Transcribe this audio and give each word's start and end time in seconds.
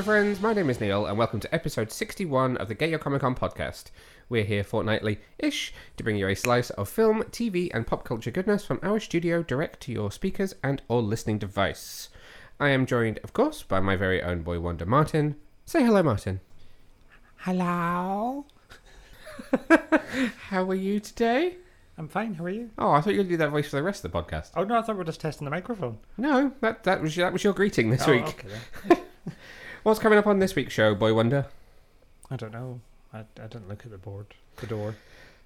Super 0.00 0.12
friends, 0.12 0.40
my 0.40 0.54
name 0.54 0.70
is 0.70 0.80
Neil, 0.80 1.04
and 1.04 1.18
welcome 1.18 1.40
to 1.40 1.54
episode 1.54 1.92
61 1.92 2.56
of 2.56 2.68
the 2.68 2.74
Get 2.74 2.88
Your 2.88 2.98
Comic 2.98 3.20
Con 3.20 3.34
podcast. 3.34 3.90
We're 4.30 4.44
here 4.44 4.64
fortnightly 4.64 5.20
ish 5.38 5.74
to 5.98 6.02
bring 6.02 6.16
you 6.16 6.26
a 6.26 6.34
slice 6.34 6.70
of 6.70 6.88
film, 6.88 7.22
TV, 7.24 7.70
and 7.74 7.86
pop 7.86 8.02
culture 8.02 8.30
goodness 8.30 8.64
from 8.64 8.80
our 8.82 8.98
studio 8.98 9.42
direct 9.42 9.80
to 9.80 9.92
your 9.92 10.10
speakers 10.10 10.54
and 10.64 10.80
or 10.88 11.02
listening 11.02 11.36
device. 11.36 12.08
I 12.58 12.70
am 12.70 12.86
joined, 12.86 13.18
of 13.22 13.34
course, 13.34 13.62
by 13.62 13.80
my 13.80 13.94
very 13.94 14.22
own 14.22 14.40
boy 14.40 14.58
wonder, 14.58 14.86
Martin. 14.86 15.36
Say 15.66 15.84
hello, 15.84 16.02
Martin. 16.02 16.40
Hello. 17.36 18.46
How 20.48 20.64
are 20.70 20.74
you 20.74 20.98
today? 21.00 21.56
I'm 21.98 22.08
fine. 22.08 22.32
How 22.32 22.44
are 22.44 22.48
you? 22.48 22.70
Oh, 22.78 22.92
I 22.92 23.02
thought 23.02 23.10
you 23.10 23.18
were 23.18 23.24
going 23.24 23.32
to 23.32 23.34
do 23.34 23.36
that 23.44 23.50
voice 23.50 23.68
for 23.68 23.76
the 23.76 23.82
rest 23.82 24.02
of 24.02 24.10
the 24.10 24.18
podcast. 24.18 24.52
Oh 24.56 24.64
no, 24.64 24.78
I 24.78 24.80
thought 24.80 24.94
we 24.94 25.00
were 25.00 25.04
just 25.04 25.20
testing 25.20 25.44
the 25.44 25.50
microphone. 25.50 25.98
No, 26.16 26.52
that, 26.62 26.84
that, 26.84 27.02
was, 27.02 27.14
that 27.16 27.34
was 27.34 27.44
your 27.44 27.52
greeting 27.52 27.90
this 27.90 28.08
oh, 28.08 28.12
week. 28.12 28.24
Okay, 28.24 28.48
then. 28.88 28.98
What's 29.82 29.98
coming 29.98 30.18
up 30.18 30.26
on 30.26 30.40
this 30.40 30.54
week's 30.54 30.74
show, 30.74 30.94
boy 30.94 31.14
wonder? 31.14 31.46
I 32.30 32.36
don't 32.36 32.52
know. 32.52 32.82
I, 33.14 33.20
I 33.20 33.46
didn't 33.46 33.66
look 33.66 33.86
at 33.86 33.90
the 33.90 33.96
board, 33.96 34.26
the 34.56 34.66
door. 34.66 34.94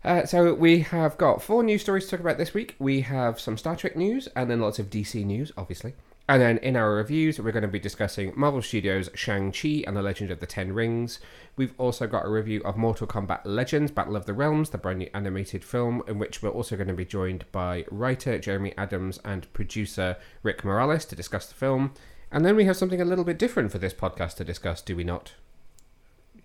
Uh, 0.02 0.27
so 0.27 0.52
we 0.52 0.80
have 0.80 1.16
got 1.16 1.41
four 1.41 1.62
news 1.62 1.83
stories 1.83 2.06
to 2.06 2.11
talk 2.11 2.20
about 2.20 2.37
this 2.37 2.52
week. 2.52 2.75
We 2.80 3.02
have 3.02 3.39
some 3.39 3.56
Star 3.56 3.77
Trek 3.77 3.95
news 3.95 4.27
and 4.34 4.51
then 4.51 4.61
lots 4.61 4.80
of 4.80 4.91
DC 4.91 5.25
news, 5.25 5.52
obviously. 5.56 5.95
And 6.28 6.42
then 6.42 6.59
in 6.59 6.75
our 6.75 6.95
reviews, 6.95 7.39
we're 7.39 7.52
going 7.52 7.62
to 7.62 7.69
be 7.69 7.78
discussing 7.78 8.33
Marvel 8.34 8.61
Studios' 8.61 9.09
Shang-Chi 9.15 9.84
and 9.87 9.97
the 9.97 10.02
Legend 10.02 10.33
of 10.33 10.41
the 10.41 10.47
Ten 10.47 10.73
Rings. 10.73 11.20
We've 11.56 11.75
also 11.78 12.09
got 12.09 12.27
a 12.27 12.31
review 12.31 12.61
of 12.64 12.77
Mortal 12.77 13.06
Kombat 13.06 13.42
Legends 13.44 13.92
Battle 13.92 14.16
of 14.16 14.27
the 14.27 14.33
Realms, 14.33 14.70
the 14.70 14.78
brand 14.78 14.98
new 14.98 15.11
animated 15.14 15.62
film, 15.64 16.03
in 16.09 16.19
which 16.19 16.42
we're 16.42 16.48
also 16.48 16.75
going 16.75 16.89
to 16.89 16.94
be 16.94 17.05
joined 17.05 17.44
by 17.53 17.84
writer 17.89 18.39
Jeremy 18.41 18.75
Adams 18.77 19.20
and 19.25 19.53
producer 19.53 20.16
Rick 20.42 20.64
Morales 20.64 21.05
to 21.05 21.14
discuss 21.14 21.47
the 21.47 21.55
film. 21.55 21.94
And 22.30 22.44
then 22.44 22.56
we 22.56 22.64
have 22.64 22.77
something 22.77 23.00
a 23.00 23.05
little 23.05 23.25
bit 23.25 23.39
different 23.39 23.70
for 23.72 23.78
this 23.78 23.94
podcast 23.94 24.36
to 24.36 24.44
discuss, 24.44 24.83
do 24.83 24.97
we 24.97 25.05
not? 25.05 25.33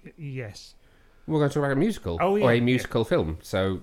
Y- 0.05 0.11
yes. 0.17 0.75
We're 1.27 1.39
going 1.39 1.49
to 1.49 1.53
talk 1.53 1.63
about 1.63 1.71
a 1.73 1.75
musical 1.75 2.17
Oh, 2.21 2.33
or 2.33 2.39
yeah, 2.39 2.49
a 2.49 2.53
yeah. 2.55 2.59
musical 2.61 3.03
film. 3.05 3.38
So 3.41 3.81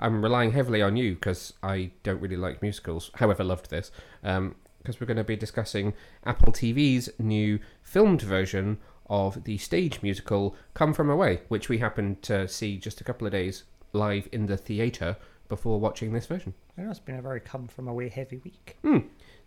I'm 0.00 0.22
relying 0.22 0.52
heavily 0.52 0.82
on 0.82 0.96
you 0.96 1.14
because 1.14 1.52
I 1.62 1.90
don't 2.02 2.20
really 2.20 2.36
like 2.36 2.62
musicals. 2.62 3.10
However, 3.14 3.44
loved 3.44 3.70
this 3.70 3.90
because 4.22 5.00
we're 5.00 5.06
going 5.06 5.16
to 5.16 5.24
be 5.24 5.36
discussing 5.36 5.94
Apple 6.24 6.52
TV's 6.52 7.08
new 7.18 7.58
filmed 7.82 8.22
version 8.22 8.78
of 9.10 9.44
the 9.44 9.58
stage 9.58 10.02
musical 10.02 10.54
"Come 10.74 10.92
From 10.92 11.08
Away," 11.08 11.40
which 11.48 11.68
we 11.68 11.78
happened 11.78 12.22
to 12.24 12.46
see 12.46 12.76
just 12.76 13.00
a 13.00 13.04
couple 13.04 13.26
of 13.26 13.32
days 13.32 13.64
live 13.92 14.28
in 14.32 14.46
the 14.46 14.56
theatre 14.56 15.16
before 15.48 15.80
watching 15.80 16.12
this 16.12 16.26
version. 16.26 16.52
I 16.76 16.82
know 16.82 16.90
it's 16.90 16.98
been 17.00 17.14
a 17.16 17.22
very 17.22 17.40
come 17.40 17.68
from 17.68 17.88
away 17.88 18.08
heavy 18.10 18.36
week. 18.38 18.76
Hmm. 18.82 18.98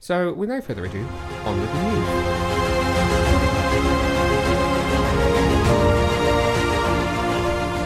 So, 0.04 0.34
without 0.34 0.64
further 0.64 0.84
ado, 0.84 1.06
on 1.46 1.62
with 1.62 1.72
the 1.72 1.84
news. 1.84 2.08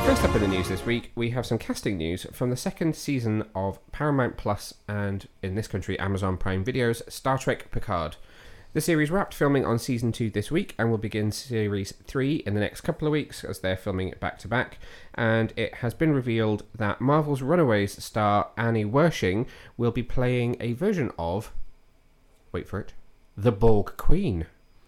First 0.05 0.23
up 0.23 0.33
in 0.33 0.41
the 0.41 0.47
news 0.47 0.69
this 0.69 0.85
week, 0.85 1.11
we 1.15 1.31
have 1.31 1.45
some 1.45 1.57
casting 1.57 1.97
news 1.97 2.25
from 2.31 2.51
the 2.51 2.55
second 2.55 2.95
season 2.95 3.43
of 3.53 3.85
Paramount 3.91 4.37
Plus 4.37 4.75
and, 4.87 5.27
in 5.43 5.55
this 5.55 5.67
country, 5.67 5.99
Amazon 5.99 6.37
Prime 6.37 6.63
Video's 6.63 7.03
Star 7.13 7.37
Trek 7.37 7.69
Picard. 7.71 8.15
The 8.71 8.79
series 8.79 9.11
wrapped 9.11 9.33
filming 9.33 9.65
on 9.65 9.77
season 9.77 10.13
2 10.13 10.29
this 10.29 10.49
week 10.49 10.73
and 10.79 10.89
will 10.89 10.97
begin 10.97 11.33
series 11.33 11.91
3 12.07 12.35
in 12.45 12.53
the 12.53 12.61
next 12.61 12.79
couple 12.81 13.09
of 13.09 13.11
weeks 13.11 13.43
as 13.43 13.59
they're 13.59 13.75
filming 13.75 14.07
it 14.07 14.21
back 14.21 14.39
to 14.39 14.47
back. 14.47 14.79
And 15.15 15.51
it 15.57 15.75
has 15.75 15.93
been 15.93 16.13
revealed 16.13 16.63
that 16.73 17.01
Marvel's 17.01 17.41
Runaways 17.41 18.01
star 18.01 18.51
Annie 18.55 18.85
Wersching 18.85 19.47
will 19.75 19.91
be 19.91 20.03
playing 20.03 20.55
a 20.61 20.71
version 20.71 21.11
of 21.19 21.51
wait 22.55 22.67
for 22.69 22.79
it, 22.79 22.93
the 23.35 23.51
Borg 23.51 23.97
Queen, 23.97 24.45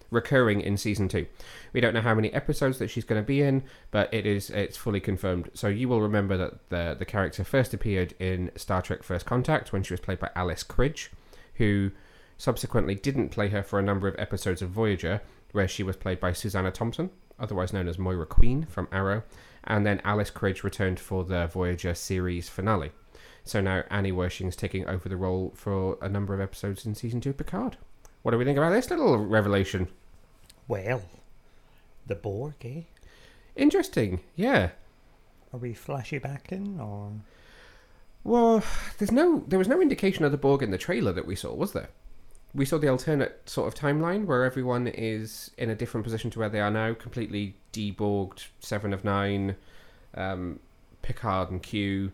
recurring 0.10 0.62
in 0.62 0.78
season 0.78 1.10
two. 1.10 1.28
We 1.74 1.82
don't 1.82 1.94
know 1.94 2.02
how 2.02 2.16
many 2.16 2.34
episodes 2.34 2.80
that 2.80 2.90
she's 2.90 3.04
going 3.04 3.22
to 3.22 3.26
be 3.26 3.42
in, 3.42 3.64
but 3.92 4.14
it 4.14 4.26
is 4.26 4.50
it's 4.50 4.78
fully 4.78 5.02
confirmed. 5.02 5.52
So 5.54 5.68
you 5.68 5.90
will 5.90 6.00
remember 6.00 6.38
that 6.38 6.70
the 6.70 6.96
the 6.98 7.04
character 7.04 7.44
first 7.44 7.74
appeared 7.74 8.14
in 8.20 8.52
Star 8.56 8.82
Trek: 8.82 9.04
First 9.04 9.26
Contact 9.26 9.74
when 9.74 9.84
she 9.84 9.92
was 9.92 10.00
played 10.00 10.20
by 10.20 10.30
Alice 10.34 10.64
Krige, 10.64 11.10
who 11.56 11.92
subsequently 12.38 12.96
didn't 12.96 13.30
play 13.30 13.50
her 13.50 13.64
for 13.64 13.80
a 13.80 13.84
number 13.84 14.08
of 14.08 14.16
episodes 14.18 14.62
of 14.62 14.70
Voyager, 14.70 15.22
where 15.52 15.68
she 15.68 15.84
was 15.84 15.98
played 15.98 16.22
by 16.22 16.32
Susanna 16.32 16.72
Thompson, 16.72 17.10
otherwise 17.38 17.74
known 17.74 17.90
as 17.90 18.00
Moira 18.00 18.26
Queen 18.26 18.66
from 18.66 18.88
Arrow, 18.94 19.24
and 19.66 19.86
then 19.86 20.00
Alice 20.06 20.32
Krige 20.32 20.64
returned 20.64 21.02
for 21.02 21.26
the 21.26 21.48
Voyager 21.48 21.94
series 21.94 22.48
finale. 22.48 22.92
So 23.48 23.62
now 23.62 23.84
Annie 23.90 24.12
Wersching's 24.12 24.58
taking 24.58 24.86
over 24.88 25.08
the 25.08 25.16
role 25.16 25.54
for 25.56 25.98
a 26.02 26.10
number 26.10 26.34
of 26.34 26.42
episodes 26.42 26.86
in 26.86 26.96
season 26.96 27.22
two 27.22 27.30
of 27.30 27.38
Picard. 27.38 27.78
What 28.22 28.32
do 28.32 28.38
we 28.38 28.44
think 28.44 28.58
about 28.58 28.72
this 28.72 28.90
little 28.90 29.18
revelation? 29.18 29.88
Well, 30.68 31.04
the 32.06 32.16
Borg, 32.16 32.56
eh? 32.66 32.82
Interesting, 33.56 34.20
yeah. 34.36 34.72
Are 35.54 35.60
we 35.60 35.74
flashy 35.74 36.18
back 36.18 36.52
in 36.52 36.78
or? 36.78 37.14
Well, 38.26 38.64
there's 38.98 39.14
no, 39.14 39.46
there 39.48 39.60
was 39.60 39.70
no 39.70 39.82
indication 39.82 40.26
of 40.26 40.34
the 40.34 40.38
Borg 40.38 40.62
in 40.62 40.72
the 40.72 40.78
trailer 40.78 41.14
that 41.14 41.26
we 41.26 41.36
saw, 41.36 41.54
was 41.54 41.72
there? 41.72 41.88
We 42.54 42.66
saw 42.66 42.78
the 42.78 42.90
alternate 42.90 43.50
sort 43.50 43.70
of 43.70 43.80
timeline 43.80 44.26
where 44.26 44.44
everyone 44.44 44.88
is 44.88 45.52
in 45.58 45.70
a 45.70 45.76
different 45.76 46.04
position 46.04 46.30
to 46.32 46.40
where 46.40 46.50
they 46.50 46.60
are 46.60 46.72
now, 46.72 46.94
completely 46.94 47.56
deborged, 47.72 48.48
Seven 48.60 48.92
of 48.92 49.06
Nine, 49.06 49.56
um, 50.16 50.60
Picard 51.02 51.50
and 51.50 51.64
Q, 51.64 52.12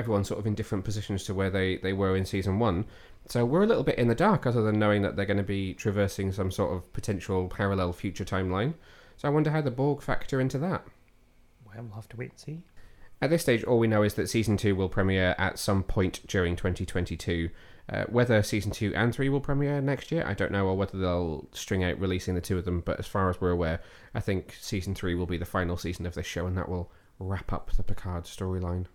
everyone 0.00 0.24
sort 0.24 0.40
of 0.40 0.46
in 0.46 0.54
different 0.54 0.84
positions 0.84 1.24
to 1.24 1.34
where 1.34 1.50
they, 1.50 1.76
they 1.76 1.92
were 1.92 2.16
in 2.16 2.24
season 2.24 2.58
one. 2.58 2.86
So 3.28 3.44
we're 3.44 3.62
a 3.62 3.66
little 3.66 3.84
bit 3.84 3.98
in 3.98 4.08
the 4.08 4.14
dark, 4.14 4.46
other 4.46 4.62
than 4.62 4.78
knowing 4.78 5.02
that 5.02 5.14
they're 5.14 5.26
going 5.26 5.36
to 5.36 5.42
be 5.42 5.74
traversing 5.74 6.32
some 6.32 6.50
sort 6.50 6.74
of 6.74 6.90
potential 6.94 7.48
parallel 7.48 7.92
future 7.92 8.24
timeline. 8.24 8.74
So 9.18 9.28
I 9.28 9.30
wonder 9.30 9.50
how 9.50 9.60
the 9.60 9.70
Borg 9.70 10.00
factor 10.00 10.40
into 10.40 10.58
that. 10.58 10.84
Well, 11.66 11.84
we'll 11.84 11.94
have 11.94 12.08
to 12.08 12.16
wait 12.16 12.30
and 12.30 12.38
see. 12.40 12.62
At 13.20 13.28
this 13.28 13.42
stage, 13.42 13.62
all 13.62 13.78
we 13.78 13.86
know 13.86 14.02
is 14.02 14.14
that 14.14 14.30
season 14.30 14.56
two 14.56 14.74
will 14.74 14.88
premiere 14.88 15.34
at 15.36 15.58
some 15.58 15.82
point 15.82 16.26
during 16.26 16.56
2022. 16.56 17.50
Uh, 17.92 18.04
whether 18.04 18.42
season 18.42 18.70
two 18.70 18.94
and 18.94 19.12
three 19.12 19.28
will 19.28 19.40
premiere 19.40 19.80
next 19.80 20.10
year, 20.10 20.24
I 20.26 20.32
don't 20.32 20.52
know, 20.52 20.66
or 20.66 20.76
whether 20.76 20.96
they'll 20.96 21.48
string 21.52 21.84
out 21.84 22.00
releasing 22.00 22.34
the 22.34 22.40
two 22.40 22.56
of 22.56 22.64
them. 22.64 22.80
But 22.80 22.98
as 22.98 23.06
far 23.06 23.28
as 23.28 23.40
we're 23.40 23.50
aware, 23.50 23.80
I 24.14 24.20
think 24.20 24.56
season 24.60 24.94
three 24.94 25.14
will 25.14 25.26
be 25.26 25.36
the 25.36 25.44
final 25.44 25.76
season 25.76 26.06
of 26.06 26.14
this 26.14 26.26
show, 26.26 26.46
and 26.46 26.56
that 26.56 26.68
will 26.68 26.90
wrap 27.18 27.52
up 27.52 27.70
the 27.76 27.82
Picard 27.82 28.24
storyline. 28.24 28.86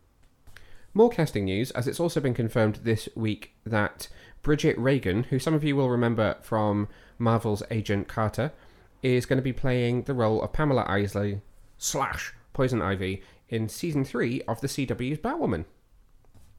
More 0.97 1.09
casting 1.09 1.43
news, 1.43 1.71
as 1.71 1.89
it's 1.89 1.99
also 1.99 2.21
been 2.21 2.33
confirmed 2.33 2.79
this 2.83 3.09
week 3.15 3.51
that 3.65 4.07
Bridget 4.41 4.77
Regan, 4.77 5.23
who 5.23 5.39
some 5.39 5.53
of 5.53 5.61
you 5.61 5.75
will 5.75 5.89
remember 5.89 6.37
from 6.41 6.87
Marvel's 7.19 7.61
Agent 7.69 8.07
Carter, 8.07 8.53
is 9.03 9.25
going 9.25 9.35
to 9.35 9.43
be 9.43 9.51
playing 9.51 10.03
the 10.03 10.13
role 10.13 10.41
of 10.41 10.53
Pamela 10.53 10.85
Isley 10.87 11.41
slash 11.77 12.33
Poison 12.53 12.81
Ivy 12.81 13.21
in 13.49 13.67
season 13.67 14.05
three 14.05 14.41
of 14.43 14.61
the 14.61 14.67
CW's 14.67 15.19
Batwoman. 15.19 15.65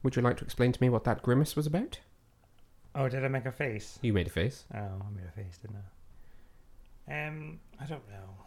Would 0.03 0.15
you 0.15 0.21
like 0.21 0.37
to 0.37 0.45
explain 0.45 0.71
to 0.71 0.81
me 0.83 0.89
what 0.89 1.03
that 1.05 1.23
grimace 1.23 1.55
was 1.55 1.65
about? 1.65 1.99
Oh, 2.93 3.09
did 3.09 3.25
I 3.25 3.29
make 3.29 3.47
a 3.47 3.51
face? 3.51 3.97
You 4.03 4.13
made 4.13 4.27
a 4.27 4.29
face. 4.29 4.65
Oh, 4.71 4.77
I 4.77 5.09
made 5.15 5.25
a 5.27 5.31
face, 5.31 5.57
didn't 5.57 5.77
I? 7.09 7.25
Um, 7.27 7.59
I 7.81 7.85
don't 7.87 8.07
know. 8.07 8.37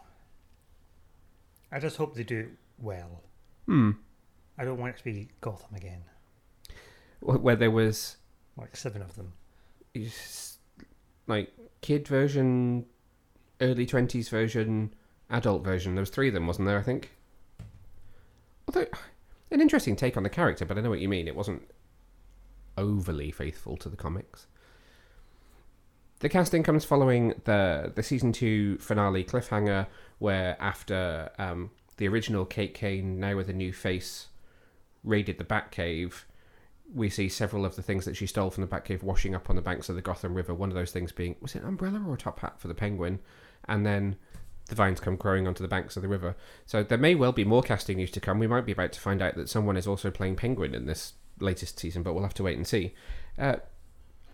I 1.69 1.79
just 1.79 1.97
hope 1.97 2.15
they 2.15 2.23
do 2.23 2.39
it 2.39 2.49
well. 2.79 3.23
Hmm. 3.65 3.91
I 4.57 4.65
don't 4.65 4.77
want 4.77 4.95
it 4.95 4.97
to 4.99 5.03
be 5.03 5.29
Gotham 5.41 5.75
again. 5.75 6.03
Where 7.21 7.55
there 7.55 7.71
was 7.71 8.17
Like 8.57 8.75
seven 8.75 9.01
of 9.01 9.15
them. 9.15 9.33
like 11.27 11.51
kid 11.81 12.07
version, 12.07 12.85
early 13.59 13.85
twenties 13.85 14.29
version, 14.29 14.93
adult 15.29 15.63
version. 15.63 15.95
There 15.95 16.01
was 16.01 16.09
three 16.09 16.27
of 16.27 16.33
them, 16.33 16.47
wasn't 16.47 16.67
there? 16.67 16.79
I 16.79 16.83
think. 16.83 17.11
Although 18.67 18.87
an 19.51 19.61
interesting 19.61 19.95
take 19.95 20.17
on 20.17 20.23
the 20.23 20.29
character, 20.29 20.65
but 20.65 20.77
I 20.77 20.81
know 20.81 20.89
what 20.89 20.99
you 20.99 21.09
mean. 21.09 21.27
It 21.27 21.35
wasn't 21.35 21.69
overly 22.77 23.31
faithful 23.31 23.77
to 23.77 23.89
the 23.89 23.97
comics. 23.97 24.47
The 26.19 26.29
casting 26.29 26.63
comes 26.63 26.85
following 26.85 27.33
the 27.45 27.91
the 27.93 28.03
season 28.03 28.31
two 28.31 28.77
finale 28.77 29.23
cliffhanger, 29.23 29.87
where 30.19 30.55
after 30.61 31.31
um, 31.39 31.71
the 31.97 32.07
original 32.07 32.45
Kate 32.45 32.73
Kane, 32.73 33.19
now 33.19 33.35
with 33.35 33.49
a 33.49 33.53
new 33.53 33.73
face, 33.73 34.27
raided 35.03 35.37
the 35.37 35.43
Batcave, 35.43 36.23
we 36.93 37.09
see 37.09 37.29
several 37.29 37.65
of 37.65 37.75
the 37.75 37.81
things 37.81 38.05
that 38.05 38.17
she 38.17 38.27
stole 38.27 38.49
from 38.49 38.65
the 38.65 38.69
Batcave 38.69 39.03
washing 39.03 39.33
up 39.33 39.49
on 39.49 39.55
the 39.55 39.61
banks 39.61 39.89
of 39.89 39.95
the 39.95 40.01
Gotham 40.01 40.33
River. 40.33 40.53
One 40.53 40.69
of 40.69 40.75
those 40.75 40.91
things 40.91 41.11
being 41.11 41.35
was 41.41 41.55
it 41.55 41.61
an 41.61 41.69
umbrella 41.69 42.03
or 42.05 42.15
a 42.15 42.17
top 42.17 42.39
hat 42.39 42.59
for 42.59 42.67
the 42.67 42.73
Penguin, 42.73 43.19
and 43.67 43.85
then 43.85 44.17
the 44.67 44.75
vines 44.75 44.99
come 44.99 45.15
growing 45.15 45.47
onto 45.47 45.63
the 45.63 45.67
banks 45.67 45.95
of 45.95 46.01
the 46.01 46.07
river. 46.07 46.35
So 46.65 46.83
there 46.83 46.97
may 46.97 47.15
well 47.15 47.31
be 47.31 47.45
more 47.45 47.61
casting 47.61 47.97
news 47.97 48.11
to 48.11 48.19
come. 48.19 48.39
We 48.39 48.47
might 48.47 48.65
be 48.65 48.71
about 48.71 48.91
to 48.93 48.99
find 48.99 49.21
out 49.21 49.35
that 49.35 49.49
someone 49.49 49.77
is 49.77 49.87
also 49.87 50.11
playing 50.11 50.35
Penguin 50.37 50.73
in 50.75 50.85
this 50.85 51.13
latest 51.39 51.79
season, 51.79 52.03
but 52.03 52.13
we'll 52.13 52.23
have 52.23 52.33
to 52.35 52.43
wait 52.43 52.57
and 52.57 52.67
see. 52.67 52.93
Uh, 53.37 53.57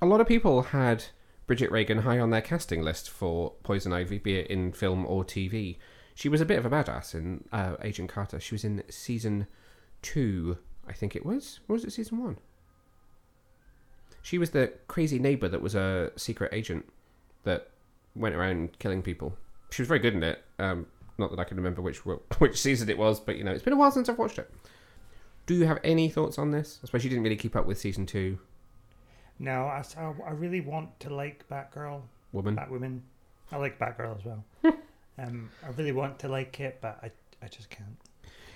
a 0.01 0.05
lot 0.05 0.21
of 0.21 0.27
people 0.27 0.61
had 0.63 1.05
Bridget 1.47 1.71
Regan 1.71 1.99
high 1.99 2.19
on 2.19 2.29
their 2.29 2.41
casting 2.41 2.81
list 2.83 3.09
for 3.09 3.53
Poison 3.63 3.93
Ivy, 3.93 4.19
be 4.19 4.37
it 4.37 4.47
in 4.47 4.73
film 4.73 5.05
or 5.05 5.23
TV. 5.23 5.77
She 6.13 6.29
was 6.29 6.41
a 6.41 6.45
bit 6.45 6.59
of 6.59 6.65
a 6.65 6.69
badass 6.69 7.15
in 7.15 7.45
uh, 7.51 7.75
Agent 7.81 8.09
Carter. 8.09 8.39
She 8.39 8.53
was 8.53 8.63
in 8.63 8.83
season 8.89 9.47
two, 10.13 10.57
I 10.87 10.93
think 10.93 11.15
it 11.15 11.25
was. 11.25 11.59
Or 11.67 11.73
was 11.73 11.83
it 11.83 11.91
season 11.91 12.23
one? 12.23 12.37
She 14.21 14.37
was 14.37 14.51
the 14.51 14.73
crazy 14.87 15.19
neighbor 15.19 15.47
that 15.47 15.61
was 15.61 15.75
a 15.75 16.11
secret 16.15 16.53
agent 16.53 16.85
that 17.43 17.69
went 18.15 18.35
around 18.35 18.79
killing 18.79 19.01
people. 19.01 19.37
she 19.69 19.81
was 19.81 19.87
very 19.87 19.99
good 19.99 20.13
in 20.13 20.23
it. 20.23 20.43
Um, 20.59 20.87
not 21.17 21.29
that 21.31 21.39
I 21.39 21.43
can 21.43 21.57
remember 21.57 21.81
which 21.81 21.97
which 22.39 22.59
season 22.59 22.89
it 22.89 22.97
was, 22.97 23.19
but 23.19 23.37
you 23.37 23.43
know, 23.43 23.51
it's 23.51 23.63
been 23.63 23.73
a 23.73 23.77
while 23.77 23.91
since 23.91 24.07
I've 24.09 24.17
watched 24.17 24.39
it. 24.39 24.49
Do 25.45 25.55
you 25.55 25.65
have 25.65 25.79
any 25.83 26.09
thoughts 26.09 26.37
on 26.37 26.51
this? 26.51 26.79
I 26.83 26.85
suppose 26.87 27.03
you 27.03 27.09
didn't 27.09 27.23
really 27.23 27.37
keep 27.37 27.55
up 27.55 27.65
with 27.65 27.79
season 27.79 28.05
two. 28.05 28.37
No, 29.39 29.63
I, 29.65 29.83
I 30.25 30.31
really 30.31 30.61
want 30.61 30.99
to 31.01 31.13
like 31.13 31.47
Batgirl, 31.49 32.01
Woman. 32.31 32.55
Batwoman. 32.55 33.01
I 33.51 33.57
like 33.57 33.79
Batgirl 33.79 34.17
as 34.17 34.25
well. 34.25 34.43
um, 35.19 35.49
I 35.63 35.69
really 35.77 35.91
want 35.93 36.19
to 36.19 36.27
like 36.27 36.59
it, 36.59 36.79
but 36.81 36.99
I 37.03 37.11
I 37.41 37.47
just 37.47 37.69
can't. 37.69 37.97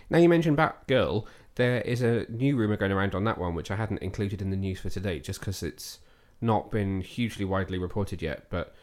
Now 0.09 0.17
you 0.17 0.27
mentioned 0.27 0.57
Batgirl, 0.57 1.25
there 1.55 1.81
is 1.81 2.01
a 2.01 2.25
new 2.29 2.55
rumor 2.55 2.77
going 2.77 2.91
around 2.91 3.15
on 3.15 3.23
that 3.25 3.37
one, 3.37 3.55
which 3.55 3.71
I 3.71 3.75
hadn't 3.75 4.01
included 4.01 4.41
in 4.41 4.49
the 4.49 4.57
news 4.57 4.79
for 4.79 4.89
today, 4.89 5.19
just 5.19 5.39
because 5.39 5.63
it's 5.63 5.99
not 6.39 6.71
been 6.71 7.01
hugely 7.01 7.45
widely 7.45 7.77
reported 7.77 8.21
yet. 8.21 8.45
But 8.49 8.73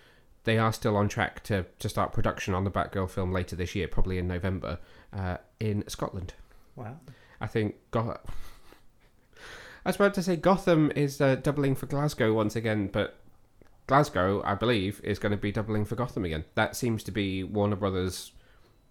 they 0.45 0.59
are 0.59 0.73
still 0.73 0.97
on 0.97 1.09
track 1.09 1.43
to, 1.45 1.67
to 1.79 1.89
start 1.89 2.13
production 2.13 2.55
on 2.55 2.65
the 2.65 2.71
Batgirl 2.71 3.11
film 3.11 3.33
later 3.33 3.57
this 3.57 3.75
year, 3.75 3.89
probably 3.89 4.19
in 4.19 4.29
November, 4.29 4.79
uh, 5.13 5.39
in 5.61 5.87
Scotland. 5.89 6.35
Wow. 6.77 6.97
I 7.41 7.47
think 7.47 7.77
Gotham. 7.91 8.19
I 9.85 9.91
was 9.91 9.97
about 9.97 10.15
to 10.15 10.23
say 10.23 10.37
Gotham 10.37 10.93
is 10.95 11.21
uh, 11.21 11.37
doubling 11.37 11.75
for 11.75 11.87
Glasgow 11.87 12.33
once 12.35 12.57
again, 12.57 12.89
but 12.93 13.19
Glasgow, 13.87 14.43
I 14.45 14.55
believe, 14.55 15.01
is 15.03 15.19
going 15.19 15.33
to 15.33 15.39
be 15.39 15.51
doubling 15.51 15.87
for 15.87 15.97
Gotham 15.97 16.25
again. 16.25 16.45
That 16.55 16.77
seems 16.77 17.03
to 17.05 17.11
be 17.11 17.43
Warner 17.43 17.77
Brothers' 17.77 18.33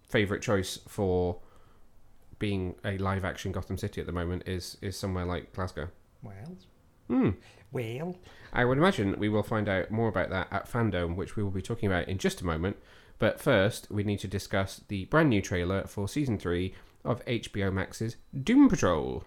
favorite 0.08 0.42
choice 0.42 0.78
for 0.88 1.38
being 2.38 2.74
a 2.84 2.98
live 2.98 3.24
action 3.24 3.52
Gotham 3.52 3.78
City 3.78 4.00
at 4.00 4.06
the 4.06 4.12
moment. 4.12 4.44
Is 4.46 4.76
is 4.80 4.96
somewhere 4.96 5.24
like 5.24 5.52
Glasgow. 5.52 5.88
Well. 6.22 6.56
Hmm. 7.08 7.30
Well. 7.72 8.16
I 8.52 8.64
would 8.64 8.78
imagine 8.78 9.18
we 9.18 9.28
will 9.28 9.42
find 9.42 9.68
out 9.68 9.90
more 9.90 10.08
about 10.08 10.30
that 10.30 10.48
at 10.50 10.70
Fandom, 10.70 11.16
which 11.16 11.36
we 11.36 11.42
will 11.42 11.50
be 11.50 11.62
talking 11.62 11.86
about 11.86 12.08
in 12.08 12.18
just 12.18 12.40
a 12.40 12.46
moment. 12.46 12.76
But 13.18 13.40
first, 13.40 13.90
we 13.90 14.04
need 14.04 14.20
to 14.20 14.28
discuss 14.28 14.80
the 14.88 15.06
brand 15.06 15.30
new 15.30 15.42
trailer 15.42 15.84
for 15.86 16.08
season 16.08 16.38
three 16.38 16.74
of 17.04 17.24
HBO 17.26 17.72
Max's 17.72 18.16
Doom 18.42 18.68
Patrol. 18.68 19.24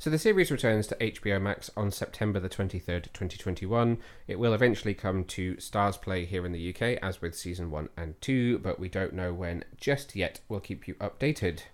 So 0.00 0.08
the 0.08 0.18
series 0.18 0.50
returns 0.50 0.86
to 0.86 0.94
HBO 0.94 1.38
Max 1.42 1.70
on 1.76 1.90
September 1.90 2.40
the 2.40 2.48
23rd, 2.48 3.12
2021. 3.12 3.98
It 4.26 4.38
will 4.38 4.54
eventually 4.54 4.94
come 4.94 5.24
to 5.24 5.56
StarzPlay 5.56 6.26
here 6.26 6.46
in 6.46 6.52
the 6.52 6.70
UK, 6.70 6.98
as 7.02 7.20
with 7.20 7.36
season 7.36 7.70
1 7.70 7.90
and 7.98 8.18
2, 8.22 8.60
but 8.60 8.80
we 8.80 8.88
don't 8.88 9.12
know 9.12 9.34
when 9.34 9.62
just 9.76 10.16
yet. 10.16 10.40
We'll 10.48 10.60
keep 10.60 10.88
you 10.88 10.94
updated. 10.94 11.64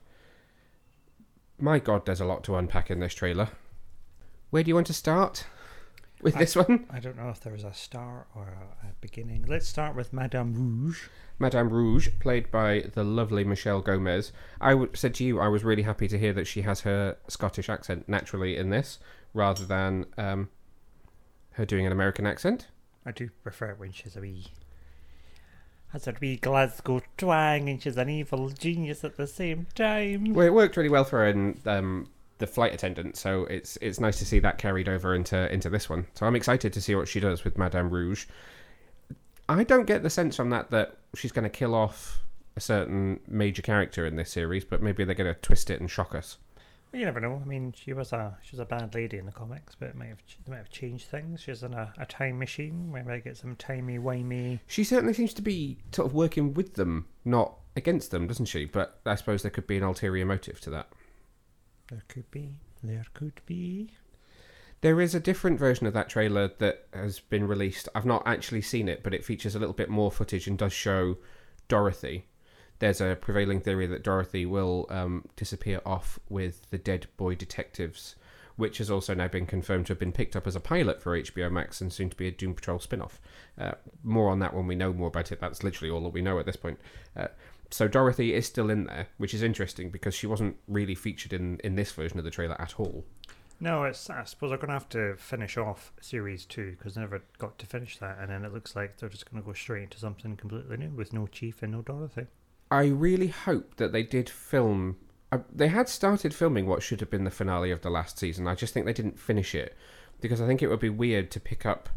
My 1.61 1.79
god, 1.79 2.05
there's 2.05 2.21
a 2.21 2.25
lot 2.25 2.43
to 2.45 2.57
unpack 2.57 2.91
in 2.91 2.99
this 2.99 3.15
trailer. 3.15 3.51
Where 4.51 4.65
do 4.65 4.71
you 4.71 4.75
want 4.75 4.89
to 4.89 4.93
start 4.93 5.47
with 6.23 6.37
I- 6.37 6.41
this 6.41 6.57
one? 6.57 6.87
I 6.91 6.99
don't 7.01 7.17
know 7.17 7.29
if 7.31 7.41
there 7.41 7.53
was 7.53 7.65
a 7.65 7.73
start 7.75 8.27
or 8.35 8.43
a, 8.83 8.87
a 8.89 8.93
beginning. 9.01 9.45
Let's 9.49 9.69
start 9.69 9.95
with 9.97 10.13
Madame 10.13 10.55
Rouge. 10.55 11.09
Madame 11.39 11.69
Rouge, 11.69 12.09
played 12.19 12.51
by 12.51 12.85
the 12.95 13.05
lovely 13.05 13.45
Michelle 13.45 13.83
Gomez. 13.83 14.33
I 14.61 14.71
w- 14.71 14.91
said 14.95 15.15
to 15.17 15.25
you, 15.25 15.39
I 15.39 15.49
was 15.49 15.65
really 15.65 15.83
happy 15.83 16.09
to 16.09 16.19
hear 16.19 16.33
that 16.33 16.47
she 16.47 16.63
has 16.63 16.81
her 16.81 17.19
Scottish 17.29 17.69
accent 17.69 18.09
naturally 18.09 18.57
in 18.57 18.71
this, 18.71 18.99
rather 19.35 19.65
than 19.67 20.07
um, 20.17 20.49
her 21.53 21.67
doing 21.67 21.85
an 21.85 21.93
American 21.93 22.27
accent. 22.27 22.69
I 23.05 23.13
do 23.13 23.29
prefer 23.43 23.71
it 23.73 23.79
when 23.79 23.93
she's 23.93 24.17
a 24.17 24.21
wee. 24.21 24.47
Has 25.89 26.09
a 26.09 26.15
wee 26.21 26.37
Glasgow 26.37 27.03
twang 27.17 27.69
and 27.69 27.81
she's 27.83 27.97
an 27.97 28.09
evil 28.09 28.49
genius 28.51 29.05
at 29.05 29.17
the 29.17 29.27
same 29.27 29.67
time. 29.75 30.33
Well, 30.35 30.47
it 30.47 30.53
worked 30.55 30.77
really 30.77 30.89
well 30.89 31.05
for 31.05 31.19
her 31.21 31.29
in 31.29 31.61
um, 31.67 32.09
the 32.39 32.47
flight 32.47 32.75
attendant, 32.75 33.17
so 33.17 33.45
it's 33.45 33.79
it's 33.81 34.01
nice 34.01 34.19
to 34.19 34.27
see 34.27 34.39
that 34.41 34.59
carried 34.59 34.89
over 34.89 35.15
into 35.15 35.53
into 35.53 35.71
this 35.71 35.89
one. 35.89 36.07
So 36.15 36.27
I'm 36.27 36.37
excited 36.37 36.73
to 36.73 36.81
see 36.81 36.95
what 36.95 37.09
she 37.09 37.21
does 37.21 37.45
with 37.45 37.59
Madame 37.59 37.91
Rouge. 37.91 38.27
I 39.49 39.65
don't 39.65 39.87
get 39.87 40.03
the 40.03 40.11
sense 40.11 40.37
from 40.37 40.51
that 40.51 40.71
that 40.71 40.97
she's 41.15 41.33
going 41.33 41.45
to 41.45 41.51
kill 41.51 41.75
off 41.75 42.21
a 42.57 42.61
certain 42.61 43.21
major 43.29 43.63
character 43.63 44.07
in 44.07 44.17
this 44.17 44.31
series, 44.31 44.65
but 44.65 44.83
maybe 44.83 45.05
they're 45.05 45.15
going 45.15 45.33
to 45.33 45.41
twist 45.41 45.71
it 45.71 45.81
and 45.81 45.91
shock 45.91 46.15
us. 46.15 46.39
Well, 46.93 47.01
you 47.01 47.07
never 47.07 47.21
know. 47.21 47.41
I 47.43 47.47
mean, 47.47 47.75
she 47.77 47.93
was 47.93 48.13
a 48.13 48.37
she 48.43 48.53
was 48.53 48.61
a 48.61 48.65
bad 48.65 48.95
lady 48.95 49.19
in 49.19 49.27
the 49.27 49.33
comics, 49.33 49.75
but 49.75 49.89
it 49.89 49.97
might 49.97 50.09
have 50.09 50.23
they 50.45 50.51
might 50.51 50.59
have 50.59 50.71
changed 50.71 51.07
things. 51.07 51.41
She's 51.43 51.63
in 51.63 51.75
a, 51.75 51.93
a 51.99 52.07
time 52.07 52.39
machine. 52.39 52.93
We 52.93 53.03
might 53.03 53.25
get 53.25 53.37
some 53.37 53.57
timey 53.57 53.99
wimey. 53.99 54.61
She 54.67 54.85
certainly 54.85 55.13
seems 55.13 55.35
to 55.35 55.43
be 55.43 55.79
sort 55.93 56.07
of 56.07 56.15
working 56.15 56.55
with 56.55 56.75
them, 56.75 57.07
not 57.25 57.55
against 57.77 58.11
them, 58.11 58.27
doesn't 58.27 58.47
she? 58.47 58.65
But 58.65 59.01
I 59.05 59.15
suppose 59.17 59.43
there 59.43 59.51
could 59.51 59.67
be 59.67 59.77
an 59.77 59.83
ulterior 59.83 60.25
motive 60.25 60.61
to 60.63 60.71
that. 60.71 60.89
There 61.89 62.03
could 62.09 62.31
be. 62.31 62.59
There 62.83 63.07
could 63.15 63.41
be. 63.47 63.93
There 64.81 65.01
is 65.01 65.15
a 65.15 65.21
different 65.21 65.59
version 65.59 65.87
of 65.87 65.95
that 65.95 66.09
trailer 66.09 66.49
that 66.59 66.87
has 66.93 67.21
been 67.21 67.47
released. 67.47 67.89
I've 67.95 68.05
not 68.05 68.27
actually 68.27 68.63
seen 68.63 68.89
it, 68.89 69.03
but 69.03 69.15
it 69.15 69.25
features 69.25 69.55
a 69.55 69.59
little 69.59 69.75
bit 69.75 69.89
more 69.89 70.11
footage 70.11 70.47
and 70.47 70.59
does 70.59 70.73
show 70.73 71.17
Dorothy. 71.69 72.27
There's 72.79 73.01
a 73.01 73.17
prevailing 73.19 73.61
theory 73.61 73.87
that 73.87 74.05
Dorothy 74.05 74.45
will 74.45 74.87
um, 74.91 75.25
disappear 75.35 75.81
off 75.87 76.19
with 76.29 76.69
the 76.71 76.79
Dead 76.79 77.07
Boy 77.17 77.35
Detectives, 77.35 78.17
which 78.57 78.79
has 78.79 78.91
also 78.91 79.15
now 79.15 79.29
been 79.29 79.47
confirmed 79.47 79.87
to 79.87 79.93
have 79.93 79.99
been 79.99 80.13
picked 80.13 80.37
up 80.37 80.47
as 80.47 80.55
a 80.55 80.61
pilot 80.61 81.01
for 81.01 81.19
HBO 81.19 81.51
Max 81.51 81.81
and 81.81 81.91
soon 81.91 82.11
to 82.11 82.17
be 82.17 82.29
a 82.29 82.31
Doom 82.31 82.55
Patrol 82.55 82.79
spin 82.79 83.01
off. 83.01 83.19
Uh, 83.59 83.73
more 84.03 84.31
on 84.31 84.41
that 84.41 84.53
when 84.53 84.67
we 84.67 84.75
know 84.75 84.93
more 84.93 85.09
about 85.09 85.33
it. 85.33 85.41
That's 85.41 85.63
literally 85.63 85.91
all 85.91 86.03
that 86.03 86.11
we 86.11 86.21
know 86.21 86.39
at 86.39 86.45
this 86.45 86.57
point. 86.57 86.79
Uh, 87.17 87.29
so 87.71 87.89
Dorothy 87.89 88.35
is 88.35 88.47
still 88.47 88.71
in 88.71 88.85
there, 88.85 89.09
which 89.19 89.35
is 89.35 89.43
interesting 89.43 89.91
because 89.91 90.15
she 90.15 90.27
wasn't 90.27 90.57
really 90.69 90.95
featured 90.95 91.33
in, 91.33 91.59
in 91.65 91.75
this 91.75 91.93
version 91.93 92.19
of 92.19 92.25
the 92.25 92.31
trailer 92.31 92.61
at 92.61 92.79
all. 92.79 93.05
No, 93.59 93.85
it's. 93.85 94.11
I 94.11 94.25
suppose 94.25 94.51
they're 94.51 94.59
going 94.59 94.69
to 94.69 94.75
have 94.75 94.89
to 94.91 95.17
finish 95.17 95.57
off 95.57 95.93
series 96.01 96.45
two 96.45 96.73
because 96.73 96.95
they 96.95 97.01
never 97.01 97.23
got 97.39 97.59
to 97.59 97.67
finish 97.67 97.97
that, 97.99 98.19
and 98.21 98.31
then 98.31 98.45
it 98.45 98.53
looks 98.53 98.77
like 98.77 98.99
they're 98.99 99.09
just 99.09 99.31
going 99.31 99.43
to 99.43 99.47
go 99.47 99.55
straight 99.55 99.85
into 99.85 99.99
something 99.99 100.37
completely 100.37 100.77
new 100.77 100.91
with 100.91 101.13
no 101.13 101.27
Chief 101.27 101.63
and 101.63 101.73
no 101.73 101.81
Dorothy. 101.81 102.27
I 102.71 102.87
really 102.87 103.29
hope 103.29 103.77
that 103.77 103.93
they 103.93 104.03
did 104.03 104.29
film. 104.29 104.97
Uh, 105.33 105.39
they 105.53 105.69
had 105.69 105.89
started 105.89 106.35
filming 106.35 106.67
what 106.67 106.83
should 106.83 107.01
have 107.01 107.11
been 107.11 107.25
the 107.25 107.31
finale 107.31 107.71
of 107.71 107.81
the 107.81 107.91
last 107.91 108.19
season. 108.19 108.47
I 108.47 108.55
just 108.55 108.75
think 108.75 108.85
they 108.85 108.93
didn't 108.93 109.19
finish 109.19 109.55
it 109.55 109.75
because 110.21 110.41
I 110.41 110.47
think 110.47 110.63
it 110.63 110.69
would 110.69 110.81
be 110.81 110.91
weird 110.91 111.31
to 111.31 111.41
pick 111.41 111.65
up. 111.65 111.89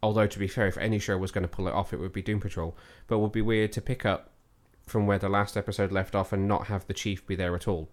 Although 0.00 0.28
to 0.28 0.38
be 0.38 0.46
fair, 0.46 0.68
if 0.68 0.78
any 0.78 1.00
show 1.00 1.18
was 1.18 1.32
going 1.32 1.42
to 1.42 1.48
pull 1.48 1.66
it 1.66 1.74
off, 1.74 1.92
it 1.92 1.98
would 1.98 2.12
be 2.12 2.22
Doom 2.22 2.38
Patrol. 2.38 2.76
But 3.08 3.16
it 3.16 3.18
would 3.18 3.32
be 3.32 3.42
weird 3.42 3.72
to 3.72 3.80
pick 3.80 4.06
up 4.06 4.30
from 4.88 5.06
where 5.06 5.18
the 5.18 5.28
last 5.28 5.56
episode 5.56 5.92
left 5.92 6.14
off 6.14 6.32
and 6.32 6.48
not 6.48 6.66
have 6.66 6.86
the 6.86 6.94
chief 6.94 7.26
be 7.26 7.36
there 7.36 7.54
at 7.54 7.68
all. 7.68 7.88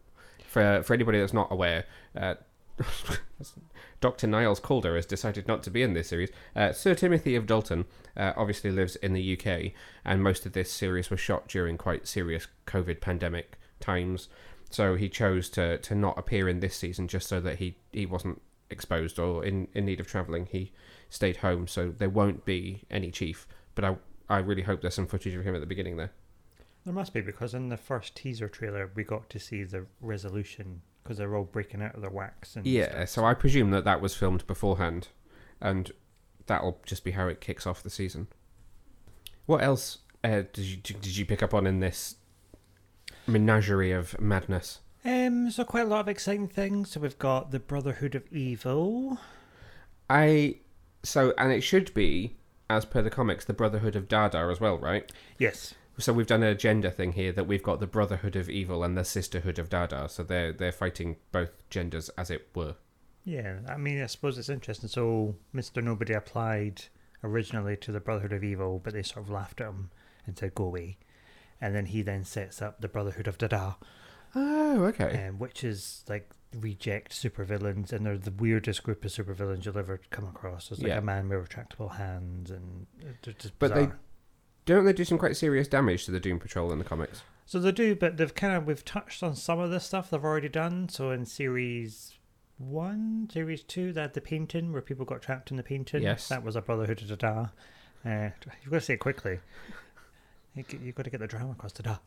For 0.47 0.81
for 0.83 0.93
anybody 0.93 1.19
that's 1.19 1.33
not 1.33 1.51
aware, 1.51 1.85
uh, 2.15 2.35
Dr. 4.01 4.27
Niles 4.27 4.59
Caulder 4.59 4.95
has 4.95 5.05
decided 5.05 5.47
not 5.47 5.63
to 5.63 5.71
be 5.71 5.81
in 5.81 5.93
this 5.93 6.09
series. 6.09 6.29
Uh, 6.55 6.71
Sir 6.71 6.93
Timothy 6.93 7.35
of 7.35 7.45
Dalton 7.45 7.85
uh, 8.17 8.33
obviously 8.35 8.71
lives 8.71 8.95
in 8.97 9.13
the 9.13 9.37
UK, 9.37 9.71
and 10.03 10.23
most 10.23 10.45
of 10.45 10.53
this 10.53 10.71
series 10.71 11.09
was 11.09 11.19
shot 11.19 11.47
during 11.47 11.77
quite 11.77 12.07
serious 12.07 12.47
COVID 12.67 13.01
pandemic 13.01 13.57
times. 13.79 14.27
So 14.69 14.95
he 14.95 15.09
chose 15.09 15.49
to, 15.51 15.77
to 15.77 15.95
not 15.95 16.17
appear 16.17 16.49
in 16.49 16.59
this 16.59 16.75
season 16.75 17.07
just 17.07 17.27
so 17.27 17.39
that 17.39 17.59
he, 17.59 17.77
he 17.93 18.05
wasn't 18.05 18.41
exposed 18.69 19.19
or 19.19 19.45
in, 19.45 19.67
in 19.73 19.85
need 19.85 19.99
of 19.99 20.07
travelling. 20.07 20.47
He 20.47 20.71
stayed 21.09 21.37
home, 21.37 21.67
so 21.67 21.93
there 21.97 22.09
won't 22.09 22.45
be 22.45 22.81
any 22.89 23.11
chief. 23.11 23.47
But 23.73 23.85
I, 23.85 23.95
I 24.29 24.39
really 24.39 24.63
hope 24.63 24.81
there's 24.81 24.95
some 24.95 25.07
footage 25.07 25.33
of 25.33 25.43
him 25.43 25.55
at 25.55 25.61
the 25.61 25.67
beginning 25.67 25.97
there. 25.97 26.11
There 26.85 26.93
must 26.93 27.13
be 27.13 27.21
because 27.21 27.53
in 27.55 27.69
the 27.69 27.77
first 27.77 28.15
teaser 28.15 28.47
trailer 28.47 28.91
we 28.95 29.03
got 29.03 29.29
to 29.31 29.39
see 29.39 29.63
the 29.63 29.85
resolution 30.01 30.81
because 31.03 31.17
they're 31.17 31.35
all 31.35 31.43
breaking 31.43 31.81
out 31.81 31.95
of 31.95 32.01
their 32.01 32.09
wax 32.11 32.55
and 32.55 32.65
Yeah, 32.65 32.89
stuff. 32.91 33.09
so 33.09 33.25
I 33.25 33.33
presume 33.33 33.71
that 33.71 33.83
that 33.85 34.01
was 34.01 34.15
filmed 34.15 34.45
beforehand, 34.47 35.07
and 35.61 35.91
that'll 36.47 36.79
just 36.85 37.03
be 37.03 37.11
how 37.11 37.27
it 37.27 37.41
kicks 37.41 37.65
off 37.67 37.83
the 37.83 37.89
season. 37.89 38.27
What 39.45 39.63
else 39.63 39.99
uh, 40.23 40.43
did 40.53 40.57
you 40.65 40.77
did 40.77 41.17
you 41.17 41.25
pick 41.25 41.41
up 41.43 41.53
on 41.53 41.67
in 41.67 41.79
this 41.79 42.15
menagerie 43.27 43.91
of 43.91 44.19
madness? 44.19 44.79
Um, 45.03 45.51
so 45.51 45.63
quite 45.63 45.85
a 45.85 45.89
lot 45.89 45.99
of 46.01 46.07
exciting 46.07 46.47
things. 46.47 46.91
So 46.91 46.99
we've 46.99 47.17
got 47.19 47.51
the 47.51 47.59
Brotherhood 47.59 48.15
of 48.15 48.31
Evil. 48.33 49.19
I 50.09 50.57
so 51.03 51.33
and 51.37 51.51
it 51.51 51.61
should 51.61 51.93
be 51.93 52.37
as 52.69 52.85
per 52.85 53.01
the 53.03 53.11
comics 53.11 53.45
the 53.45 53.53
Brotherhood 53.53 53.95
of 53.95 54.07
Dada 54.07 54.47
as 54.51 54.59
well, 54.59 54.77
right? 54.79 55.11
Yes. 55.37 55.75
So 55.97 56.11
we've 56.11 56.27
done 56.27 56.43
a 56.43 56.53
gender 56.55 56.89
thing 56.89 57.13
here 57.13 57.31
that 57.31 57.47
we've 57.47 57.63
got 57.63 57.79
the 57.79 57.87
Brotherhood 57.87 58.35
of 58.35 58.49
Evil 58.49 58.83
and 58.83 58.97
the 58.97 59.05
Sisterhood 59.05 59.57
of 59.59 59.69
Dada. 59.69 60.09
So 60.09 60.23
they're 60.23 60.51
they're 60.51 60.71
fighting 60.71 61.15
both 61.31 61.51
genders 61.69 62.09
as 62.17 62.29
it 62.29 62.49
were. 62.53 62.75
Yeah, 63.23 63.59
I 63.67 63.77
mean, 63.77 64.01
I 64.01 64.05
suppose 64.07 64.37
it's 64.37 64.49
interesting. 64.49 64.89
So 64.89 65.35
Mr. 65.53 65.81
Nobody 65.83 66.13
applied 66.13 66.83
originally 67.23 67.75
to 67.77 67.91
the 67.91 67.99
Brotherhood 67.99 68.33
of 68.33 68.43
Evil, 68.43 68.79
but 68.83 68.93
they 68.93 69.01
sort 69.03 69.25
of 69.25 69.31
laughed 69.31 69.61
at 69.61 69.67
him 69.67 69.89
and 70.27 70.37
said, 70.37 70.53
go 70.53 70.65
away. 70.65 70.97
And 71.59 71.73
then 71.73 71.87
he 71.87 72.01
then 72.03 72.23
sets 72.23 72.61
up 72.61 72.81
the 72.81 72.87
Brotherhood 72.87 73.27
of 73.27 73.37
Dada, 73.39 73.77
Oh, 74.35 74.83
okay. 74.85 75.27
um, 75.27 75.39
which 75.39 75.63
is 75.63 76.03
like 76.09 76.29
reject 76.53 77.13
supervillains, 77.13 77.91
and 77.93 78.05
they're 78.05 78.17
the 78.17 78.29
weirdest 78.31 78.83
group 78.83 79.03
of 79.05 79.11
supervillains 79.11 79.65
you'll 79.65 79.77
ever 79.77 79.99
come 80.11 80.25
across. 80.27 80.67
There's 80.69 80.81
like 80.81 80.89
Yeah. 80.89 80.97
a 80.97 81.01
man 81.01 81.27
with 81.29 81.49
retractable 81.49 81.95
hands, 81.95 82.51
and 82.51 82.85
they're 83.23 83.33
just 83.33 83.57
But 83.57 83.73
they- 83.73 83.85
bizarre. 83.85 83.99
Don't 84.65 84.85
they 84.85 84.93
do 84.93 85.05
some 85.05 85.17
quite 85.17 85.37
serious 85.37 85.67
damage 85.67 86.05
to 86.05 86.11
the 86.11 86.19
Doom 86.19 86.39
Patrol 86.39 86.71
in 86.71 86.79
the 86.79 86.85
comics? 86.85 87.21
So 87.45 87.59
they 87.59 87.71
do, 87.71 87.95
but 87.95 88.17
they've 88.17 88.33
kind 88.33 88.55
of 88.55 88.65
we've 88.65 88.83
touched 88.83 89.21
on 89.21 89.35
some 89.35 89.59
of 89.59 89.69
the 89.69 89.79
stuff 89.79 90.09
they've 90.09 90.23
already 90.23 90.49
done. 90.49 90.89
So 90.89 91.11
in 91.11 91.25
series 91.25 92.13
one, 92.57 93.29
series 93.31 93.61
two, 93.61 93.93
they 93.93 94.01
had 94.01 94.13
the 94.13 94.21
painting 94.21 94.71
where 94.71 94.81
people 94.81 95.05
got 95.05 95.21
trapped 95.21 95.51
in 95.51 95.57
the 95.57 95.63
painting. 95.63 96.01
Yes. 96.01 96.29
that 96.29 96.43
was 96.43 96.55
a 96.55 96.61
Brotherhood 96.61 97.01
of 97.01 97.17
Dada. 97.17 97.51
Uh, 98.03 98.29
you've 98.61 98.71
got 98.71 98.79
to 98.79 98.81
say 98.81 98.93
it 98.95 98.99
quickly. 98.99 99.39
You've 100.55 100.95
got 100.95 101.03
to 101.03 101.09
get 101.09 101.19
the 101.19 101.27
drama 101.27 101.51
across. 101.51 101.73
Da. 101.73 101.97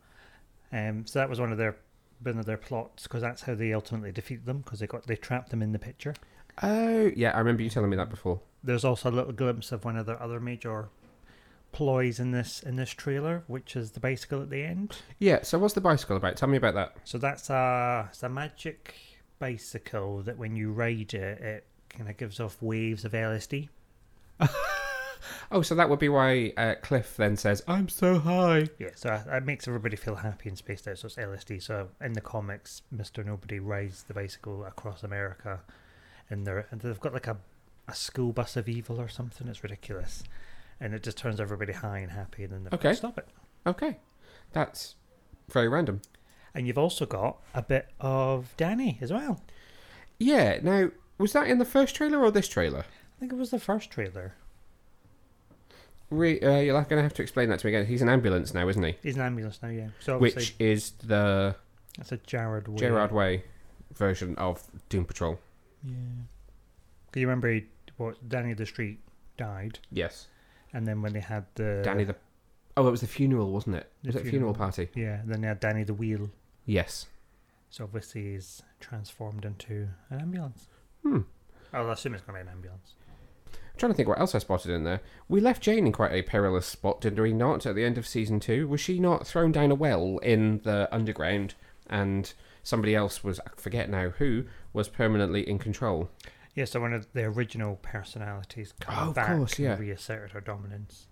Um, 0.71 1.05
so 1.05 1.19
that 1.19 1.29
was 1.29 1.39
one 1.39 1.51
of 1.51 1.57
their 1.57 1.77
one 2.21 2.37
of 2.37 2.45
their 2.45 2.57
plots 2.57 3.03
because 3.03 3.21
that's 3.21 3.43
how 3.43 3.55
they 3.55 3.73
ultimately 3.73 4.11
defeat 4.11 4.45
them 4.45 4.59
because 4.59 4.79
they 4.79 4.87
got 4.87 5.07
they 5.07 5.15
trapped 5.15 5.49
them 5.51 5.61
in 5.61 5.71
the 5.71 5.79
picture. 5.79 6.15
Oh, 6.61 7.11
yeah, 7.15 7.31
I 7.31 7.39
remember 7.39 7.63
you 7.63 7.69
telling 7.69 7.89
me 7.89 7.95
that 7.97 8.09
before. 8.09 8.41
There's 8.63 8.83
also 8.83 9.09
a 9.09 9.11
little 9.11 9.31
glimpse 9.31 9.71
of 9.71 9.85
one 9.85 9.95
of 9.95 10.05
their 10.05 10.21
other 10.21 10.41
major 10.41 10.89
ploys 11.71 12.19
in 12.19 12.31
this 12.31 12.61
in 12.63 12.75
this 12.75 12.89
trailer, 12.91 13.43
which 13.47 13.75
is 13.75 13.91
the 13.91 13.99
bicycle 13.99 14.41
at 14.41 14.49
the 14.49 14.63
end. 14.63 14.97
Yeah, 15.19 15.41
so 15.43 15.57
what's 15.59 15.73
the 15.73 15.81
bicycle 15.81 16.17
about? 16.17 16.35
Tell 16.37 16.49
me 16.49 16.57
about 16.57 16.73
that. 16.75 16.97
So 17.03 17.17
that's 17.17 17.49
a 17.49 18.07
it's 18.09 18.23
a 18.23 18.29
magic 18.29 18.95
bicycle 19.39 20.21
that 20.23 20.37
when 20.37 20.55
you 20.55 20.71
ride 20.71 21.13
it, 21.13 21.41
it 21.41 21.65
kind 21.89 22.09
of 22.09 22.17
gives 22.17 22.39
off 22.39 22.57
waves 22.61 23.05
of 23.05 23.11
LSD. 23.13 23.69
Oh, 25.51 25.61
so 25.63 25.73
that 25.75 25.89
would 25.89 25.99
be 25.99 26.09
why 26.09 26.53
uh, 26.57 26.75
Cliff 26.81 27.17
then 27.17 27.35
says, 27.35 27.63
I'm 27.67 27.89
so 27.89 28.19
high. 28.19 28.67
Yeah, 28.77 28.89
so 28.95 29.19
it- 29.27 29.43
makes 29.43 29.67
everybody 29.67 29.95
feel 29.95 30.15
happy 30.15 30.47
and 30.47 30.57
spaced 30.57 30.87
out. 30.87 30.97
So 30.99 31.07
it's 31.07 31.15
LSD. 31.15 31.61
So 31.61 31.89
in 32.01 32.13
the 32.13 32.21
comics, 32.21 32.83
Mister 32.91 33.23
Nobody 33.23 33.59
rides 33.59 34.03
the 34.03 34.13
bicycle 34.13 34.63
across 34.63 35.03
America, 35.03 35.59
and 36.29 36.45
they're 36.45 36.67
and 36.71 36.79
they've 36.81 36.99
got 36.99 37.13
like 37.13 37.27
a 37.27 37.37
a 37.87 37.95
school 37.95 38.31
bus 38.31 38.55
of 38.57 38.69
evil 38.69 39.01
or 39.01 39.07
something. 39.07 39.47
It's 39.47 39.63
ridiculous, 39.63 40.23
and 40.79 40.93
it 40.93 41.03
just 41.03 41.17
turns 41.17 41.39
everybody 41.39 41.73
high 41.73 41.99
and 41.99 42.11
happy, 42.11 42.43
and 42.43 42.53
then 42.53 42.63
they 42.65 42.69
Okay. 42.75 42.93
stop 42.93 43.17
it. 43.17 43.27
Okay, 43.67 43.97
that's 44.53 44.95
very 45.49 45.67
random. 45.67 46.01
And 46.53 46.65
you've 46.67 46.77
also 46.77 47.05
got 47.05 47.37
a 47.53 47.61
bit 47.61 47.89
of 47.99 48.53
Danny 48.57 48.97
as 49.01 49.11
well. 49.13 49.41
Yeah, 50.17 50.59
now, 50.63 50.89
was 51.17 51.33
that 51.33 51.47
in 51.47 51.59
the 51.59 51.65
first 51.65 51.95
trailer 51.95 52.19
or 52.19 52.31
this 52.31 52.47
trailer? 52.47 52.79
I 52.79 53.19
think 53.19 53.31
it 53.31 53.37
was 53.37 53.51
the 53.51 53.59
first 53.59 53.91
trailer. 53.91 54.33
Re- 56.09 56.39
uh, 56.39 56.57
you're 56.57 56.73
going 56.73 56.97
to 56.97 57.03
have 57.03 57.13
to 57.15 57.21
explain 57.21 57.49
that 57.49 57.59
to 57.59 57.67
me 57.67 57.75
again. 57.75 57.85
He's 57.85 58.01
an 58.01 58.09
ambulance 58.09 58.53
now, 58.53 58.67
isn't 58.67 58.81
he? 58.81 58.95
He's 59.03 59.15
an 59.15 59.21
ambulance 59.21 59.59
now, 59.61 59.69
yeah. 59.69 59.89
So 59.99 60.17
Which 60.17 60.55
is 60.57 60.91
the 61.05 61.55
that's 61.97 62.11
a 62.11 62.17
Jared 62.17 62.67
Way. 62.67 62.77
Gerard 62.77 63.11
Way 63.11 63.43
version 63.93 64.35
of 64.37 64.63
Doom 64.89 65.05
Patrol. 65.05 65.39
Yeah. 65.83 65.93
'Cause 67.11 67.21
you 67.21 67.27
remember 67.27 67.51
he, 67.51 67.65
what 67.97 68.27
Danny 68.27 68.53
the 68.53 68.65
Street 68.65 68.99
died, 69.37 69.79
Yes. 69.91 70.27
And 70.73 70.87
then 70.87 71.01
when 71.01 71.13
they 71.13 71.19
had 71.19 71.45
the 71.55 71.81
Danny 71.83 72.03
the. 72.03 72.15
Oh, 72.77 72.87
it 72.87 72.91
was 72.91 73.01
the 73.01 73.07
funeral, 73.07 73.51
wasn't 73.51 73.75
it? 73.75 73.91
The 74.03 74.09
Was 74.09 74.15
it 74.17 74.27
a 74.27 74.29
funeral 74.29 74.53
party? 74.53 74.89
yeah, 74.95 75.21
then 75.25 75.41
they 75.41 75.47
had 75.47 75.59
Danny 75.59 75.83
the 75.83 75.93
Wheel. 75.93 76.29
Yes. 76.65 77.07
So 77.69 77.83
obviously 77.83 78.33
he's 78.33 78.61
transformed 78.79 79.45
into 79.45 79.89
an 80.09 80.21
ambulance. 80.21 80.67
Hmm. 81.03 81.19
I'll 81.73 81.89
assume 81.91 82.13
it's 82.13 82.23
going 82.23 82.39
to 82.39 82.43
be 82.45 82.49
an 82.49 82.55
ambulance. 82.55 82.93
I'm 83.53 83.77
trying 83.77 83.91
to 83.91 83.95
think 83.95 84.09
what 84.09 84.19
else 84.19 84.33
I 84.33 84.39
spotted 84.39 84.71
in 84.71 84.83
there. 84.83 85.01
We 85.27 85.39
left 85.39 85.61
Jane 85.61 85.85
in 85.85 85.91
quite 85.91 86.11
a 86.11 86.21
perilous 86.21 86.65
spot, 86.65 87.01
didn't 87.01 87.21
we 87.21 87.33
not, 87.33 87.65
at 87.65 87.75
the 87.75 87.83
end 87.83 87.97
of 87.97 88.07
season 88.07 88.39
two? 88.39 88.67
Was 88.67 88.81
she 88.81 88.99
not 88.99 89.27
thrown 89.27 89.51
down 89.51 89.71
a 89.71 89.75
well 89.75 90.17
in 90.19 90.61
the 90.63 90.87
underground 90.91 91.55
and 91.89 92.33
somebody 92.63 92.95
else 92.95 93.23
was, 93.23 93.39
I 93.39 93.49
forget 93.55 93.89
now 93.89 94.09
who, 94.09 94.45
was 94.73 94.89
permanently 94.89 95.47
in 95.47 95.59
control? 95.59 96.09
Yeah, 96.55 96.65
so 96.65 96.81
one 96.81 96.93
of 96.93 97.11
the 97.13 97.23
original 97.23 97.75
personalities 97.81 98.73
Oh, 98.81 98.85
come 98.85 99.09
of 99.09 99.15
back 99.15 99.27
course, 99.37 99.57
and 99.57 99.65
yeah. 99.65 99.77
reasserted 99.77 100.31
her 100.31 100.41
dominance. 100.41 101.07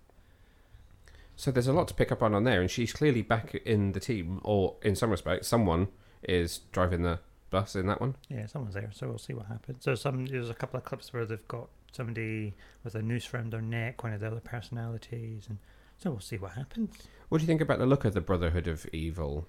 So 1.36 1.50
there's 1.50 1.68
a 1.68 1.72
lot 1.72 1.86
to 1.88 1.94
pick 1.94 2.10
up 2.10 2.22
on 2.22 2.34
on 2.34 2.44
there, 2.44 2.60
and 2.60 2.70
she's 2.70 2.92
clearly 2.92 3.22
back 3.22 3.54
in 3.64 3.92
the 3.92 4.00
team, 4.00 4.40
or 4.42 4.74
in 4.82 4.96
some 4.96 5.10
respects, 5.10 5.46
someone 5.46 5.88
is 6.22 6.58
driving 6.72 7.02
the 7.02 7.20
bus 7.50 7.76
in 7.76 7.86
that 7.86 8.00
one. 8.00 8.16
Yeah, 8.28 8.46
someone's 8.46 8.74
there, 8.74 8.90
so 8.92 9.08
we'll 9.08 9.18
see 9.18 9.34
what 9.34 9.46
happens. 9.46 9.84
So 9.84 9.94
some 9.94 10.26
there's 10.26 10.50
a 10.50 10.54
couple 10.54 10.78
of 10.78 10.84
clips 10.84 11.12
where 11.12 11.24
they've 11.24 11.48
got 11.48 11.68
somebody 11.92 12.54
with 12.84 12.94
a 12.96 13.02
noose 13.02 13.32
around 13.32 13.52
their 13.52 13.62
neck, 13.62 14.02
one 14.02 14.12
of 14.12 14.20
the 14.20 14.26
other 14.26 14.40
personalities, 14.40 15.46
and 15.48 15.58
so 15.96 16.10
we'll 16.10 16.20
see 16.20 16.36
what 16.38 16.52
happens. 16.52 16.96
What 17.28 17.38
do 17.38 17.42
you 17.42 17.46
think 17.46 17.60
about 17.60 17.78
the 17.78 17.86
look 17.86 18.04
of 18.04 18.14
the 18.14 18.20
Brotherhood 18.20 18.66
of 18.66 18.86
Evil? 18.92 19.46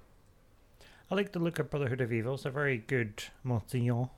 I 1.12 1.16
like 1.16 1.32
the 1.32 1.40
look 1.40 1.58
of 1.58 1.72
Brotherhood 1.72 2.02
of 2.02 2.14
Evil. 2.14 2.36
It's 2.36 2.46
a 2.46 2.52
very 2.52 2.78
good 2.78 3.24
Monsignor. 3.44 4.10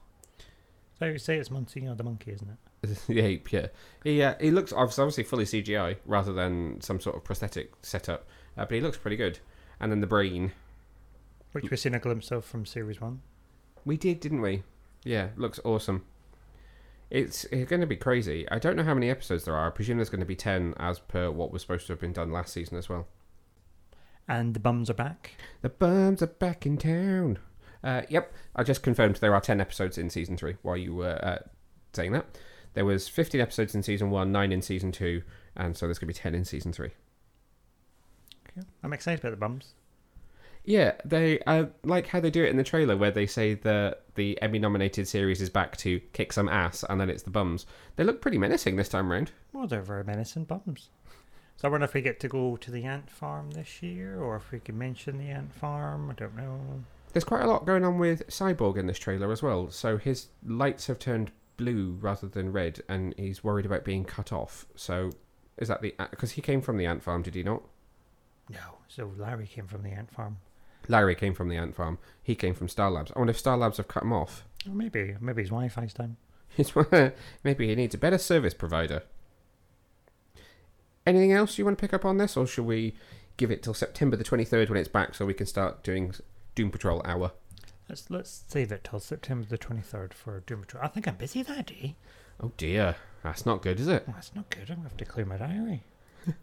So 1.01 1.07
you 1.07 1.17
say 1.17 1.37
it's 1.37 1.49
Monsignor 1.49 1.95
the 1.95 2.03
monkey, 2.03 2.31
isn't 2.31 2.47
it? 2.47 2.97
the 3.07 3.21
ape, 3.21 3.51
yeah. 3.51 3.67
He 4.03 4.21
uh, 4.21 4.35
he 4.39 4.51
looks 4.51 4.71
obviously 4.71 5.01
obviously 5.01 5.23
fully 5.23 5.45
CGI 5.45 5.95
rather 6.05 6.31
than 6.31 6.79
some 6.79 6.99
sort 6.99 7.15
of 7.15 7.23
prosthetic 7.23 7.73
setup, 7.81 8.27
uh, 8.55 8.65
but 8.65 8.75
he 8.75 8.81
looks 8.81 8.99
pretty 8.99 9.15
good. 9.15 9.39
And 9.79 9.91
then 9.91 9.99
the 9.99 10.05
brain, 10.05 10.51
Which 11.53 11.71
we've 11.71 11.79
seen 11.79 11.95
a 11.95 11.99
glimpse 11.99 12.29
of 12.29 12.45
from 12.45 12.67
series 12.67 13.01
one. 13.01 13.21
we 13.83 13.97
did, 13.97 14.19
didn't 14.19 14.41
we? 14.41 14.61
Yeah, 15.03 15.29
looks 15.37 15.59
awesome. 15.65 16.05
It's, 17.09 17.45
it's 17.45 17.67
going 17.67 17.81
to 17.81 17.87
be 17.87 17.95
crazy. 17.95 18.47
I 18.51 18.59
don't 18.59 18.75
know 18.75 18.83
how 18.83 18.93
many 18.93 19.09
episodes 19.09 19.45
there 19.45 19.55
are. 19.55 19.65
I 19.65 19.71
presume 19.71 19.97
there's 19.97 20.11
going 20.11 20.19
to 20.19 20.25
be 20.27 20.35
ten, 20.35 20.75
as 20.77 20.99
per 20.99 21.31
what 21.31 21.51
was 21.51 21.63
supposed 21.63 21.87
to 21.87 21.93
have 21.93 21.99
been 21.99 22.13
done 22.13 22.31
last 22.31 22.53
season 22.53 22.77
as 22.77 22.89
well. 22.89 23.07
And 24.27 24.53
the 24.53 24.59
bums 24.59 24.87
are 24.87 24.93
back. 24.93 25.31
The 25.63 25.69
bums 25.69 26.21
are 26.21 26.27
back 26.27 26.67
in 26.67 26.77
town. 26.77 27.39
Uh, 27.83 28.03
yep, 28.09 28.33
I 28.55 28.63
just 28.63 28.83
confirmed 28.83 29.15
there 29.17 29.33
are 29.33 29.41
10 29.41 29.59
episodes 29.59 29.97
in 29.97 30.09
season 30.09 30.37
3 30.37 30.55
while 30.61 30.77
you 30.77 30.93
were 30.93 31.19
uh, 31.23 31.39
saying 31.93 32.11
that. 32.13 32.25
There 32.73 32.85
was 32.85 33.07
15 33.07 33.41
episodes 33.41 33.75
in 33.75 33.83
season 33.83 34.11
1, 34.11 34.31
9 34.31 34.51
in 34.51 34.61
season 34.61 34.91
2, 34.91 35.21
and 35.57 35.75
so 35.75 35.87
there's 35.87 35.99
going 35.99 36.07
to 36.07 36.13
be 36.13 36.19
10 36.19 36.35
in 36.35 36.45
season 36.45 36.71
3. 36.71 36.89
Okay. 38.47 38.67
I'm 38.83 38.93
excited 38.93 39.19
about 39.19 39.31
the 39.31 39.37
bums. 39.37 39.73
Yeah, 40.63 40.93
they 41.03 41.39
uh, 41.41 41.65
like 41.83 42.07
how 42.07 42.19
they 42.19 42.29
do 42.29 42.43
it 42.43 42.49
in 42.49 42.57
the 42.57 42.63
trailer 42.63 42.95
where 42.95 43.09
they 43.09 43.25
say 43.25 43.55
that 43.55 44.03
the 44.13 44.39
Emmy 44.43 44.59
nominated 44.59 45.07
series 45.07 45.41
is 45.41 45.49
back 45.49 45.75
to 45.77 45.99
kick 46.13 46.31
some 46.31 46.47
ass 46.47 46.85
and 46.87 47.01
then 47.01 47.09
it's 47.09 47.23
the 47.23 47.31
bums. 47.31 47.65
They 47.95 48.03
look 48.03 48.21
pretty 48.21 48.37
menacing 48.37 48.75
this 48.75 48.89
time 48.89 49.11
round. 49.11 49.31
Well, 49.53 49.65
they're 49.65 49.81
very 49.81 50.03
menacing 50.03 50.43
bums. 50.43 50.89
So 51.57 51.67
I 51.67 51.71
wonder 51.71 51.85
if 51.85 51.93
we 51.93 52.01
get 52.01 52.19
to 52.21 52.27
go 52.27 52.57
to 52.57 52.71
the 52.71 52.85
ant 52.85 53.09
farm 53.09 53.51
this 53.51 53.81
year, 53.81 54.19
or 54.19 54.35
if 54.35 54.51
we 54.51 54.59
can 54.59 54.77
mention 54.77 55.17
the 55.17 55.29
ant 55.29 55.53
farm. 55.53 56.09
I 56.09 56.13
don't 56.13 56.35
know. 56.35 56.83
There's 57.13 57.23
quite 57.23 57.43
a 57.43 57.47
lot 57.47 57.65
going 57.65 57.83
on 57.83 57.97
with 57.97 58.27
Cyborg 58.27 58.77
in 58.77 58.87
this 58.87 58.99
trailer 58.99 59.31
as 59.31 59.43
well. 59.43 59.69
So 59.69 59.97
his 59.97 60.27
lights 60.45 60.87
have 60.87 60.99
turned 60.99 61.31
blue 61.57 61.97
rather 61.99 62.27
than 62.27 62.51
red, 62.51 62.81
and 62.87 63.13
he's 63.17 63.43
worried 63.43 63.65
about 63.65 63.83
being 63.83 64.05
cut 64.05 64.31
off. 64.31 64.65
So 64.75 65.11
is 65.57 65.67
that 65.67 65.81
the 65.81 65.93
because 66.09 66.31
he 66.31 66.41
came 66.41 66.61
from 66.61 66.77
the 66.77 66.85
ant 66.85 67.03
farm? 67.03 67.21
Did 67.21 67.35
he 67.35 67.43
not? 67.43 67.63
No. 68.49 68.79
So 68.87 69.11
Larry 69.17 69.47
came 69.47 69.67
from 69.67 69.83
the 69.83 69.91
ant 69.91 70.11
farm. 70.11 70.37
Larry 70.87 71.15
came 71.15 71.33
from 71.33 71.49
the 71.49 71.57
ant 71.57 71.75
farm. 71.75 71.99
He 72.23 72.35
came 72.35 72.53
from 72.53 72.67
Star 72.67 72.89
Labs. 72.89 73.11
I 73.15 73.19
wonder 73.19 73.31
if 73.31 73.39
Star 73.39 73.57
Labs 73.57 73.77
have 73.77 73.87
cut 73.87 74.03
him 74.03 74.13
off. 74.13 74.45
Or 74.67 74.73
maybe, 74.73 75.15
maybe 75.21 75.43
his 75.43 75.49
Wi-Fi's 75.49 75.93
down. 75.93 76.17
Maybe 77.43 77.67
he 77.67 77.75
needs 77.75 77.95
a 77.95 77.97
better 77.97 78.17
service 78.17 78.53
provider. 78.53 79.03
Anything 81.05 81.31
else 81.31 81.57
you 81.57 81.65
want 81.65 81.77
to 81.77 81.81
pick 81.81 81.93
up 81.93 82.05
on 82.05 82.17
this, 82.17 82.35
or 82.35 82.45
should 82.45 82.65
we 82.65 82.93
give 83.37 83.51
it 83.51 83.63
till 83.63 83.73
September 83.73 84.15
the 84.15 84.23
twenty 84.23 84.43
third 84.43 84.69
when 84.69 84.77
it's 84.77 84.89
back, 84.89 85.15
so 85.15 85.25
we 85.25 85.33
can 85.33 85.47
start 85.47 85.83
doing 85.83 86.13
Doom 86.55 86.71
Patrol 86.71 87.01
hour? 87.05 87.31
Let's 87.89 88.09
let's 88.09 88.43
save 88.47 88.71
it 88.71 88.83
till 88.83 88.99
September 88.99 89.47
the 89.47 89.57
twenty 89.57 89.81
third 89.81 90.13
for 90.13 90.39
Doom 90.41 90.61
Patrol. 90.61 90.83
I 90.83 90.87
think 90.87 91.07
I'm 91.07 91.15
busy 91.15 91.43
that 91.43 91.67
day. 91.67 91.95
Oh 92.41 92.51
dear, 92.57 92.95
that's 93.23 93.45
not 93.45 93.61
good, 93.61 93.79
is 93.79 93.87
it? 93.87 94.05
That's 94.07 94.33
not 94.35 94.49
good. 94.49 94.69
I'm 94.69 94.77
gonna 94.77 94.89
have 94.89 94.97
to 94.97 95.05
clear 95.05 95.25
my 95.25 95.37
diary. 95.37 95.83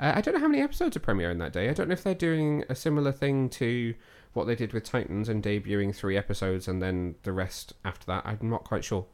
Uh, 0.00 0.12
I 0.14 0.22
don't 0.22 0.32
know 0.32 0.40
how 0.40 0.48
many 0.48 0.62
episodes 0.62 0.96
are 0.96 1.00
premiering 1.00 1.38
that 1.40 1.52
day. 1.52 1.68
I 1.68 1.74
don't 1.74 1.88
know 1.88 1.92
if 1.92 2.02
they're 2.02 2.14
doing 2.14 2.64
a 2.70 2.74
similar 2.74 3.12
thing 3.12 3.50
to 3.50 3.94
what 4.32 4.46
they 4.46 4.54
did 4.54 4.72
with 4.72 4.84
Titans 4.84 5.28
and 5.28 5.42
debuting 5.42 5.94
three 5.94 6.16
episodes 6.16 6.68
and 6.68 6.80
then 6.80 7.16
the 7.24 7.32
rest 7.32 7.74
after 7.84 8.06
that. 8.06 8.24
I'm 8.24 8.48
not 8.48 8.64
quite 8.64 8.82
sure. 8.82 9.04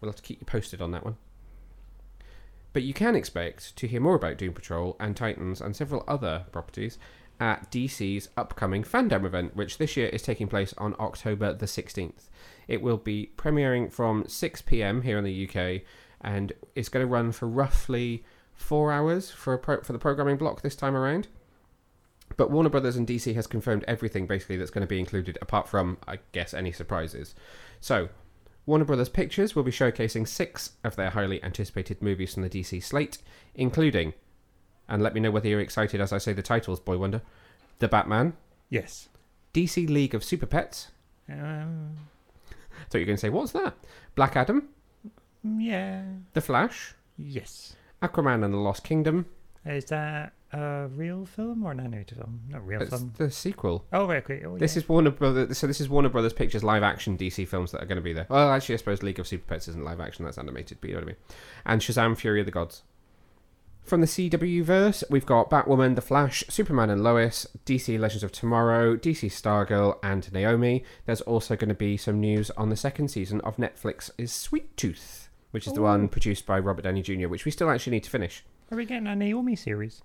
We'll 0.00 0.08
have 0.10 0.16
to 0.16 0.22
keep 0.22 0.40
you 0.40 0.46
posted 0.46 0.80
on 0.80 0.92
that 0.92 1.04
one. 1.04 1.16
But 2.72 2.82
you 2.82 2.94
can 2.94 3.14
expect 3.14 3.76
to 3.76 3.86
hear 3.86 4.00
more 4.00 4.14
about 4.14 4.38
Doom 4.38 4.54
Patrol 4.54 4.96
and 5.00 5.16
Titans 5.16 5.60
and 5.60 5.74
several 5.74 6.04
other 6.06 6.46
properties 6.52 6.98
at 7.40 7.70
DC's 7.70 8.28
upcoming 8.36 8.82
Fandom 8.82 9.24
event, 9.24 9.54
which 9.56 9.78
this 9.78 9.96
year 9.96 10.08
is 10.08 10.22
taking 10.22 10.48
place 10.48 10.74
on 10.78 10.94
October 10.98 11.52
the 11.52 11.66
16th. 11.66 12.28
It 12.66 12.82
will 12.82 12.96
be 12.96 13.32
premiering 13.36 13.92
from 13.92 14.26
6 14.26 14.62
pm 14.62 15.02
here 15.02 15.18
in 15.18 15.24
the 15.24 15.48
UK 15.48 15.82
and 16.20 16.52
it's 16.74 16.88
going 16.88 17.04
to 17.04 17.10
run 17.10 17.32
for 17.32 17.46
roughly 17.46 18.24
four 18.54 18.92
hours 18.92 19.30
for 19.30 19.56
pro- 19.56 19.82
for 19.82 19.92
the 19.92 19.98
programming 19.98 20.36
block 20.36 20.62
this 20.62 20.76
time 20.76 20.96
around. 20.96 21.28
But 22.36 22.50
Warner 22.50 22.68
Brothers 22.68 22.96
and 22.96 23.06
DC 23.06 23.34
has 23.34 23.46
confirmed 23.46 23.84
everything 23.88 24.26
basically 24.26 24.56
that's 24.56 24.70
going 24.70 24.82
to 24.82 24.88
be 24.88 24.98
included, 24.98 25.38
apart 25.40 25.68
from 25.68 25.98
I 26.06 26.18
guess 26.32 26.52
any 26.52 26.72
surprises. 26.72 27.34
So, 27.80 28.08
Warner 28.66 28.84
Brothers 28.84 29.08
Pictures 29.08 29.56
will 29.56 29.62
be 29.62 29.70
showcasing 29.70 30.28
six 30.28 30.72
of 30.84 30.96
their 30.96 31.10
highly 31.10 31.42
anticipated 31.42 32.02
movies 32.02 32.34
from 32.34 32.42
the 32.42 32.50
DC 32.50 32.82
slate, 32.82 33.18
including, 33.54 34.12
and 34.88 35.02
let 35.02 35.14
me 35.14 35.20
know 35.20 35.30
whether 35.30 35.48
you're 35.48 35.60
excited 35.60 36.00
as 36.00 36.12
I 36.12 36.18
say 36.18 36.32
the 36.32 36.42
titles, 36.42 36.80
Boy 36.80 36.98
Wonder, 36.98 37.22
The 37.78 37.88
Batman, 37.88 38.34
Yes. 38.70 39.08
DC 39.54 39.88
League 39.88 40.14
of 40.14 40.22
Super 40.24 40.46
Pets. 40.46 40.88
Um, 41.28 41.96
So 42.90 42.98
you're 42.98 43.06
going 43.06 43.16
to 43.16 43.20
say, 43.20 43.28
what's 43.30 43.52
that? 43.52 43.74
Black 44.14 44.36
Adam, 44.36 44.68
yeah. 45.42 46.02
The 46.34 46.40
Flash, 46.40 46.94
Yes. 47.16 47.74
Aquaman 48.02 48.44
and 48.44 48.54
the 48.54 48.58
Lost 48.58 48.84
Kingdom. 48.84 49.26
Is 49.66 49.86
that 49.86 50.32
a 50.52 50.86
real 50.94 51.26
film 51.26 51.64
or 51.64 51.72
an 51.72 51.80
animated 51.80 52.16
film? 52.18 52.40
Not 52.48 52.66
real 52.66 52.80
It's 52.80 52.90
film. 52.90 53.12
the 53.18 53.30
sequel. 53.30 53.84
Oh, 53.92 54.06
right, 54.06 54.22
okay. 54.24 54.42
Oh, 54.44 54.56
This 54.56 54.76
yeah. 54.76 54.82
is 54.82 54.88
Warner 54.88 55.10
Brothers. 55.10 55.58
So 55.58 55.66
this 55.66 55.80
is 55.80 55.88
Warner 55.88 56.08
Brothers 56.08 56.32
Pictures 56.32 56.62
live 56.64 56.82
action 56.82 57.18
DC 57.18 57.46
films 57.48 57.72
that 57.72 57.82
are 57.82 57.86
going 57.86 57.96
to 57.96 58.02
be 58.02 58.12
there. 58.12 58.26
Well, 58.30 58.50
actually, 58.50 58.76
I 58.76 58.78
suppose 58.78 59.02
League 59.02 59.18
of 59.18 59.26
Super 59.26 59.44
Pets 59.46 59.68
isn't 59.68 59.84
live 59.84 60.00
action; 60.00 60.24
that's 60.24 60.38
animated. 60.38 60.78
But 60.80 60.88
you 60.90 60.94
know 60.96 61.00
what 61.00 61.04
I 61.08 61.12
mean. 61.12 61.16
And 61.66 61.80
Shazam: 61.80 62.16
Fury 62.16 62.40
of 62.40 62.46
the 62.46 62.52
Gods. 62.52 62.82
From 63.88 64.02
the 64.02 64.06
CW 64.06 64.64
verse, 64.64 65.02
we've 65.08 65.24
got 65.24 65.48
Batwoman, 65.48 65.94
The 65.94 66.02
Flash, 66.02 66.44
Superman 66.50 66.90
and 66.90 67.02
Lois, 67.02 67.46
DC 67.64 67.98
Legends 67.98 68.22
of 68.22 68.30
Tomorrow, 68.30 68.96
DC 68.96 69.30
Stargirl, 69.30 69.98
and 70.02 70.30
Naomi. 70.30 70.84
There's 71.06 71.22
also 71.22 71.56
going 71.56 71.70
to 71.70 71.74
be 71.74 71.96
some 71.96 72.20
news 72.20 72.50
on 72.50 72.68
the 72.68 72.76
second 72.76 73.08
season 73.08 73.40
of 73.40 73.56
Netflix's 73.56 74.30
Sweet 74.30 74.76
Tooth, 74.76 75.30
which 75.52 75.66
is 75.66 75.72
the 75.72 75.80
one 75.80 76.08
produced 76.08 76.44
by 76.44 76.58
Robert 76.58 76.82
Downey 76.82 77.00
Jr., 77.00 77.28
which 77.28 77.46
we 77.46 77.50
still 77.50 77.70
actually 77.70 77.92
need 77.92 78.04
to 78.04 78.10
finish. 78.10 78.44
Are 78.70 78.76
we 78.76 78.84
getting 78.84 79.06
a 79.06 79.16
Naomi 79.16 79.56
series? 79.56 80.02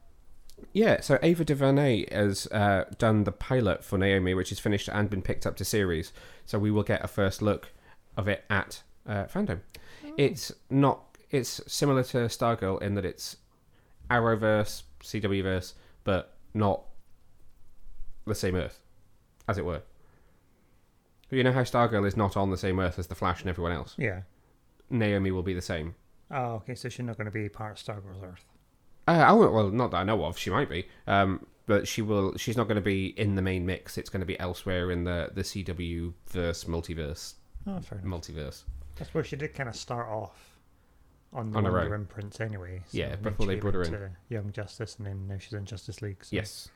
Yeah, 0.72 1.02
so 1.02 1.20
Ava 1.22 1.44
DuVernay 1.44 2.06
has 2.10 2.48
uh, 2.54 2.86
done 2.98 3.25
the 3.25 3.34
pilot 3.34 3.84
for 3.84 3.98
Naomi, 3.98 4.34
which 4.34 4.54
is 4.54 4.60
finished 4.60 4.88
and 4.88 5.10
been 5.10 5.22
picked 5.22 5.46
up 5.46 5.58
to 5.58 5.66
series. 5.66 6.13
So 6.46 6.58
we 6.58 6.72
will 6.72 6.84
get 6.84 7.04
a 7.04 7.08
first 7.10 7.42
look 7.42 7.74
of 8.16 8.30
it 8.30 8.46
at 8.50 8.82
uh, 9.06 9.25
fandom. 9.25 9.60
It's 10.16 10.54
not. 10.70 11.18
It's 11.32 11.60
similar 11.68 12.04
to 12.04 12.18
Stargirl 12.28 12.82
in 12.82 12.94
that 12.94 13.04
it's 13.04 13.38
Arrowverse, 14.13 14.84
CWverse, 15.01 15.74
but 16.03 16.38
not 16.53 16.84
the 18.25 18.36
same 18.36 18.55
Earth, 18.55 18.79
as 19.48 19.58
it 19.58 19.65
were. 19.65 19.82
You 21.29 21.43
know 21.43 21.51
how 21.51 21.62
Stargirl 21.63 22.05
is 22.05 22.15
not 22.15 22.38
on 22.38 22.51
the 22.51 22.58
same 22.58 22.79
Earth 22.79 23.00
as 23.00 23.08
the 23.08 23.15
Flash 23.15 23.41
and 23.41 23.50
everyone 23.50 23.72
else. 23.74 23.96
Yeah. 23.98 24.22
Naomi 24.89 25.32
will 25.32 25.41
be 25.41 25.53
the 25.55 25.62
same. 25.62 25.96
Oh, 26.29 26.53
okay. 26.62 26.75
So 26.75 26.89
she's 26.89 27.05
not 27.05 27.17
going 27.17 27.25
to 27.25 27.32
be 27.32 27.50
part 27.50 27.72
of 27.79 27.84
Stargirl's 27.86 28.22
Earth. 28.24 28.46
Uh, 29.08 29.12
I 29.12 29.32
won't, 29.34 29.51
well, 29.51 29.70
not 29.70 29.91
that 29.91 29.98
I 29.98 30.03
know 30.03 30.24
of. 30.25 30.38
She 30.38 30.50
might 30.51 30.70
be, 30.70 30.88
um, 31.08 31.46
but 31.65 31.88
she 31.88 32.01
will. 32.03 32.38
She's 32.38 32.55
not 32.55 32.67
going 32.67 32.75
to 32.75 32.82
be 32.82 33.08
in 33.20 33.36
the 33.36 33.41
main 33.41 33.65
mix. 33.65 33.98
It's 33.98 34.10
going 34.10 34.22
to 34.22 34.25
be 34.27 34.39
elsewhere 34.39 34.91
in 34.91 35.03
the 35.03 35.32
the 35.34 35.41
CW 35.41 36.13
verse, 36.29 36.63
multiverse, 36.65 37.34
Oh, 37.67 37.79
fair 37.82 37.98
enough. 38.00 38.22
multiverse. 38.22 38.63
I 39.01 39.03
suppose 39.03 39.27
she 39.27 39.36
did 39.36 39.53
kind 39.55 39.67
of 39.67 39.75
start 39.75 40.08
off 40.08 40.53
on 41.34 41.52
the 41.52 41.58
On 41.58 41.66
her 41.66 41.72
Wonder 41.72 41.94
own. 41.94 42.02
imprints 42.02 42.40
anyway. 42.40 42.82
Yeah, 42.92 43.16
before 43.16 43.46
they 43.46 43.56
brought 43.56 43.74
her 43.74 43.84
in. 43.84 44.12
Young 44.30 44.52
Justice, 44.52 44.96
and 44.98 45.08
then 45.08 45.28
now 45.28 45.38
she's 45.38 45.54
in 45.54 45.66
Justice 45.66 46.02
League. 46.02 46.24
So. 46.24 46.36
Yes. 46.36 46.70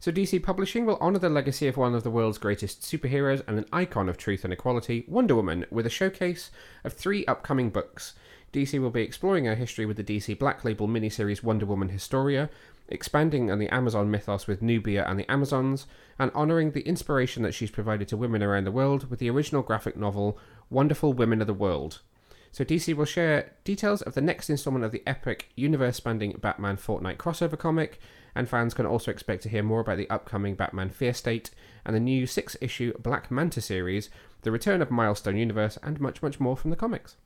So 0.00 0.12
DC 0.12 0.40
Publishing 0.44 0.86
will 0.86 0.96
honour 0.98 1.18
the 1.18 1.28
legacy 1.28 1.66
of 1.66 1.76
one 1.76 1.92
of 1.94 2.04
the 2.04 2.10
world's 2.10 2.38
greatest 2.38 2.82
superheroes 2.82 3.42
and 3.48 3.58
an 3.58 3.66
icon 3.72 4.08
of 4.08 4.16
truth 4.16 4.44
and 4.44 4.52
equality, 4.52 5.04
Wonder 5.08 5.34
Woman, 5.34 5.66
with 5.70 5.86
a 5.86 5.90
showcase 5.90 6.52
of 6.84 6.92
three 6.92 7.26
upcoming 7.26 7.70
books. 7.70 8.14
DC 8.52 8.80
will 8.80 8.90
be 8.90 9.02
exploring 9.02 9.44
her 9.46 9.56
history 9.56 9.86
with 9.86 9.96
the 9.96 10.04
DC 10.04 10.38
Black 10.38 10.64
Label 10.64 10.86
miniseries 10.86 11.42
Wonder 11.42 11.66
Woman 11.66 11.88
Historia, 11.88 12.48
expanding 12.88 13.50
on 13.50 13.58
the 13.58 13.68
Amazon 13.68 14.08
mythos 14.08 14.46
with 14.46 14.62
Nubia 14.62 15.04
and 15.04 15.18
the 15.18 15.30
Amazons, 15.30 15.86
and 16.16 16.30
honouring 16.30 16.70
the 16.70 16.86
inspiration 16.86 17.42
that 17.42 17.52
she's 17.52 17.70
provided 17.70 18.06
to 18.08 18.16
women 18.16 18.42
around 18.42 18.64
the 18.64 18.72
world 18.72 19.10
with 19.10 19.18
the 19.18 19.28
original 19.30 19.62
graphic 19.62 19.96
novel 19.96 20.38
Wonderful 20.70 21.12
Women 21.12 21.40
of 21.40 21.48
the 21.48 21.54
World. 21.54 22.02
So 22.52 22.64
DC 22.64 22.94
will 22.94 23.04
share 23.04 23.52
details 23.64 24.02
of 24.02 24.14
the 24.14 24.20
next 24.20 24.50
installment 24.50 24.84
of 24.84 24.92
the 24.92 25.02
epic 25.06 25.50
universe-spanning 25.56 26.38
Batman 26.40 26.76
Fortnite 26.76 27.16
crossover 27.16 27.58
comic, 27.58 28.00
and 28.34 28.48
fans 28.48 28.74
can 28.74 28.86
also 28.86 29.10
expect 29.10 29.42
to 29.42 29.48
hear 29.48 29.62
more 29.62 29.80
about 29.80 29.96
the 29.96 30.10
upcoming 30.10 30.54
Batman 30.54 30.90
Fear 30.90 31.14
State 31.14 31.50
and 31.84 31.94
the 31.94 32.00
new 32.00 32.26
six-issue 32.26 32.98
Black 32.98 33.30
Manta 33.30 33.60
series, 33.60 34.10
the 34.42 34.52
return 34.52 34.82
of 34.82 34.90
Milestone 34.90 35.36
Universe, 35.36 35.78
and 35.82 36.00
much, 36.00 36.22
much 36.22 36.38
more 36.40 36.56
from 36.56 36.70
the 36.70 36.76
comics. 36.76 37.16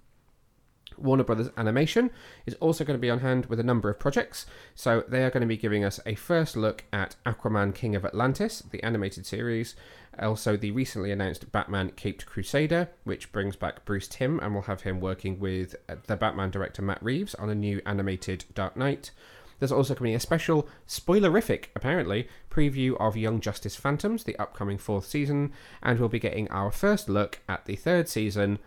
Warner 0.98 1.24
Brothers 1.24 1.50
Animation 1.56 2.10
is 2.46 2.54
also 2.54 2.84
going 2.84 2.98
to 2.98 3.00
be 3.00 3.10
on 3.10 3.20
hand 3.20 3.46
with 3.46 3.60
a 3.60 3.64
number 3.64 3.88
of 3.88 3.98
projects. 3.98 4.46
So 4.74 5.04
they 5.08 5.24
are 5.24 5.30
going 5.30 5.40
to 5.42 5.46
be 5.46 5.56
giving 5.56 5.84
us 5.84 6.00
a 6.06 6.14
first 6.14 6.56
look 6.56 6.84
at 6.92 7.16
Aquaman 7.24 7.74
King 7.74 7.96
of 7.96 8.04
Atlantis, 8.04 8.60
the 8.70 8.82
animated 8.82 9.26
series. 9.26 9.74
Also, 10.18 10.56
the 10.56 10.70
recently 10.70 11.10
announced 11.10 11.50
Batman 11.52 11.90
Caped 11.96 12.26
Crusader, 12.26 12.90
which 13.04 13.32
brings 13.32 13.56
back 13.56 13.84
Bruce 13.84 14.08
Timm 14.08 14.38
and 14.40 14.54
will 14.54 14.62
have 14.62 14.82
him 14.82 15.00
working 15.00 15.40
with 15.40 15.74
uh, 15.88 15.96
the 16.06 16.16
Batman 16.16 16.50
director 16.50 16.82
Matt 16.82 17.02
Reeves 17.02 17.34
on 17.36 17.48
a 17.48 17.54
new 17.54 17.80
animated 17.86 18.44
Dark 18.54 18.76
Knight. 18.76 19.10
There's 19.58 19.72
also 19.72 19.94
going 19.94 19.98
to 19.98 20.10
be 20.10 20.14
a 20.14 20.20
special, 20.20 20.68
spoilerific 20.88 21.66
apparently, 21.76 22.28
preview 22.50 22.96
of 23.00 23.16
Young 23.16 23.40
Justice 23.40 23.76
Phantoms, 23.76 24.24
the 24.24 24.36
upcoming 24.36 24.76
fourth 24.76 25.06
season, 25.06 25.52
and 25.82 25.98
we'll 25.98 26.08
be 26.08 26.18
getting 26.18 26.50
our 26.50 26.72
first 26.72 27.08
look 27.08 27.40
at 27.48 27.64
the 27.64 27.76
third 27.76 28.08
season 28.08 28.58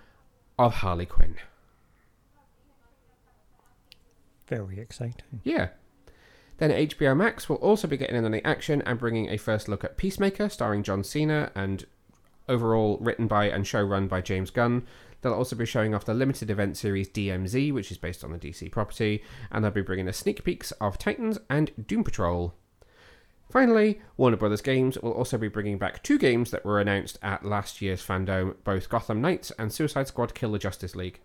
of 0.57 0.75
Harley 0.75 1.05
Quinn. 1.05 1.35
Very 4.47 4.79
exciting. 4.79 5.41
Yeah. 5.43 5.69
Then 6.57 6.71
HBO 6.71 7.15
Max 7.15 7.49
will 7.49 7.57
also 7.57 7.87
be 7.87 7.97
getting 7.97 8.15
in 8.15 8.25
on 8.25 8.31
the 8.31 8.45
action 8.45 8.81
and 8.83 8.97
bringing 8.97 9.29
a 9.29 9.37
first 9.37 9.67
look 9.67 9.83
at 9.83 9.97
Peacemaker, 9.97 10.49
starring 10.49 10.83
John 10.83 11.03
Cena, 11.03 11.51
and 11.53 11.85
overall 12.47 12.97
written 13.01 13.27
by 13.27 13.49
and 13.49 13.67
show 13.67 13.81
run 13.81 14.07
by 14.07 14.21
James 14.21 14.51
Gunn. 14.51 14.83
They'll 15.21 15.33
also 15.33 15.55
be 15.55 15.65
showing 15.65 15.95
off 15.95 16.05
the 16.05 16.13
limited 16.13 16.49
event 16.49 16.77
series 16.77 17.09
DMZ, 17.09 17.73
which 17.73 17.91
is 17.91 17.97
based 17.97 18.23
on 18.23 18.31
the 18.31 18.37
DC 18.37 18.71
property, 18.71 19.23
and 19.51 19.63
they'll 19.63 19.71
be 19.71 19.81
bringing 19.81 20.07
us 20.07 20.17
sneak 20.17 20.43
peeks 20.43 20.71
of 20.73 20.97
Titans 20.97 21.39
and 21.49 21.71
Doom 21.87 22.03
Patrol. 22.03 22.53
Finally, 23.51 24.01
Warner 24.17 24.37
Brothers 24.37 24.61
Games 24.61 24.97
will 24.99 25.11
also 25.11 25.37
be 25.37 25.47
bringing 25.47 25.77
back 25.77 26.03
two 26.03 26.17
games 26.17 26.51
that 26.51 26.65
were 26.65 26.79
announced 26.79 27.17
at 27.21 27.45
last 27.45 27.81
year's 27.81 28.05
Fandom, 28.05 28.55
both 28.63 28.89
Gotham 28.89 29.21
Knights 29.21 29.51
and 29.57 29.73
Suicide 29.73 30.07
Squad 30.07 30.35
Kill 30.35 30.51
the 30.51 30.59
Justice 30.59 30.95
League. 30.95 31.19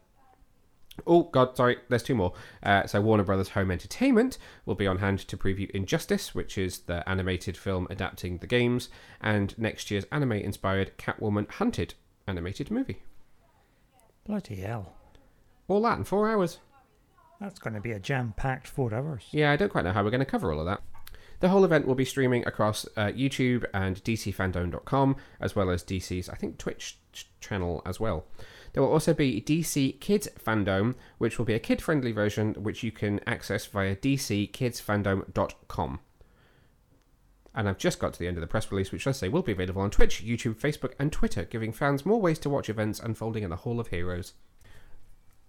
Oh, 1.07 1.25
God, 1.25 1.57
sorry, 1.57 1.79
there's 1.89 2.03
two 2.03 2.15
more. 2.15 2.33
Uh, 2.63 2.87
so, 2.87 3.01
Warner 3.01 3.25
Brothers 3.25 3.51
Home 3.51 3.71
Entertainment 3.71 4.39
will 4.65 4.75
be 4.75 4.87
on 4.87 4.99
hand 4.99 5.21
to 5.21 5.37
preview 5.37 5.71
Injustice, 5.71 6.35
which 6.35 6.59
is 6.59 6.81
the 6.81 7.09
animated 7.09 7.57
film 7.57 7.87
adapting 7.91 8.39
the 8.39 8.47
games, 8.47 8.89
and 9.21 9.57
next 9.59 9.91
year's 9.91 10.05
anime 10.13 10.33
inspired 10.33 10.97
Catwoman 10.99 11.51
Hunted 11.51 11.95
animated 12.27 12.71
movie. 12.71 13.03
Bloody 14.25 14.57
hell. 14.57 14.95
All 15.69 15.83
that 15.83 15.99
in 15.99 16.05
four 16.05 16.29
hours. 16.29 16.59
That's 17.41 17.59
going 17.59 17.75
to 17.75 17.81
be 17.81 17.93
a 17.93 17.99
jam 17.99 18.35
packed 18.37 18.69
four 18.69 18.93
hours. 18.93 19.25
Yeah, 19.31 19.51
I 19.51 19.57
don't 19.57 19.71
quite 19.71 19.85
know 19.85 19.93
how 19.93 20.05
we're 20.05 20.11
going 20.11 20.21
to 20.21 20.27
cover 20.27 20.53
all 20.53 20.61
of 20.61 20.67
that. 20.67 20.83
The 21.41 21.49
whole 21.49 21.65
event 21.65 21.87
will 21.87 21.95
be 21.95 22.05
streaming 22.05 22.47
across 22.47 22.85
uh, 22.99 23.07
YouTube 23.07 23.65
and 23.73 23.97
DCFandom.com, 24.05 25.17
as 25.41 25.57
well 25.57 25.71
as 25.71 25.83
DC's, 25.83 26.29
I 26.29 26.35
think, 26.35 26.59
Twitch 26.59 26.99
ch- 27.13 27.31
channel 27.41 27.81
as 27.87 27.99
well. 27.99 28.27
There 28.73 28.83
will 28.83 28.93
also 28.93 29.15
be 29.15 29.41
DC 29.41 30.01
Kids 30.01 30.29
Fandom, 30.39 30.95
which 31.19 31.39
will 31.39 31.45
be 31.45 31.55
a 31.55 31.59
kid 31.59 31.83
friendly 31.83 32.13
version 32.13 32.55
which 32.55 32.83
you 32.83 32.93
can 32.93 33.21
access 33.27 33.67
via 33.67 33.97
DCKidsFandom.com. 33.97 36.01
And 37.53 37.69
I've 37.69 37.79
just 37.79 37.99
got 37.99 38.13
to 38.13 38.19
the 38.19 38.29
end 38.29 38.37
of 38.37 38.43
the 38.43 38.47
press 38.47 38.71
release, 38.71 38.93
which 38.93 39.05
does 39.05 39.17
say 39.17 39.29
will 39.29 39.43
be 39.43 39.53
available 39.53 39.83
on 39.83 39.91
Twitch, 39.91 40.25
YouTube, 40.25 40.55
Facebook, 40.55 40.93
and 41.01 41.11
Twitter, 41.11 41.45
giving 41.45 41.73
fans 41.73 42.07
more 42.07 42.21
ways 42.21 42.39
to 42.41 42.51
watch 42.51 42.69
events 42.69 43.01
unfolding 43.01 43.43
in 43.43 43.51
the 43.51 43.57
Hall 43.57 43.81
of 43.81 43.89
Heroes. 43.89 44.35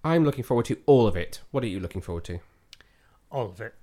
I'm 0.03 0.25
looking 0.25 0.43
forward 0.43 0.65
to 0.65 0.79
all 0.87 1.05
of 1.05 1.15
it. 1.15 1.41
What 1.51 1.63
are 1.63 1.67
you 1.67 1.79
looking 1.79 2.01
forward 2.01 2.23
to? 2.25 2.39
All 3.29 3.45
of 3.45 3.61
it. 3.61 3.75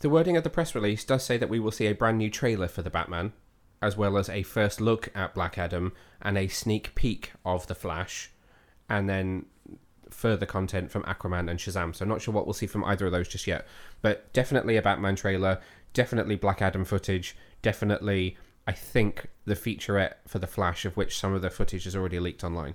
The 0.00 0.10
wording 0.10 0.36
of 0.36 0.44
the 0.44 0.50
press 0.50 0.74
release 0.74 1.04
does 1.04 1.24
say 1.24 1.38
that 1.38 1.48
we 1.48 1.58
will 1.58 1.70
see 1.70 1.86
a 1.86 1.94
brand 1.94 2.18
new 2.18 2.30
trailer 2.30 2.68
for 2.68 2.82
the 2.82 2.90
Batman, 2.90 3.32
as 3.80 3.96
well 3.96 4.18
as 4.18 4.28
a 4.28 4.42
first 4.42 4.80
look 4.80 5.08
at 5.14 5.34
Black 5.34 5.56
Adam 5.56 5.92
and 6.20 6.36
a 6.36 6.48
sneak 6.48 6.94
peek 6.94 7.32
of 7.46 7.66
the 7.66 7.74
Flash, 7.74 8.30
and 8.88 9.08
then 9.08 9.46
further 10.10 10.46
content 10.46 10.90
from 10.90 11.02
Aquaman 11.04 11.50
and 11.50 11.58
Shazam. 11.58 11.94
So, 11.94 12.04
not 12.04 12.22
sure 12.22 12.34
what 12.34 12.46
we'll 12.46 12.54
see 12.54 12.66
from 12.66 12.84
either 12.84 13.06
of 13.06 13.12
those 13.12 13.28
just 13.28 13.46
yet, 13.46 13.66
but 14.02 14.32
definitely 14.32 14.76
a 14.76 14.82
Batman 14.82 15.16
trailer, 15.16 15.60
definitely 15.92 16.36
Black 16.36 16.62
Adam 16.62 16.84
footage, 16.84 17.36
definitely, 17.62 18.36
I 18.66 18.72
think, 18.72 19.28
the 19.44 19.54
featurette 19.54 20.14
for 20.26 20.38
the 20.38 20.46
Flash, 20.46 20.84
of 20.84 20.96
which 20.96 21.18
some 21.18 21.34
of 21.34 21.42
the 21.42 21.50
footage 21.50 21.86
is 21.86 21.96
already 21.96 22.20
leaked 22.20 22.44
online. 22.44 22.74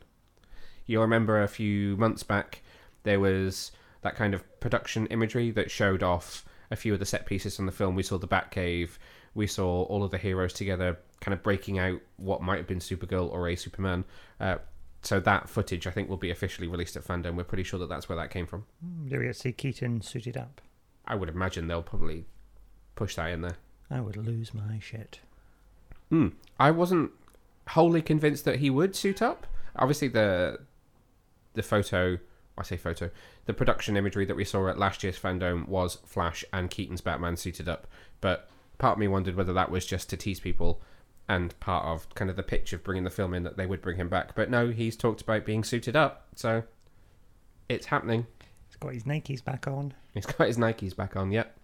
You'll 0.86 1.02
remember 1.02 1.42
a 1.42 1.48
few 1.48 1.96
months 1.98 2.24
back 2.24 2.62
there 3.04 3.20
was 3.20 3.72
that 4.02 4.16
kind 4.16 4.34
of 4.34 4.60
production 4.60 5.08
imagery 5.08 5.52
that 5.52 5.72
showed 5.72 6.04
off 6.04 6.46
a 6.72 6.76
few 6.76 6.94
of 6.94 7.00
the 7.00 7.06
set 7.06 7.26
pieces 7.26 7.56
from 7.56 7.66
the 7.66 7.72
film. 7.72 7.96
We 7.96 8.04
saw 8.04 8.18
the 8.18 8.28
Batcave, 8.28 8.98
we 9.36 9.48
saw 9.48 9.84
all 9.84 10.04
of 10.04 10.12
the 10.12 10.18
heroes 10.18 10.54
together, 10.54 10.98
kind 11.22 11.34
of 11.34 11.44
breaking 11.44 11.80
out 11.80 12.00
what 12.18 12.42
might 12.42 12.58
have 12.58 12.68
been 12.68 12.80
Supergirl 12.80 13.32
or 13.32 13.48
a 13.48 13.56
Superman. 13.56 14.04
Uh, 14.40 14.58
so 15.04 15.20
that 15.20 15.50
footage, 15.50 15.86
I 15.86 15.92
think, 15.92 16.10
will 16.10 16.18
be 16.18 16.32
officially 16.32 16.68
released 16.68 16.96
at 16.96 17.04
fandom. 17.04 17.36
We're 17.36 17.44
pretty 17.44 17.64
sure 17.64 17.80
that 17.80 17.90
that's 17.90 18.08
where 18.08 18.16
that 18.16 18.30
came 18.30 18.48
from. 18.48 18.66
Do 19.08 19.20
we 19.20 19.26
get 19.26 19.34
to 19.36 19.40
see 19.40 19.52
Keaton 19.52 20.02
suited 20.02 20.38
up? 20.38 20.62
I 21.06 21.16
would 21.16 21.30
imagine 21.30 21.68
they'll 21.68 21.84
probably 21.84 22.26
push 22.96 23.16
that 23.16 23.28
in 23.28 23.42
there. 23.42 23.58
I 23.92 24.00
would 24.00 24.16
lose 24.16 24.54
my 24.54 24.80
shit. 24.80 25.20
Hmm. 26.10 26.30
I 26.60 26.72
wasn't 26.72 27.12
wholly 27.70 28.02
convinced 28.02 28.46
that 28.46 28.60
he 28.60 28.70
would 28.70 28.96
suit 28.96 29.22
up. 29.22 29.46
Obviously, 29.76 30.08
the 30.08 30.60
the 31.54 31.64
photo, 31.64 32.18
I 32.58 32.64
say 32.64 32.78
photo, 32.78 33.12
the 33.46 33.54
production 33.54 33.98
imagery 33.98 34.26
that 34.26 34.36
we 34.36 34.46
saw 34.46 34.68
at 34.70 34.80
last 34.80 35.04
year's 35.04 35.20
fandom 35.20 35.68
was 35.68 35.98
Flash 36.06 36.44
and 36.54 36.70
Keaton's 36.70 37.02
Batman 37.02 37.36
suited 37.36 37.68
up. 37.68 37.88
But 38.22 38.50
part 38.78 38.94
of 38.94 39.00
me 39.00 39.08
wondered 39.08 39.36
whether 39.36 39.54
that 39.54 39.70
was 39.70 39.86
just 39.86 40.10
to 40.10 40.18
tease 40.18 40.40
people 40.40 40.82
and 41.28 41.58
part 41.60 41.86
of 41.86 42.14
kind 42.16 42.30
of 42.30 42.36
the 42.36 42.44
pitch 42.44 42.74
of 42.74 42.84
bringing 42.84 43.04
the 43.04 43.10
film 43.10 43.34
in 43.34 43.44
that 43.44 43.58
they 43.58 43.66
would 43.66 43.82
bring 43.82 43.98
him 43.98 44.10
back. 44.10 44.36
But 44.36 44.50
no, 44.50 44.70
he's 44.70 44.96
talked 44.96 45.22
about 45.22 45.46
being 45.46 45.64
suited 45.64 45.96
up, 45.96 46.28
so 46.36 46.64
it's 47.70 47.88
happening. 47.88 48.28
He's 48.68 48.78
got 48.78 48.94
his 48.94 49.04
Nikes 49.04 49.44
back 49.44 49.68
on. 49.68 49.94
He's 50.14 50.26
got 50.26 50.48
his 50.48 50.58
Nikes 50.58 50.96
back 50.96 51.16
on, 51.16 51.32
yep. 51.32 51.58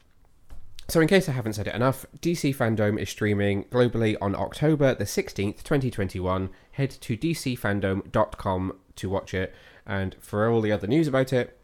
So, 0.88 1.02
in 1.02 1.08
case 1.08 1.30
I 1.30 1.34
haven't 1.34 1.54
said 1.54 1.68
it 1.68 1.76
enough, 1.76 2.08
DC 2.20 2.56
Fandom 2.56 3.00
is 3.00 3.12
streaming 3.12 3.66
globally 3.66 4.18
on 4.20 4.36
October 4.36 4.96
the 4.96 5.04
16th, 5.04 5.62
2021. 5.62 6.50
Head 6.72 6.90
to 6.90 7.16
dcfandom.com 7.16 8.74
to 8.96 9.10
watch 9.10 9.36
it. 9.36 9.54
And 9.86 10.16
for 10.20 10.50
all 10.50 10.62
the 10.62 10.72
other 10.72 10.88
news 10.88 11.08
about 11.08 11.32
it, 11.32 11.60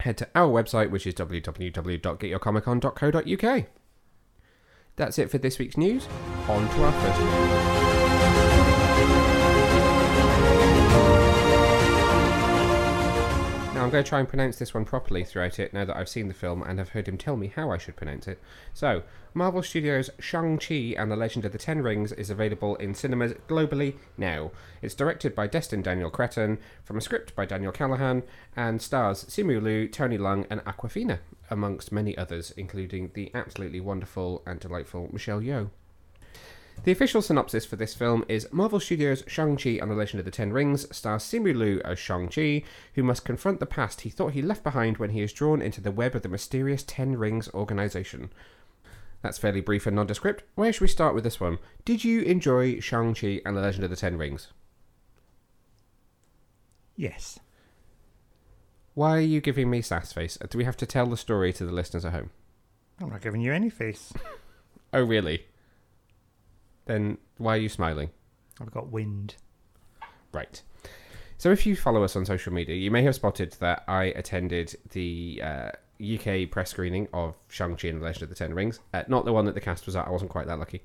head 0.00 0.18
to 0.18 0.28
our 0.34 0.48
website, 0.48 0.90
which 0.90 1.06
is 1.06 1.14
www.getyourcomiccon.co.uk. 1.14 3.66
That's 4.98 5.18
it 5.18 5.30
for 5.30 5.38
this 5.38 5.58
week's 5.60 5.76
news. 5.76 6.06
On 6.48 6.68
to 6.68 6.82
our 6.82 6.92
first 6.92 7.20
I'm 13.88 13.92
going 13.92 14.04
to 14.04 14.08
try 14.10 14.18
and 14.20 14.28
pronounce 14.28 14.58
this 14.58 14.74
one 14.74 14.84
properly 14.84 15.24
throughout 15.24 15.58
it 15.58 15.72
now 15.72 15.86
that 15.86 15.96
I've 15.96 16.10
seen 16.10 16.28
the 16.28 16.34
film 16.34 16.62
and 16.62 16.78
have 16.78 16.90
heard 16.90 17.08
him 17.08 17.16
tell 17.16 17.38
me 17.38 17.46
how 17.46 17.70
I 17.70 17.78
should 17.78 17.96
pronounce 17.96 18.28
it. 18.28 18.38
So, 18.74 19.02
Marvel 19.32 19.62
Studios' 19.62 20.10
Shang-Chi 20.18 20.94
and 20.98 21.10
the 21.10 21.16
Legend 21.16 21.46
of 21.46 21.52
the 21.52 21.58
Ten 21.58 21.80
Rings 21.80 22.12
is 22.12 22.28
available 22.28 22.76
in 22.76 22.94
cinemas 22.94 23.32
globally 23.48 23.94
now. 24.18 24.50
It's 24.82 24.94
directed 24.94 25.34
by 25.34 25.46
Destin 25.46 25.80
Daniel 25.80 26.10
Cretton, 26.10 26.58
from 26.84 26.98
a 26.98 27.00
script 27.00 27.34
by 27.34 27.46
Daniel 27.46 27.72
Callahan, 27.72 28.24
and 28.54 28.82
stars 28.82 29.24
Simu 29.24 29.62
Liu, 29.62 29.88
Tony 29.88 30.18
Leung, 30.18 30.44
and 30.50 30.62
Awkwafina, 30.66 31.20
amongst 31.48 31.90
many 31.90 32.14
others, 32.18 32.52
including 32.58 33.12
the 33.14 33.30
absolutely 33.32 33.80
wonderful 33.80 34.42
and 34.44 34.60
delightful 34.60 35.08
Michelle 35.14 35.40
Yeoh. 35.40 35.70
The 36.84 36.92
official 36.92 37.20
synopsis 37.20 37.66
for 37.66 37.76
this 37.76 37.92
film 37.92 38.24
is 38.28 38.48
Marvel 38.50 38.80
Studios' 38.80 39.22
Shang-Chi 39.26 39.78
and 39.82 39.90
the 39.90 39.94
Legend 39.94 40.20
of 40.20 40.24
the 40.24 40.30
Ten 40.30 40.52
Rings 40.52 40.86
stars 40.96 41.22
Simu 41.22 41.54
Liu 41.54 41.82
as 41.84 41.98
Shang-Chi, 41.98 42.62
who 42.94 43.02
must 43.02 43.26
confront 43.26 43.60
the 43.60 43.66
past 43.66 44.02
he 44.02 44.10
thought 44.10 44.32
he 44.32 44.40
left 44.40 44.64
behind 44.64 44.96
when 44.96 45.10
he 45.10 45.20
is 45.20 45.34
drawn 45.34 45.60
into 45.60 45.82
the 45.82 45.90
web 45.90 46.14
of 46.14 46.22
the 46.22 46.30
mysterious 46.30 46.82
Ten 46.82 47.16
Rings 47.16 47.50
organization. 47.52 48.30
That's 49.20 49.36
fairly 49.36 49.60
brief 49.60 49.86
and 49.86 49.96
nondescript. 49.96 50.44
Where 50.54 50.72
should 50.72 50.80
we 50.80 50.88
start 50.88 51.14
with 51.14 51.24
this 51.24 51.40
one? 51.40 51.58
Did 51.84 52.04
you 52.04 52.22
enjoy 52.22 52.80
Shang-Chi 52.80 53.42
and 53.44 53.54
the 53.54 53.60
Legend 53.60 53.84
of 53.84 53.90
the 53.90 53.96
Ten 53.96 54.16
Rings? 54.16 54.48
Yes. 56.96 57.38
Why 58.94 59.18
are 59.18 59.20
you 59.20 59.42
giving 59.42 59.68
me 59.68 59.82
sass 59.82 60.12
face? 60.12 60.38
Do 60.48 60.56
we 60.56 60.64
have 60.64 60.76
to 60.78 60.86
tell 60.86 61.06
the 61.06 61.18
story 61.18 61.52
to 61.52 61.66
the 61.66 61.72
listeners 61.72 62.06
at 62.06 62.12
home? 62.12 62.30
I'm 63.00 63.10
not 63.10 63.20
giving 63.20 63.42
you 63.42 63.52
any 63.52 63.68
face. 63.68 64.12
Oh, 64.92 65.02
really? 65.02 65.47
Then 66.88 67.18
why 67.36 67.54
are 67.54 67.60
you 67.60 67.68
smiling? 67.68 68.10
I've 68.60 68.72
got 68.72 68.90
wind. 68.90 69.36
Right. 70.32 70.60
So, 71.36 71.52
if 71.52 71.64
you 71.66 71.76
follow 71.76 72.02
us 72.02 72.16
on 72.16 72.24
social 72.24 72.52
media, 72.52 72.74
you 72.74 72.90
may 72.90 73.02
have 73.02 73.14
spotted 73.14 73.52
that 73.60 73.84
I 73.86 74.04
attended 74.04 74.74
the 74.90 75.40
uh, 75.44 75.70
UK 76.02 76.50
press 76.50 76.70
screening 76.70 77.06
of 77.12 77.36
Shang-Chi 77.48 77.88
and 77.88 78.00
the 78.00 78.04
Legend 78.04 78.24
of 78.24 78.28
the 78.30 78.34
Ten 78.34 78.54
Rings. 78.54 78.80
Uh, 78.92 79.04
not 79.06 79.24
the 79.24 79.32
one 79.32 79.44
that 79.44 79.54
the 79.54 79.60
cast 79.60 79.86
was 79.86 79.94
at, 79.94 80.08
I 80.08 80.10
wasn't 80.10 80.30
quite 80.32 80.48
that 80.48 80.58
lucky. 80.58 80.82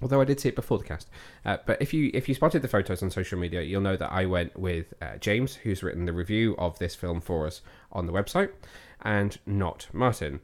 Although 0.00 0.20
I 0.20 0.24
did 0.24 0.38
see 0.38 0.48
it 0.48 0.54
before 0.54 0.78
the 0.78 0.84
cast. 0.84 1.10
Uh, 1.44 1.58
but 1.66 1.82
if 1.82 1.92
you 1.92 2.10
if 2.14 2.28
you 2.28 2.34
spotted 2.34 2.62
the 2.62 2.68
photos 2.68 3.02
on 3.02 3.10
social 3.10 3.38
media, 3.38 3.62
you'll 3.62 3.80
know 3.80 3.96
that 3.96 4.12
I 4.12 4.26
went 4.26 4.56
with 4.56 4.94
uh, 5.02 5.16
James, 5.16 5.56
who's 5.56 5.82
written 5.82 6.06
the 6.06 6.12
review 6.12 6.54
of 6.56 6.78
this 6.78 6.94
film 6.94 7.20
for 7.20 7.46
us 7.46 7.60
on 7.90 8.06
the 8.06 8.12
website, 8.12 8.52
and 9.02 9.36
not 9.44 9.88
Martin. 9.92 10.40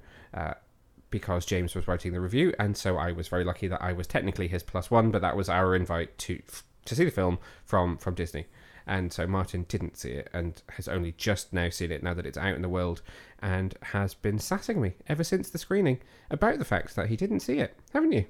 Because 1.14 1.46
James 1.46 1.76
was 1.76 1.86
writing 1.86 2.12
the 2.12 2.20
review, 2.20 2.52
and 2.58 2.76
so 2.76 2.96
I 2.96 3.12
was 3.12 3.28
very 3.28 3.44
lucky 3.44 3.68
that 3.68 3.80
I 3.80 3.92
was 3.92 4.08
technically 4.08 4.48
his 4.48 4.64
plus 4.64 4.90
one, 4.90 5.12
but 5.12 5.22
that 5.22 5.36
was 5.36 5.48
our 5.48 5.76
invite 5.76 6.18
to 6.18 6.42
to 6.86 6.96
see 6.96 7.04
the 7.04 7.12
film 7.12 7.38
from 7.64 7.98
from 7.98 8.16
Disney. 8.16 8.46
And 8.84 9.12
so 9.12 9.24
Martin 9.24 9.64
didn't 9.68 9.96
see 9.96 10.10
it 10.10 10.28
and 10.32 10.60
has 10.70 10.88
only 10.88 11.12
just 11.12 11.52
now 11.52 11.68
seen 11.68 11.92
it 11.92 12.02
now 12.02 12.14
that 12.14 12.26
it's 12.26 12.36
out 12.36 12.56
in 12.56 12.62
the 12.62 12.68
world 12.68 13.00
and 13.38 13.76
has 13.80 14.12
been 14.12 14.40
sassing 14.40 14.80
me 14.80 14.94
ever 15.06 15.22
since 15.22 15.48
the 15.48 15.56
screening 15.56 16.00
about 16.32 16.58
the 16.58 16.64
fact 16.64 16.96
that 16.96 17.06
he 17.10 17.16
didn't 17.16 17.40
see 17.40 17.60
it. 17.60 17.78
Haven't 17.92 18.10
you? 18.10 18.24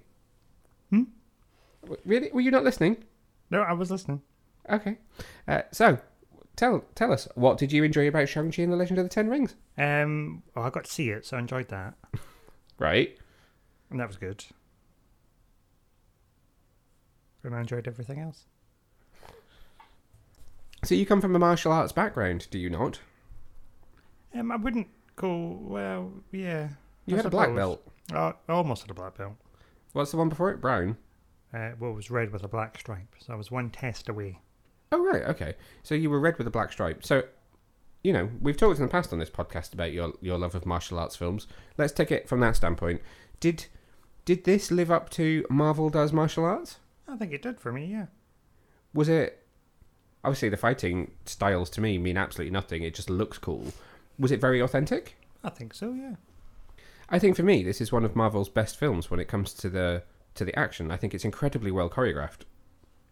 Hmm? 0.91 1.05
Really? 2.05 2.31
Were 2.35 2.43
you 2.43 2.51
not 2.51 2.65
listening? 2.65 2.99
No, 3.49 3.63
I 3.63 3.73
was 3.73 3.91
listening. 3.91 4.21
Okay. 4.69 4.99
Uh, 5.49 5.63
so 5.73 5.99
tell 6.55 6.85
tell 6.95 7.15
us 7.15 7.29
what 7.35 7.57
did 7.57 7.73
you 7.73 7.83
enjoy 7.83 8.09
about 8.09 8.29
Shang-Chi 8.29 8.63
and 8.63 8.73
the 8.73 8.77
Legend 8.77 8.99
of 8.99 9.07
the 9.07 9.09
Ten 9.09 9.31
Rings? 9.31 9.55
Um, 9.79 10.43
well, 10.55 10.67
I 10.67 10.71
got 10.71 10.85
to 10.85 10.93
see 10.93 11.09
it, 11.09 11.25
so 11.25 11.39
I 11.39 11.41
enjoyed 11.41 11.69
that, 11.69 11.95
Right. 12.79 13.17
and 13.91 14.01
that 14.01 14.09
was 14.09 14.17
good. 14.17 14.45
And 17.43 17.55
I 17.55 17.61
enjoyed 17.61 17.87
everything 17.87 18.19
else. 18.19 18.45
So 20.83 20.95
you 20.95 21.07
come 21.07 21.21
from 21.21 21.37
a 21.37 21.39
martial 21.39 21.73
arts 21.73 21.93
background, 21.93 22.47
do 22.51 22.59
you 22.59 22.71
not? 22.71 23.01
Um, 24.35 24.51
I 24.51 24.57
wouldn't 24.57 24.89
call. 25.17 25.59
Well, 25.61 26.13
yeah. 26.33 26.69
You 27.07 27.15
I 27.15 27.19
had 27.19 27.27
a 27.27 27.31
black 27.31 27.55
belt. 27.55 27.83
I 28.13 28.33
almost 28.49 28.83
had 28.83 28.91
a 28.91 28.95
black 28.95 29.17
belt. 29.17 29.35
What's 29.93 30.11
the 30.11 30.17
one 30.17 30.29
before 30.29 30.51
it? 30.51 30.61
Brown. 30.61 30.97
Uh, 31.53 31.71
well, 31.79 31.93
it 31.93 31.95
was 31.95 32.11
red 32.11 32.33
with 32.33 32.43
a 32.43 32.49
black 32.49 32.79
stripe, 32.81 33.15
so 33.19 33.33
I 33.33 33.37
was 33.37 33.51
one 33.51 33.71
test 33.71 34.09
away. 34.09 34.41
Oh 34.91 35.03
right, 35.05 35.23
okay. 35.23 35.55
So 35.83 35.95
you 35.95 36.11
were 36.11 36.21
red 36.21 36.37
with 36.37 36.47
a 36.47 36.51
black 36.51 36.73
stripe. 36.73 37.05
So, 37.05 37.23
you 38.05 38.13
know, 38.13 38.29
we've 38.41 38.57
talked 38.57 38.79
in 38.79 38.85
the 38.85 38.91
past 38.91 39.13
on 39.13 39.19
this 39.19 39.31
podcast 39.31 39.73
about 39.73 39.93
your 39.93 40.13
your 40.21 40.39
love 40.39 40.55
of 40.55 40.67
martial 40.67 40.99
arts 40.99 41.17
films. 41.17 41.49
Let's 41.77 41.93
take 41.93 42.13
it 42.13 42.29
from 42.29 42.39
that 42.41 42.55
standpoint. 42.55 43.01
Did 43.41 43.67
did 44.25 44.45
this 44.45 44.71
live 44.71 44.91
up 44.91 45.11
to 45.11 45.45
Marvel 45.51 45.91
does 45.91 46.13
martial 46.13 46.45
arts? 46.45 46.79
I 47.09 47.17
think 47.17 47.33
it 47.33 47.43
did 47.43 47.59
for 47.59 47.73
me, 47.73 47.87
yeah. 47.87 48.07
Was 48.93 49.09
it 49.09 49.45
obviously 50.23 50.51
the 50.51 50.57
fighting 50.57 51.13
styles 51.25 51.69
to 51.71 51.81
me 51.81 51.99
mean 51.99 52.17
absolutely 52.17 52.53
nothing. 52.53 52.83
It 52.83 52.95
just 52.95 53.11
looks 53.11 53.39
cool. 53.39 53.73
Was 54.19 54.31
it 54.31 54.41
very 54.41 54.61
authentic? 54.61 55.17
I 55.43 55.51
think 55.51 55.75
so, 55.75 55.93
yeah. 55.93 56.15
I 57.11 57.19
think 57.19 57.37
for 57.37 57.43
me, 57.43 57.63
this 57.63 57.81
is 57.81 57.93
one 57.93 58.05
of 58.05 58.17
Marvel's 58.17 58.49
best 58.49 58.79
films 58.79 59.11
when 59.11 59.21
it 59.21 59.29
comes 59.29 59.53
to 59.55 59.69
the 59.69 60.03
to 60.35 60.45
the 60.45 60.59
action. 60.59 60.91
I 60.91 60.97
think 60.97 61.15
it's 61.15 61.25
incredibly 61.25 61.71
well 61.71 61.89
choreographed. 61.89 62.43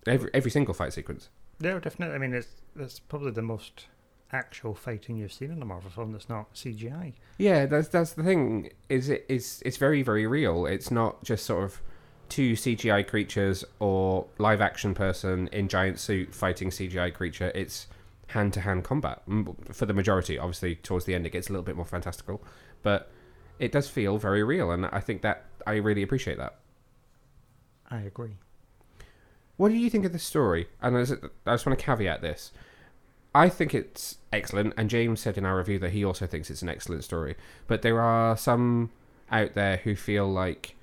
Every 0.07 0.31
every 0.35 0.51
single 0.51 0.75
fight 0.75 0.93
sequence. 0.93 1.31
Yeah, 1.61 1.79
definitely. 1.79 2.15
I 2.15 2.19
mean, 2.19 2.35
it's 2.35 2.63
it's 2.77 2.99
probably 2.99 3.31
the 3.33 3.43
most 3.43 3.87
actual 4.33 4.75
fighting 4.75 5.17
you've 5.17 5.33
seen 5.33 5.51
in 5.51 5.61
the 5.61 5.67
Marvel 5.67 5.91
film 5.91 6.13
that's 6.13 6.29
not 6.29 6.55
CGI. 6.55 7.13
Yeah, 7.39 7.67
that's 7.67 7.89
that's 7.89 8.13
the 8.13 8.23
thing. 8.23 8.71
Is 8.89 9.09
it 9.09 9.25
is 9.29 9.63
it's 9.65 9.77
very 9.77 10.03
very 10.03 10.27
real. 10.27 10.67
It's 10.67 10.91
not 10.91 11.23
just 11.25 11.45
sort 11.45 11.65
of 11.65 11.83
two 12.29 12.55
CGI 12.55 13.07
creatures 13.07 13.65
or 13.79 14.27
live 14.39 14.61
action 14.61 14.95
person 14.95 15.49
in 15.53 15.69
giant 15.69 15.99
suit 15.99 16.35
fighting 16.35 16.71
CGI 16.71 17.13
creature. 17.13 17.53
It's 17.55 17.87
hand 18.29 18.55
to 18.55 18.61
hand 18.61 18.85
combat 18.85 19.23
for 19.71 19.85
the 19.85 19.93
majority. 19.93 20.39
Obviously, 20.39 20.77
towards 20.77 21.05
the 21.05 21.15
end, 21.15 21.27
it 21.27 21.31
gets 21.31 21.49
a 21.49 21.53
little 21.53 21.65
bit 21.65 21.77
more 21.77 21.85
fantastical, 21.85 22.43
but 22.83 23.11
it 23.59 23.71
does 23.71 23.89
feel 23.89 24.17
very 24.17 24.43
real, 24.43 24.71
and 24.71 24.87
I 24.87 25.01
think 25.01 25.23
that 25.23 25.45
I 25.67 25.75
really 25.75 26.03
appreciate 26.03 26.39
that. 26.39 26.57
I 27.91 28.01
agree. 28.01 28.37
What 29.59 29.69
do 29.69 29.75
you 29.75 29.91
think 29.91 30.07
of 30.07 30.13
the 30.13 30.19
story? 30.19 30.69
And 30.81 30.97
I 30.97 31.01
just 31.53 31.67
want 31.67 31.79
to 31.79 31.85
caveat 31.85 32.23
this. 32.23 32.51
I 33.35 33.49
think 33.49 33.75
it's 33.75 34.19
excellent, 34.33 34.75
and 34.77 34.91
James 34.91 35.21
said 35.21 35.39
in 35.39 35.47
our 35.47 35.57
review 35.57 35.79
that 35.79 35.93
he 35.93 36.05
also 36.05 36.27
thinks 36.27 36.51
it's 36.51 36.63
an 36.63 36.69
excellent 36.69 37.05
story. 37.05 37.37
But 37.67 37.83
there 37.83 38.01
are 38.01 38.37
some 38.37 38.91
out 39.31 39.55
there 39.55 39.79
who 39.79 39.97
feel 39.97 40.31
like 40.31 40.77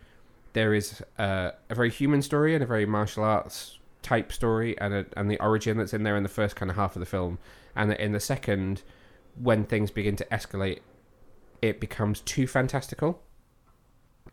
there 0.53 0.73
is 0.73 1.03
a, 1.19 1.53
a 1.69 1.75
very 1.75 1.91
human 1.91 2.21
story 2.21 2.55
and 2.55 2.63
a 2.63 2.67
very 2.67 2.85
martial 2.85 3.23
arts 3.23 3.77
type 4.01 4.31
story, 4.31 4.79
and 4.79 4.93
a, 4.93 5.05
and 5.15 5.29
the 5.29 5.39
origin 5.39 5.77
that's 5.77 5.93
in 5.93 6.03
there 6.03 6.17
in 6.17 6.23
the 6.23 6.29
first 6.29 6.55
kind 6.55 6.71
of 6.71 6.75
half 6.75 6.95
of 6.95 6.99
the 6.99 7.05
film, 7.05 7.37
and 7.75 7.93
in 7.93 8.13
the 8.13 8.19
second, 8.19 8.81
when 9.39 9.63
things 9.63 9.91
begin 9.91 10.15
to 10.15 10.25
escalate, 10.25 10.79
it 11.61 11.79
becomes 11.79 12.21
too 12.21 12.47
fantastical. 12.47 13.21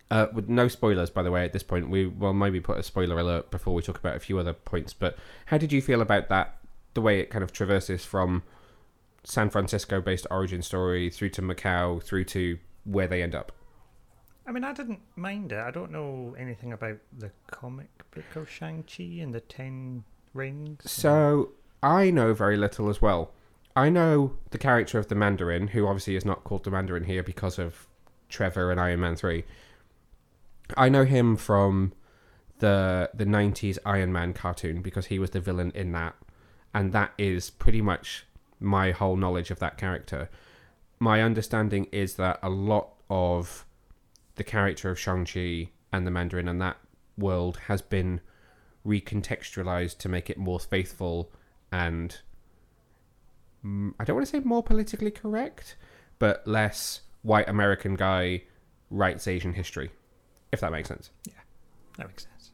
Uh, 0.08 0.28
with 0.32 0.48
no 0.48 0.68
spoilers, 0.68 1.10
by 1.10 1.22
the 1.22 1.32
way, 1.32 1.44
at 1.44 1.52
this 1.52 1.64
point. 1.64 1.90
We 1.90 2.06
will 2.06 2.32
maybe 2.32 2.60
put 2.60 2.78
a 2.78 2.82
spoiler 2.84 3.18
alert 3.18 3.50
before 3.50 3.74
we 3.74 3.82
talk 3.82 3.98
about 3.98 4.14
a 4.14 4.20
few 4.20 4.38
other 4.38 4.52
points. 4.52 4.92
But 4.92 5.18
how 5.46 5.58
did 5.58 5.72
you 5.72 5.82
feel 5.82 6.00
about 6.00 6.28
that? 6.28 6.58
The 6.96 7.02
way 7.02 7.20
it 7.20 7.28
kind 7.28 7.44
of 7.44 7.52
traverses 7.52 8.06
from 8.06 8.42
San 9.22 9.50
Francisco 9.50 10.00
based 10.00 10.26
origin 10.30 10.62
story 10.62 11.10
through 11.10 11.28
to 11.28 11.42
Macau, 11.42 12.02
through 12.02 12.24
to 12.24 12.58
where 12.84 13.06
they 13.06 13.22
end 13.22 13.34
up. 13.34 13.52
I 14.46 14.52
mean, 14.52 14.64
I 14.64 14.72
didn't 14.72 15.00
mind 15.14 15.52
it. 15.52 15.58
I 15.58 15.70
don't 15.70 15.92
know 15.92 16.34
anything 16.38 16.72
about 16.72 16.96
the 17.12 17.32
comic 17.50 17.90
book 18.14 18.34
of 18.34 18.48
Shang-Chi 18.48 19.20
and 19.20 19.34
the 19.34 19.40
Ten 19.40 20.04
Rings. 20.32 20.90
So 20.90 21.52
I 21.82 22.10
know 22.10 22.32
very 22.32 22.56
little 22.56 22.88
as 22.88 23.02
well. 23.02 23.30
I 23.76 23.90
know 23.90 24.38
the 24.52 24.58
character 24.58 24.98
of 24.98 25.08
the 25.08 25.14
Mandarin, 25.14 25.68
who 25.68 25.86
obviously 25.86 26.16
is 26.16 26.24
not 26.24 26.44
called 26.44 26.64
the 26.64 26.70
Mandarin 26.70 27.04
here 27.04 27.22
because 27.22 27.58
of 27.58 27.88
Trevor 28.30 28.70
and 28.70 28.80
Iron 28.80 29.00
Man 29.00 29.16
3. 29.16 29.44
I 30.78 30.88
know 30.88 31.04
him 31.04 31.36
from 31.36 31.92
the 32.60 33.10
the 33.12 33.26
90s 33.26 33.76
Iron 33.84 34.14
Man 34.14 34.32
cartoon 34.32 34.80
because 34.80 35.06
he 35.06 35.18
was 35.18 35.32
the 35.32 35.40
villain 35.40 35.72
in 35.74 35.92
that 35.92 36.14
and 36.76 36.92
that 36.92 37.10
is 37.16 37.48
pretty 37.48 37.80
much 37.80 38.26
my 38.60 38.90
whole 38.90 39.16
knowledge 39.16 39.50
of 39.50 39.58
that 39.60 39.78
character. 39.78 40.28
My 40.98 41.22
understanding 41.22 41.86
is 41.90 42.16
that 42.16 42.38
a 42.42 42.50
lot 42.50 42.90
of 43.08 43.64
the 44.34 44.44
character 44.44 44.90
of 44.90 44.98
Shang-Chi 44.98 45.70
and 45.90 46.06
the 46.06 46.10
Mandarin 46.10 46.48
and 46.48 46.60
that 46.60 46.76
world 47.16 47.56
has 47.68 47.80
been 47.80 48.20
recontextualized 48.86 49.96
to 49.98 50.10
make 50.10 50.28
it 50.28 50.36
more 50.36 50.60
faithful 50.60 51.32
and 51.72 52.20
mm, 53.64 53.94
I 53.98 54.04
don't 54.04 54.16
want 54.16 54.26
to 54.26 54.32
say 54.32 54.40
more 54.40 54.62
politically 54.62 55.10
correct, 55.10 55.76
but 56.18 56.46
less 56.46 57.00
white 57.22 57.48
American 57.48 57.94
guy 57.94 58.42
writes 58.90 59.26
Asian 59.26 59.54
history, 59.54 59.92
if 60.52 60.60
that 60.60 60.72
makes 60.72 60.88
sense. 60.88 61.08
Yeah, 61.24 61.32
that 61.96 62.08
makes 62.08 62.24
sense. 62.24 62.50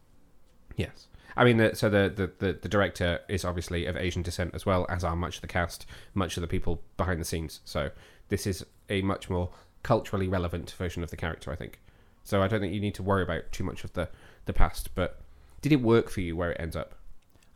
Yes. 0.76 1.08
I 1.36 1.44
mean, 1.44 1.56
the, 1.56 1.74
so 1.74 1.88
the, 1.88 2.12
the, 2.14 2.30
the, 2.46 2.52
the 2.60 2.68
director 2.68 3.20
is 3.28 3.44
obviously 3.44 3.86
of 3.86 3.96
Asian 3.96 4.22
descent 4.22 4.54
as 4.54 4.66
well, 4.66 4.86
as 4.88 5.04
are 5.04 5.16
much 5.16 5.36
of 5.36 5.40
the 5.42 5.46
cast, 5.48 5.86
much 6.14 6.36
of 6.36 6.40
the 6.40 6.46
people 6.46 6.82
behind 6.96 7.20
the 7.20 7.24
scenes. 7.24 7.60
So 7.64 7.90
this 8.28 8.46
is 8.46 8.64
a 8.90 9.02
much 9.02 9.30
more 9.30 9.50
culturally 9.82 10.28
relevant 10.28 10.70
version 10.72 11.02
of 11.02 11.10
the 11.10 11.16
character, 11.16 11.50
I 11.50 11.56
think. 11.56 11.80
So 12.24 12.42
I 12.42 12.48
don't 12.48 12.60
think 12.60 12.72
you 12.74 12.80
need 12.80 12.94
to 12.96 13.02
worry 13.02 13.22
about 13.22 13.50
too 13.52 13.64
much 13.64 13.82
of 13.84 13.92
the, 13.94 14.08
the 14.44 14.52
past. 14.52 14.90
But 14.94 15.20
did 15.60 15.72
it 15.72 15.80
work 15.80 16.08
for 16.10 16.20
you 16.20 16.36
where 16.36 16.52
it 16.52 16.60
ends 16.60 16.76
up? 16.76 16.94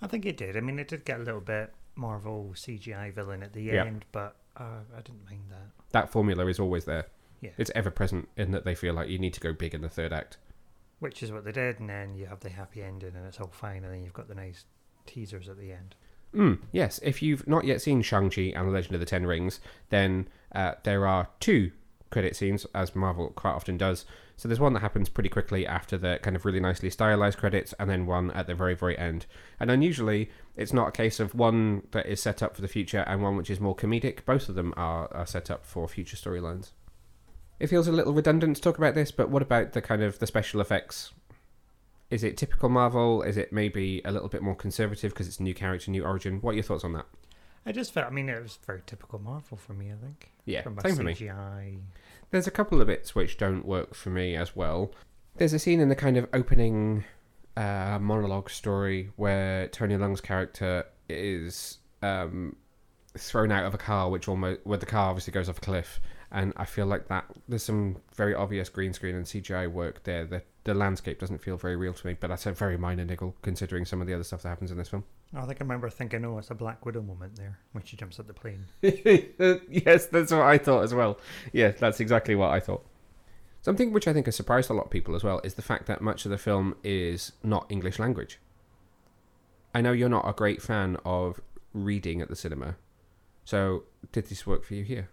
I 0.03 0.07
think 0.07 0.27
it 0.27 0.37
did. 0.37 0.57
I 0.57 0.61
mean, 0.61 0.79
it 0.79 0.89
did 0.89 1.05
get 1.05 1.21
a 1.21 1.23
little 1.23 1.41
bit 1.41 1.73
Marvel 1.95 2.53
CGI 2.55 3.13
villain 3.15 3.43
at 3.43 3.53
the 3.53 3.63
Yeah. 3.63 3.85
end, 3.85 4.05
but 4.13 4.37
uh, 4.57 4.81
I 4.97 5.01
didn't 5.03 5.25
mind 5.25 5.43
that. 5.51 5.71
That 5.93 6.11
formula 6.11 6.47
is 6.47 6.59
always 6.59 6.85
there. 6.85 7.07
Yeah. 7.41 7.51
It's 7.59 7.71
ever 7.75 7.91
present 7.91 8.29
in 8.37 8.51
that 8.53 8.65
they 8.65 8.75
feel 8.75 8.95
like 8.95 9.09
you 9.09 9.19
need 9.19 9.35
to 9.35 9.41
go 9.41 9.53
big 9.53 9.75
in 9.75 9.83
the 9.83 9.89
third 9.89 10.13
act. 10.13 10.39
Which 10.99 11.23
is 11.23 11.31
what 11.31 11.45
they 11.45 11.53
did, 11.53 11.79
and 11.79 11.91
then 11.91 12.15
you 12.15 12.27
have 12.27 12.41
the 12.41 12.49
happy 12.49 12.83
ending, 12.83 13.15
and 13.15 13.27
it's 13.27 13.41
all 13.41 13.51
fine, 13.53 13.85
and 13.85 13.93
then 13.93 14.03
you've 14.03 14.15
got 14.15 14.29
the 14.29 14.35
nice 14.35 14.65
teasers 15.05 15.49
at 15.49 15.59
the 15.59 15.73
end. 15.73 15.95
Mm, 16.35 16.59
yes, 16.73 16.99
if 17.03 17.23
you've 17.23 17.47
not 17.47 17.65
yet 17.65 17.81
seen 17.83 18.03
Shang-Chi 18.03 18.53
and 18.55 18.69
the 18.69 18.73
Legend 18.73 18.95
of 18.95 19.01
the 19.01 19.07
Ten 19.07 19.27
Rings, 19.27 19.61
then 19.91 20.29
uh, 20.55 20.73
there 20.85 21.07
are 21.07 21.29
two 21.39 21.73
credit 22.11 22.37
scenes, 22.37 22.67
as 22.75 22.95
Marvel 22.95 23.31
quite 23.31 23.53
often 23.53 23.77
does. 23.77 24.05
So 24.37 24.49
there's 24.49 24.61
one 24.61 24.75
that 24.75 24.81
happens 24.81 25.09
pretty 25.09 25.31
quickly 25.31 25.67
after 25.67 25.97
the 25.97 26.19
kind 26.23 26.37
of 26.37 26.45
really 26.45 26.61
nicely 26.61 26.91
stylized 26.91 27.39
credits, 27.39 27.75
and 27.79 27.89
then 27.89 28.07
one 28.07 28.31
at 28.33 28.47
the 28.47 28.55
very, 28.55 28.75
very 28.75 28.99
end. 28.99 29.27
And 29.59 29.71
unusually, 29.71 30.31
it's 30.57 30.73
not 30.73 30.89
a 30.89 30.93
case 30.93 31.21
of 31.21 31.35
one 31.35 31.87
that 31.93 32.07
is 32.07 32.23
set 32.23 32.43
up 32.43 32.55
for 32.55 32.63
the 32.63 32.69
future 32.69 33.05
and 33.07 33.23
one 33.23 33.37
which 33.37 33.51
is 33.51 33.61
more 33.61 33.75
comedic. 33.75 34.25
Both 34.25 34.49
of 34.49 34.55
them 34.55 34.75
are, 34.77 35.13
are 35.15 35.27
set 35.27 35.51
up 35.51 35.65
for 35.65 35.89
future 35.89 36.17
storylines. 36.17 36.71
It 37.59 37.69
feels 37.69 37.89
a 37.89 37.93
little 37.93 38.13
redundant 38.13 38.57
to 38.57 38.63
talk 38.63 38.79
about 38.79 38.95
this, 38.95 39.11
but 39.11 39.31
what 39.31 39.43
about 39.43 39.73
the 39.73 39.81
kind 39.81 40.03
of 40.03 40.19
the 40.19 40.27
special 40.27 40.61
effects? 40.61 41.13
Is 42.11 42.23
it 42.23 42.37
typical 42.37 42.69
Marvel? 42.69 43.23
Is 43.23 43.37
it 43.37 43.53
maybe 43.53 44.03
a 44.05 44.13
little 44.13 44.29
bit 44.29 44.43
more 44.43 44.55
conservative 44.55 45.13
because 45.13 45.27
it's 45.27 45.41
a 45.41 45.43
new 45.43 45.55
character, 45.55 45.91
new 45.91 46.05
origin? 46.05 46.41
What 46.41 46.53
are 46.53 46.55
your 46.55 46.63
thoughts 46.63 46.85
on 46.85 46.93
that? 46.93 47.07
I 47.65 47.73
just 47.73 47.93
felt, 47.93 48.07
I 48.07 48.11
mean, 48.11 48.29
it 48.29 48.41
was 48.41 48.59
very 48.65 48.83
typical 48.87 49.19
Marvel 49.19 49.57
for 49.57 49.73
me, 49.73 49.91
I 49.91 49.97
think. 49.97 50.31
Yeah, 50.45 50.63
From 50.63 50.79
same 50.81 50.95
for 50.95 51.03
me. 51.03 51.17
There's 52.31 52.47
a 52.47 52.53
couple 52.53 52.81
of 52.81 52.87
bits 52.87 53.15
which 53.15 53.39
don't 53.39 53.65
work 53.65 53.95
for 53.95 54.11
me 54.11 54.37
as 54.37 54.55
well. 54.55 54.93
There's 55.37 55.53
a 55.53 55.59
scene 55.59 55.81
in 55.81 55.89
the 55.89 55.97
kind 55.97 56.17
of 56.17 56.29
opening 56.33 57.05
uh, 57.57 57.99
monologue 58.01 58.51
story 58.51 59.11
where 59.17 59.67
Tony 59.69 59.97
Leung's 59.97 60.21
character 60.21 60.85
is 61.09 61.79
um, 62.03 62.55
thrown 63.19 63.51
out 63.51 63.65
of 63.65 63.75
a 63.75 63.79
car, 63.79 64.11
which 64.11 64.29
almost 64.29 64.61
where 64.65 64.79
the 64.79 64.87
car 64.87 65.11
obviously 65.11 65.33
goes 65.33 65.49
off 65.49 65.59
a 65.59 65.61
cliff, 65.61 66.01
and 66.31 66.53
I 66.57 66.65
feel 66.65 66.87
like 66.87 67.09
that 67.09 67.25
there's 67.49 67.63
some 67.63 67.99
very 68.15 68.35
obvious 68.35 68.69
green 68.69 68.93
screen 68.93 69.15
and 69.15 69.25
CGI 69.25 69.71
work 69.71 70.05
there. 70.05 70.25
The 70.25 70.43
the 70.67 70.75
landscape 70.75 71.21
doesn't 71.21 71.39
feel 71.39 71.57
very 71.57 71.77
real 71.77 71.95
to 71.95 72.07
me, 72.07 72.17
but 72.19 72.27
that's 72.27 72.45
a 72.45 72.53
very 72.53 72.77
minor 72.77 73.05
niggle 73.05 73.37
considering 73.41 73.85
some 73.85 74.01
of 74.01 74.09
the 74.09 74.15
other 74.15 74.25
stuff 74.25 74.43
that 74.43 74.49
happens 74.49 74.73
in 74.73 74.77
this 74.77 74.89
film. 74.89 75.05
Oh, 75.35 75.43
I 75.43 75.47
think 75.47 75.61
I 75.61 75.65
remember 75.65 75.89
thinking, 75.89 76.25
oh, 76.25 76.39
it's 76.39 76.51
a 76.51 76.57
Black 76.57 76.85
Widow 76.85 77.03
moment 77.03 77.37
there 77.37 77.59
when 77.71 77.85
she 77.85 77.97
jumps 77.97 78.19
at 78.19 78.27
the 78.27 78.35
plane. 78.35 78.65
yes, 78.83 80.07
that's 80.07 80.33
what 80.33 80.43
I 80.43 80.59
thought 80.59 80.83
as 80.83 80.93
well. 80.93 81.21
Yeah, 81.53 81.71
that's 81.71 82.01
exactly 82.01 82.35
what 82.35 82.51
I 82.51 82.59
thought. 82.59 82.85
Something 83.63 83.93
which 83.93 84.09
I 84.09 84.13
think 84.13 84.27
has 84.27 84.35
surprised 84.35 84.69
a 84.69 84.73
lot 84.73 84.87
of 84.87 84.91
people 84.91 85.15
as 85.15 85.23
well 85.23 85.41
is 85.45 85.55
the 85.55 85.63
fact 85.63 85.87
that 85.87 86.01
much 86.01 86.25
of 86.25 86.33
the 86.33 86.39
film 86.39 86.75
is 86.83 87.33
not 87.45 87.67
English 87.69 88.01
language. 88.01 88.41
I 89.73 89.81
know 89.81 89.93
you're 89.93 90.09
not 90.09 90.29
a 90.29 90.33
great 90.33 90.61
fan 90.61 90.97
of 91.05 91.41
reading 91.73 92.21
at 92.21 92.29
the 92.29 92.37
cinema, 92.37 92.77
so 93.45 93.85
did 94.11 94.27
this 94.27 94.47
work 94.47 94.65
for 94.65 94.75
you 94.75 94.83
here? 94.83 95.11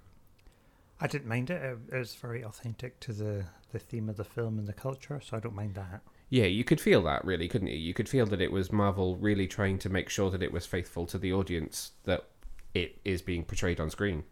I 1.03 1.07
didn't 1.07 1.27
mind 1.27 1.49
it. 1.49 1.61
It, 1.91 1.97
was 1.97 2.15
very 2.15 2.45
authentic 2.45 2.97
to 3.01 3.11
the, 3.11 3.43
the 3.73 3.77
theme 3.77 4.07
of 4.07 4.15
the 4.15 4.23
film 4.23 4.57
and 4.57 4.65
the 4.65 4.73
culture, 4.73 5.19
so 5.21 5.35
I 5.35 5.41
don't 5.41 5.53
mind 5.53 5.75
that. 5.75 5.99
Yeah, 6.29 6.45
you 6.45 6.63
could 6.63 6.79
feel 6.79 7.03
that 7.03 7.25
really, 7.25 7.49
couldn't 7.49 7.67
you? 7.67 7.77
You 7.77 7.93
could 7.93 8.07
feel 8.07 8.25
that 8.27 8.39
it 8.39 8.53
was 8.53 8.71
Marvel 8.71 9.17
really 9.17 9.45
trying 9.45 9.79
to 9.79 9.89
make 9.89 10.07
sure 10.07 10.31
that 10.31 10.41
it 10.41 10.53
was 10.53 10.65
faithful 10.65 11.05
to 11.07 11.17
the 11.17 11.33
audience 11.33 11.91
that 12.05 12.29
it 12.73 13.01
is 13.03 13.21
being 13.21 13.43
portrayed 13.43 13.81
on 13.81 13.89
screen. 13.89 14.23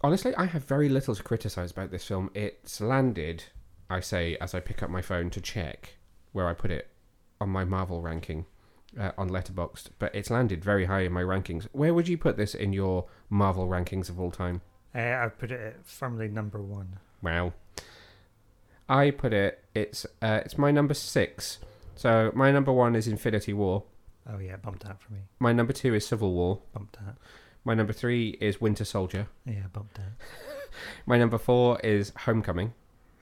Honestly, 0.00 0.34
I 0.34 0.46
have 0.46 0.64
very 0.64 0.88
little 0.88 1.14
to 1.14 1.22
criticize 1.22 1.72
about 1.72 1.90
this 1.90 2.06
film. 2.06 2.30
It's 2.32 2.80
landed, 2.80 3.44
I 3.90 4.00
say, 4.00 4.38
as 4.40 4.54
I 4.54 4.60
pick 4.60 4.82
up 4.82 4.88
my 4.88 5.02
phone 5.02 5.28
to 5.28 5.42
check 5.42 5.98
where 6.32 6.48
I 6.48 6.54
put 6.54 6.70
it 6.70 6.88
on 7.38 7.50
my 7.50 7.66
Marvel 7.66 8.00
ranking 8.00 8.46
uh, 8.98 9.12
on 9.18 9.28
Letterboxd, 9.28 9.90
but 9.98 10.14
it's 10.14 10.30
landed 10.30 10.64
very 10.64 10.86
high 10.86 11.02
in 11.02 11.12
my 11.12 11.22
rankings. 11.22 11.68
Where 11.72 11.92
would 11.92 12.08
you 12.08 12.16
put 12.16 12.38
this 12.38 12.54
in 12.54 12.72
your 12.72 13.08
Marvel 13.28 13.68
rankings 13.68 14.08
of 14.08 14.18
all 14.18 14.30
time? 14.30 14.62
Uh, 14.94 14.98
I 15.24 15.28
put 15.28 15.50
it 15.50 15.60
at 15.60 15.86
firmly 15.86 16.28
number 16.28 16.60
one. 16.62 16.98
Wow. 17.22 17.52
I 18.88 19.10
put 19.10 19.32
it. 19.32 19.62
It's 19.74 20.06
uh, 20.22 20.40
it's 20.44 20.56
my 20.58 20.70
number 20.70 20.94
six. 20.94 21.58
So 21.94 22.32
my 22.34 22.50
number 22.52 22.72
one 22.72 22.94
is 22.96 23.06
Infinity 23.06 23.52
War. 23.52 23.84
Oh, 24.30 24.38
yeah, 24.38 24.56
bumped 24.56 24.84
that 24.84 25.00
for 25.00 25.12
me. 25.12 25.20
My 25.38 25.52
number 25.52 25.72
two 25.72 25.94
is 25.94 26.06
Civil 26.06 26.32
War. 26.32 26.60
Bumped 26.72 26.94
that. 27.04 27.16
My 27.64 27.74
number 27.74 27.92
three 27.92 28.30
is 28.40 28.60
Winter 28.60 28.84
Soldier. 28.84 29.26
Yeah, 29.44 29.66
bumped 29.72 29.94
that. 29.94 30.12
My 31.06 31.18
number 31.18 31.38
four 31.38 31.80
is 31.80 32.12
Homecoming. 32.24 32.72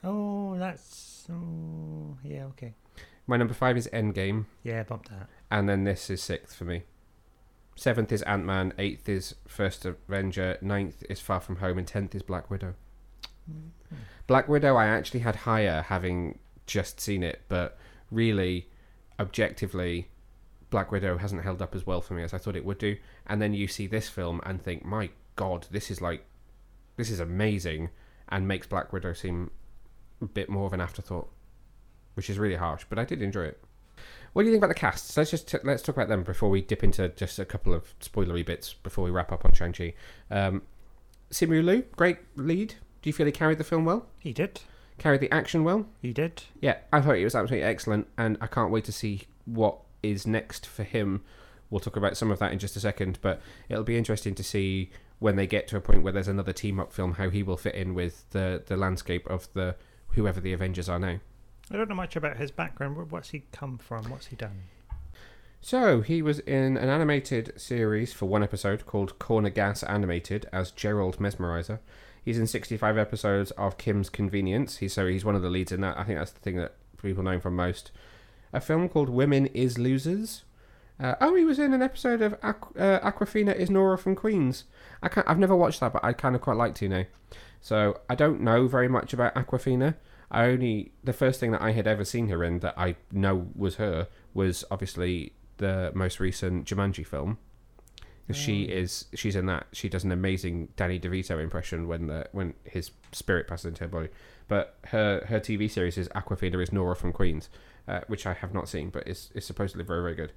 Oh, 0.05 0.57
that's. 0.59 1.26
Oh, 1.33 2.16
yeah, 2.22 2.44
okay. 2.46 2.74
My 3.26 3.37
number 3.37 3.55
five 3.55 3.76
is 3.76 3.88
Endgame, 3.92 4.44
Yeah, 4.62 4.83
bumped 4.85 5.09
that. 5.11 5.29
and 5.50 5.68
then 5.68 5.83
this 5.85 6.11
is 6.11 6.22
sixth 6.22 6.55
for 6.57 6.64
me. 6.64 6.83
Seventh 7.76 8.10
is 8.10 8.22
Ant 8.22 8.44
Man. 8.44 8.72
Eighth 8.78 9.06
is 9.08 9.34
First 9.46 9.84
Avenger. 9.84 10.56
Ninth 10.62 11.04
is 11.10 11.20
Far 11.20 11.40
From 11.40 11.56
Home, 11.56 11.76
and 11.76 11.86
tenth 11.86 12.14
is 12.14 12.22
Black 12.22 12.50
Widow. 12.50 12.74
Hmm. 13.46 13.68
Black 14.26 14.48
Widow, 14.48 14.76
I 14.76 14.86
actually 14.86 15.20
had 15.20 15.36
higher 15.36 15.82
having 15.82 16.38
just 16.66 17.00
seen 17.00 17.22
it, 17.22 17.42
but 17.48 17.78
really, 18.10 18.68
objectively, 19.20 20.08
Black 20.70 20.90
Widow 20.90 21.18
hasn't 21.18 21.42
held 21.42 21.62
up 21.62 21.74
as 21.74 21.86
well 21.86 22.00
for 22.00 22.14
me 22.14 22.22
as 22.22 22.34
I 22.34 22.38
thought 22.38 22.56
it 22.56 22.64
would 22.64 22.78
do. 22.78 22.96
And 23.26 23.40
then 23.40 23.54
you 23.54 23.68
see 23.68 23.86
this 23.86 24.08
film 24.08 24.40
and 24.44 24.60
think, 24.60 24.84
my 24.84 25.10
God, 25.36 25.66
this 25.70 25.90
is 25.90 26.00
like, 26.00 26.24
this 26.96 27.10
is 27.10 27.20
amazing, 27.20 27.90
and 28.30 28.48
makes 28.48 28.66
Black 28.66 28.92
Widow 28.92 29.12
seem 29.12 29.50
a 30.22 30.24
bit 30.24 30.48
more 30.48 30.66
of 30.66 30.72
an 30.72 30.80
afterthought, 30.80 31.30
which 32.14 32.30
is 32.30 32.38
really 32.38 32.56
harsh. 32.56 32.84
But 32.88 32.98
I 32.98 33.04
did 33.04 33.20
enjoy 33.20 33.44
it. 33.44 33.62
What 34.37 34.42
do 34.42 34.49
you 34.49 34.53
think 34.53 34.64
about 34.64 34.75
the 34.75 34.79
cast? 34.79 35.12
So 35.12 35.22
let's 35.22 35.31
just 35.31 35.49
t- 35.49 35.57
let's 35.64 35.83
talk 35.83 35.96
about 35.96 36.09
them 36.09 36.22
before 36.22 36.51
we 36.51 36.61
dip 36.61 36.85
into 36.85 37.09
just 37.09 37.38
a 37.38 37.46
couple 37.46 37.72
of 37.72 37.99
spoilery 38.01 38.44
bits 38.44 38.75
before 38.75 39.03
we 39.03 39.11
wrap 39.11 39.33
up 39.33 39.46
on 39.46 39.55
Shang 39.55 39.72
Chi. 39.72 39.94
Um, 40.31 40.61
Simu 41.31 41.64
Liu, 41.64 41.85
great 41.96 42.18
lead. 42.37 42.75
Do 43.01 43.09
you 43.09 43.14
feel 43.14 43.25
he 43.25 43.33
carried 43.33 43.57
the 43.57 43.64
film 43.64 43.87
well? 43.87 44.09
He 44.18 44.35
did. 44.35 44.61
Carried 44.99 45.22
the 45.22 45.33
action 45.33 45.64
well? 45.64 45.87
He 46.03 46.12
did. 46.12 46.42
Yeah, 46.61 46.77
I 46.92 47.01
thought 47.01 47.16
it 47.16 47.25
was 47.25 47.35
absolutely 47.35 47.66
excellent, 47.66 48.09
and 48.18 48.37
I 48.42 48.46
can't 48.46 48.70
wait 48.70 48.85
to 48.85 48.92
see 48.92 49.22
what 49.46 49.79
is 50.03 50.27
next 50.27 50.66
for 50.66 50.83
him. 50.83 51.25
We'll 51.70 51.81
talk 51.81 51.96
about 51.96 52.18
some 52.18 52.31
of 52.31 52.38
that 52.40 52.53
in 52.53 52.59
just 52.59 52.77
a 52.77 52.81
second, 52.81 53.18
but 53.22 53.40
it'll 53.70 53.85
be 53.85 53.96
interesting 53.96 54.35
to 54.35 54.44
see 54.44 54.90
when 55.18 55.37
they 55.37 55.46
get 55.46 55.66
to 55.68 55.79
a 55.79 55.81
point 55.81 56.03
where 56.03 56.12
there's 56.12 56.29
another 56.29 56.53
team 56.53 56.79
up 56.79 56.92
film 56.92 57.14
how 57.14 57.31
he 57.31 57.42
will 57.42 57.57
fit 57.57 57.75
in 57.75 57.94
with 57.94 58.29
the 58.33 58.62
the 58.66 58.77
landscape 58.77 59.27
of 59.31 59.49
the 59.55 59.77
whoever 60.09 60.42
the 60.42 60.53
Avengers 60.53 60.90
are 60.90 60.99
now. 60.99 61.20
I 61.70 61.76
don't 61.76 61.88
know 61.88 61.94
much 61.94 62.16
about 62.16 62.37
his 62.37 62.50
background. 62.50 63.11
What's 63.11 63.31
he 63.31 63.44
come 63.52 63.79
from? 63.79 64.05
What's 64.11 64.26
he 64.26 64.37
done? 64.37 64.62
So 65.61 66.00
he 66.00 66.22
was 66.22 66.38
in 66.40 66.76
an 66.76 66.88
animated 66.88 67.61
series 67.61 68.12
for 68.12 68.26
one 68.26 68.44
episode 68.44 68.87
called 68.87 69.18
Corner 69.18 69.50
Gas 69.50 69.83
Animated 69.83 70.48
as 70.52 70.70
Gerald 70.70 71.18
Mesmerizer. 71.18 71.81
He's 72.24 72.38
in 72.38 72.46
65 72.46 72.96
episodes 72.96 73.50
of 73.52 73.79
Kim's 73.79 74.09
Convenience. 74.09 74.76
He's 74.76 74.92
so 74.92 75.09
he's 75.09 75.24
one 75.24 75.35
of 75.35 75.42
the 75.42 75.50
leads 75.50 75.72
in 75.72 75.81
that. 75.81 75.98
I 75.98 76.05
think 76.05 76.18
that's 76.18 76.31
the 76.33 76.40
thing 76.40 76.57
that 76.57 76.74
people 77.02 77.24
know 77.24 77.33
him 77.33 77.40
from 77.40 77.57
most. 77.57 77.90
A 78.52 78.61
film 78.61 78.88
called 78.88 79.09
Women 79.09 79.46
Is 79.46 79.76
Losers. 79.76 80.44
Uh, 81.00 81.14
oh, 81.20 81.35
he 81.35 81.44
was 81.44 81.59
in 81.59 81.74
an 81.74 81.83
episode 81.83 82.22
of 82.22 82.40
Aqu- 82.40 82.81
uh, 82.81 83.00
Awkwafina 83.11 83.55
is 83.55 83.70
Nora 83.70 83.98
from 83.98 84.14
Queens. 84.14 84.64
I 85.02 85.09
can't, 85.09 85.29
I've 85.29 85.38
never 85.38 85.55
watched 85.55 85.81
that, 85.81 85.92
but 85.92 86.05
I 86.05 86.12
kind 86.12 86.35
of 86.35 86.40
quite 86.40 86.57
like 86.57 86.74
to. 86.76 87.07
So 87.61 88.00
I 88.09 88.14
don't 88.14 88.40
know 88.40 88.66
very 88.68 88.88
much 88.88 89.12
about 89.12 89.35
Awkwafina. 89.35 89.96
I 90.30 90.46
only 90.46 90.92
the 91.04 91.12
first 91.12 91.40
thing 91.40 91.52
that 91.52 91.62
I 91.62 91.72
had 91.72 91.86
ever 91.86 92.04
seen 92.04 92.28
her 92.28 92.42
in 92.42 92.60
that 92.60 92.78
I 92.78 92.96
know 93.12 93.48
was 93.54 93.76
her 93.76 94.08
was 94.34 94.64
obviously 94.70 95.32
the 95.58 95.92
most 95.94 96.20
recent 96.20 96.66
Jumanji 96.66 97.06
film. 97.06 97.38
She 98.32 98.64
is 98.64 99.04
she's 99.14 99.36
in 99.36 99.46
that. 99.46 99.68
She 99.72 99.88
does 99.88 100.02
an 100.02 100.10
amazing 100.10 100.68
Danny 100.76 100.98
DeVito 100.98 101.40
impression 101.40 101.86
when 101.86 102.08
the 102.08 102.28
when 102.32 102.54
his 102.64 102.90
spirit 103.12 103.46
passes 103.46 103.66
into 103.66 103.84
her 103.84 103.88
body. 103.88 104.08
But 104.48 104.76
her 104.86 105.24
her 105.28 105.38
TV 105.38 105.70
series 105.70 105.96
is 105.96 106.08
Awkwafina 106.08 106.60
is 106.60 106.72
Nora 106.72 106.96
from 106.96 107.12
Queens, 107.12 107.48
uh, 107.86 108.00
which 108.08 108.26
I 108.26 108.32
have 108.32 108.52
not 108.52 108.68
seen, 108.68 108.90
but 108.90 109.06
is 109.06 109.30
is 109.36 109.46
supposedly 109.46 109.84
very 109.84 110.02
very 110.02 110.16
good. 110.16 110.32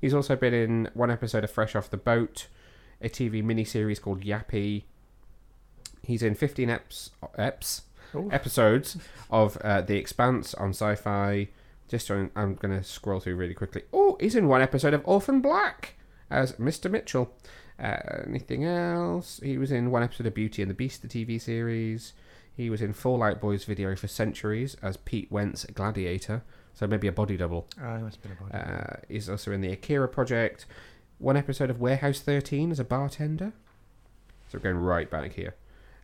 He's 0.00 0.14
also 0.14 0.36
been 0.36 0.54
in 0.54 0.90
one 0.94 1.10
episode 1.10 1.42
of 1.42 1.50
Fresh 1.50 1.74
Off 1.74 1.90
the 1.90 1.96
Boat, 1.96 2.46
a 3.00 3.08
TV 3.08 3.42
miniseries 3.42 4.00
called 4.00 4.22
Yappy. 4.22 4.84
He's 6.04 6.22
in 6.22 6.36
15 6.36 6.68
eps, 6.68 7.10
eps 7.36 7.80
Oh. 8.14 8.28
episodes 8.30 8.96
of 9.30 9.56
uh, 9.58 9.80
The 9.80 9.96
Expanse 9.96 10.54
on 10.54 10.70
Sci-Fi. 10.70 11.48
Just 11.88 12.06
trying, 12.06 12.30
I'm 12.34 12.54
going 12.54 12.76
to 12.76 12.82
scroll 12.84 13.20
through 13.20 13.36
really 13.36 13.54
quickly. 13.54 13.82
Oh, 13.92 14.16
he's 14.20 14.34
in 14.36 14.48
one 14.48 14.62
episode 14.62 14.94
of 14.94 15.02
Orphan 15.04 15.40
Black 15.40 15.94
as 16.30 16.52
Mr. 16.54 16.90
Mitchell. 16.90 17.32
Uh, 17.78 17.96
anything 18.26 18.64
else? 18.64 19.40
He 19.42 19.58
was 19.58 19.70
in 19.72 19.90
one 19.90 20.02
episode 20.02 20.26
of 20.26 20.34
Beauty 20.34 20.62
and 20.62 20.70
the 20.70 20.74
Beast, 20.74 21.02
the 21.02 21.08
TV 21.08 21.40
series. 21.40 22.12
He 22.56 22.70
was 22.70 22.80
in 22.80 22.92
Fall 22.92 23.22
Out 23.22 23.40
Boy's 23.40 23.64
video 23.64 23.94
for 23.96 24.06
Centuries 24.06 24.76
as 24.80 24.96
Pete 24.96 25.30
Wentz, 25.30 25.64
Gladiator. 25.66 26.42
so 26.72 26.86
maybe 26.86 27.08
a 27.08 27.12
body 27.12 27.36
double. 27.36 27.66
Oh, 27.82 27.94
it 27.96 28.00
must 28.02 28.16
have 28.16 28.22
been 28.22 28.32
a 28.32 28.50
body. 28.50 28.72
Uh, 28.72 28.96
he's 29.08 29.28
also 29.28 29.50
in 29.52 29.60
the 29.60 29.72
Akira 29.72 30.08
project. 30.08 30.66
One 31.18 31.36
episode 31.36 31.68
of 31.68 31.80
Warehouse 31.80 32.20
13 32.20 32.70
as 32.70 32.78
a 32.78 32.84
bartender. 32.84 33.52
So 34.48 34.58
we're 34.58 34.62
going 34.62 34.76
right 34.76 35.10
back 35.10 35.32
here. 35.32 35.54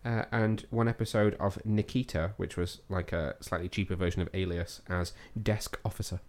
Uh, 0.02 0.24
and 0.32 0.66
one 0.70 0.88
episode 0.88 1.34
of 1.38 1.58
Nikita, 1.64 2.32
which 2.38 2.56
was 2.56 2.80
like 2.88 3.12
a 3.12 3.36
slightly 3.40 3.68
cheaper 3.68 3.94
version 3.94 4.22
of 4.22 4.30
Alias, 4.32 4.80
as 4.88 5.12
desk 5.40 5.78
officer. 5.84 6.20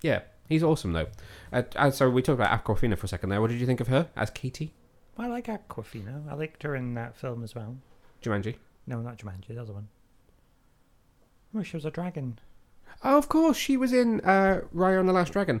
Yeah, 0.00 0.20
he's 0.48 0.62
awesome 0.62 0.92
though. 0.92 1.08
Uh, 1.52 1.62
uh, 1.74 1.90
so 1.90 2.08
we 2.08 2.22
talked 2.22 2.38
about 2.40 2.64
Awkwafina 2.64 2.96
for 2.96 3.06
a 3.06 3.08
second 3.08 3.30
there. 3.30 3.40
What 3.40 3.50
did 3.50 3.60
you 3.60 3.66
think 3.66 3.80
of 3.80 3.88
her 3.88 4.08
as 4.16 4.30
Katie? 4.30 4.72
I 5.18 5.26
like 5.26 5.46
Awkwafina. 5.46 6.30
I 6.30 6.34
liked 6.34 6.62
her 6.62 6.76
in 6.76 6.94
that 6.94 7.16
film 7.16 7.42
as 7.42 7.54
well. 7.54 7.76
Jumanji. 8.22 8.56
No, 8.86 9.00
not 9.00 9.18
Jumanji, 9.18 9.48
the 9.48 9.60
other 9.60 9.72
one. 9.72 9.88
Oh, 11.54 11.62
she 11.62 11.76
was 11.76 11.84
a 11.84 11.90
dragon. 11.90 12.38
Oh, 13.02 13.18
of 13.18 13.28
course, 13.28 13.56
she 13.56 13.76
was 13.76 13.92
in 13.92 14.20
uh, 14.20 14.62
Raya 14.74 15.00
and 15.00 15.08
the 15.08 15.12
Last 15.12 15.32
Dragon. 15.32 15.60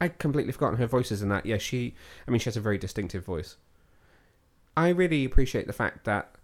I'd 0.00 0.18
completely 0.18 0.52
forgotten 0.52 0.78
her 0.78 0.86
voices 0.86 1.20
in 1.20 1.28
that. 1.28 1.44
Yeah, 1.44 1.58
she. 1.58 1.94
I 2.26 2.30
mean, 2.30 2.40
she 2.40 2.46
has 2.46 2.56
a 2.56 2.60
very 2.60 2.78
distinctive 2.78 3.24
voice. 3.24 3.56
I 4.80 4.88
really 4.90 5.24
appreciate 5.24 5.66
the 5.66 5.72
fact 5.72 6.04
that, 6.04 6.34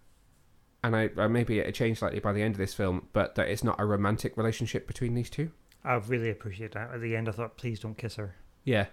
and 0.84 0.94
I 0.96 1.10
uh, 1.16 1.28
maybe 1.28 1.58
it 1.58 1.74
changed 1.74 2.00
slightly 2.00 2.20
by 2.20 2.32
the 2.32 2.42
end 2.42 2.54
of 2.54 2.58
this 2.58 2.74
film, 2.74 3.08
but 3.12 3.34
that 3.36 3.48
it's 3.48 3.64
not 3.64 3.80
a 3.80 3.84
romantic 3.84 4.36
relationship 4.36 4.86
between 4.86 5.14
these 5.14 5.30
two. 5.30 5.50
I 5.84 5.94
really 5.94 6.30
appreciate 6.30 6.72
that. 6.72 6.92
At 6.92 7.00
the 7.00 7.14
end, 7.16 7.28
I 7.28 7.32
thought, 7.32 7.56
please 7.56 7.80
don't 7.80 7.96
kiss 7.96 8.16
her. 8.16 8.34
Yeah, 8.64 8.86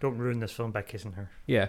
Don't 0.00 0.16
ruin 0.16 0.40
this 0.40 0.52
film 0.52 0.70
by 0.72 0.80
kissing 0.82 1.12
her. 1.12 1.30
yeah, 1.46 1.66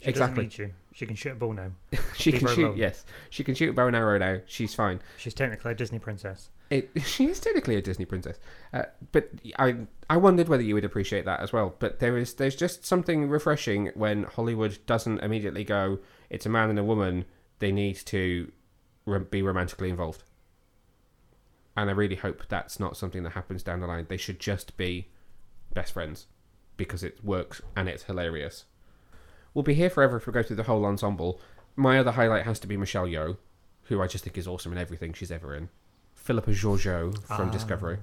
She 0.00 0.08
Exactly. 0.08 0.46
doesn't 0.46 0.58
need 0.58 0.68
you. 0.68 0.74
She 0.94 1.04
can 1.06 1.14
shoot 1.14 1.32
a 1.32 1.34
bow 1.34 1.52
now. 1.52 1.70
she 2.16 2.32
Leave 2.32 2.40
can 2.40 2.48
shoot. 2.54 2.64
alone. 2.64 2.76
Yes, 2.78 3.04
she 3.28 3.44
can 3.44 3.54
shoot 3.54 3.68
a 3.70 3.72
bow 3.74 3.86
and 3.86 3.94
arrow 3.94 4.18
now. 4.18 4.40
She's 4.46 4.74
fine. 4.74 5.00
She's 5.18 5.34
technically 5.34 5.72
a 5.72 5.74
Disney 5.74 5.98
princess. 5.98 6.48
It, 6.70 6.90
she 7.04 7.26
is 7.26 7.38
technically 7.38 7.76
a 7.76 7.82
Disney 7.82 8.06
princess, 8.06 8.38
uh, 8.72 8.84
but 9.12 9.28
I 9.58 9.76
I 10.10 10.16
wondered 10.16 10.48
whether 10.48 10.62
you 10.62 10.74
would 10.74 10.84
appreciate 10.86 11.26
that 11.26 11.40
as 11.40 11.52
well. 11.52 11.74
But 11.78 12.00
there 12.00 12.16
is 12.16 12.34
there's 12.34 12.56
just 12.56 12.84
something 12.86 13.28
refreshing 13.28 13.90
when 13.94 14.24
Hollywood 14.24 14.78
doesn't 14.86 15.20
immediately 15.20 15.62
go, 15.64 15.98
it's 16.30 16.46
a 16.46 16.48
man 16.50 16.70
and 16.70 16.78
a 16.78 16.84
woman. 16.84 17.24
They 17.58 17.72
need 17.72 17.96
to 18.06 18.52
be 19.30 19.42
romantically 19.42 19.88
involved, 19.90 20.22
and 21.76 21.88
I 21.90 21.92
really 21.92 22.16
hope 22.16 22.44
that's 22.48 22.80
not 22.80 22.96
something 22.96 23.22
that 23.22 23.30
happens 23.30 23.62
down 23.62 23.80
the 23.80 23.86
line. 23.86 24.06
They 24.08 24.16
should 24.16 24.40
just 24.40 24.76
be 24.76 25.08
best 25.74 25.92
friends 25.92 26.26
because 26.76 27.02
it 27.02 27.24
works 27.24 27.60
and 27.76 27.88
it's 27.88 28.04
hilarious. 28.04 28.64
We'll 29.54 29.62
be 29.62 29.74
here 29.74 29.88
forever 29.90 30.16
if 30.18 30.26
we 30.26 30.32
go 30.32 30.42
through 30.42 30.56
the 30.56 30.64
whole 30.64 30.84
ensemble. 30.84 31.40
My 31.76 31.98
other 31.98 32.12
highlight 32.12 32.44
has 32.44 32.58
to 32.60 32.66
be 32.66 32.76
Michelle 32.76 33.06
Yeoh, 33.06 33.36
who 33.84 34.02
I 34.02 34.06
just 34.06 34.24
think 34.24 34.36
is 34.36 34.46
awesome 34.48 34.72
in 34.72 34.78
everything 34.78 35.12
she's 35.12 35.30
ever 35.30 35.54
in. 35.54 35.68
Philippa 36.14 36.50
Georgiou 36.50 37.16
from 37.26 37.48
Ah. 37.48 37.52
Discovery. 37.52 37.98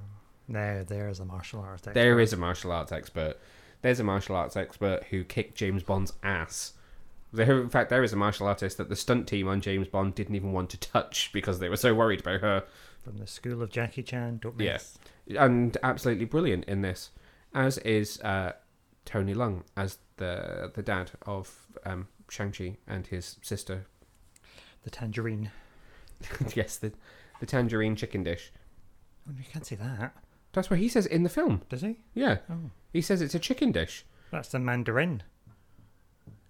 There, 0.50 0.84
there's 0.84 1.20
a 1.20 1.26
martial 1.26 1.60
arts. 1.62 1.82
expert. 1.88 1.94
There 1.94 2.20
is 2.20 2.34
a 2.34 2.38
martial 2.38 2.72
arts 2.72 2.92
expert. 2.92 3.36
There's 3.82 4.00
a 4.00 4.04
martial 4.04 4.36
arts 4.36 4.56
expert 4.56 5.04
who 5.10 5.24
kicked 5.24 5.56
James 5.56 5.84
Bond's 5.84 6.14
ass. 6.24 6.74
There, 7.34 7.62
in 7.62 7.70
fact, 7.70 7.90
there 7.90 8.04
is 8.04 8.14
a 8.14 8.16
martial 8.16 8.46
artist 8.48 8.78
that 8.78 8.90
the 8.90 8.96
stunt 8.96 9.28
team 9.28 9.48
on 9.48 9.60
James 9.60 9.88
Bond 9.88 10.14
didn't 10.14 10.36
even 10.36 10.52
want 10.52 10.70
to 10.70 10.78
touch 10.80 11.32
because 11.34 11.58
they 11.60 11.68
were 11.68 11.78
so 11.78 11.94
worried 11.96 12.20
about 12.20 12.42
her. 12.42 12.64
from 13.04 13.18
the 13.18 13.26
school 13.28 13.62
of 13.64 13.72
Jackie 13.72 14.04
Chan. 14.04 14.38
Don't 14.44 14.60
Yeah. 14.60 14.78
And 15.38 15.76
absolutely 15.82 16.26
brilliant 16.26 16.66
in 16.66 16.82
this, 16.82 17.10
as 17.54 17.80
is 17.80 18.22
uh, 18.22 18.54
Tony 19.06 19.34
Leung 19.34 19.64
as 19.76 19.98
the 20.18 20.72
the 20.76 20.84
dad 20.84 21.12
of 21.26 21.68
um, 21.86 22.08
Shang-Chi 22.30 22.78
and 22.88 23.08
his 23.08 23.38
sister. 23.42 23.88
The 24.84 24.90
tangerine. 24.92 25.50
yes, 26.56 26.78
the, 26.78 26.94
the 27.40 27.46
tangerine 27.46 27.96
chicken 27.96 28.24
dish. 28.24 28.52
Oh, 29.28 29.34
you 29.38 29.46
can't 29.52 29.66
say 29.66 29.76
that, 29.78 30.14
That's 30.52 30.70
what 30.70 30.80
he 30.80 30.88
says 30.90 31.06
in 31.06 31.24
the 31.24 31.30
film. 31.30 31.62
does 31.70 31.82
he? 31.82 31.98
Yeah. 32.14 32.38
Oh, 32.50 32.70
He 32.92 33.02
says 33.02 33.22
it's 33.22 33.34
a 33.36 33.40
chicken 33.40 33.72
dish. 33.72 34.06
that's 34.32 34.50
the 34.50 34.60
mandarin. 34.60 35.24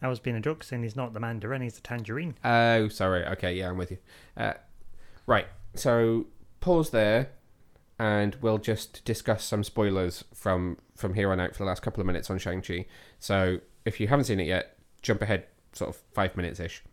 I 0.03 0.09
was 0.09 0.19
being 0.19 0.35
a 0.35 0.41
joke 0.41 0.63
saying 0.63 0.83
he's 0.83 0.97
not 0.97 1.13
the 1.13 1.19
mandarin, 1.21 1.61
he's 1.61 1.75
the 1.75 1.81
tangerine. 1.81 2.35
Oh, 2.43 2.89
sorry. 2.89 3.25
Okay, 3.25 3.53
yeah, 3.53 3.69
I'm 3.69 3.77
with 3.77 3.91
you. 3.91 3.97
Uh, 4.35 4.53
right. 5.25 5.47
So 5.75 6.27
pause 6.59 6.89
there, 6.89 7.29
and 7.97 8.35
we'll 8.41 8.57
just 8.57 9.03
discuss 9.05 9.45
some 9.45 9.63
spoilers 9.63 10.25
from 10.33 10.77
from 10.95 11.13
here 11.13 11.31
on 11.31 11.39
out 11.39 11.53
for 11.53 11.59
the 11.59 11.67
last 11.67 11.81
couple 11.81 12.01
of 12.01 12.07
minutes 12.07 12.29
on 12.29 12.37
Shang 12.37 12.61
Chi. 12.61 12.85
So 13.17 13.59
if 13.85 13.99
you 13.99 14.09
haven't 14.09 14.25
seen 14.25 14.39
it 14.41 14.47
yet, 14.47 14.77
jump 15.01 15.21
ahead 15.21 15.45
sort 15.71 15.89
of 15.89 16.01
five 16.13 16.35
minutes 16.35 16.59
ish. 16.59 16.83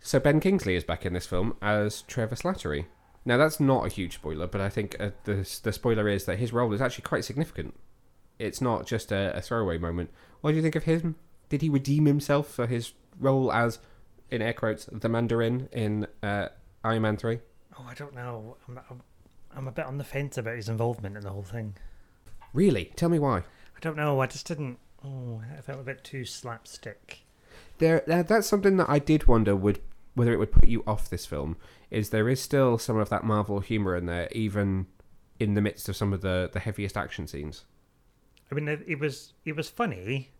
So 0.00 0.18
Ben 0.18 0.40
Kingsley 0.40 0.74
is 0.74 0.84
back 0.84 1.06
in 1.06 1.12
this 1.12 1.26
film 1.26 1.56
as 1.62 2.02
Trevor 2.02 2.36
Slattery. 2.36 2.86
Now 3.24 3.36
that's 3.36 3.60
not 3.60 3.86
a 3.86 3.90
huge 3.90 4.14
spoiler, 4.14 4.46
but 4.46 4.60
I 4.60 4.70
think 4.70 4.96
uh, 4.98 5.10
the 5.24 5.48
the 5.62 5.72
spoiler 5.72 6.08
is 6.08 6.24
that 6.24 6.38
his 6.38 6.52
role 6.52 6.72
is 6.72 6.80
actually 6.80 7.02
quite 7.02 7.24
significant. 7.24 7.74
It's 8.38 8.60
not 8.60 8.86
just 8.86 9.12
a, 9.12 9.36
a 9.36 9.40
throwaway 9.40 9.78
moment. 9.78 10.10
What 10.40 10.50
do 10.50 10.56
you 10.56 10.62
think 10.62 10.76
of 10.76 10.84
him? 10.84 11.16
Did 11.48 11.62
he 11.62 11.68
redeem 11.68 12.06
himself 12.06 12.48
for 12.48 12.66
his 12.66 12.92
role 13.18 13.50
as, 13.52 13.78
in 14.30 14.42
air 14.42 14.52
quotes, 14.52 14.86
the 14.86 15.08
Mandarin 15.08 15.68
in 15.72 16.06
uh, 16.22 16.48
Iron 16.84 17.02
Man 17.02 17.16
three? 17.16 17.38
Oh, 17.78 17.86
I 17.88 17.94
don't 17.94 18.14
know. 18.14 18.56
I'm, 18.68 18.78
I'm, 18.90 19.02
I'm 19.56 19.68
a 19.68 19.72
bit 19.72 19.86
on 19.86 19.98
the 19.98 20.04
fence 20.04 20.36
about 20.36 20.56
his 20.56 20.68
involvement 20.68 21.16
in 21.16 21.22
the 21.22 21.30
whole 21.30 21.42
thing. 21.42 21.74
Really? 22.52 22.92
Tell 22.96 23.08
me 23.08 23.18
why. 23.18 23.38
I 23.38 23.80
don't 23.80 23.96
know. 23.96 24.20
I 24.20 24.26
just 24.26 24.46
didn't. 24.46 24.78
Oh, 25.04 25.42
I 25.56 25.60
felt 25.60 25.80
a 25.80 25.84
bit 25.84 26.02
too 26.04 26.24
slapstick. 26.24 27.20
There, 27.78 28.02
that- 28.06 28.28
that's 28.28 28.46
something 28.48 28.76
that 28.78 28.88
I 28.90 28.98
did 28.98 29.26
wonder 29.26 29.54
would 29.54 29.80
whether 30.14 30.32
it 30.32 30.38
would 30.38 30.50
put 30.50 30.66
you 30.68 30.82
off 30.84 31.08
this 31.08 31.26
film. 31.26 31.56
Is 31.92 32.10
there 32.10 32.28
is 32.28 32.40
still 32.42 32.76
some 32.76 32.96
of 32.96 33.08
that 33.10 33.22
Marvel 33.22 33.60
humor 33.60 33.94
in 33.94 34.06
there, 34.06 34.28
even 34.32 34.86
in 35.38 35.54
the 35.54 35.60
midst 35.60 35.88
of 35.88 35.94
some 35.96 36.12
of 36.12 36.20
the 36.22 36.50
the 36.52 36.58
heaviest 36.58 36.96
action 36.96 37.28
scenes. 37.28 37.64
I 38.50 38.56
mean, 38.56 38.66
it, 38.66 38.80
it 38.86 38.98
was 38.98 39.34
it 39.44 39.54
was 39.54 39.68
funny, 39.70 40.30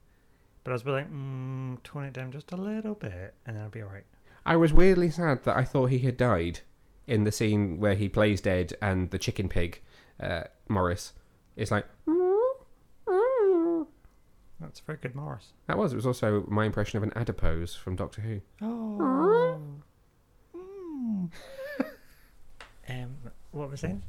but 0.68 0.72
I 0.72 0.74
was 0.74 0.84
like, 0.84 1.10
mm, 1.10 1.82
tone 1.82 2.04
it 2.04 2.12
down 2.12 2.30
just 2.30 2.52
a 2.52 2.56
little 2.56 2.94
bit, 2.94 3.32
and 3.46 3.56
then 3.56 3.62
I'll 3.62 3.70
be 3.70 3.80
all 3.80 3.88
right. 3.88 4.04
I 4.44 4.56
was 4.56 4.70
weirdly 4.70 5.08
sad 5.08 5.44
that 5.44 5.56
I 5.56 5.64
thought 5.64 5.86
he 5.86 6.00
had 6.00 6.18
died 6.18 6.60
in 7.06 7.24
the 7.24 7.32
scene 7.32 7.80
where 7.80 7.94
he 7.94 8.06
plays 8.06 8.42
dead 8.42 8.74
and 8.82 9.10
the 9.10 9.18
chicken 9.18 9.48
pig, 9.48 9.80
uh, 10.20 10.42
Morris, 10.68 11.14
is 11.56 11.70
like. 11.70 11.86
That's 14.60 14.80
very 14.80 14.98
good, 15.00 15.14
Morris. 15.14 15.54
That 15.68 15.78
was. 15.78 15.94
It 15.94 15.96
was 15.96 16.04
also 16.04 16.44
my 16.48 16.66
impression 16.66 16.98
of 16.98 17.02
an 17.02 17.12
adipose 17.16 17.74
from 17.74 17.96
Doctor 17.96 18.20
Who. 18.20 18.42
Oh. 18.60 19.58
um, 22.90 23.16
what 23.52 23.70
was 23.70 23.82
I 23.82 23.88
saying? 23.88 24.02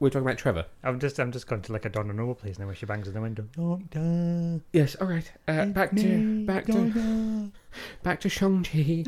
We're 0.00 0.10
talking 0.10 0.26
about 0.26 0.38
Trevor. 0.38 0.64
I'm 0.84 1.00
just 1.00 1.18
I'm 1.18 1.32
just 1.32 1.48
going 1.48 1.62
to 1.62 1.72
like 1.72 1.84
a 1.84 1.88
Donna 1.88 2.12
Noble 2.12 2.34
place 2.36 2.58
now 2.58 2.66
where 2.66 2.74
she 2.74 2.86
bangs 2.86 3.08
on 3.08 3.14
the 3.14 3.20
window. 3.20 3.48
Doctor, 3.52 4.60
Yes. 4.72 4.94
All 4.96 5.08
right. 5.08 5.30
Uh, 5.48 5.66
back 5.66 5.94
to 5.96 6.46
back 6.46 6.66
to 6.66 7.50
back 8.04 8.20
to 8.20 8.28
Shang 8.28 8.62
Chi. 8.62 9.02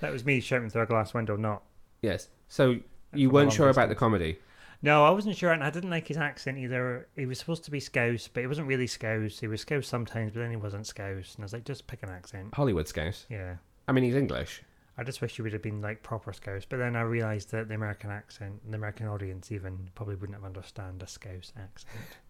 That 0.00 0.12
was 0.12 0.24
me 0.24 0.40
shouting 0.40 0.70
through 0.70 0.82
a 0.82 0.86
glass 0.86 1.12
window, 1.12 1.36
not. 1.36 1.62
Yes. 2.02 2.28
So 2.48 2.76
you 3.12 3.30
weren't 3.30 3.52
sure 3.52 3.68
about 3.68 3.88
the 3.88 3.94
comedy. 3.94 4.38
No, 4.82 5.02
I 5.04 5.10
wasn't 5.10 5.34
sure, 5.36 5.50
and 5.50 5.64
I 5.64 5.70
didn't 5.70 5.88
like 5.88 6.08
his 6.08 6.18
accent 6.18 6.58
either. 6.58 7.08
He 7.16 7.24
was 7.24 7.38
supposed 7.38 7.64
to 7.64 7.70
be 7.70 7.80
Scouse, 7.80 8.28
but 8.28 8.42
he 8.42 8.46
wasn't 8.46 8.68
really 8.68 8.86
Scouse. 8.86 9.40
He 9.40 9.46
was 9.46 9.62
Scouse 9.62 9.86
sometimes, 9.86 10.32
but 10.34 10.40
then 10.40 10.50
he 10.50 10.56
wasn't 10.56 10.86
Scouse. 10.86 11.34
And 11.34 11.42
I 11.42 11.44
was 11.44 11.54
like, 11.54 11.64
just 11.64 11.86
pick 11.86 12.02
an 12.02 12.10
accent. 12.10 12.54
Hollywood 12.54 12.86
Scouse. 12.86 13.24
Yeah. 13.30 13.54
I 13.88 13.92
mean, 13.92 14.04
he's 14.04 14.14
English. 14.14 14.62
I 14.96 15.02
just 15.02 15.20
wish 15.20 15.36
he 15.36 15.42
would 15.42 15.52
have 15.52 15.62
been 15.62 15.82
like 15.82 16.02
proper 16.02 16.32
Scouse. 16.32 16.64
But 16.68 16.78
then 16.78 16.96
I 16.96 17.02
realised 17.02 17.50
that 17.50 17.68
the 17.68 17.74
American 17.74 18.10
accent, 18.10 18.60
the 18.68 18.76
American 18.76 19.08
audience 19.08 19.50
even, 19.50 19.90
probably 19.94 20.14
wouldn't 20.14 20.36
have 20.38 20.44
understand 20.44 21.02
a 21.02 21.06
Scouse 21.06 21.52
accent. 21.58 21.94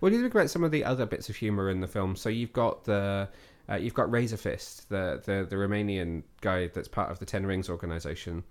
What 0.00 0.10
do 0.10 0.16
you 0.16 0.22
think 0.22 0.34
about 0.34 0.50
some 0.50 0.64
of 0.64 0.70
the 0.70 0.84
other 0.84 1.06
bits 1.06 1.30
of 1.30 1.36
humour 1.36 1.70
in 1.70 1.80
the 1.80 1.86
film? 1.86 2.14
So 2.14 2.28
you've 2.28 2.52
got 2.52 2.84
the 2.84 3.28
uh, 3.70 3.76
you've 3.76 3.94
got 3.94 4.10
Razor 4.10 4.36
Fist, 4.36 4.88
the, 4.88 5.22
the 5.24 5.46
the 5.48 5.56
Romanian 5.56 6.24
guy 6.40 6.66
that's 6.66 6.88
part 6.88 7.10
of 7.10 7.18
the 7.18 7.24
Ten 7.24 7.46
Rings 7.46 7.70
organization, 7.70 8.44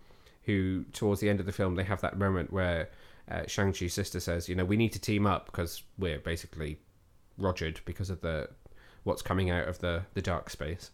who 0.43 0.83
towards 0.93 1.21
the 1.21 1.29
end 1.29 1.39
of 1.39 1.45
the 1.45 1.51
film 1.51 1.75
they 1.75 1.83
have 1.83 2.01
that 2.01 2.17
moment 2.17 2.51
where 2.51 2.89
uh, 3.29 3.43
Shang 3.47 3.73
Chi's 3.73 3.93
sister 3.93 4.19
says, 4.19 4.49
you 4.49 4.55
know, 4.55 4.65
we 4.65 4.77
need 4.77 4.93
to 4.93 4.99
team 4.99 5.25
up 5.25 5.45
because 5.45 5.83
we're 5.97 6.19
basically 6.19 6.79
rogered 7.39 7.79
because 7.85 8.09
of 8.09 8.21
the 8.21 8.49
what's 9.03 9.21
coming 9.21 9.49
out 9.49 9.67
of 9.67 9.79
the 9.79 10.03
the 10.13 10.21
dark 10.21 10.49
space. 10.49 10.91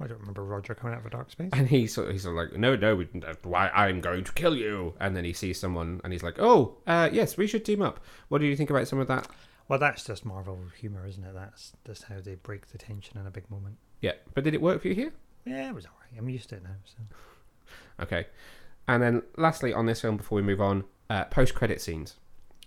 I 0.00 0.06
don't 0.06 0.18
remember 0.20 0.44
Roger 0.44 0.74
coming 0.74 0.94
out 0.94 1.00
of 1.00 1.06
a 1.06 1.10
dark 1.10 1.30
space. 1.30 1.48
And 1.54 1.68
he's 1.68 1.94
sort 1.94 2.08
of, 2.08 2.12
he's 2.12 2.24
sort 2.24 2.36
of 2.36 2.52
like, 2.52 2.60
no, 2.60 2.76
no, 2.76 2.96
we- 2.96 3.08
why 3.42 3.68
I'm 3.70 4.00
going 4.00 4.24
to 4.24 4.32
kill 4.32 4.54
you. 4.54 4.94
And 5.00 5.16
then 5.16 5.24
he 5.24 5.32
sees 5.32 5.58
someone 5.58 6.00
and 6.04 6.12
he's 6.12 6.22
like, 6.22 6.36
oh, 6.38 6.76
uh, 6.86 7.08
yes, 7.12 7.36
we 7.36 7.46
should 7.46 7.64
team 7.64 7.80
up. 7.80 8.00
What 8.28 8.38
do 8.38 8.46
you 8.46 8.56
think 8.56 8.68
about 8.70 8.88
some 8.88 8.98
of 8.98 9.08
that? 9.08 9.26
Well, 9.68 9.78
that's 9.78 10.04
just 10.04 10.24
Marvel 10.26 10.60
humour, 10.78 11.06
isn't 11.06 11.24
it? 11.24 11.34
That's 11.34 11.72
just 11.86 12.04
how 12.04 12.20
they 12.20 12.34
break 12.34 12.68
the 12.68 12.78
tension 12.78 13.18
in 13.18 13.26
a 13.26 13.30
big 13.30 13.50
moment. 13.50 13.78
Yeah, 14.00 14.12
but 14.34 14.44
did 14.44 14.54
it 14.54 14.60
work 14.60 14.82
for 14.82 14.88
you 14.88 14.94
here? 14.94 15.12
Yeah, 15.46 15.70
it 15.70 15.74
was 15.74 15.86
alright. 15.86 16.10
I'm 16.18 16.28
used 16.28 16.50
to 16.50 16.56
it 16.56 16.62
now. 16.62 16.76
So 16.84 17.16
Okay. 18.02 18.26
And 18.86 19.02
then 19.02 19.22
lastly 19.36 19.72
on 19.72 19.86
this 19.86 20.00
film 20.02 20.16
before 20.18 20.36
we 20.36 20.42
move 20.42 20.60
on, 20.60 20.84
uh, 21.08 21.24
post 21.24 21.54
credit 21.54 21.80
scenes. 21.80 22.16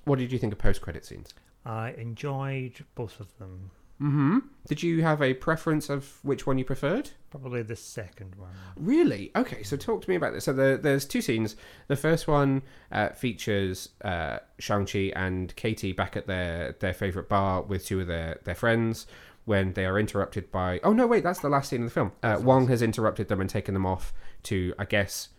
What 0.05 0.17
did 0.19 0.31
you 0.31 0.39
think 0.39 0.51
of 0.53 0.59
post 0.59 0.81
credit 0.81 1.05
scenes? 1.05 1.33
I 1.65 1.91
enjoyed 1.91 2.83
both 2.95 3.19
of 3.19 3.37
them. 3.37 3.71
Mm-hmm. 4.01 4.39
Did 4.67 4.81
you 4.81 5.01
have 5.01 5.21
a 5.21 5.33
preference 5.33 5.89
of 5.89 6.19
which 6.23 6.47
one 6.47 6.57
you 6.57 6.63
preferred? 6.63 7.09
Probably 7.31 7.63
the 7.63 7.75
second 7.75 8.35
one. 8.35 8.51
Really? 8.77 9.31
Okay, 9.35 9.61
so 9.63 9.75
talk 9.75 10.01
to 10.03 10.09
me 10.09 10.15
about 10.15 10.33
this. 10.33 10.45
So 10.45 10.53
the, 10.53 10.79
there's 10.81 11.05
two 11.05 11.21
scenes. 11.21 11.57
The 11.87 11.97
first 11.97 12.27
one 12.27 12.61
uh, 12.91 13.09
features 13.09 13.89
uh, 14.03 14.39
Shang-Chi 14.57 15.11
and 15.15 15.53
Katie 15.57 15.91
back 15.91 16.15
at 16.15 16.27
their, 16.27 16.77
their 16.79 16.93
favourite 16.93 17.27
bar 17.27 17.61
with 17.61 17.85
two 17.85 17.99
of 17.99 18.07
their, 18.07 18.39
their 18.45 18.55
friends 18.55 19.05
when 19.45 19.73
they 19.73 19.85
are 19.85 19.99
interrupted 19.99 20.51
by... 20.51 20.79
Oh, 20.83 20.93
no, 20.93 21.05
wait, 21.05 21.23
that's 21.23 21.39
the 21.39 21.49
last 21.49 21.69
scene 21.69 21.81
of 21.81 21.89
the 21.89 21.93
film. 21.93 22.11
Uh, 22.23 22.37
Wong 22.39 22.67
has 22.67 22.81
interrupted 22.81 23.27
them 23.27 23.41
and 23.41 23.49
taken 23.49 23.73
them 23.73 23.85
off 23.85 24.13
to, 24.43 24.73
I 24.79 24.85
guess, 24.85 25.29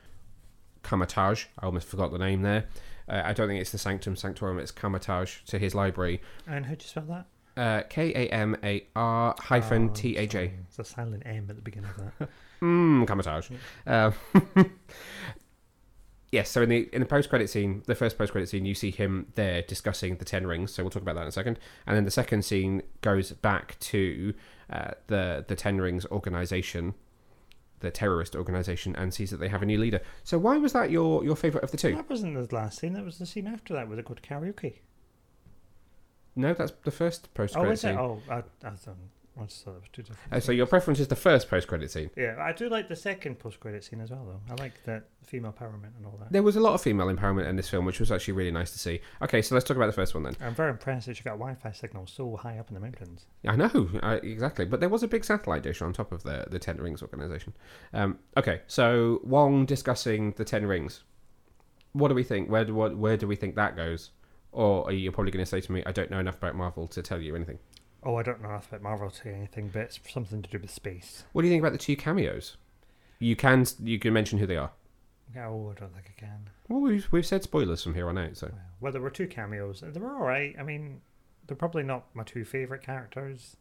Kamar-Taj. 0.83 1.45
I 1.59 1.67
almost 1.67 1.89
forgot 1.89 2.13
the 2.13 2.19
name 2.19 2.43
there. 2.43 2.67
Uh, 3.09 3.23
I 3.25 3.33
don't 3.33 3.49
think 3.49 3.61
it's 3.61 3.73
the 3.73 3.79
Sanctum 3.79 4.17
Sanctorum, 4.17 4.59
it's 4.59 4.71
Kamar-Taj 4.71 5.45
to 5.47 5.59
his 5.59 5.75
library. 5.75 6.21
And 6.47 6.67
how'd 6.67 6.83
you 6.83 6.89
spell 6.89 7.05
that? 7.05 7.27
Uh, 7.61 7.83
K 7.91 8.11
A 8.15 8.33
M 8.33 8.57
A 8.65 8.87
R 8.97 9.35
hyphen 9.39 9.93
T 9.93 10.17
A 10.17 10.27
J. 10.27 10.55
It's 10.67 10.79
a 10.79 10.85
silent 10.85 11.25
M 11.27 11.47
at 11.51 11.57
the 11.57 11.63
beginning 11.63 11.91
of 11.91 12.19
that. 12.19 12.31
Mmm, 12.63 13.07
Kamar-Taj. 13.07 13.51
Uh, 13.87 14.13
yes, 16.33 16.49
so 16.49 16.63
in 16.63 16.71
the 16.71 16.89
in 16.95 17.01
the 17.01 17.07
post 17.07 17.29
credit 17.29 17.51
scene, 17.51 17.83
the 17.85 17.95
first 17.95 18.17
post 18.17 18.33
credit 18.33 18.49
scene, 18.49 18.65
you 18.65 18.75
see 18.75 18.91
him 18.91 19.27
there 19.35 19.61
discussing 19.61 20.17
the 20.17 20.25
Ten 20.25 20.47
Rings. 20.47 20.73
So 20.73 20.83
we'll 20.83 20.89
talk 20.89 21.03
about 21.03 21.17
that 21.17 21.23
in 21.23 21.29
a 21.29 21.33
second. 21.33 21.59
And 21.87 21.95
then 21.95 22.07
the 22.07 22.11
second 22.11 22.47
scene 22.47 22.81
goes 23.03 23.33
back 23.33 23.79
to 23.81 24.33
uh, 24.71 24.93
the 25.09 25.45
the 25.47 25.55
Ten 25.55 25.83
Rings 25.83 26.07
organization, 26.07 26.95
the 27.81 27.91
terrorist 27.91 28.35
organization, 28.37 28.97
and 28.97 29.13
sees 29.13 29.31
that 29.33 29.37
they 29.37 29.49
have 29.49 29.61
a 29.61 29.67
new 29.67 29.79
leader. 29.79 30.01
So 30.25 30.39
why 30.39 30.57
was 30.57 30.73
that 30.73 30.91
your 30.91 31.23
your 31.25 31.37
favorite 31.37 31.63
of 31.63 31.73
the 31.73 31.77
two? 31.77 31.95
that 31.95 32.09
wasn't 32.09 32.49
the 32.49 32.55
last 32.55 32.79
scene. 32.79 32.95
That 32.95 33.05
was 33.05 33.19
the 33.19 33.27
scene 33.27 33.47
after 33.47 33.75
that 33.75 33.87
where 33.87 33.97
they 33.97 34.03
go 34.03 34.15
to 34.15 34.23
karaoke. 34.23 34.77
No, 36.41 36.55
that's 36.55 36.73
the 36.85 36.91
first 36.91 37.33
post 37.35 37.57
Oh, 37.57 37.61
credit 37.61 37.73
is 37.75 37.85
it? 37.85 37.89
scene. 37.89 37.99
Oh, 37.99 38.21
I, 38.29 38.39
I 38.39 38.71
thought 38.71 38.97
I 39.41 39.45
just 39.45 39.65
thought 39.65 39.77
it 39.77 39.81
was 39.81 39.89
two 39.93 40.03
different. 40.03 40.21
Uh, 40.33 40.41
so 40.41 40.53
your 40.53 40.67
preference 40.67 41.01
is 41.01 41.09
the 41.09 41.17
first 41.17 41.49
post 41.49 41.67
credit 41.69 41.91
scene. 41.91 42.11
Yeah, 42.17 42.37
I 42.39 42.53
do 42.53 42.69
like 42.69 42.89
the 42.89 42.97
second 42.97 43.39
post-credit 43.39 43.85
scene 43.85 44.01
as 44.01 44.11
well, 44.11 44.27
though. 44.27 44.53
I 44.53 44.57
like 44.61 44.83
the 44.85 45.03
female 45.25 45.53
empowerment 45.53 45.97
and 45.97 46.05
all 46.05 46.19
that. 46.21 46.31
There 46.33 46.43
was 46.43 46.57
a 46.57 46.61
lot 46.61 46.75
of 46.75 46.83
female 46.83 47.07
empowerment 47.07 47.49
in 47.49 47.57
this 47.57 47.69
film, 47.69 47.87
which 47.87 48.01
was 48.01 48.11
actually 48.13 48.35
really 48.35 48.51
nice 48.51 48.71
to 48.73 48.79
see. 48.79 49.01
Okay, 49.23 49.41
so 49.41 49.55
let's 49.55 49.65
talk 49.67 49.77
about 49.77 49.87
the 49.87 49.93
first 49.93 50.15
one 50.15 50.25
then. 50.25 50.37
I'm 50.41 50.55
very 50.55 50.71
impressed 50.71 51.07
that 51.07 51.17
she 51.17 51.23
got 51.23 51.39
Wi-Fi 51.39 51.73
signal 51.73 52.07
so 52.07 52.37
high 52.37 52.59
up 52.59 52.69
in 52.69 52.75
the 52.75 52.81
mountains. 52.81 53.27
I 53.47 53.57
know 53.57 53.89
I, 54.03 54.15
exactly, 54.17 54.67
but 54.67 54.81
there 54.81 54.89
was 54.91 55.03
a 55.05 55.09
big 55.09 55.25
satellite 55.25 55.63
dish 55.63 55.81
on 55.81 55.93
top 55.93 56.13
of 56.13 56.23
the 56.23 56.47
the 56.51 56.59
Ten 56.59 56.77
Rings 56.79 57.01
organization. 57.01 57.55
Um, 57.95 58.19
okay, 58.37 58.61
so 58.67 59.21
Wong 59.23 59.65
discussing 59.65 60.33
the 60.33 60.45
Ten 60.45 60.67
Rings. 60.67 61.05
What 61.93 62.09
do 62.09 62.15
we 62.15 62.25
think? 62.25 62.51
Where 62.51 62.65
do 62.65 62.75
what, 62.75 62.97
where 62.97 63.17
do 63.17 63.27
we 63.27 63.37
think 63.37 63.55
that 63.55 63.75
goes? 63.77 64.11
Or 64.53 64.91
you're 64.91 65.01
you 65.01 65.13
probably 65.13 65.31
going 65.31 65.45
to 65.45 65.51
say 65.51 65.61
to 65.61 65.73
me, 65.73 65.83
I 65.87 65.93
don't 65.93 66.11
know 66.11 66.19
enough 66.19 66.37
about 66.37 66.57
Marvel 66.57 66.87
to 66.89 67.03
tell 67.03 67.21
you 67.21 67.37
anything? 67.37 67.59
Oh, 68.03 68.17
I 68.17 68.23
don't 68.23 68.43
know 68.43 68.49
enough 68.49 68.69
about 68.69 68.83
Marvel 68.83 69.11
to 69.11 69.33
anything, 69.33 69.71
but 69.73 69.83
it's 69.83 70.01
something 70.09 70.43
to 70.43 70.51
do 70.51 70.59
with 70.59 70.71
space. 70.71 71.25
What 71.33 71.43
do 71.43 71.49
you 71.49 71.53
think 71.53 71.63
about 71.63 71.73
the 71.73 71.79
two 71.79 71.97
cameos? 71.97 72.57
You 73.19 73.37
can 73.37 73.67
you 73.83 73.99
can 73.99 74.13
mention 74.13 74.39
who 74.39 74.47
they 74.47 74.57
are. 74.57 74.73
Oh, 75.37 75.71
I 75.71 75.79
don't 75.79 75.95
think 75.95 76.13
I 76.17 76.21
can. 76.21 76.51
Well, 76.69 76.81
we've 76.81 77.07
we've 77.13 77.27
said 77.27 77.43
spoilers 77.43 77.83
from 77.83 77.95
here 77.95 78.09
on 78.09 78.19
out, 78.19 78.37
so 78.37 78.51
Well, 78.81 78.93
there 78.93 79.03
were 79.03 79.11
two 79.11 79.29
cameos. 79.29 79.85
They 79.87 80.01
were 80.01 80.13
all 80.13 80.25
right. 80.25 80.57
I 80.59 80.63
mean, 80.63 81.03
they're 81.47 81.57
probably 81.57 81.83
not 81.83 82.07
my 82.15 82.25
two 82.25 82.45
favorite 82.45 82.83
characters, 82.83 83.57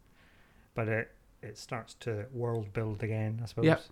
but 0.73 0.87
it 0.87 1.11
it 1.41 1.57
starts 1.57 1.93
to 1.95 2.25
world 2.31 2.73
build 2.73 3.03
again. 3.03 3.41
I 3.43 3.45
suppose. 3.45 3.65
Yep. 3.65 3.83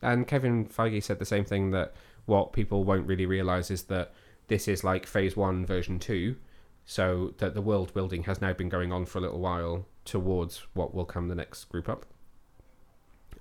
And 0.00 0.26
Kevin 0.26 0.66
Feige 0.66 1.02
said 1.02 1.18
the 1.18 1.24
same 1.24 1.44
thing 1.44 1.70
that 1.70 1.94
what 2.26 2.52
people 2.52 2.84
won't 2.84 3.06
really 3.06 3.26
realize 3.26 3.70
is 3.70 3.84
that 3.84 4.12
this 4.48 4.68
is 4.68 4.84
like 4.84 5.06
phase 5.06 5.36
one, 5.36 5.64
version 5.64 5.98
two, 5.98 6.36
so 6.84 7.34
that 7.38 7.54
the 7.54 7.62
world 7.62 7.94
building 7.94 8.24
has 8.24 8.40
now 8.40 8.52
been 8.52 8.68
going 8.68 8.92
on 8.92 9.06
for 9.06 9.18
a 9.18 9.22
little 9.22 9.40
while 9.40 9.86
towards 10.04 10.66
what 10.74 10.94
will 10.94 11.04
come 11.04 11.28
the 11.28 11.34
next 11.34 11.64
group 11.66 11.88
up. 11.88 12.06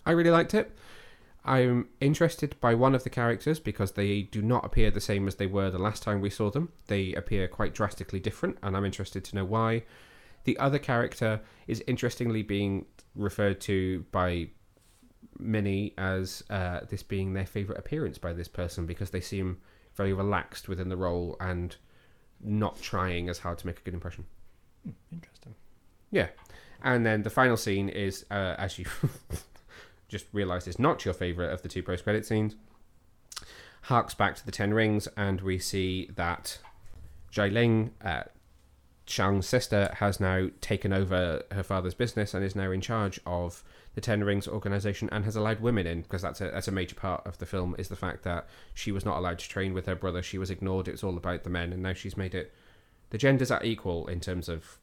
I 0.05 0.11
really 0.11 0.31
liked 0.31 0.53
it. 0.53 0.75
I'm 1.43 1.89
interested 1.99 2.55
by 2.61 2.75
one 2.75 2.93
of 2.93 3.03
the 3.03 3.09
characters 3.09 3.59
because 3.59 3.93
they 3.93 4.23
do 4.23 4.41
not 4.43 4.63
appear 4.63 4.91
the 4.91 5.01
same 5.01 5.27
as 5.27 5.35
they 5.35 5.47
were 5.47 5.71
the 5.71 5.79
last 5.79 6.03
time 6.03 6.21
we 6.21 6.29
saw 6.29 6.51
them. 6.51 6.71
They 6.87 7.13
appear 7.13 7.47
quite 7.47 7.73
drastically 7.73 8.19
different, 8.19 8.57
and 8.61 8.77
I'm 8.77 8.85
interested 8.85 9.23
to 9.25 9.35
know 9.35 9.45
why. 9.45 9.83
The 10.43 10.57
other 10.59 10.79
character 10.79 11.41
is 11.67 11.83
interestingly 11.87 12.43
being 12.43 12.85
referred 13.15 13.59
to 13.61 14.05
by 14.11 14.49
many 15.39 15.93
as 15.97 16.43
uh, 16.49 16.81
this 16.89 17.03
being 17.03 17.33
their 17.33 17.45
favourite 17.45 17.79
appearance 17.79 18.17
by 18.17 18.33
this 18.33 18.47
person 18.47 18.85
because 18.85 19.09
they 19.09 19.21
seem 19.21 19.57
very 19.95 20.13
relaxed 20.13 20.67
within 20.67 20.89
the 20.89 20.97
role 20.97 21.35
and 21.39 21.75
not 22.43 22.81
trying 22.81 23.29
as 23.29 23.39
hard 23.39 23.57
to 23.59 23.67
make 23.67 23.79
a 23.79 23.81
good 23.81 23.93
impression. 23.93 24.25
Hmm, 24.83 24.91
interesting. 25.11 25.55
Yeah. 26.11 26.27
And 26.83 27.05
then 27.05 27.23
the 27.23 27.29
final 27.29 27.57
scene 27.57 27.89
is, 27.89 28.25
uh, 28.31 28.55
as 28.57 28.79
you 28.79 28.85
just 30.07 30.25
realised, 30.33 30.67
is 30.67 30.79
not 30.79 31.05
your 31.05 31.13
favourite 31.13 31.51
of 31.51 31.61
the 31.61 31.69
two 31.69 31.83
post 31.83 32.03
credit 32.03 32.25
scenes. 32.25 32.55
Harks 33.83 34.13
back 34.13 34.35
to 34.35 34.45
the 34.45 34.51
Ten 34.51 34.73
Rings, 34.73 35.07
and 35.17 35.41
we 35.41 35.57
see 35.59 36.09
that 36.15 36.59
Xialing, 37.31 37.91
uh, 38.03 38.23
Shang's 39.05 39.47
sister, 39.47 39.93
has 39.95 40.19
now 40.19 40.49
taken 40.61 40.93
over 40.93 41.43
her 41.51 41.63
father's 41.63 41.93
business 41.93 42.33
and 42.33 42.43
is 42.43 42.55
now 42.55 42.71
in 42.71 42.81
charge 42.81 43.19
of 43.25 43.63
the 43.93 44.01
Ten 44.01 44.23
Rings 44.23 44.47
organization 44.47 45.09
and 45.11 45.25
has 45.25 45.35
allowed 45.35 45.59
women 45.59 45.85
in 45.85 46.01
because 46.01 46.21
that's 46.21 46.39
a 46.39 46.49
that's 46.49 46.67
a 46.67 46.71
major 46.71 46.95
part 46.95 47.25
of 47.25 47.37
the 47.37 47.45
film 47.45 47.75
is 47.77 47.89
the 47.89 47.95
fact 47.95 48.23
that 48.23 48.47
she 48.73 48.91
was 48.91 49.03
not 49.03 49.17
allowed 49.17 49.39
to 49.39 49.49
train 49.49 49.73
with 49.73 49.85
her 49.85 49.95
brother. 49.95 50.21
She 50.21 50.37
was 50.37 50.49
ignored. 50.49 50.87
It 50.87 50.93
was 50.93 51.03
all 51.03 51.17
about 51.17 51.43
the 51.43 51.49
men, 51.49 51.73
and 51.73 51.83
now 51.83 51.93
she's 51.93 52.15
made 52.15 52.33
it. 52.33 52.53
The 53.09 53.17
genders 53.17 53.51
are 53.51 53.63
equal 53.63 54.07
in 54.07 54.21
terms 54.21 54.47
of 54.47 54.77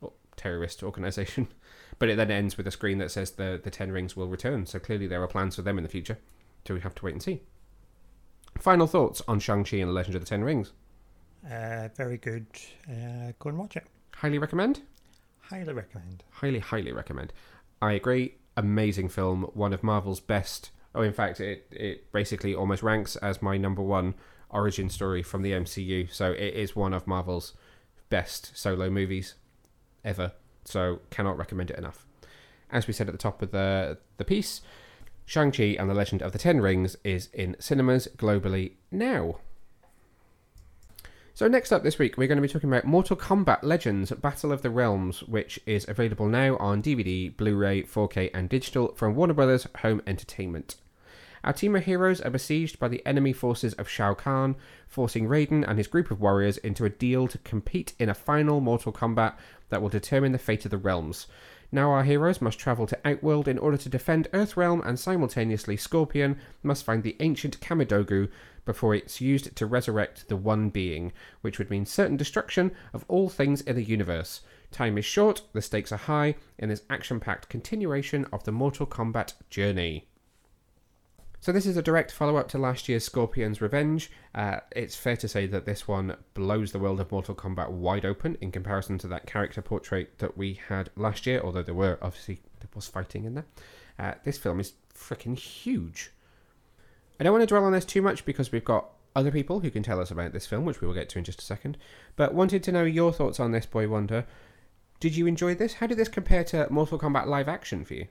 well, 0.00 0.14
terrorist 0.36 0.82
organization, 0.82 1.48
but 1.98 2.08
it 2.08 2.16
then 2.16 2.30
ends 2.30 2.56
with 2.56 2.66
a 2.66 2.72
screen 2.72 2.98
that 2.98 3.12
says 3.12 3.32
the 3.32 3.60
the 3.62 3.70
Ten 3.70 3.92
Rings 3.92 4.16
will 4.16 4.28
return. 4.28 4.66
So 4.66 4.80
clearly 4.80 5.06
there 5.06 5.22
are 5.22 5.28
plans 5.28 5.56
for 5.56 5.62
them 5.62 5.78
in 5.78 5.84
the 5.84 5.90
future. 5.90 6.18
So 6.66 6.74
we 6.74 6.80
have 6.80 6.94
to 6.96 7.04
wait 7.04 7.14
and 7.14 7.22
see. 7.22 7.42
Final 8.58 8.86
thoughts 8.86 9.22
on 9.26 9.40
Shang 9.40 9.64
Chi 9.64 9.78
and 9.78 9.88
the 9.88 9.94
Legend 9.94 10.16
of 10.16 10.22
the 10.22 10.28
Ten 10.28 10.42
Rings. 10.42 10.72
Uh, 11.50 11.88
very 11.96 12.18
good. 12.18 12.46
Uh, 12.88 13.32
go 13.38 13.48
and 13.50 13.58
watch 13.58 13.76
it. 13.76 13.86
Highly 14.14 14.38
recommend. 14.38 14.82
Highly 15.40 15.72
recommend. 15.72 16.24
highly, 16.30 16.58
highly 16.60 16.92
recommend. 16.92 17.32
I 17.80 17.92
agree. 17.92 18.36
Amazing 18.56 19.08
film. 19.08 19.42
One 19.54 19.72
of 19.72 19.82
Marvel's 19.82 20.20
best. 20.20 20.70
Oh, 20.94 21.02
in 21.02 21.12
fact, 21.12 21.40
it 21.40 21.66
it 21.70 22.12
basically 22.12 22.54
almost 22.54 22.82
ranks 22.82 23.16
as 23.16 23.42
my 23.42 23.56
number 23.56 23.82
one 23.82 24.14
origin 24.50 24.88
story 24.88 25.22
from 25.22 25.42
the 25.42 25.52
MCU. 25.52 26.12
So 26.12 26.32
it 26.32 26.54
is 26.54 26.76
one 26.76 26.92
of 26.92 27.06
Marvel's 27.06 27.54
best 28.08 28.56
solo 28.56 28.90
movies 28.90 29.34
ever. 30.04 30.32
So 30.64 31.00
cannot 31.10 31.38
recommend 31.38 31.70
it 31.70 31.78
enough. 31.78 32.06
As 32.70 32.86
we 32.86 32.92
said 32.92 33.08
at 33.08 33.12
the 33.12 33.18
top 33.18 33.42
of 33.42 33.50
the 33.50 33.98
the 34.18 34.24
piece, 34.24 34.60
Shang-Chi 35.24 35.76
and 35.78 35.88
the 35.90 35.94
Legend 35.94 36.22
of 36.22 36.32
the 36.32 36.38
Ten 36.38 36.60
Rings 36.60 36.96
is 37.04 37.28
in 37.32 37.56
cinemas 37.58 38.06
globally 38.16 38.72
now. 38.90 39.38
So 41.34 41.48
next 41.48 41.72
up 41.72 41.82
this 41.82 41.98
week, 41.98 42.18
we're 42.18 42.28
going 42.28 42.36
to 42.36 42.42
be 42.42 42.48
talking 42.48 42.68
about 42.68 42.84
Mortal 42.84 43.16
Kombat 43.16 43.62
Legends: 43.62 44.10
Battle 44.10 44.52
of 44.52 44.60
the 44.60 44.68
Realms, 44.68 45.22
which 45.22 45.58
is 45.64 45.88
available 45.88 46.26
now 46.26 46.58
on 46.58 46.82
DVD, 46.82 47.34
Blu-ray, 47.34 47.84
4K, 47.84 48.30
and 48.34 48.50
digital 48.50 48.92
from 48.96 49.14
Warner 49.14 49.32
Brothers 49.32 49.66
Home 49.78 50.02
Entertainment. 50.06 50.76
Our 51.42 51.54
team 51.54 51.74
of 51.74 51.84
heroes 51.84 52.20
are 52.20 52.28
besieged 52.28 52.78
by 52.78 52.88
the 52.88 53.04
enemy 53.06 53.32
forces 53.32 53.72
of 53.74 53.88
Shao 53.88 54.12
Kahn, 54.12 54.56
forcing 54.86 55.26
Raiden 55.26 55.66
and 55.66 55.78
his 55.78 55.88
group 55.88 56.10
of 56.10 56.20
warriors 56.20 56.58
into 56.58 56.84
a 56.84 56.90
deal 56.90 57.26
to 57.28 57.38
compete 57.38 57.94
in 57.98 58.10
a 58.10 58.14
final 58.14 58.60
Mortal 58.60 58.92
Kombat 58.92 59.34
that 59.70 59.80
will 59.80 59.88
determine 59.88 60.32
the 60.32 60.38
fate 60.38 60.66
of 60.66 60.70
the 60.70 60.76
realms. 60.76 61.28
Now 61.74 61.90
our 61.90 62.04
heroes 62.04 62.42
must 62.42 62.58
travel 62.58 62.86
to 62.86 62.98
Outworld 63.02 63.48
in 63.48 63.56
order 63.56 63.78
to 63.78 63.88
defend 63.88 64.28
Earthrealm, 64.32 64.86
and 64.86 65.00
simultaneously 65.00 65.78
Scorpion 65.78 66.38
must 66.62 66.84
find 66.84 67.02
the 67.02 67.16
ancient 67.20 67.60
Kamidogu 67.60 68.28
before 68.66 68.94
it's 68.94 69.22
used 69.22 69.56
to 69.56 69.64
resurrect 69.64 70.28
the 70.28 70.36
One 70.36 70.68
Being, 70.68 71.14
which 71.40 71.58
would 71.58 71.70
mean 71.70 71.86
certain 71.86 72.18
destruction 72.18 72.72
of 72.92 73.06
all 73.08 73.30
things 73.30 73.62
in 73.62 73.74
the 73.74 73.82
universe. 73.82 74.42
Time 74.70 74.98
is 74.98 75.06
short, 75.06 75.42
the 75.54 75.62
stakes 75.62 75.92
are 75.92 75.96
high, 75.96 76.34
in 76.58 76.68
this 76.68 76.82
action-packed 76.90 77.48
continuation 77.48 78.26
of 78.32 78.44
the 78.44 78.52
Mortal 78.52 78.86
Kombat 78.86 79.32
journey. 79.48 80.08
So 81.42 81.50
this 81.50 81.66
is 81.66 81.76
a 81.76 81.82
direct 81.82 82.12
follow-up 82.12 82.48
to 82.50 82.58
last 82.58 82.88
year's 82.88 83.04
Scorpion's 83.04 83.60
Revenge. 83.60 84.12
Uh, 84.32 84.60
it's 84.76 84.94
fair 84.94 85.16
to 85.16 85.26
say 85.26 85.48
that 85.48 85.66
this 85.66 85.88
one 85.88 86.16
blows 86.34 86.70
the 86.70 86.78
world 86.78 87.00
of 87.00 87.10
Mortal 87.10 87.34
Kombat 87.34 87.68
wide 87.68 88.04
open 88.04 88.38
in 88.40 88.52
comparison 88.52 88.96
to 88.98 89.08
that 89.08 89.26
character 89.26 89.60
portrait 89.60 90.18
that 90.18 90.38
we 90.38 90.60
had 90.68 90.90
last 90.94 91.26
year. 91.26 91.40
Although 91.42 91.64
there 91.64 91.74
were 91.74 91.98
obviously 92.00 92.42
there 92.60 92.68
was 92.76 92.86
fighting 92.86 93.24
in 93.24 93.34
there. 93.34 93.46
Uh, 93.98 94.14
this 94.22 94.38
film 94.38 94.60
is 94.60 94.74
freaking 94.96 95.36
huge. 95.36 96.12
I 97.18 97.24
don't 97.24 97.32
want 97.32 97.42
to 97.42 97.48
dwell 97.48 97.64
on 97.64 97.72
this 97.72 97.84
too 97.84 98.02
much 98.02 98.24
because 98.24 98.52
we've 98.52 98.64
got 98.64 98.90
other 99.16 99.32
people 99.32 99.58
who 99.58 99.70
can 99.72 99.82
tell 99.82 99.98
us 99.98 100.12
about 100.12 100.32
this 100.32 100.46
film, 100.46 100.64
which 100.64 100.80
we 100.80 100.86
will 100.86 100.94
get 100.94 101.08
to 101.08 101.18
in 101.18 101.24
just 101.24 101.42
a 101.42 101.44
second. 101.44 101.76
But 102.14 102.34
wanted 102.34 102.62
to 102.62 102.72
know 102.72 102.84
your 102.84 103.12
thoughts 103.12 103.40
on 103.40 103.50
this, 103.50 103.66
Boy 103.66 103.88
Wonder. 103.88 104.26
Did 105.00 105.16
you 105.16 105.26
enjoy 105.26 105.56
this? 105.56 105.74
How 105.74 105.88
did 105.88 105.98
this 105.98 106.06
compare 106.06 106.44
to 106.44 106.68
Mortal 106.70 107.00
Kombat 107.00 107.26
live 107.26 107.48
action 107.48 107.84
for 107.84 107.94
you? 107.94 108.06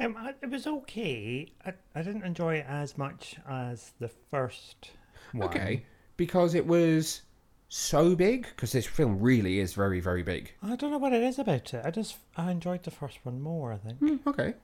Um, 0.00 0.16
I, 0.18 0.34
it 0.42 0.50
was 0.50 0.66
okay. 0.66 1.52
I, 1.64 1.72
I 1.94 2.02
didn't 2.02 2.24
enjoy 2.24 2.56
it 2.56 2.66
as 2.68 2.98
much 2.98 3.36
as 3.48 3.92
the 3.98 4.10
first 4.30 4.90
one. 5.32 5.48
Okay, 5.48 5.84
because 6.16 6.54
it 6.54 6.66
was 6.66 7.22
so 7.68 8.14
big 8.14 8.42
because 8.42 8.72
this 8.72 8.86
film 8.86 9.18
really 9.18 9.58
is 9.58 9.72
very 9.72 10.00
very 10.00 10.22
big. 10.22 10.52
I 10.62 10.76
don't 10.76 10.90
know 10.90 10.98
what 10.98 11.12
it 11.12 11.22
is 11.22 11.38
about 11.38 11.72
it. 11.72 11.82
I 11.84 11.90
just 11.90 12.16
I 12.36 12.50
enjoyed 12.50 12.82
the 12.82 12.90
first 12.90 13.18
one 13.22 13.40
more. 13.40 13.72
I 13.72 13.76
think. 13.76 13.98
Hmm, 13.98 14.28
okay. 14.28 14.54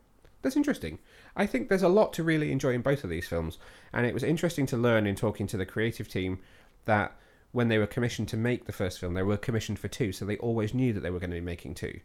That's 0.42 0.56
interesting. 0.56 0.98
I 1.34 1.46
think 1.46 1.68
there's 1.68 1.82
a 1.82 1.88
lot 1.88 2.12
to 2.14 2.22
really 2.22 2.52
enjoy 2.52 2.72
in 2.72 2.82
both 2.82 3.02
of 3.02 3.10
these 3.10 3.26
films, 3.26 3.58
and 3.92 4.06
it 4.06 4.14
was 4.14 4.22
interesting 4.22 4.66
to 4.66 4.76
learn 4.76 5.06
in 5.06 5.16
talking 5.16 5.46
to 5.48 5.56
the 5.56 5.66
creative 5.66 6.08
team 6.08 6.38
that 6.84 7.16
when 7.52 7.68
they 7.68 7.78
were 7.78 7.86
commissioned 7.86 8.28
to 8.28 8.36
make 8.36 8.64
the 8.64 8.72
first 8.72 9.00
film, 9.00 9.14
they 9.14 9.22
were 9.22 9.36
commissioned 9.36 9.78
for 9.78 9.88
two, 9.88 10.12
so 10.12 10.24
they 10.24 10.36
always 10.36 10.74
knew 10.74 10.92
that 10.92 11.00
they 11.00 11.10
were 11.10 11.18
going 11.18 11.30
to 11.30 11.36
be 11.36 11.40
making 11.40 11.74
two. 11.74 11.98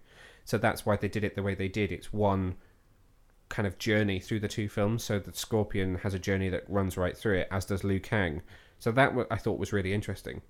So 0.45 0.57
that's 0.57 0.85
why 0.85 0.95
they 0.95 1.07
did 1.07 1.23
it 1.23 1.35
the 1.35 1.43
way 1.43 1.53
they 1.53 1.67
did. 1.67 1.91
It's 1.91 2.11
one 2.11 2.55
kind 3.53 3.67
of 3.67 3.77
journey 3.77 4.19
through 4.19 4.39
the 4.39 4.47
two 4.47 4.67
films, 4.67 5.03
so 5.03 5.19
that 5.19 5.37
Scorpion 5.37 5.95
has 5.99 6.15
a 6.15 6.19
journey 6.19 6.49
that 6.49 6.63
runs 6.67 6.97
right 6.97 7.15
through 7.15 7.37
it, 7.37 7.47
as 7.51 7.65
does 7.65 7.83
Liu 7.83 7.99
Kang. 7.99 8.41
So 8.79 8.91
that 8.91 9.13
I 9.29 9.37
thought 9.37 9.59
was 9.59 9.71
really 9.71 9.93
interesting. 9.93 10.41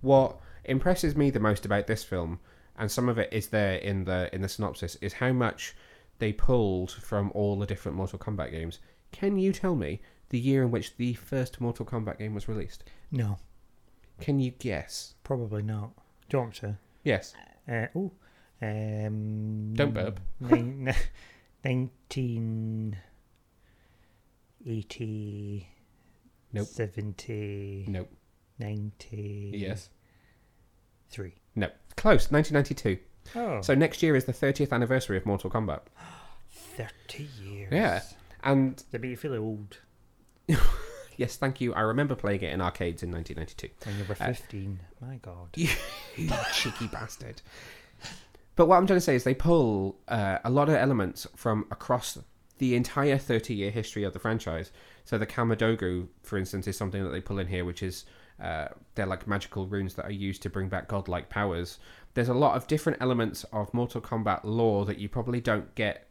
What 0.00 0.38
impresses 0.64 1.16
me 1.16 1.30
the 1.30 1.40
most 1.40 1.66
about 1.66 1.88
this 1.88 2.04
film, 2.04 2.38
and 2.78 2.88
some 2.90 3.08
of 3.08 3.18
it 3.18 3.32
is 3.32 3.48
there 3.48 3.74
in 3.78 4.04
the 4.04 4.30
in 4.32 4.42
the 4.42 4.48
synopsis, 4.48 4.96
is 5.00 5.14
how 5.14 5.32
much 5.32 5.74
they 6.18 6.32
pulled 6.32 6.92
from 6.92 7.32
all 7.34 7.58
the 7.58 7.66
different 7.66 7.96
Mortal 7.96 8.18
Kombat 8.18 8.52
games. 8.52 8.78
Can 9.10 9.38
you 9.38 9.52
tell 9.52 9.74
me 9.74 10.00
the 10.28 10.38
year 10.38 10.62
in 10.62 10.70
which 10.70 10.96
the 10.96 11.14
first 11.14 11.60
Mortal 11.60 11.84
Kombat 11.84 12.18
game 12.18 12.34
was 12.34 12.48
released? 12.48 12.84
No, 13.10 13.38
Can 14.20 14.38
you 14.38 14.52
guess? 14.52 15.14
probably 15.24 15.62
not. 15.62 15.90
Do 16.28 16.36
you 16.36 16.38
want 16.40 16.52
me 16.54 16.68
to? 16.68 16.78
Yes. 17.02 17.34
Uh, 17.68 17.86
oh, 17.94 18.12
um, 18.62 19.74
Don't 19.74 19.92
burp. 19.94 20.20
Nine, 20.40 20.94
nineteen 21.66 22.96
eighty. 24.66 25.68
Nope. 26.52 26.66
70. 26.68 27.86
Nope. 27.88 28.08
90. 28.58 29.52
Yes. 29.54 29.90
Three. 31.10 31.34
No. 31.54 31.68
Close. 31.96 32.30
1992. 32.30 32.98
Oh. 33.34 33.60
So 33.60 33.74
next 33.74 34.02
year 34.02 34.16
is 34.16 34.24
the 34.24 34.32
30th 34.32 34.72
anniversary 34.72 35.18
of 35.18 35.26
Mortal 35.26 35.50
Kombat. 35.50 35.80
30 36.76 37.28
years. 37.42 37.68
Yeah. 37.72 38.00
And 38.42 38.82
They 38.90 38.98
make 38.98 39.10
you 39.10 39.16
feel 39.18 39.34
old 39.34 39.78
yes, 41.16 41.36
thank 41.36 41.60
you. 41.60 41.74
I 41.74 41.80
remember 41.80 42.14
playing 42.14 42.40
it 42.42 42.52
in 42.52 42.60
arcades 42.62 43.02
in 43.02 43.10
1992. 43.10 43.68
when 43.84 43.98
you 43.98 44.04
were 44.08 44.16
Uh, 44.18 44.32
15. 44.32 44.80
My 45.02 45.16
God. 45.16 45.48
You 46.16 46.30
cheeky 46.54 46.86
bastard. 46.86 47.42
But 48.56 48.66
what 48.66 48.76
I'm 48.76 48.86
trying 48.86 48.96
to 48.96 49.02
say 49.02 49.14
is 49.14 49.24
they 49.24 49.34
pull 49.34 49.98
uh, 50.08 50.38
a 50.44 50.50
lot 50.50 50.68
of 50.68 50.74
elements 50.74 51.26
from 51.36 51.66
across 51.70 52.18
the 52.58 52.74
entire 52.74 53.18
30 53.18 53.54
year 53.54 53.70
history 53.70 54.02
of 54.02 54.14
the 54.14 54.18
franchise. 54.18 54.72
So 55.04 55.18
the 55.18 55.26
Kamidogu, 55.26 56.08
for 56.22 56.38
instance, 56.38 56.66
is 56.66 56.76
something 56.76 57.04
that 57.04 57.10
they 57.10 57.20
pull 57.20 57.38
in 57.38 57.46
here, 57.46 57.66
which 57.66 57.82
is 57.82 58.06
uh, 58.40 58.68
they're 58.94 59.06
like 59.06 59.26
magical 59.26 59.66
runes 59.66 59.94
that 59.94 60.06
are 60.06 60.12
used 60.12 60.42
to 60.42 60.50
bring 60.50 60.68
back 60.68 60.88
godlike 60.88 61.28
powers. 61.28 61.78
There's 62.14 62.30
a 62.30 62.34
lot 62.34 62.56
of 62.56 62.66
different 62.66 63.00
elements 63.00 63.44
of 63.52 63.72
Mortal 63.74 64.00
Kombat 64.00 64.40
lore 64.42 64.86
that 64.86 64.98
you 64.98 65.08
probably 65.08 65.40
don't 65.40 65.74
get. 65.74 66.08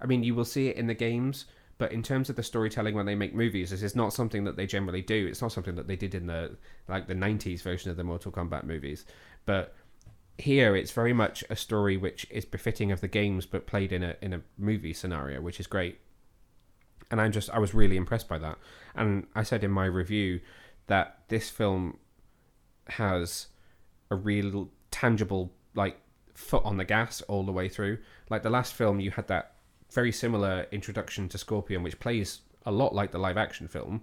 I 0.00 0.06
mean, 0.06 0.22
you 0.22 0.34
will 0.34 0.44
see 0.44 0.68
it 0.68 0.76
in 0.76 0.86
the 0.86 0.94
games, 0.94 1.46
but 1.76 1.92
in 1.92 2.02
terms 2.02 2.30
of 2.30 2.36
the 2.36 2.42
storytelling 2.42 2.94
when 2.94 3.06
they 3.06 3.14
make 3.14 3.34
movies, 3.34 3.70
this 3.70 3.82
is 3.82 3.96
not 3.96 4.12
something 4.12 4.44
that 4.44 4.56
they 4.56 4.66
generally 4.66 5.02
do. 5.02 5.26
It's 5.26 5.42
not 5.42 5.52
something 5.52 5.74
that 5.76 5.86
they 5.86 5.96
did 5.96 6.14
in 6.14 6.26
the 6.26 6.56
like 6.88 7.08
the 7.08 7.14
90s 7.14 7.62
version 7.62 7.90
of 7.90 7.96
the 7.96 8.04
Mortal 8.04 8.32
Kombat 8.32 8.64
movies. 8.64 9.04
But 9.44 9.74
here 10.38 10.76
it's 10.76 10.92
very 10.92 11.12
much 11.12 11.42
a 11.50 11.56
story 11.56 11.96
which 11.96 12.26
is 12.30 12.44
befitting 12.44 12.92
of 12.92 13.00
the 13.00 13.08
games 13.08 13.44
but 13.44 13.66
played 13.66 13.92
in 13.92 14.02
a 14.02 14.16
in 14.22 14.32
a 14.32 14.40
movie 14.56 14.92
scenario, 14.92 15.40
which 15.40 15.60
is 15.60 15.66
great. 15.66 15.98
And 17.10 17.20
I'm 17.20 17.32
just 17.32 17.50
I 17.50 17.58
was 17.58 17.74
really 17.74 17.96
impressed 17.96 18.28
by 18.28 18.38
that. 18.38 18.56
And 18.94 19.26
I 19.34 19.42
said 19.42 19.64
in 19.64 19.70
my 19.70 19.86
review 19.86 20.40
that 20.86 21.22
this 21.28 21.50
film 21.50 21.98
has 22.86 23.48
a 24.10 24.14
real 24.14 24.70
tangible 24.90 25.52
like 25.74 25.98
foot 26.34 26.64
on 26.64 26.76
the 26.76 26.84
gas 26.84 27.20
all 27.22 27.42
the 27.42 27.52
way 27.52 27.68
through. 27.68 27.98
Like 28.30 28.44
the 28.44 28.50
last 28.50 28.74
film 28.74 29.00
you 29.00 29.10
had 29.10 29.26
that 29.26 29.54
very 29.92 30.12
similar 30.12 30.66
introduction 30.70 31.28
to 31.30 31.38
Scorpion 31.38 31.82
which 31.82 31.98
plays 31.98 32.42
a 32.64 32.70
lot 32.70 32.94
like 32.94 33.10
the 33.10 33.18
live 33.18 33.38
action 33.38 33.66
film 33.66 34.02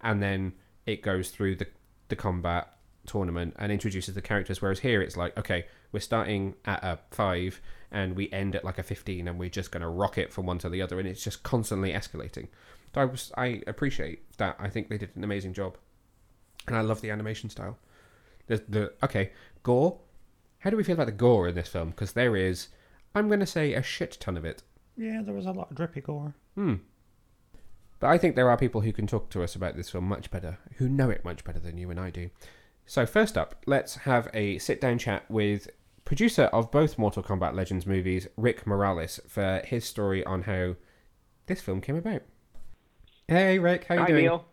and 0.00 0.22
then 0.22 0.54
it 0.86 1.02
goes 1.02 1.30
through 1.30 1.56
the 1.56 1.66
the 2.08 2.16
combat 2.16 2.75
tournament 3.06 3.54
and 3.58 3.72
introduces 3.72 4.14
the 4.14 4.22
characters 4.22 4.60
whereas 4.60 4.80
here 4.80 5.00
it's 5.00 5.16
like 5.16 5.36
okay 5.38 5.66
we're 5.92 6.00
starting 6.00 6.54
at 6.64 6.82
a 6.82 6.98
5 7.10 7.60
and 7.90 8.16
we 8.16 8.30
end 8.30 8.54
at 8.54 8.64
like 8.64 8.78
a 8.78 8.82
15 8.82 9.28
and 9.28 9.38
we're 9.38 9.48
just 9.48 9.70
going 9.70 9.80
to 9.80 9.88
rock 9.88 10.18
it 10.18 10.32
from 10.32 10.46
one 10.46 10.58
to 10.58 10.68
the 10.68 10.82
other 10.82 10.98
and 10.98 11.08
it's 11.08 11.22
just 11.22 11.42
constantly 11.42 11.92
escalating. 11.92 12.48
So 12.94 13.00
I 13.00 13.04
was 13.04 13.32
I 13.36 13.62
appreciate 13.66 14.36
that. 14.38 14.56
I 14.58 14.68
think 14.68 14.88
they 14.88 14.98
did 14.98 15.16
an 15.16 15.24
amazing 15.24 15.52
job. 15.52 15.76
And 16.66 16.76
I 16.76 16.80
love 16.80 17.00
the 17.00 17.10
animation 17.10 17.50
style. 17.50 17.78
The 18.46 18.62
the 18.68 18.92
okay 19.02 19.32
gore. 19.62 19.98
How 20.60 20.70
do 20.70 20.76
we 20.76 20.82
feel 20.82 20.94
about 20.94 21.06
the 21.06 21.12
gore 21.12 21.48
in 21.48 21.54
this 21.54 21.68
film? 21.68 21.90
Because 21.90 22.12
there 22.12 22.36
is 22.36 22.68
I'm 23.14 23.28
going 23.28 23.40
to 23.40 23.46
say 23.46 23.74
a 23.74 23.82
shit 23.82 24.18
ton 24.20 24.36
of 24.36 24.44
it. 24.44 24.62
Yeah, 24.96 25.22
there 25.22 25.34
was 25.34 25.46
a 25.46 25.52
lot 25.52 25.70
of 25.70 25.76
drippy 25.76 26.00
gore. 26.00 26.34
Hmm. 26.54 26.74
But 27.98 28.08
I 28.08 28.18
think 28.18 28.36
there 28.36 28.50
are 28.50 28.58
people 28.58 28.82
who 28.82 28.92
can 28.92 29.06
talk 29.06 29.30
to 29.30 29.42
us 29.42 29.54
about 29.54 29.76
this 29.76 29.88
film 29.88 30.04
much 30.04 30.30
better, 30.30 30.58
who 30.76 30.86
know 30.86 31.08
it 31.08 31.24
much 31.24 31.44
better 31.44 31.58
than 31.58 31.78
you 31.78 31.90
and 31.90 31.98
I 31.98 32.10
do. 32.10 32.28
So, 32.86 33.04
first 33.04 33.36
up, 33.36 33.56
let's 33.66 33.96
have 33.96 34.28
a 34.32 34.58
sit 34.58 34.80
down 34.80 34.98
chat 34.98 35.28
with 35.28 35.68
producer 36.04 36.44
of 36.44 36.70
both 36.70 36.98
Mortal 36.98 37.22
Kombat 37.22 37.54
Legends 37.54 37.84
movies, 37.84 38.28
Rick 38.36 38.64
Morales, 38.64 39.18
for 39.26 39.60
his 39.64 39.84
story 39.84 40.24
on 40.24 40.42
how 40.42 40.76
this 41.46 41.60
film 41.60 41.80
came 41.80 41.96
about. 41.96 42.22
Hey, 43.26 43.58
Rick, 43.58 43.86
how 43.88 43.96
you 43.96 44.00
Hi, 44.02 44.06
doing? 44.06 44.22
Neil. 44.22 44.44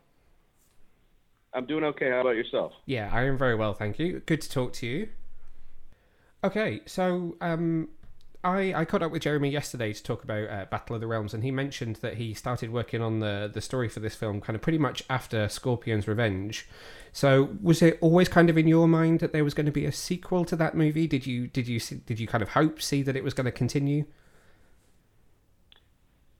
I'm 1.54 1.66
doing 1.66 1.84
okay. 1.84 2.10
How 2.10 2.22
about 2.22 2.34
yourself? 2.34 2.72
Yeah, 2.86 3.08
I 3.12 3.22
am 3.22 3.38
very 3.38 3.54
well, 3.54 3.72
thank 3.72 4.00
you. 4.00 4.20
Good 4.26 4.40
to 4.40 4.50
talk 4.50 4.72
to 4.74 4.86
you. 4.86 5.08
Okay, 6.42 6.80
so 6.86 7.36
um, 7.40 7.88
I 8.44 8.74
I 8.74 8.84
caught 8.84 9.02
up 9.02 9.10
with 9.10 9.22
Jeremy 9.22 9.48
yesterday 9.48 9.92
to 9.92 10.02
talk 10.02 10.22
about 10.22 10.48
uh, 10.50 10.66
Battle 10.70 10.94
of 10.94 11.00
the 11.00 11.06
Realms, 11.06 11.32
and 11.32 11.42
he 11.42 11.50
mentioned 11.50 11.96
that 11.96 12.14
he 12.14 12.34
started 12.34 12.70
working 12.70 13.00
on 13.00 13.20
the 13.20 13.50
the 13.52 13.60
story 13.60 13.88
for 13.88 14.00
this 14.00 14.14
film 14.14 14.40
kind 14.40 14.54
of 14.54 14.62
pretty 14.62 14.78
much 14.78 15.02
after 15.08 15.48
Scorpion's 15.48 16.06
Revenge. 16.06 16.68
So 17.12 17.56
was 17.62 17.80
it 17.80 17.98
always 18.00 18.28
kind 18.28 18.50
of 18.50 18.58
in 18.58 18.68
your 18.68 18.86
mind 18.86 19.20
that 19.20 19.32
there 19.32 19.44
was 19.44 19.54
going 19.54 19.66
to 19.66 19.72
be 19.72 19.86
a 19.86 19.92
sequel 19.92 20.44
to 20.44 20.56
that 20.56 20.76
movie? 20.76 21.06
Did 21.06 21.26
you 21.26 21.46
did 21.46 21.66
you 21.66 21.80
see, 21.80 21.96
did 22.06 22.20
you 22.20 22.26
kind 22.26 22.42
of 22.42 22.50
hope 22.50 22.82
see 22.82 23.02
that 23.02 23.16
it 23.16 23.24
was 23.24 23.34
going 23.34 23.46
to 23.46 23.52
continue? 23.52 24.04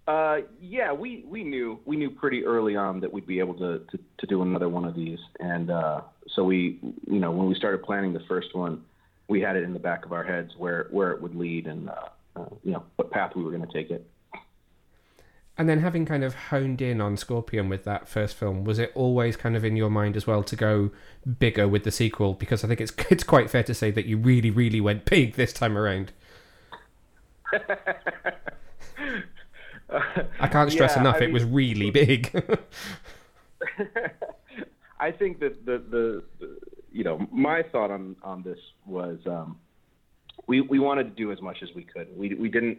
Uh, 0.06 0.40
yeah, 0.60 0.92
we, 0.92 1.24
we 1.26 1.42
knew 1.42 1.80
we 1.86 1.96
knew 1.96 2.10
pretty 2.10 2.44
early 2.44 2.76
on 2.76 3.00
that 3.00 3.10
we'd 3.10 3.26
be 3.26 3.38
able 3.38 3.54
to, 3.54 3.78
to, 3.90 3.98
to 4.18 4.26
do 4.26 4.42
another 4.42 4.68
one 4.68 4.84
of 4.84 4.94
these, 4.94 5.18
and 5.40 5.70
uh, 5.70 6.02
so 6.28 6.44
we 6.44 6.78
you 7.06 7.18
know 7.18 7.30
when 7.30 7.48
we 7.48 7.54
started 7.54 7.82
planning 7.82 8.12
the 8.12 8.22
first 8.28 8.54
one, 8.54 8.84
we 9.28 9.40
had 9.40 9.56
it 9.56 9.62
in 9.62 9.72
the 9.72 9.78
back 9.78 10.04
of 10.04 10.12
our 10.12 10.24
heads 10.24 10.54
where 10.56 10.88
where 10.90 11.12
it 11.12 11.20
would 11.20 11.34
lead 11.34 11.66
and 11.66 11.88
uh, 11.88 12.08
uh, 12.36 12.44
you 12.62 12.72
know 12.72 12.82
what 12.96 13.10
path 13.10 13.34
we 13.34 13.42
were 13.42 13.50
going 13.50 13.66
to 13.66 13.72
take 13.72 13.90
it. 13.90 14.06
And 15.56 15.68
then 15.68 15.80
having 15.80 16.04
kind 16.04 16.24
of 16.24 16.34
honed 16.34 16.82
in 16.82 17.00
on 17.00 17.16
Scorpion 17.16 17.68
with 17.68 17.84
that 17.84 18.08
first 18.08 18.34
film, 18.34 18.64
was 18.64 18.80
it 18.80 18.90
always 18.96 19.36
kind 19.36 19.54
of 19.56 19.64
in 19.64 19.76
your 19.76 19.88
mind 19.88 20.16
as 20.16 20.26
well 20.26 20.42
to 20.42 20.56
go 20.56 20.90
bigger 21.38 21.68
with 21.68 21.84
the 21.84 21.92
sequel? 21.92 22.34
Because 22.34 22.64
I 22.64 22.68
think 22.68 22.80
it's 22.80 22.92
it's 23.10 23.24
quite 23.24 23.50
fair 23.50 23.62
to 23.64 23.74
say 23.74 23.90
that 23.92 24.06
you 24.06 24.16
really, 24.18 24.50
really 24.50 24.80
went 24.80 25.04
big 25.04 25.34
this 25.34 25.52
time 25.52 25.78
around. 25.78 26.12
I 30.40 30.48
can't 30.48 30.72
stress 30.72 30.96
Yeah, 30.96 31.00
enough, 31.00 31.20
I 31.20 31.20
it 31.22 31.32
was 31.32 31.44
really 31.44 31.90
big. 31.90 32.32
I 35.00 35.10
think 35.10 35.40
that 35.40 35.64
the, 35.66 35.78
the, 35.78 36.24
the 36.40 36.58
you 36.94 37.02
know 37.02 37.26
my 37.32 37.62
thought 37.72 37.90
on 37.90 38.14
on 38.22 38.42
this 38.42 38.58
was 38.86 39.18
um, 39.26 39.56
we 40.46 40.60
we 40.60 40.78
wanted 40.78 41.04
to 41.04 41.10
do 41.10 41.32
as 41.32 41.42
much 41.42 41.58
as 41.62 41.68
we 41.74 41.82
could. 41.82 42.06
We 42.16 42.34
we 42.34 42.48
didn't, 42.48 42.78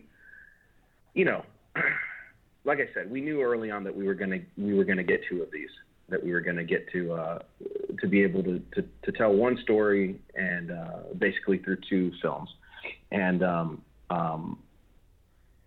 you 1.13 1.25
know, 1.25 1.43
like 2.63 2.79
I 2.79 2.91
said, 2.93 3.11
we 3.11 3.19
knew 3.19 3.41
early 3.41 3.69
on 3.69 3.83
that 3.83 3.95
we 3.95 4.07
were 4.07 4.13
gonna 4.13 4.39
we 4.57 4.73
were 4.73 4.85
gonna 4.85 5.03
get 5.03 5.21
two 5.29 5.43
of 5.43 5.51
these. 5.51 5.69
That 6.07 6.23
we 6.23 6.31
were 6.31 6.39
gonna 6.39 6.63
get 6.63 6.89
to 6.93 7.13
uh, 7.13 7.39
to 7.99 8.07
be 8.07 8.23
able 8.23 8.41
to, 8.43 8.61
to 8.75 8.85
to 9.03 9.11
tell 9.11 9.33
one 9.33 9.57
story 9.63 10.17
and 10.33 10.71
uh, 10.71 10.99
basically 11.17 11.57
through 11.57 11.79
two 11.89 12.13
films, 12.21 12.49
and 13.11 13.43
um, 13.43 13.81
um, 14.09 14.59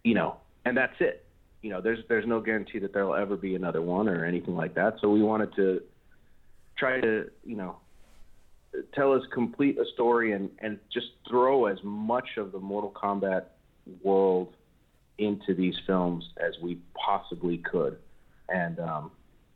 you 0.04 0.14
know, 0.14 0.36
and 0.64 0.74
that's 0.74 0.96
it. 1.00 1.26
You 1.60 1.68
know, 1.68 1.82
there's 1.82 1.98
there's 2.08 2.26
no 2.26 2.40
guarantee 2.40 2.78
that 2.78 2.94
there'll 2.94 3.14
ever 3.14 3.36
be 3.36 3.56
another 3.56 3.82
one 3.82 4.08
or 4.08 4.24
anything 4.24 4.56
like 4.56 4.74
that. 4.76 4.94
So 5.02 5.10
we 5.10 5.22
wanted 5.22 5.54
to 5.56 5.82
try 6.78 7.00
to, 7.00 7.28
you 7.44 7.56
know, 7.56 7.76
tell 8.94 9.14
as 9.14 9.22
complete 9.32 9.78
a 9.78 9.84
story 9.94 10.32
and 10.32 10.50
and 10.60 10.78
just 10.92 11.06
throw 11.28 11.66
as 11.66 11.78
much 11.82 12.36
of 12.36 12.52
the 12.52 12.58
Mortal 12.58 12.90
Kombat 12.90 13.44
world 14.02 14.54
into 15.18 15.54
these 15.54 15.74
films 15.86 16.24
as 16.38 16.54
we 16.62 16.78
possibly 16.94 17.58
could. 17.58 17.98
And 18.48 18.78
um, 18.78 19.10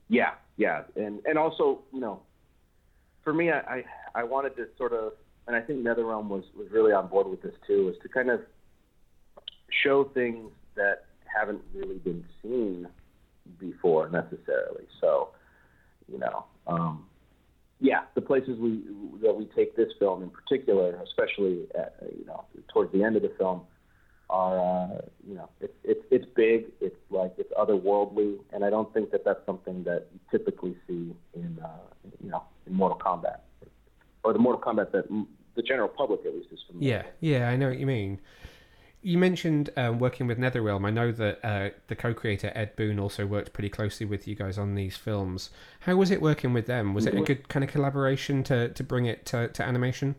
yeah, 0.08 0.32
yeah, 0.56 0.82
and 0.96 1.20
and 1.24 1.38
also, 1.38 1.80
you 1.92 2.00
know, 2.00 2.20
for 3.24 3.32
me, 3.32 3.50
I, 3.50 3.58
I 3.58 3.84
I 4.14 4.24
wanted 4.24 4.56
to 4.56 4.66
sort 4.76 4.92
of, 4.92 5.12
and 5.46 5.56
I 5.56 5.60
think 5.60 5.84
NetherRealm 5.84 6.28
was 6.28 6.44
was 6.56 6.68
really 6.70 6.92
on 6.92 7.08
board 7.08 7.28
with 7.28 7.42
this 7.42 7.54
too, 7.66 7.88
is 7.94 8.02
to 8.02 8.08
kind 8.08 8.30
of 8.30 8.40
show 9.82 10.04
things 10.04 10.50
that 10.74 11.04
haven't 11.24 11.62
really 11.74 11.98
been 11.98 12.24
seen 12.42 12.86
before 13.58 14.08
necessarily. 14.10 14.84
So, 15.00 15.30
you 16.10 16.18
know, 16.18 16.44
um, 16.66 17.06
yeah, 17.82 18.02
the 18.14 18.20
places 18.20 18.58
we 18.58 18.80
that 19.22 19.34
we 19.34 19.44
take 19.56 19.76
this 19.76 19.88
film 19.98 20.22
in 20.22 20.30
particular, 20.30 20.96
especially 21.02 21.66
at, 21.76 21.96
you 22.16 22.24
know 22.24 22.44
towards 22.72 22.92
the 22.92 23.02
end 23.02 23.16
of 23.16 23.22
the 23.22 23.32
film, 23.36 23.62
are 24.30 24.58
uh, 24.58 25.00
you 25.26 25.34
know 25.34 25.48
it's 25.60 25.74
it's 25.82 26.04
it's 26.12 26.24
big. 26.36 26.66
It's 26.80 26.96
like 27.10 27.34
it's 27.38 27.52
otherworldly, 27.54 28.38
and 28.52 28.64
I 28.64 28.70
don't 28.70 28.92
think 28.94 29.10
that 29.10 29.24
that's 29.24 29.44
something 29.44 29.82
that 29.82 30.06
you 30.12 30.20
typically 30.30 30.76
see 30.86 31.12
in 31.34 31.58
uh, 31.62 31.68
you 32.22 32.30
know 32.30 32.44
in 32.68 32.72
Mortal 32.72 32.98
Kombat 32.98 33.40
or 34.22 34.32
the 34.32 34.38
Mortal 34.38 34.62
Kombat 34.62 34.92
that 34.92 35.08
the 35.56 35.62
general 35.62 35.88
public 35.88 36.20
at 36.24 36.34
least 36.34 36.48
is 36.52 36.60
familiar. 36.68 37.04
Yeah, 37.20 37.38
yeah, 37.38 37.48
I 37.48 37.56
know 37.56 37.68
what 37.68 37.80
you 37.80 37.86
mean. 37.86 38.20
You 39.04 39.18
mentioned 39.18 39.70
um, 39.76 39.98
working 39.98 40.28
with 40.28 40.38
NetherRealm. 40.38 40.86
I 40.86 40.90
know 40.90 41.10
that 41.10 41.44
uh, 41.44 41.70
the 41.88 41.96
co-creator 41.96 42.52
Ed 42.54 42.76
Boon 42.76 43.00
also 43.00 43.26
worked 43.26 43.52
pretty 43.52 43.68
closely 43.68 44.06
with 44.06 44.28
you 44.28 44.36
guys 44.36 44.58
on 44.58 44.76
these 44.76 44.96
films. 44.96 45.50
How 45.80 45.96
was 45.96 46.12
it 46.12 46.22
working 46.22 46.52
with 46.52 46.66
them? 46.66 46.94
Was 46.94 47.06
it 47.06 47.14
a 47.14 47.20
good 47.20 47.48
kind 47.48 47.64
of 47.64 47.70
collaboration 47.70 48.44
to, 48.44 48.68
to 48.68 48.84
bring 48.84 49.06
it 49.06 49.26
to, 49.26 49.48
to 49.48 49.62
animation? 49.64 50.14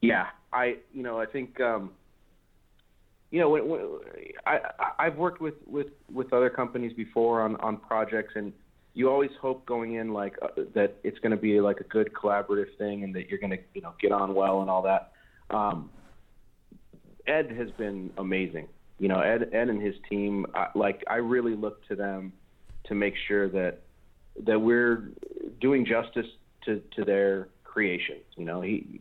Yeah, 0.00 0.26
I 0.52 0.76
you 0.92 1.02
know 1.02 1.18
I 1.18 1.24
think 1.24 1.60
um, 1.60 1.90
you 3.30 3.40
know 3.40 3.48
when, 3.48 3.66
when, 3.66 3.80
I 4.46 4.60
I've 4.98 5.16
worked 5.16 5.40
with, 5.40 5.54
with, 5.66 5.88
with 6.12 6.32
other 6.34 6.50
companies 6.50 6.92
before 6.92 7.40
on, 7.40 7.56
on 7.56 7.78
projects 7.78 8.34
and 8.36 8.52
you 8.92 9.10
always 9.10 9.30
hope 9.40 9.64
going 9.64 9.94
in 9.94 10.12
like 10.12 10.36
uh, 10.42 10.48
that 10.74 10.96
it's 11.02 11.18
going 11.20 11.30
to 11.30 11.38
be 11.38 11.58
like 11.60 11.80
a 11.80 11.84
good 11.84 12.12
collaborative 12.12 12.76
thing 12.76 13.02
and 13.02 13.14
that 13.14 13.30
you're 13.30 13.38
going 13.38 13.50
to 13.50 13.58
you 13.72 13.80
know 13.80 13.94
get 13.98 14.12
on 14.12 14.34
well 14.34 14.60
and 14.60 14.68
all 14.70 14.82
that. 14.82 15.12
Um, 15.50 15.88
Ed 17.26 17.50
has 17.56 17.70
been 17.72 18.10
amazing. 18.18 18.68
You 18.98 19.08
know, 19.08 19.20
Ed, 19.20 19.50
Ed 19.52 19.68
and 19.68 19.82
his 19.82 19.94
team, 20.08 20.46
I, 20.54 20.68
like 20.74 21.02
I 21.08 21.16
really 21.16 21.54
look 21.54 21.86
to 21.88 21.96
them 21.96 22.32
to 22.84 22.94
make 22.94 23.14
sure 23.26 23.48
that 23.48 23.80
that 24.46 24.58
we're 24.58 25.10
doing 25.60 25.86
justice 25.86 26.26
to, 26.64 26.82
to 26.96 27.04
their 27.04 27.48
creation. 27.62 28.16
You 28.36 28.44
know, 28.44 28.60
he 28.60 29.00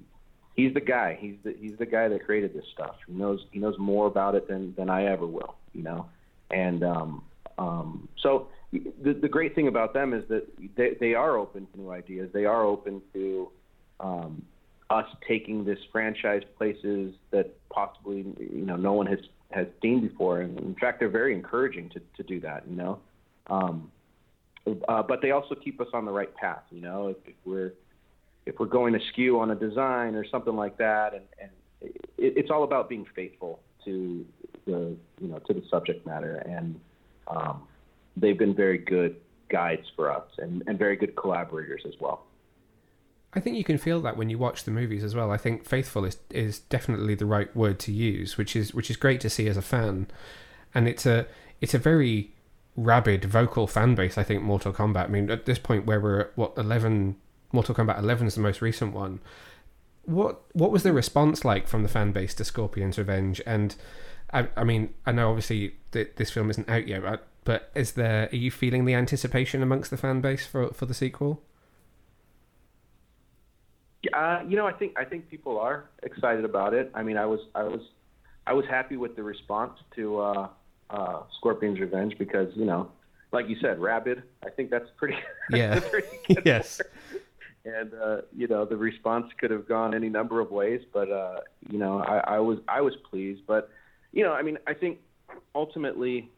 he's 0.56 0.74
the 0.74 0.82
guy. 0.82 1.18
He's 1.20 1.36
the 1.44 1.56
he's 1.58 1.78
the 1.78 1.86
guy 1.86 2.08
that 2.08 2.26
created 2.26 2.54
this 2.54 2.66
stuff. 2.74 2.96
He 3.08 3.14
knows 3.14 3.46
he 3.52 3.60
knows 3.60 3.76
more 3.78 4.08
about 4.08 4.36
it 4.36 4.48
than 4.48 4.74
than 4.76 4.90
I 4.90 5.06
ever 5.06 5.26
will. 5.26 5.56
You 5.74 5.84
know, 5.84 6.06
and 6.52 6.84
um, 6.84 7.24
um, 7.58 8.08
so 8.22 8.48
the 8.72 9.14
the 9.14 9.28
great 9.28 9.56
thing 9.56 9.68
about 9.68 9.94
them 9.94 10.14
is 10.14 10.24
that 10.30 10.48
they 10.76 10.96
they 11.00 11.14
are 11.14 11.38
open 11.38 11.68
to 11.74 11.80
new 11.80 11.92
ideas. 11.92 12.30
They 12.34 12.46
are 12.46 12.64
open 12.64 13.02
to 13.14 13.50
um, 14.00 14.44
us 14.94 15.08
taking 15.28 15.66
this 15.66 15.80
franchise 15.92 16.44
places 16.58 17.14
that 17.32 17.54
possibly 17.70 18.26
you 18.40 18.66
know 18.66 18.76
no 18.76 18.94
one 18.94 19.08
has 19.08 19.20
has 19.52 19.68
seen 19.82 20.02
before, 20.08 20.42
and 20.42 20.60
in 20.60 20.76
fact, 20.76 21.00
they're 21.00 21.10
very 21.10 21.34
encouraging 21.34 21.90
to 21.90 22.02
to 22.18 22.24
do 22.24 22.40
that. 22.42 22.64
You 22.70 22.76
know, 22.76 23.00
um, 23.48 23.92
uh, 24.88 25.04
but 25.04 25.22
they 25.22 25.32
also 25.32 25.56
keep 25.56 25.82
us 25.82 25.88
on 25.94 26.06
the 26.06 26.12
right 26.12 26.34
path. 26.36 26.64
You 26.72 26.82
know, 26.82 27.08
if, 27.08 27.18
if 27.26 27.36
we're 27.46 27.74
if 28.46 28.60
we're 28.60 28.66
going 28.68 28.96
askew 28.96 29.40
on 29.40 29.52
a 29.52 29.56
design 29.56 30.16
or 30.16 30.26
something 30.30 30.56
like 30.56 30.78
that, 30.78 31.14
and, 31.14 31.24
and 31.42 31.52
it, 31.82 32.34
it's 32.38 32.52
all 32.52 32.64
about 32.64 32.90
being 32.90 33.06
faithful 33.16 33.60
to 33.86 34.26
the 34.66 34.96
you 35.20 35.28
know 35.28 35.40
to 35.40 35.54
the 35.54 35.64
subject 35.70 36.06
matter, 36.06 36.36
and 36.38 36.80
um, 37.28 37.64
they've 38.16 38.38
been 38.38 38.56
very 38.56 38.78
good 38.78 39.16
guides 39.50 39.86
for 39.96 40.12
us 40.12 40.26
and, 40.40 40.64
and 40.68 40.80
very 40.80 40.96
good 40.96 41.16
collaborators 41.16 41.82
as 41.88 41.94
well. 42.00 42.26
I 43.36 43.40
think 43.40 43.58
you 43.58 43.64
can 43.64 43.78
feel 43.78 44.02
that 44.02 44.18
when 44.18 44.30
you 44.30 44.38
watch 44.38 44.64
the 44.64 44.72
movies 44.72 45.04
as 45.04 45.16
well. 45.16 45.32
I 45.32 45.38
think 45.38 45.66
faithful 45.66 46.06
is 46.06 46.18
is 46.30 46.60
definitely 46.60 47.16
the 47.16 47.26
right 47.26 47.54
word 47.56 47.80
to 47.80 47.92
use, 47.92 48.38
which 48.38 48.56
is 48.56 48.74
which 48.74 48.90
is 48.90 48.98
great 48.98 49.22
to 49.22 49.30
see 49.30 49.48
as 49.48 49.58
a 49.58 49.62
fan. 49.62 50.08
And 50.74 50.88
it's 50.88 51.06
a 51.06 51.26
it's 51.62 51.74
a 51.74 51.80
very 51.80 52.34
rabid 52.76 53.26
vocal 53.26 53.68
fan 53.68 53.96
base. 53.96 54.18
I 54.18 54.24
think 54.24 54.44
Mortal 54.44 54.74
Kombat. 54.74 55.06
I 55.06 55.08
mean, 55.08 55.32
at 55.32 55.46
this 55.46 55.60
point 55.60 55.86
where 55.86 56.00
we're 56.00 56.20
at 56.22 56.38
what 56.38 56.54
eleven, 56.58 57.16
Mortal 57.52 57.76
Kombat 57.76 58.00
eleven 58.00 58.28
is 58.28 58.36
the 58.36 58.42
most 58.42 58.62
recent 58.62 58.94
one. 58.94 59.20
What 60.06 60.42
what 60.54 60.72
was 60.72 60.84
the 60.84 60.94
response 60.94 61.44
like 61.44 61.68
from 61.68 61.84
the 61.84 61.90
fan 61.90 62.12
base 62.12 62.34
to 62.36 62.46
Scorpion's 62.46 62.98
Revenge? 62.98 63.42
And 63.46 63.76
I, 64.32 64.48
I 64.56 64.64
mean, 64.64 64.94
I 65.06 65.12
know 65.12 65.30
obviously 65.30 65.76
that 65.92 66.18
this 66.18 66.32
film 66.32 66.50
isn't 66.50 66.70
out 66.70 66.88
yet, 66.88 67.04
but 67.46 67.72
is 67.74 67.94
there 67.94 68.30
are 68.32 68.36
you 68.36 68.52
feeling 68.52 68.86
the 68.86 68.96
anticipation 68.96 69.64
amongst 69.64 69.90
the 69.90 69.98
fan 69.98 70.22
base 70.22 70.46
for 70.46 70.70
for 70.70 70.86
the 70.86 70.94
sequel? 70.94 71.42
Uh, 74.12 74.42
you 74.48 74.58
know, 74.58 74.68
I 74.68 74.74
think 74.74 74.98
I 74.98 75.06
think 75.06 75.30
people 75.30 75.60
are 75.60 75.86
excited 76.04 76.44
about 76.44 76.74
it. 76.74 76.92
I 76.94 77.04
mean, 77.04 77.18
I 77.18 77.26
was 77.26 77.40
I 77.56 77.64
was 77.64 77.82
I 78.46 78.54
was 78.54 78.66
happy 78.70 78.98
with 78.98 79.16
the 79.16 79.24
response 79.24 79.80
to 79.96 80.20
uh, 80.20 80.48
uh, 80.90 81.24
Scorpion's 81.38 81.80
Revenge 81.80 82.18
because 82.18 82.50
you 82.56 82.66
know, 82.66 82.92
like 83.32 83.48
you 83.48 83.56
said, 83.62 83.80
rabid. 83.80 84.24
I 84.46 84.50
think 84.50 84.70
that's 84.70 84.90
pretty. 84.98 85.16
Yeah. 85.50 85.82
pretty 85.82 86.08
yes. 86.46 86.82
And 87.66 87.94
uh, 87.94 88.22
you 88.36 88.48
know, 88.48 88.66
the 88.66 88.78
response 88.78 89.28
could 89.38 89.52
have 89.52 89.68
gone 89.68 89.94
any 89.94 90.08
number 90.10 90.40
of 90.40 90.52
ways, 90.52 90.82
but 90.94 91.12
uh, 91.12 91.42
you 91.70 91.78
know, 91.78 92.00
I, 92.00 92.36
I 92.36 92.40
was 92.40 92.60
I 92.68 92.82
was 92.82 92.94
pleased. 93.10 93.42
But 93.46 93.70
you 94.12 94.24
know, 94.24 94.34
I 94.34 94.42
mean, 94.42 94.58
I 94.68 94.74
think 94.74 95.00
ultimately, 95.54 96.30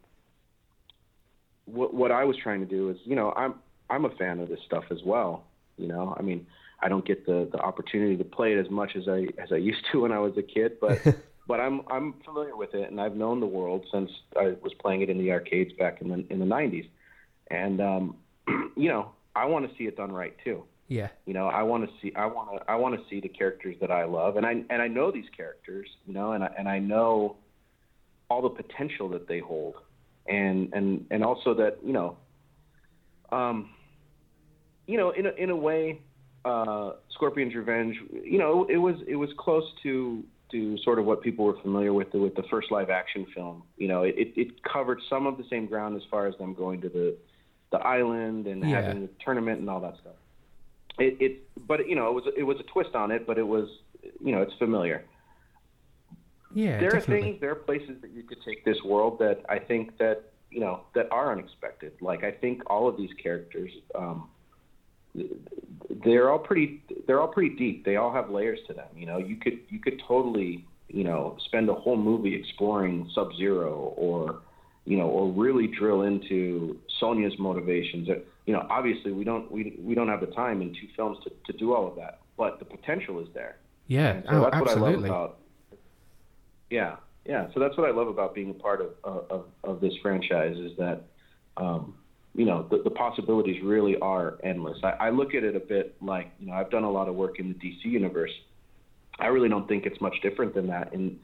what 1.65 1.93
what 1.93 2.11
I 2.11 2.23
was 2.25 2.35
trying 2.41 2.59
to 2.61 2.65
do 2.65 2.89
is, 2.89 2.97
you 3.05 3.15
know, 3.15 3.31
I'm 3.35 3.55
I'm 3.89 4.05
a 4.05 4.09
fan 4.11 4.39
of 4.39 4.49
this 4.49 4.59
stuff 4.65 4.85
as 4.91 4.99
well. 5.05 5.45
You 5.77 5.87
know, 5.87 6.15
I 6.17 6.21
mean 6.21 6.47
I 6.85 6.87
don't 6.87 7.03
get 7.03 7.25
the 7.25 7.49
the 7.51 7.57
opportunity 7.57 8.15
to 8.15 8.23
play 8.23 8.53
it 8.53 8.59
as 8.63 8.69
much 8.69 8.95
as 8.95 9.07
I 9.07 9.27
as 9.41 9.51
I 9.51 9.55
used 9.55 9.83
to 9.91 10.01
when 10.01 10.11
I 10.11 10.19
was 10.19 10.37
a 10.37 10.43
kid, 10.43 10.73
but 10.79 11.01
but 11.47 11.59
I'm 11.59 11.81
I'm 11.89 12.13
familiar 12.23 12.55
with 12.55 12.75
it 12.75 12.91
and 12.91 13.01
I've 13.01 13.15
known 13.15 13.39
the 13.39 13.47
world 13.47 13.87
since 13.91 14.11
I 14.39 14.53
was 14.61 14.71
playing 14.79 15.01
it 15.01 15.09
in 15.09 15.17
the 15.17 15.31
arcades 15.31 15.73
back 15.73 15.99
in 16.01 16.09
the 16.09 16.23
in 16.29 16.37
the 16.37 16.45
90s. 16.45 16.87
And 17.49 17.81
um 17.81 18.17
you 18.77 18.89
know, 18.89 19.13
I 19.35 19.45
want 19.45 19.67
to 19.67 19.75
see 19.77 19.85
it 19.85 19.97
done 19.97 20.11
right 20.11 20.35
too. 20.43 20.63
Yeah. 20.87 21.07
You 21.25 21.33
know, 21.33 21.47
I 21.47 21.63
want 21.63 21.89
to 21.89 21.91
see 22.03 22.13
I 22.15 22.27
want 22.27 22.61
to 22.61 22.71
I 22.71 22.75
want 22.75 22.93
to 23.01 23.09
see 23.09 23.19
the 23.19 23.29
characters 23.29 23.75
that 23.81 23.89
I 23.89 24.03
love 24.05 24.37
and 24.37 24.45
I 24.45 24.51
and 24.69 24.79
I 24.79 24.87
know 24.87 25.11
these 25.11 25.29
characters, 25.35 25.87
you 26.05 26.13
know, 26.13 26.33
and 26.33 26.43
I 26.43 26.51
and 26.55 26.69
I 26.69 26.77
know 26.77 27.37
all 28.29 28.43
the 28.43 28.49
potential 28.49 29.09
that 29.09 29.27
they 29.27 29.39
hold. 29.39 29.73
And 30.27 30.71
and 30.71 31.07
and 31.09 31.23
also 31.23 31.55
that, 31.55 31.79
you 31.83 31.93
know, 31.93 32.17
um 33.31 33.71
you 34.85 34.99
know, 34.99 35.09
in 35.09 35.25
a 35.25 35.31
in 35.31 35.49
a 35.49 35.55
way 35.55 36.01
uh, 36.45 36.93
Scorpion's 37.11 37.55
Revenge, 37.55 37.95
you 38.23 38.37
know, 38.37 38.65
it 38.69 38.77
was 38.77 38.95
it 39.07 39.15
was 39.15 39.29
close 39.37 39.65
to 39.83 40.23
to 40.51 40.77
sort 40.83 40.99
of 40.99 41.05
what 41.05 41.21
people 41.21 41.43
were 41.43 41.59
familiar 41.61 41.91
with 41.91 42.11
the, 42.11 42.19
with 42.19 42.35
the 42.35 42.43
first 42.51 42.69
live 42.71 42.91
action 42.91 43.25
film. 43.33 43.63
You 43.77 43.87
know, 43.87 44.03
it, 44.03 44.31
it 44.37 44.63
covered 44.63 44.99
some 45.09 45.25
of 45.25 45.37
the 45.37 45.43
same 45.49 45.65
ground 45.65 45.95
as 45.97 46.03
far 46.11 46.27
as 46.27 46.37
them 46.37 46.53
going 46.53 46.81
to 46.81 46.89
the 46.89 47.15
the 47.71 47.79
island 47.79 48.45
and 48.47 48.61
Yeah. 48.63 48.81
having 48.81 49.01
the 49.01 49.09
tournament 49.25 49.59
and 49.59 49.69
all 49.69 49.81
that 49.81 49.95
stuff. 50.01 50.13
It, 50.99 51.17
it 51.19 51.67
but 51.67 51.89
you 51.89 51.95
know 51.95 52.07
it 52.09 52.13
was 52.13 52.23
it 52.37 52.43
was 52.43 52.57
a 52.59 52.63
twist 52.63 52.93
on 52.95 53.11
it, 53.11 53.25
but 53.25 53.37
it 53.37 53.47
was 53.47 53.67
you 54.23 54.31
know 54.31 54.41
it's 54.43 54.53
familiar. 54.59 55.03
Yeah, 56.53 56.79
there 56.79 56.91
definitely. 56.91 57.17
are 57.17 57.21
things, 57.21 57.41
there 57.41 57.51
are 57.51 57.55
places 57.55 57.97
that 58.01 58.11
you 58.11 58.23
could 58.23 58.37
take 58.45 58.63
this 58.63 58.77
world 58.85 59.19
that 59.19 59.41
I 59.49 59.59
think 59.59 59.97
that 59.97 60.31
you 60.51 60.59
know 60.59 60.81
that 60.93 61.11
are 61.11 61.31
unexpected. 61.31 61.93
Like 62.01 62.23
I 62.23 62.31
think 62.31 62.61
all 62.67 62.87
of 62.87 62.95
these 62.97 63.09
characters, 63.21 63.71
um, 63.95 64.29
they're 66.03 66.29
all 66.29 66.39
pretty, 66.39 66.83
they're 67.07 67.21
all 67.21 67.27
pretty 67.27 67.55
deep. 67.55 67.85
They 67.85 67.95
all 67.95 68.13
have 68.13 68.29
layers 68.29 68.59
to 68.67 68.73
them. 68.73 68.87
You 68.95 69.05
know, 69.05 69.17
you 69.17 69.37
could 69.37 69.59
you 69.69 69.79
could 69.79 70.01
totally 70.07 70.65
you 70.87 71.03
know 71.03 71.37
spend 71.45 71.69
a 71.69 71.73
whole 71.73 71.97
movie 71.97 72.35
exploring 72.35 73.09
Sub 73.13 73.33
Zero 73.35 73.93
or 73.97 74.41
you 74.85 74.97
know 74.97 75.07
or 75.07 75.31
really 75.31 75.67
drill 75.67 76.03
into 76.03 76.79
Sonya's 76.99 77.37
motivations. 77.39 78.07
You 78.45 78.53
know, 78.53 78.65
obviously 78.69 79.11
we 79.11 79.23
don't 79.23 79.51
we 79.51 79.77
we 79.79 79.95
don't 79.95 80.07
have 80.07 80.21
the 80.21 80.27
time 80.27 80.61
in 80.61 80.69
two 80.69 80.87
films 80.95 81.17
to, 81.23 81.31
to 81.51 81.57
do 81.57 81.73
all 81.73 81.87
of 81.87 81.95
that, 81.95 82.19
but 82.37 82.59
the 82.59 82.65
potential 82.65 83.19
is 83.19 83.27
there. 83.33 83.57
Yeah, 83.87 84.21
so 84.23 84.29
oh, 84.29 84.41
that's 84.43 84.55
absolutely. 84.55 85.09
what 85.09 85.15
I 85.15 85.19
love 85.19 85.23
about. 85.25 85.39
Yeah, 86.69 86.95
yeah. 87.25 87.47
So 87.53 87.59
that's 87.59 87.77
what 87.77 87.87
I 87.87 87.91
love 87.91 88.07
about 88.07 88.33
being 88.33 88.51
a 88.51 88.53
part 88.53 88.81
of 88.81 89.25
of, 89.29 89.45
of 89.63 89.81
this 89.81 89.93
franchise 90.01 90.57
is 90.57 90.71
that, 90.77 91.03
um, 91.57 91.95
you 92.35 92.45
know, 92.45 92.67
the, 92.69 92.81
the 92.83 92.89
possibilities 92.89 93.61
really 93.63 93.97
are 93.99 94.37
endless. 94.43 94.77
I, 94.83 94.89
I 94.89 95.09
look 95.09 95.33
at 95.33 95.43
it 95.43 95.55
a 95.55 95.59
bit 95.59 95.95
like 96.01 96.31
you 96.39 96.47
know 96.47 96.53
I've 96.53 96.69
done 96.69 96.83
a 96.83 96.91
lot 96.91 97.07
of 97.07 97.15
work 97.15 97.39
in 97.39 97.47
the 97.47 97.55
DC 97.55 97.85
universe. 97.85 98.31
I 99.19 99.27
really 99.27 99.47
don't 99.47 99.67
think 99.67 99.85
it's 99.85 99.99
much 100.01 100.15
different 100.21 100.53
than 100.53 100.67
that 100.67 100.93
in, 100.93 101.17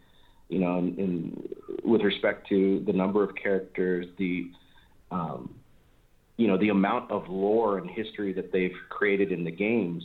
you 0.47 0.59
know, 0.59 0.77
in, 0.79 0.95
in 0.97 1.49
with 1.83 2.01
respect 2.01 2.47
to 2.49 2.81
the 2.85 2.93
number 2.93 3.21
of 3.23 3.35
characters, 3.35 4.05
the, 4.17 4.49
um, 5.11 5.53
you 6.37 6.47
know, 6.47 6.57
the 6.57 6.69
amount 6.69 7.11
of 7.11 7.27
lore 7.27 7.77
and 7.77 7.89
history 7.89 8.31
that 8.33 8.53
they've 8.53 8.75
created 8.87 9.33
in 9.33 9.43
the 9.43 9.51
games, 9.51 10.03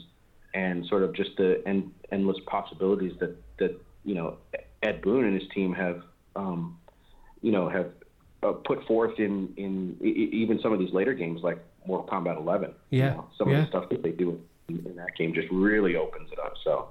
and 0.54 0.84
sort 0.86 1.04
of 1.04 1.14
just 1.14 1.30
the 1.36 1.62
en- 1.66 1.92
endless 2.11 2.38
possibilities 2.46 3.12
that 3.20 3.36
that 3.59 3.80
you 4.04 4.16
know 4.16 4.38
Ed 4.82 5.02
Boon 5.02 5.24
and 5.24 5.40
his 5.40 5.48
team 5.54 5.72
have, 5.72 6.02
um, 6.34 6.78
you 7.42 7.52
know, 7.52 7.68
have 7.68 7.92
uh, 8.47 8.53
put 8.53 8.86
forth 8.86 9.18
in 9.18 9.53
in 9.57 9.97
e- 10.03 10.28
even 10.32 10.61
some 10.61 10.72
of 10.72 10.78
these 10.78 10.92
later 10.92 11.14
games 11.14 11.42
like 11.42 11.59
Mortal 11.86 12.07
Kombat 12.07 12.36
11. 12.38 12.72
Yeah, 12.90 13.05
You 13.05 13.11
know, 13.11 13.26
some 13.38 13.51
yeah. 13.51 13.59
of 13.59 13.64
the 13.64 13.68
stuff 13.68 13.88
that 13.90 14.03
they 14.03 14.11
do 14.12 14.40
in, 14.68 14.84
in 14.86 14.97
that 14.97 15.16
game 15.16 15.34
just 15.34 15.49
really 15.51 15.97
opens 15.97 16.30
it 16.32 16.38
up. 16.38 16.55
So 16.64 16.88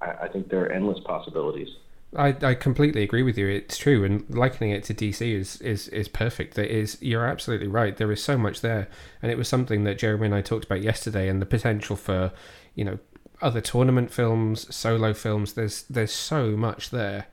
I, 0.00 0.24
I 0.24 0.28
think 0.28 0.48
there 0.48 0.64
are 0.64 0.72
endless 0.72 0.98
possibilities. 1.04 1.68
I, 2.14 2.36
I 2.42 2.54
completely 2.54 3.02
agree 3.02 3.22
with 3.22 3.38
you. 3.38 3.48
It's 3.48 3.78
true, 3.78 4.04
and 4.04 4.28
likening 4.28 4.70
it 4.70 4.84
to 4.84 4.94
DC 4.94 5.34
is 5.34 5.56
is 5.62 5.88
is 5.88 6.08
perfect. 6.08 6.58
It 6.58 6.70
is. 6.70 6.98
You're 7.00 7.26
absolutely 7.26 7.68
right. 7.68 7.96
There 7.96 8.12
is 8.12 8.22
so 8.22 8.36
much 8.36 8.60
there, 8.60 8.88
and 9.22 9.32
it 9.32 9.38
was 9.38 9.48
something 9.48 9.84
that 9.84 9.98
Jeremy 9.98 10.26
and 10.26 10.34
I 10.34 10.42
talked 10.42 10.66
about 10.66 10.82
yesterday, 10.82 11.28
and 11.28 11.40
the 11.40 11.46
potential 11.46 11.96
for, 11.96 12.32
you 12.74 12.84
know, 12.84 12.98
other 13.40 13.62
tournament 13.62 14.10
films, 14.12 14.74
solo 14.74 15.14
films. 15.14 15.54
There's 15.54 15.84
there's 15.84 16.12
so 16.12 16.50
much 16.50 16.90
there, 16.90 17.28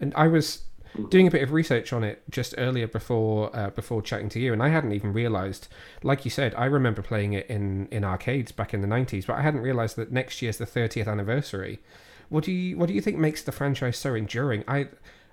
and 0.00 0.12
I 0.16 0.26
was 0.26 0.64
doing 1.08 1.26
a 1.26 1.30
bit 1.30 1.42
of 1.42 1.52
research 1.52 1.92
on 1.92 2.04
it 2.04 2.22
just 2.30 2.54
earlier 2.58 2.86
before 2.86 3.54
uh, 3.54 3.70
before 3.70 4.02
chatting 4.02 4.28
to 4.30 4.40
you, 4.40 4.52
and 4.52 4.62
I 4.62 4.68
hadn't 4.68 4.92
even 4.92 5.12
realised. 5.12 5.68
Like 6.02 6.24
you 6.24 6.30
said, 6.30 6.54
I 6.54 6.66
remember 6.66 7.02
playing 7.02 7.32
it 7.32 7.46
in 7.46 7.88
in 7.90 8.04
arcades 8.04 8.52
back 8.52 8.74
in 8.74 8.80
the 8.80 8.88
'90s, 8.88 9.26
but 9.26 9.34
I 9.34 9.42
hadn't 9.42 9.60
realised 9.60 9.96
that 9.96 10.12
next 10.12 10.42
year's 10.42 10.58
the 10.58 10.66
30th 10.66 11.08
anniversary. 11.08 11.80
What 12.28 12.44
do 12.44 12.52
you 12.52 12.76
What 12.76 12.88
do 12.88 12.94
you 12.94 13.00
think 13.00 13.18
makes 13.18 13.42
the 13.42 13.52
franchise 13.52 13.96
so 13.96 14.14
enduring? 14.14 14.64
I, 14.68 14.88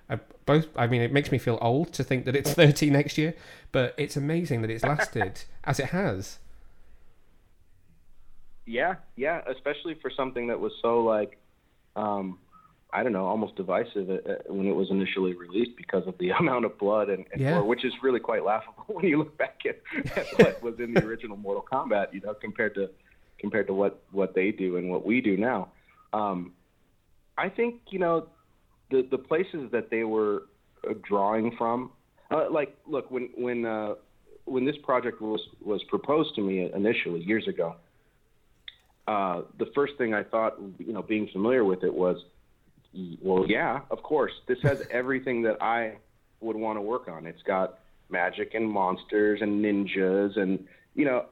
I 0.08 0.18
both. 0.46 0.68
I 0.76 0.86
mean, 0.86 1.02
it 1.02 1.12
makes 1.12 1.30
me 1.30 1.38
feel 1.38 1.58
old 1.60 1.92
to 1.94 2.04
think 2.04 2.24
that 2.24 2.36
it's 2.36 2.52
30 2.54 2.90
next 2.90 3.16
year, 3.18 3.34
but 3.70 3.94
it's 3.96 4.16
amazing 4.16 4.62
that 4.62 4.70
it's 4.70 4.84
lasted 4.84 5.44
as 5.64 5.78
it 5.78 5.86
has. 5.86 6.38
Yeah, 8.64 8.96
yeah, 9.16 9.42
especially 9.48 9.94
for 9.94 10.10
something 10.10 10.46
that 10.46 10.60
was 10.60 10.72
so 10.80 11.02
like, 11.02 11.36
um, 11.96 12.38
I 12.94 13.02
don't 13.02 13.12
know, 13.12 13.24
almost 13.24 13.56
divisive 13.56 14.10
uh, 14.10 14.14
uh, 14.14 14.34
when 14.48 14.66
it 14.66 14.74
was 14.74 14.90
initially 14.90 15.34
released 15.34 15.76
because 15.76 16.06
of 16.06 16.16
the 16.18 16.30
amount 16.40 16.64
of 16.64 16.78
blood 16.78 17.08
and, 17.08 17.24
and 17.32 17.40
Yeah. 17.40 17.50
gore, 17.54 17.64
which 17.64 17.84
is 17.84 17.92
really 18.02 18.20
quite 18.20 18.44
laughable 18.44 18.84
when 18.94 19.06
you 19.06 19.18
look 19.18 19.36
back 19.38 19.60
at, 19.66 19.80
at 20.16 20.26
what 20.38 20.62
was 20.62 20.74
in 20.78 20.92
the 20.94 21.00
original 21.08 21.36
Mortal 21.36 21.64
Kombat, 21.70 22.12
you 22.12 22.20
know, 22.20 22.34
compared 22.34 22.74
to 22.74 22.90
compared 23.40 23.66
to 23.66 23.74
what 23.74 24.02
what 24.12 24.34
they 24.34 24.50
do 24.50 24.76
and 24.76 24.90
what 24.90 25.04
we 25.04 25.20
do 25.20 25.36
now. 25.36 25.72
Um, 26.12 26.52
I 27.38 27.48
think 27.48 27.80
you 27.90 27.98
know 27.98 28.28
the 28.90 29.06
the 29.10 29.18
places 29.18 29.70
that 29.72 29.90
they 29.90 30.04
were 30.04 30.44
uh, 30.88 30.94
drawing 31.08 31.56
from, 31.56 31.90
uh, 32.30 32.50
like 32.50 32.76
look 32.86 33.10
when 33.10 33.30
when 33.36 33.64
uh, 33.64 33.94
when 34.44 34.64
this 34.64 34.76
project 34.82 35.20
was 35.20 35.40
was 35.64 35.82
proposed 35.84 36.34
to 36.36 36.42
me 36.42 36.70
initially 36.74 37.20
years 37.20 37.48
ago. 37.48 37.76
Uh, 39.08 39.42
the 39.58 39.66
first 39.74 39.94
thing 39.98 40.14
I 40.14 40.22
thought, 40.22 40.56
you 40.78 40.92
know, 40.92 41.02
being 41.02 41.28
familiar 41.32 41.64
with 41.64 41.82
it 41.82 41.92
was, 41.92 42.16
well, 43.22 43.46
yeah, 43.48 43.80
of 43.90 44.02
course, 44.02 44.32
this 44.46 44.58
has 44.62 44.82
everything 44.90 45.42
that 45.42 45.62
I 45.62 45.96
would 46.40 46.56
want 46.56 46.76
to 46.76 46.82
work 46.82 47.08
on. 47.08 47.26
It's 47.26 47.42
got 47.42 47.78
magic 48.08 48.54
and 48.54 48.68
monsters 48.68 49.40
and 49.40 49.64
ninjas 49.64 50.38
and 50.38 50.66
you 50.94 51.04
know, 51.04 51.26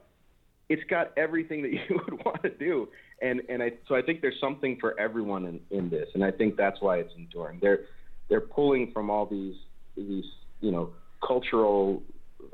it's 0.69 0.83
got 0.89 1.11
everything 1.17 1.61
that 1.63 1.71
you 1.89 1.99
would 2.05 2.25
want 2.25 2.41
to 2.43 2.49
do. 2.49 2.87
And 3.21 3.41
and 3.49 3.61
I 3.61 3.73
so 3.87 3.95
I 3.95 4.01
think 4.01 4.21
there's 4.21 4.39
something 4.39 4.77
for 4.79 4.99
everyone 4.99 5.45
in, 5.45 5.59
in 5.77 5.89
this, 5.89 6.09
and 6.15 6.23
I 6.23 6.31
think 6.31 6.55
that's 6.55 6.81
why 6.81 6.97
it's 6.97 7.13
enduring. 7.15 7.59
They're 7.61 7.81
they're 8.29 8.41
pulling 8.41 8.91
from 8.91 9.09
all 9.09 9.25
these 9.25 9.55
these 9.95 10.25
you 10.59 10.71
know 10.71 10.91
cultural 11.25 12.01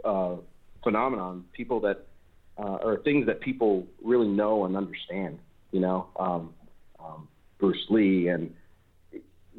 uh, 0.03 0.35
phenomenon, 0.83 1.45
people 1.53 1.79
that 1.81 2.05
uh, 2.57 2.77
or 2.83 2.97
things 2.97 3.27
that 3.27 3.39
people 3.39 3.87
really 4.03 4.27
know 4.27 4.65
and 4.65 4.75
understand. 4.75 5.39
You 5.71 5.79
know, 5.81 6.07
um, 6.17 6.53
um, 6.99 7.27
Bruce 7.59 7.85
Lee 7.89 8.27
and 8.27 8.53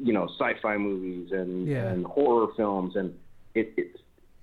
you 0.01 0.13
know 0.13 0.27
sci-fi 0.39 0.77
movies 0.77 1.31
and, 1.31 1.67
Yeah. 1.67 1.87
and 1.89 2.05
horror 2.05 2.47
films, 2.55 2.95
and 2.95 3.13
it, 3.55 3.73
it's 3.77 3.97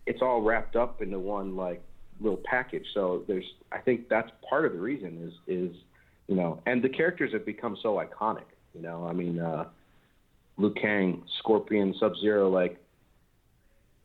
it's 0.06 0.22
all 0.22 0.40
wrapped 0.42 0.76
up 0.76 1.02
into 1.02 1.18
one 1.18 1.56
like 1.56 1.82
little 2.20 2.40
package. 2.44 2.86
So 2.94 3.24
there's 3.26 3.44
I 3.72 3.78
think 3.78 4.08
that's 4.08 4.30
part 4.48 4.64
of 4.66 4.72
the 4.72 4.78
reason 4.80 5.18
is 5.26 5.34
is 5.70 5.76
you 6.28 6.34
know, 6.36 6.60
and 6.66 6.82
the 6.82 6.88
characters 6.88 7.32
have 7.32 7.46
become 7.46 7.76
so 7.82 7.96
iconic. 7.96 8.42
You 8.74 8.82
know, 8.82 9.06
I 9.08 9.12
mean, 9.12 9.38
uh, 9.38 9.66
Liu 10.58 10.70
Kang, 10.74 11.22
Scorpion, 11.38 11.94
Sub 12.00 12.12
Zero, 12.20 12.48
like 12.50 12.78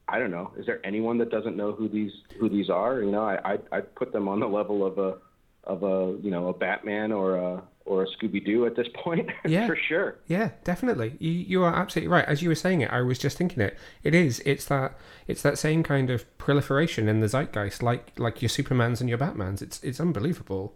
I 0.07 0.19
don't 0.19 0.31
know. 0.31 0.51
Is 0.57 0.65
there 0.65 0.85
anyone 0.85 1.17
that 1.19 1.29
doesn't 1.31 1.55
know 1.55 1.71
who 1.71 1.87
these 1.89 2.11
who 2.39 2.49
these 2.49 2.69
are? 2.69 3.01
You 3.01 3.11
know, 3.11 3.23
I 3.23 3.53
I 3.53 3.57
I'd 3.71 3.95
put 3.95 4.11
them 4.13 4.27
on 4.27 4.39
the 4.39 4.47
level 4.47 4.85
of 4.85 4.97
a 4.97 5.17
of 5.63 5.83
a 5.83 6.17
you 6.21 6.31
know 6.31 6.47
a 6.49 6.53
Batman 6.53 7.11
or 7.11 7.35
a 7.37 7.63
or 7.91 8.03
a 8.03 8.07
Scooby 8.07 8.43
Doo 8.45 8.65
at 8.65 8.75
this 8.77 8.87
point 8.93 9.29
Yeah. 9.45 9.67
for 9.67 9.75
sure. 9.75 10.15
Yeah, 10.27 10.51
definitely. 10.63 11.17
You 11.19 11.31
you 11.31 11.63
are 11.63 11.75
absolutely 11.75 12.07
right. 12.07 12.25
As 12.25 12.41
you 12.41 12.47
were 12.49 12.55
saying 12.55 12.79
it, 12.81 12.89
I 12.89 13.01
was 13.01 13.19
just 13.19 13.37
thinking 13.37 13.61
it. 13.61 13.77
It 14.01 14.15
is. 14.15 14.41
It's 14.45 14.65
that. 14.65 14.97
It's 15.27 15.41
that 15.41 15.57
same 15.59 15.83
kind 15.83 16.09
of 16.09 16.25
proliferation 16.37 17.09
in 17.09 17.19
the 17.19 17.27
zeitgeist, 17.27 17.83
like 17.83 18.13
like 18.17 18.41
your 18.41 18.49
Supermans 18.49 19.01
and 19.01 19.09
your 19.09 19.17
Batmans. 19.17 19.61
It's 19.61 19.83
it's 19.83 19.99
unbelievable. 19.99 20.73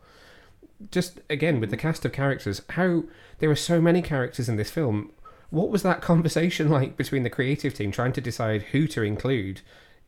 Just 0.91 1.21
again 1.29 1.61
with 1.61 1.69
the 1.71 1.77
cast 1.77 2.03
of 2.03 2.11
characters, 2.11 2.61
how 2.71 3.03
there 3.39 3.49
are 3.49 3.55
so 3.55 3.79
many 3.79 4.01
characters 4.01 4.49
in 4.49 4.57
this 4.57 4.69
film. 4.69 5.11
What 5.51 5.69
was 5.69 5.83
that 5.83 6.01
conversation 6.11 6.69
like 6.69 6.97
between 6.97 7.23
the 7.23 7.29
creative 7.29 7.73
team 7.73 7.91
trying 7.91 8.13
to 8.13 8.21
decide 8.21 8.61
who 8.73 8.87
to 8.87 9.03
include 9.03 9.61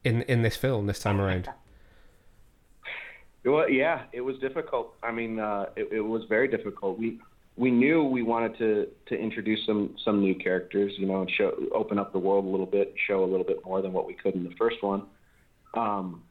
in 0.04 0.24
in 0.24 0.42
this 0.42 0.58
film 0.58 0.88
this 0.88 1.00
time 1.00 1.22
around? 1.22 1.48
Well, 3.48 3.70
yeah, 3.70 4.04
it 4.12 4.22
was 4.22 4.38
difficult. 4.40 4.94
I 5.02 5.12
mean, 5.12 5.40
uh, 5.40 5.68
it, 5.76 5.90
it 5.92 6.02
was 6.02 6.24
very 6.28 6.48
difficult. 6.48 7.00
We 7.00 7.20
we 7.56 7.72
knew 7.72 8.04
we 8.04 8.22
wanted 8.22 8.58
to 8.60 8.88
to 9.08 9.16
introduce 9.16 9.66
some 9.66 9.96
some 10.04 10.20
new 10.20 10.36
characters, 10.36 10.94
you 10.98 11.08
know, 11.08 11.22
and 11.22 11.32
show 11.38 11.52
open 11.74 11.98
up 11.98 12.12
the 12.12 12.20
world 12.20 12.46
a 12.46 12.48
little 12.48 12.66
bit, 12.66 12.94
show 13.08 13.24
a 13.24 13.26
little 13.26 13.46
bit 13.46 13.64
more 13.66 13.82
than 13.82 13.94
what 13.94 14.06
we 14.06 14.14
could 14.14 14.36
in 14.36 14.44
the 14.44 14.54
first 14.58 14.78
one. 14.82 15.04
Um, 15.74 16.24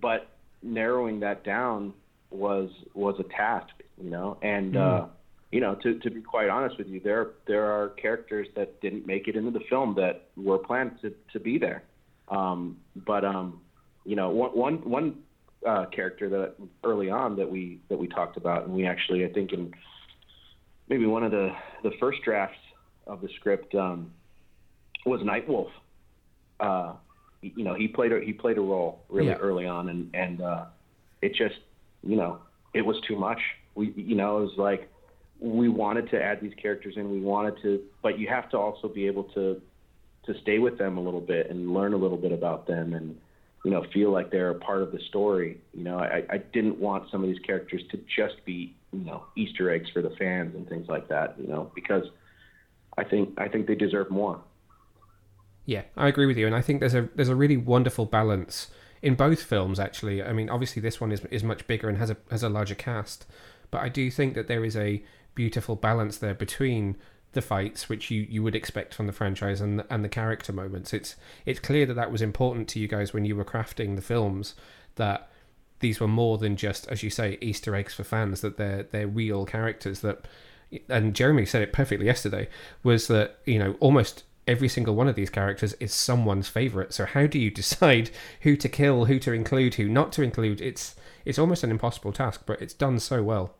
but 0.00 0.28
narrowing 0.62 1.20
that 1.20 1.44
down 1.44 1.92
was 2.30 2.70
was 2.94 3.16
a 3.18 3.24
task, 3.36 3.72
you 4.02 4.10
know, 4.10 4.38
and 4.42 4.76
uh, 4.76 5.06
you 5.50 5.60
know, 5.60 5.74
to 5.82 5.98
to 5.98 6.10
be 6.10 6.22
quite 6.22 6.48
honest 6.48 6.78
with 6.78 6.88
you, 6.88 7.00
there 7.00 7.32
there 7.46 7.66
are 7.70 7.90
characters 7.90 8.48
that 8.56 8.80
didn't 8.80 9.06
make 9.06 9.28
it 9.28 9.36
into 9.36 9.50
the 9.50 9.64
film 9.68 9.94
that 9.96 10.28
were 10.36 10.58
planned 10.58 10.92
to 11.02 11.12
to 11.32 11.40
be 11.40 11.58
there. 11.58 11.82
Um, 12.28 12.78
but 13.04 13.24
um, 13.24 13.60
you 14.06 14.16
know, 14.16 14.30
one 14.30 14.50
one 14.56 14.74
one 14.88 15.14
uh, 15.66 15.86
character 15.86 16.28
that 16.28 16.54
early 16.84 17.10
on 17.10 17.36
that 17.36 17.50
we 17.50 17.80
that 17.88 17.98
we 17.98 18.08
talked 18.08 18.36
about, 18.36 18.64
and 18.64 18.74
we 18.74 18.86
actually 18.86 19.24
I 19.24 19.28
think 19.28 19.52
in 19.52 19.72
maybe 20.88 21.06
one 21.06 21.22
of 21.22 21.30
the 21.30 21.50
the 21.82 21.92
first 22.00 22.18
drafts 22.24 22.58
of 23.06 23.20
the 23.20 23.28
script 23.36 23.74
um, 23.74 24.12
was 25.06 25.20
Nightwolf. 25.20 25.68
Uh, 26.60 26.94
you 27.42 27.64
know, 27.64 27.74
he 27.74 27.88
played 27.88 28.12
a 28.12 28.20
he 28.20 28.32
played 28.32 28.58
a 28.58 28.60
role 28.60 29.02
really 29.08 29.28
Yeah. 29.28 29.36
early 29.36 29.66
on, 29.66 29.88
and 29.88 30.10
and 30.14 30.40
uh, 30.40 30.64
it 31.20 31.34
just 31.34 31.56
you 32.02 32.16
know 32.16 32.38
it 32.74 32.82
was 32.82 32.96
too 33.08 33.16
much. 33.16 33.40
We 33.74 33.92
you 33.96 34.14
know 34.14 34.38
it 34.38 34.42
was 34.42 34.58
like 34.58 34.88
we 35.40 35.68
wanted 35.68 36.08
to 36.10 36.22
add 36.22 36.40
these 36.40 36.54
characters 36.54 36.94
in, 36.96 37.10
we 37.10 37.20
wanted 37.20 37.60
to, 37.62 37.80
but 38.00 38.16
you 38.16 38.28
have 38.28 38.48
to 38.50 38.58
also 38.58 38.88
be 38.88 39.06
able 39.06 39.24
to 39.34 39.60
to 40.26 40.34
stay 40.42 40.60
with 40.60 40.78
them 40.78 40.98
a 40.98 41.00
little 41.00 41.20
bit 41.20 41.50
and 41.50 41.74
learn 41.74 41.94
a 41.94 41.96
little 41.96 42.16
bit 42.16 42.30
about 42.30 42.66
them 42.68 42.94
and 42.94 43.16
you 43.64 43.70
know 43.70 43.84
feel 43.92 44.10
like 44.10 44.30
they're 44.30 44.50
a 44.50 44.58
part 44.58 44.82
of 44.82 44.92
the 44.92 45.00
story 45.08 45.60
you 45.72 45.84
know 45.84 45.98
i 45.98 46.22
i 46.30 46.38
didn't 46.38 46.78
want 46.78 47.10
some 47.10 47.22
of 47.22 47.28
these 47.28 47.38
characters 47.40 47.82
to 47.90 47.98
just 48.16 48.44
be 48.44 48.74
you 48.92 49.04
know 49.04 49.24
easter 49.36 49.70
eggs 49.70 49.88
for 49.90 50.02
the 50.02 50.10
fans 50.10 50.54
and 50.54 50.68
things 50.68 50.88
like 50.88 51.08
that 51.08 51.36
you 51.38 51.46
know 51.46 51.70
because 51.74 52.04
i 52.98 53.04
think 53.04 53.32
i 53.38 53.48
think 53.48 53.66
they 53.66 53.74
deserve 53.74 54.10
more 54.10 54.40
Yeah, 55.64 55.82
I 55.96 56.08
agree 56.08 56.26
with 56.26 56.36
you, 56.36 56.46
and 56.46 56.56
I 56.56 56.60
think 56.60 56.80
there's 56.80 56.94
a 56.94 57.08
there's 57.14 57.28
a 57.28 57.36
really 57.36 57.56
wonderful 57.56 58.06
balance 58.06 58.68
in 59.00 59.14
both 59.14 59.42
films. 59.42 59.78
Actually, 59.78 60.22
I 60.22 60.32
mean, 60.32 60.50
obviously 60.50 60.82
this 60.82 61.00
one 61.00 61.12
is 61.12 61.24
is 61.30 61.44
much 61.44 61.66
bigger 61.66 61.88
and 61.88 61.98
has 61.98 62.10
a 62.10 62.16
has 62.30 62.42
a 62.42 62.48
larger 62.48 62.74
cast, 62.74 63.26
but 63.70 63.80
I 63.80 63.88
do 63.88 64.10
think 64.10 64.34
that 64.34 64.48
there 64.48 64.64
is 64.64 64.76
a 64.76 65.02
beautiful 65.34 65.76
balance 65.76 66.18
there 66.18 66.34
between 66.34 66.96
the 67.32 67.42
fights, 67.42 67.88
which 67.88 68.10
you, 68.10 68.26
you 68.28 68.42
would 68.42 68.54
expect 68.54 68.94
from 68.94 69.06
the 69.06 69.12
franchise, 69.12 69.60
and 69.60 69.84
and 69.90 70.04
the 70.04 70.08
character 70.08 70.52
moments. 70.52 70.92
It's 70.92 71.16
it's 71.46 71.60
clear 71.60 71.86
that 71.86 71.94
that 71.94 72.12
was 72.12 72.22
important 72.22 72.68
to 72.68 72.80
you 72.80 72.88
guys 72.88 73.12
when 73.12 73.24
you 73.24 73.36
were 73.36 73.44
crafting 73.44 73.96
the 73.96 74.02
films. 74.02 74.54
That 74.96 75.30
these 75.80 76.00
were 76.00 76.08
more 76.08 76.38
than 76.38 76.56
just, 76.56 76.86
as 76.88 77.02
you 77.02 77.10
say, 77.10 77.38
Easter 77.40 77.74
eggs 77.74 77.94
for 77.94 78.04
fans. 78.04 78.40
That 78.40 78.56
they're 78.56 78.84
they're 78.84 79.08
real 79.08 79.46
characters. 79.46 80.00
That 80.00 80.26
and 80.88 81.14
Jeremy 81.14 81.46
said 81.46 81.62
it 81.62 81.72
perfectly 81.72 82.06
yesterday. 82.06 82.48
Was 82.82 83.08
that 83.08 83.38
you 83.46 83.58
know 83.58 83.76
almost 83.80 84.24
every 84.46 84.68
single 84.68 84.94
one 84.94 85.08
of 85.08 85.14
these 85.14 85.30
characters 85.30 85.72
is 85.74 85.94
someone's 85.94 86.48
favorite. 86.48 86.92
So 86.92 87.04
how 87.04 87.26
do 87.26 87.38
you 87.38 87.50
decide 87.50 88.10
who 88.42 88.56
to 88.56 88.68
kill, 88.68 89.06
who 89.06 89.18
to 89.20 89.32
include, 89.32 89.74
who 89.74 89.88
not 89.88 90.12
to 90.12 90.22
include? 90.22 90.60
It's 90.60 90.94
it's 91.24 91.38
almost 91.38 91.64
an 91.64 91.70
impossible 91.70 92.12
task, 92.12 92.42
but 92.46 92.60
it's 92.60 92.74
done 92.74 92.98
so 92.98 93.22
well. 93.22 93.54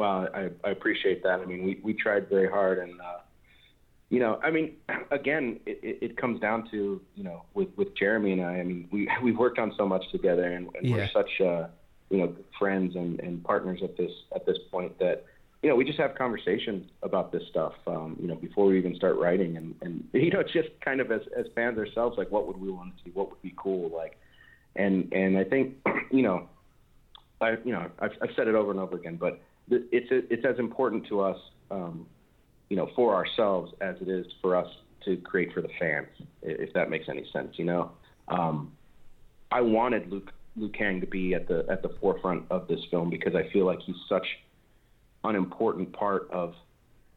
Well 0.00 0.28
i 0.34 0.48
i 0.64 0.70
appreciate 0.70 1.22
that 1.22 1.40
i 1.40 1.44
mean 1.44 1.62
we 1.64 1.72
we 1.82 1.92
tried 1.92 2.28
very 2.28 2.48
hard 2.48 2.78
and 2.78 3.00
uh 3.00 3.18
you 4.08 4.18
know 4.18 4.40
i 4.42 4.50
mean 4.50 4.76
again 5.10 5.60
it, 5.66 5.78
it, 5.82 5.98
it 6.06 6.16
comes 6.16 6.40
down 6.40 6.68
to 6.70 7.00
you 7.14 7.24
know 7.24 7.42
with 7.54 7.68
with 7.76 7.88
jeremy 7.96 8.32
and 8.32 8.42
i 8.42 8.54
i 8.58 8.62
mean 8.62 8.88
we 8.90 9.08
we've 9.22 9.38
worked 9.38 9.58
on 9.58 9.72
so 9.76 9.86
much 9.86 10.04
together 10.10 10.44
and, 10.56 10.68
and 10.76 10.88
Yeah. 10.88 10.96
we're 10.96 11.08
such 11.12 11.32
uh 11.40 11.66
you 12.10 12.18
know 12.18 12.34
friends 12.58 12.96
and 12.96 13.20
and 13.20 13.44
partners 13.44 13.80
at 13.82 13.96
this 13.96 14.12
at 14.34 14.46
this 14.46 14.58
point 14.70 14.98
that 14.98 15.24
you 15.62 15.68
know, 15.68 15.76
we 15.76 15.84
just 15.84 15.98
have 15.98 16.14
conversations 16.14 16.88
about 17.02 17.32
this 17.32 17.42
stuff, 17.50 17.74
um, 17.86 18.16
you 18.18 18.26
know, 18.26 18.34
before 18.34 18.66
we 18.66 18.78
even 18.78 18.94
start 18.96 19.18
writing, 19.18 19.58
and 19.58 19.74
and 19.82 20.04
you 20.14 20.30
know, 20.30 20.40
it's 20.40 20.52
just 20.52 20.68
kind 20.82 21.00
of 21.00 21.12
as 21.12 21.20
as 21.38 21.46
fans 21.54 21.78
ourselves, 21.78 22.16
like, 22.16 22.30
what 22.30 22.46
would 22.46 22.56
we 22.56 22.70
want 22.70 22.96
to 22.96 23.04
see? 23.04 23.10
What 23.10 23.28
would 23.30 23.42
be 23.42 23.54
cool? 23.56 23.90
Like, 23.94 24.18
and 24.76 25.12
and 25.12 25.36
I 25.36 25.44
think, 25.44 25.74
you 26.10 26.22
know, 26.22 26.48
I 27.40 27.56
you 27.64 27.72
know, 27.72 27.90
I've, 27.98 28.12
I've 28.22 28.30
said 28.36 28.48
it 28.48 28.54
over 28.54 28.70
and 28.70 28.80
over 28.80 28.96
again, 28.96 29.16
but 29.16 29.40
it's 29.70 30.08
it's 30.10 30.44
as 30.44 30.58
important 30.58 31.06
to 31.08 31.20
us 31.20 31.38
um, 31.70 32.06
you 32.70 32.76
know, 32.76 32.88
for 32.94 33.14
ourselves 33.14 33.72
as 33.80 33.96
it 34.00 34.08
is 34.08 34.26
for 34.40 34.56
us 34.56 34.68
to 35.04 35.16
create 35.18 35.52
for 35.52 35.60
the 35.60 35.68
fans, 35.78 36.08
if 36.42 36.72
that 36.72 36.88
makes 36.88 37.06
any 37.08 37.26
sense. 37.32 37.58
You 37.58 37.64
know, 37.64 37.90
um, 38.28 38.72
I 39.50 39.60
wanted 39.60 40.10
Luke 40.10 40.30
Liu 40.56 40.68
Kang 40.70 41.00
to 41.00 41.06
be 41.06 41.34
at 41.34 41.48
the 41.48 41.66
at 41.68 41.82
the 41.82 41.90
forefront 42.00 42.44
of 42.50 42.68
this 42.68 42.80
film 42.90 43.10
because 43.10 43.34
I 43.34 43.50
feel 43.52 43.66
like 43.66 43.80
he's 43.80 43.96
such 44.08 44.26
an 45.24 45.34
important 45.34 45.92
part 45.92 46.30
of 46.30 46.54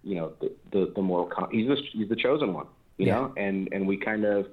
you 0.04 0.16
know 0.16 0.34
the 0.42 0.52
the, 0.72 0.92
the 0.96 1.02
moral 1.02 1.28
com- 1.28 1.50
he's 1.52 1.68
the 1.68 1.78
he's 1.94 2.10
the 2.10 2.16
chosen 2.16 2.54
one 2.54 2.68
you 2.98 3.08
yeah. 3.08 3.14
know 3.14 3.34
and 3.38 3.70
and 3.72 3.88
we 3.88 3.98
kind 3.98 4.26
of 4.26 4.48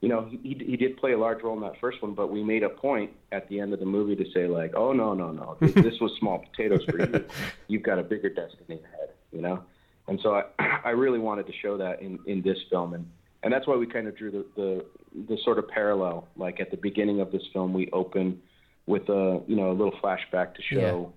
you 0.00 0.08
know 0.08 0.28
he 0.30 0.56
he 0.66 0.76
did 0.76 0.96
play 0.96 1.12
a 1.12 1.18
large 1.18 1.42
role 1.42 1.54
in 1.54 1.62
that 1.62 1.78
first 1.80 2.00
one 2.02 2.14
but 2.14 2.30
we 2.30 2.42
made 2.42 2.62
a 2.62 2.68
point 2.68 3.10
at 3.32 3.48
the 3.48 3.58
end 3.60 3.72
of 3.72 3.80
the 3.80 3.86
movie 3.86 4.14
to 4.16 4.30
say 4.32 4.46
like 4.46 4.72
oh 4.74 4.92
no 4.92 5.12
no 5.14 5.32
no 5.32 5.56
this, 5.60 5.74
this 5.74 6.00
was 6.00 6.12
small 6.18 6.38
potatoes 6.38 6.84
for 6.84 6.98
you 6.98 7.24
you've 7.68 7.82
got 7.82 7.98
a 7.98 8.02
bigger 8.02 8.28
destiny 8.28 8.80
ahead 8.84 9.10
you 9.32 9.40
know 9.40 9.62
and 10.06 10.20
so 10.22 10.34
I 10.34 10.42
I 10.84 10.90
really 10.90 11.18
wanted 11.18 11.46
to 11.46 11.52
show 11.62 11.76
that 11.78 12.00
in 12.00 12.18
in 12.26 12.42
this 12.42 12.58
film 12.70 12.94
and 12.94 13.06
and 13.42 13.52
that's 13.52 13.66
why 13.66 13.76
we 13.76 13.86
kind 13.86 14.08
of 14.08 14.16
drew 14.16 14.30
the, 14.30 14.46
the 14.56 14.84
the 15.28 15.38
sort 15.44 15.58
of 15.58 15.68
parallel. 15.68 16.28
Like 16.36 16.60
at 16.60 16.70
the 16.70 16.76
beginning 16.76 17.20
of 17.20 17.30
this 17.30 17.42
film, 17.52 17.72
we 17.72 17.88
open 17.92 18.40
with 18.86 19.08
a 19.08 19.40
you 19.46 19.56
know 19.56 19.70
a 19.70 19.74
little 19.74 19.94
flashback 20.02 20.54
to 20.54 20.62
show 20.62 21.12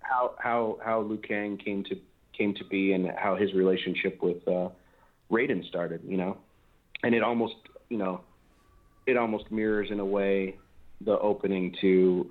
yeah. 0.00 0.08
how 0.08 0.34
how 0.38 0.78
how 0.84 1.00
Liu 1.00 1.18
Kang 1.18 1.56
came 1.56 1.84
to 1.84 1.96
came 2.36 2.54
to 2.54 2.64
be 2.64 2.92
and 2.92 3.10
how 3.16 3.36
his 3.36 3.54
relationship 3.54 4.22
with 4.22 4.46
uh, 4.46 4.68
Raiden 5.30 5.66
started. 5.68 6.02
You 6.06 6.16
know, 6.16 6.36
and 7.02 7.14
it 7.14 7.22
almost 7.22 7.54
you 7.88 7.98
know 7.98 8.20
it 9.06 9.16
almost 9.16 9.50
mirrors 9.50 9.90
in 9.90 10.00
a 10.00 10.04
way 10.04 10.56
the 11.00 11.18
opening 11.18 11.74
to 11.80 12.30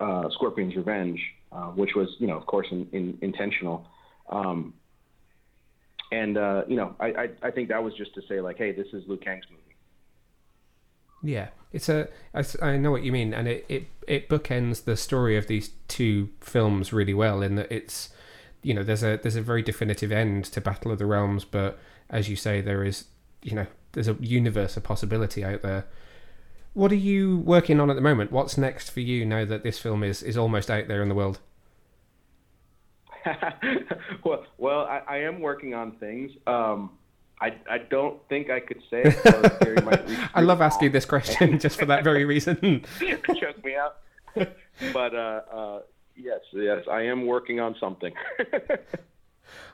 uh, 0.00 0.28
Scorpion's 0.30 0.74
Revenge, 0.76 1.20
uh, 1.52 1.66
which 1.66 1.94
was 1.94 2.08
you 2.18 2.26
know 2.26 2.36
of 2.36 2.46
course 2.46 2.66
in, 2.70 2.88
in, 2.92 3.18
intentional. 3.20 3.86
Um, 4.30 4.74
and 6.10 6.38
uh, 6.38 6.62
you 6.66 6.76
know, 6.76 6.94
I, 6.98 7.06
I, 7.06 7.28
I 7.42 7.50
think 7.50 7.68
that 7.68 7.82
was 7.82 7.94
just 7.94 8.14
to 8.14 8.22
say 8.28 8.40
like, 8.40 8.56
hey, 8.56 8.72
this 8.72 8.86
is 8.92 9.04
Luke 9.06 9.22
Kang's 9.22 9.44
movie. 9.50 9.62
Yeah, 11.22 11.48
it's 11.72 11.88
a. 11.88 12.08
I, 12.32 12.44
I 12.62 12.76
know 12.76 12.90
what 12.90 13.02
you 13.02 13.12
mean, 13.12 13.34
and 13.34 13.48
it, 13.48 13.66
it 13.68 13.86
it 14.06 14.28
bookends 14.28 14.84
the 14.84 14.96
story 14.96 15.36
of 15.36 15.48
these 15.48 15.70
two 15.88 16.30
films 16.40 16.92
really 16.92 17.14
well. 17.14 17.42
In 17.42 17.56
that 17.56 17.70
it's, 17.70 18.10
you 18.62 18.72
know, 18.72 18.82
there's 18.82 19.02
a 19.02 19.18
there's 19.20 19.36
a 19.36 19.42
very 19.42 19.62
definitive 19.62 20.12
end 20.12 20.44
to 20.46 20.60
Battle 20.60 20.92
of 20.92 20.98
the 20.98 21.06
Realms, 21.06 21.44
but 21.44 21.78
as 22.08 22.28
you 22.28 22.36
say, 22.36 22.60
there 22.60 22.84
is, 22.84 23.04
you 23.42 23.54
know, 23.54 23.66
there's 23.92 24.08
a 24.08 24.16
universe 24.20 24.76
of 24.76 24.82
possibility 24.82 25.44
out 25.44 25.62
there. 25.62 25.86
What 26.74 26.92
are 26.92 26.96
you 26.96 27.38
working 27.38 27.80
on 27.80 27.90
at 27.90 27.96
the 27.96 28.02
moment? 28.02 28.30
What's 28.30 28.56
next 28.58 28.90
for 28.90 29.00
you 29.00 29.24
now 29.24 29.44
that 29.44 29.62
this 29.62 29.78
film 29.78 30.02
is 30.02 30.22
is 30.22 30.36
almost 30.36 30.70
out 30.70 30.88
there 30.88 31.02
in 31.02 31.08
the 31.08 31.14
world? 31.14 31.40
well, 34.24 34.44
well, 34.58 34.80
I, 34.80 35.02
I, 35.08 35.16
am 35.18 35.40
working 35.40 35.74
on 35.74 35.92
things. 35.92 36.30
Um, 36.46 36.90
I, 37.40 37.54
I 37.70 37.78
don't 37.78 38.20
think 38.28 38.50
I 38.50 38.60
could 38.60 38.80
say 38.90 39.02
it. 39.04 40.30
I 40.34 40.40
love 40.40 40.60
asking 40.60 40.92
this 40.92 41.04
question 41.04 41.58
just 41.58 41.78
for 41.78 41.86
that 41.86 42.04
very 42.04 42.24
reason. 42.24 42.84
Choke 43.00 43.64
me 43.64 43.74
out. 43.76 43.96
but 44.92 45.14
uh, 45.14 45.40
uh, 45.52 45.80
yes, 46.16 46.40
yes, 46.52 46.84
I 46.90 47.02
am 47.02 47.26
working 47.26 47.60
on 47.60 47.76
something. 47.80 48.12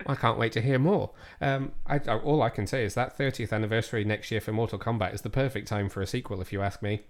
I 0.07 0.15
can't 0.15 0.39
wait 0.39 0.53
to 0.53 0.61
hear 0.61 0.79
more. 0.79 1.11
Um, 1.41 1.73
I, 1.87 1.99
all 1.99 2.43
I 2.43 2.51
can 2.51 2.67
say 2.67 2.85
is 2.85 2.95
that 2.95 3.17
30th 3.17 3.53
anniversary 3.53 4.05
next 4.05 4.31
year 4.31 4.41
for 4.41 4.53
Mortal 4.53 4.79
Kombat 4.79 5.15
is 5.15 5.23
the 5.23 5.31
perfect 5.31 5.69
time 5.69 5.89
for 5.89 6.01
a 6.01 6.07
sequel, 6.07 6.41
if 6.41 6.53
you 6.53 6.63
ask 6.63 6.83
me. 6.83 7.03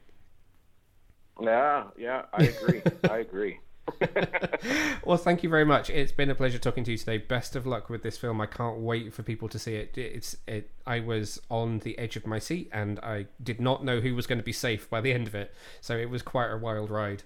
Yeah, 1.41 1.85
yeah, 1.97 2.23
I 2.33 2.45
agree. 2.45 2.83
I 3.11 3.19
agree. 3.19 3.61
well, 5.05 5.19
thank 5.19 5.43
you 5.43 5.49
very 5.49 5.65
much. 5.65 5.91
It's 5.91 6.13
been 6.13 6.31
a 6.31 6.35
pleasure 6.35 6.59
talking 6.59 6.85
to 6.85 6.93
you 6.93 6.99
today. 6.99 7.19
Best 7.19 7.55
of 7.55 7.67
luck 7.67 7.91
with 7.91 8.03
this 8.03 8.17
film. 8.17 8.41
I 8.41 8.47
can't 8.47 8.79
wait 8.79 9.13
for 9.13 9.23
people 9.23 9.49
to 9.49 9.59
see 9.59 9.75
it. 9.75 9.97
It's 9.99 10.37
it. 10.47 10.71
I 10.87 11.01
was 11.01 11.41
on 11.51 11.81
the 11.81 11.99
edge 11.99 12.17
of 12.17 12.27
my 12.27 12.39
seat, 12.39 12.71
and 12.73 12.99
I 13.01 13.27
did 13.43 13.61
not 13.61 13.85
know 13.85 14.01
who 14.01 14.15
was 14.15 14.27
going 14.27 14.39
to 14.39 14.45
be 14.45 14.53
safe 14.53 14.89
by 14.89 15.01
the 15.01 15.13
end 15.13 15.27
of 15.27 15.35
it. 15.35 15.55
So 15.81 15.97
it 15.97 16.09
was 16.09 16.23
quite 16.23 16.51
a 16.51 16.57
wild 16.57 16.91
ride. 16.91 17.25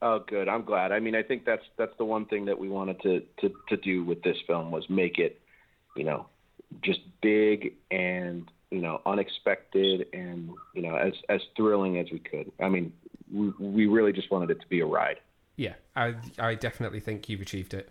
Oh, 0.00 0.20
good. 0.20 0.48
I'm 0.48 0.64
glad. 0.64 0.92
I 0.92 1.00
mean, 1.00 1.16
I 1.16 1.22
think 1.22 1.44
that's 1.44 1.64
that's 1.76 1.96
the 1.98 2.04
one 2.04 2.26
thing 2.26 2.44
that 2.46 2.58
we 2.58 2.68
wanted 2.68 3.00
to 3.02 3.22
to 3.40 3.54
to 3.68 3.76
do 3.76 4.04
with 4.04 4.22
this 4.22 4.36
film 4.46 4.70
was 4.70 4.88
make 4.88 5.18
it, 5.18 5.40
you 5.96 6.04
know, 6.04 6.26
just 6.82 7.00
big 7.20 7.74
and 7.90 8.48
you 8.70 8.80
know 8.80 9.00
unexpected 9.06 10.06
and 10.12 10.50
you 10.74 10.82
know 10.82 10.94
as 10.94 11.14
as 11.28 11.40
thrilling 11.56 11.98
as 11.98 12.06
we 12.12 12.20
could. 12.20 12.52
I 12.60 12.68
mean, 12.68 12.92
we, 13.32 13.52
we 13.58 13.86
really 13.86 14.12
just 14.12 14.30
wanted 14.30 14.50
it 14.50 14.60
to 14.60 14.66
be 14.68 14.80
a 14.80 14.86
ride. 14.86 15.18
Yeah, 15.56 15.74
I 15.96 16.14
I 16.38 16.54
definitely 16.54 17.00
think 17.00 17.28
you've 17.28 17.40
achieved 17.40 17.74
it. 17.74 17.90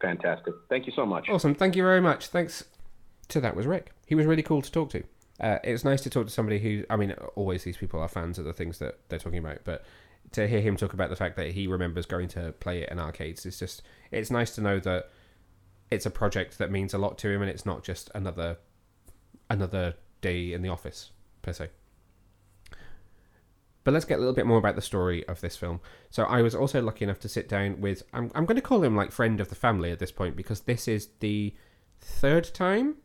Fantastic. 0.00 0.54
Thank 0.68 0.86
you 0.86 0.92
so 0.96 1.04
much. 1.04 1.28
Awesome. 1.28 1.54
Thank 1.54 1.76
you 1.76 1.82
very 1.82 2.00
much. 2.00 2.28
Thanks. 2.28 2.64
To 3.28 3.40
that 3.40 3.54
was 3.54 3.66
Rick. 3.66 3.92
He 4.06 4.14
was 4.14 4.26
really 4.26 4.42
cool 4.42 4.60
to 4.62 4.70
talk 4.70 4.90
to. 4.90 5.04
Uh, 5.40 5.58
it's 5.64 5.84
nice 5.84 6.02
to 6.02 6.10
talk 6.10 6.26
to 6.26 6.32
somebody 6.32 6.58
who, 6.58 6.84
I 6.90 6.96
mean, 6.96 7.12
always 7.34 7.64
these 7.64 7.76
people 7.76 8.00
are 8.00 8.08
fans 8.08 8.38
of 8.38 8.44
the 8.44 8.52
things 8.52 8.78
that 8.78 8.98
they're 9.08 9.18
talking 9.18 9.38
about, 9.38 9.60
but 9.64 9.84
to 10.32 10.48
hear 10.48 10.60
him 10.60 10.76
talk 10.76 10.92
about 10.92 11.10
the 11.10 11.16
fact 11.16 11.36
that 11.36 11.52
he 11.52 11.66
remembers 11.66 12.06
going 12.06 12.28
to 12.28 12.52
play 12.52 12.82
it 12.82 12.90
in 12.90 12.98
arcades 12.98 13.46
is 13.46 13.58
just, 13.58 13.82
it's 14.10 14.30
nice 14.30 14.54
to 14.54 14.60
know 14.60 14.78
that 14.80 15.10
it's 15.90 16.06
a 16.06 16.10
project 16.10 16.58
that 16.58 16.70
means 16.70 16.94
a 16.94 16.98
lot 16.98 17.18
to 17.18 17.28
him 17.28 17.42
and 17.42 17.50
it's 17.50 17.66
not 17.66 17.82
just 17.82 18.10
another, 18.14 18.56
another 19.50 19.94
day 20.20 20.52
in 20.52 20.62
the 20.62 20.68
office 20.68 21.10
per 21.42 21.52
se. 21.52 21.68
But 23.84 23.94
let's 23.94 24.04
get 24.04 24.16
a 24.16 24.18
little 24.18 24.34
bit 24.34 24.46
more 24.46 24.58
about 24.58 24.76
the 24.76 24.82
story 24.82 25.26
of 25.26 25.40
this 25.40 25.56
film. 25.56 25.80
So 26.10 26.24
I 26.24 26.40
was 26.42 26.54
also 26.54 26.80
lucky 26.80 27.04
enough 27.04 27.18
to 27.20 27.28
sit 27.28 27.48
down 27.48 27.80
with 27.80 28.02
I'm 28.12 28.30
I'm 28.34 28.46
going 28.46 28.56
to 28.56 28.62
call 28.62 28.84
him 28.84 28.94
like 28.94 29.10
friend 29.10 29.40
of 29.40 29.48
the 29.48 29.54
family 29.54 29.90
at 29.90 29.98
this 29.98 30.12
point 30.12 30.36
because 30.36 30.60
this 30.60 30.86
is 30.86 31.08
the 31.20 31.54
third 32.00 32.54
time. 32.54 32.96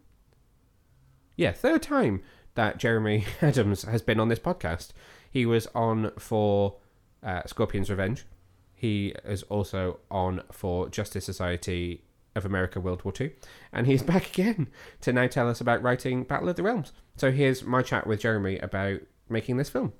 Yeah, 1.35 1.51
third 1.51 1.81
time 1.81 2.21
that 2.55 2.77
Jeremy 2.77 3.25
Adams 3.41 3.83
has 3.83 4.01
been 4.01 4.19
on 4.19 4.29
this 4.29 4.39
podcast. 4.39 4.89
He 5.31 5.45
was 5.45 5.67
on 5.73 6.11
for 6.19 6.77
uh, 7.23 7.41
Scorpion's 7.45 7.89
Revenge. 7.89 8.25
He 8.73 9.15
is 9.25 9.43
also 9.43 9.99
on 10.11 10.43
for 10.51 10.87
Justice 10.89 11.25
Society 11.25 12.03
of 12.35 12.45
America 12.45 12.79
World 12.79 13.03
War 13.03 13.13
II. 13.19 13.31
And 13.73 13.87
he's 13.87 14.03
back 14.13 14.27
again 14.29 14.67
to 15.01 15.11
now 15.11 15.27
tell 15.27 15.49
us 15.49 15.59
about 15.59 15.81
writing 15.81 16.23
Battle 16.23 16.49
of 16.49 16.55
the 16.55 16.63
Realms. 16.63 16.93
So 17.17 17.31
here's 17.31 17.63
my 17.63 17.81
chat 17.81 18.07
with 18.07 18.21
Jeremy 18.21 18.59
about 18.59 19.01
making 19.27 19.57
this 19.57 19.69
film. 19.69 19.93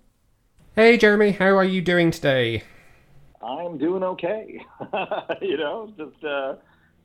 Hey, 0.76 0.98
Jeremy, 0.98 1.32
how 1.32 1.58
are 1.58 1.64
you 1.66 1.82
doing 1.82 2.12
today? 2.12 2.64
I'm 3.42 3.78
doing 3.78 4.04
okay. 4.04 4.62
you 5.42 5.58
know, 5.58 5.92
just 5.98 6.24
uh, 6.24 6.56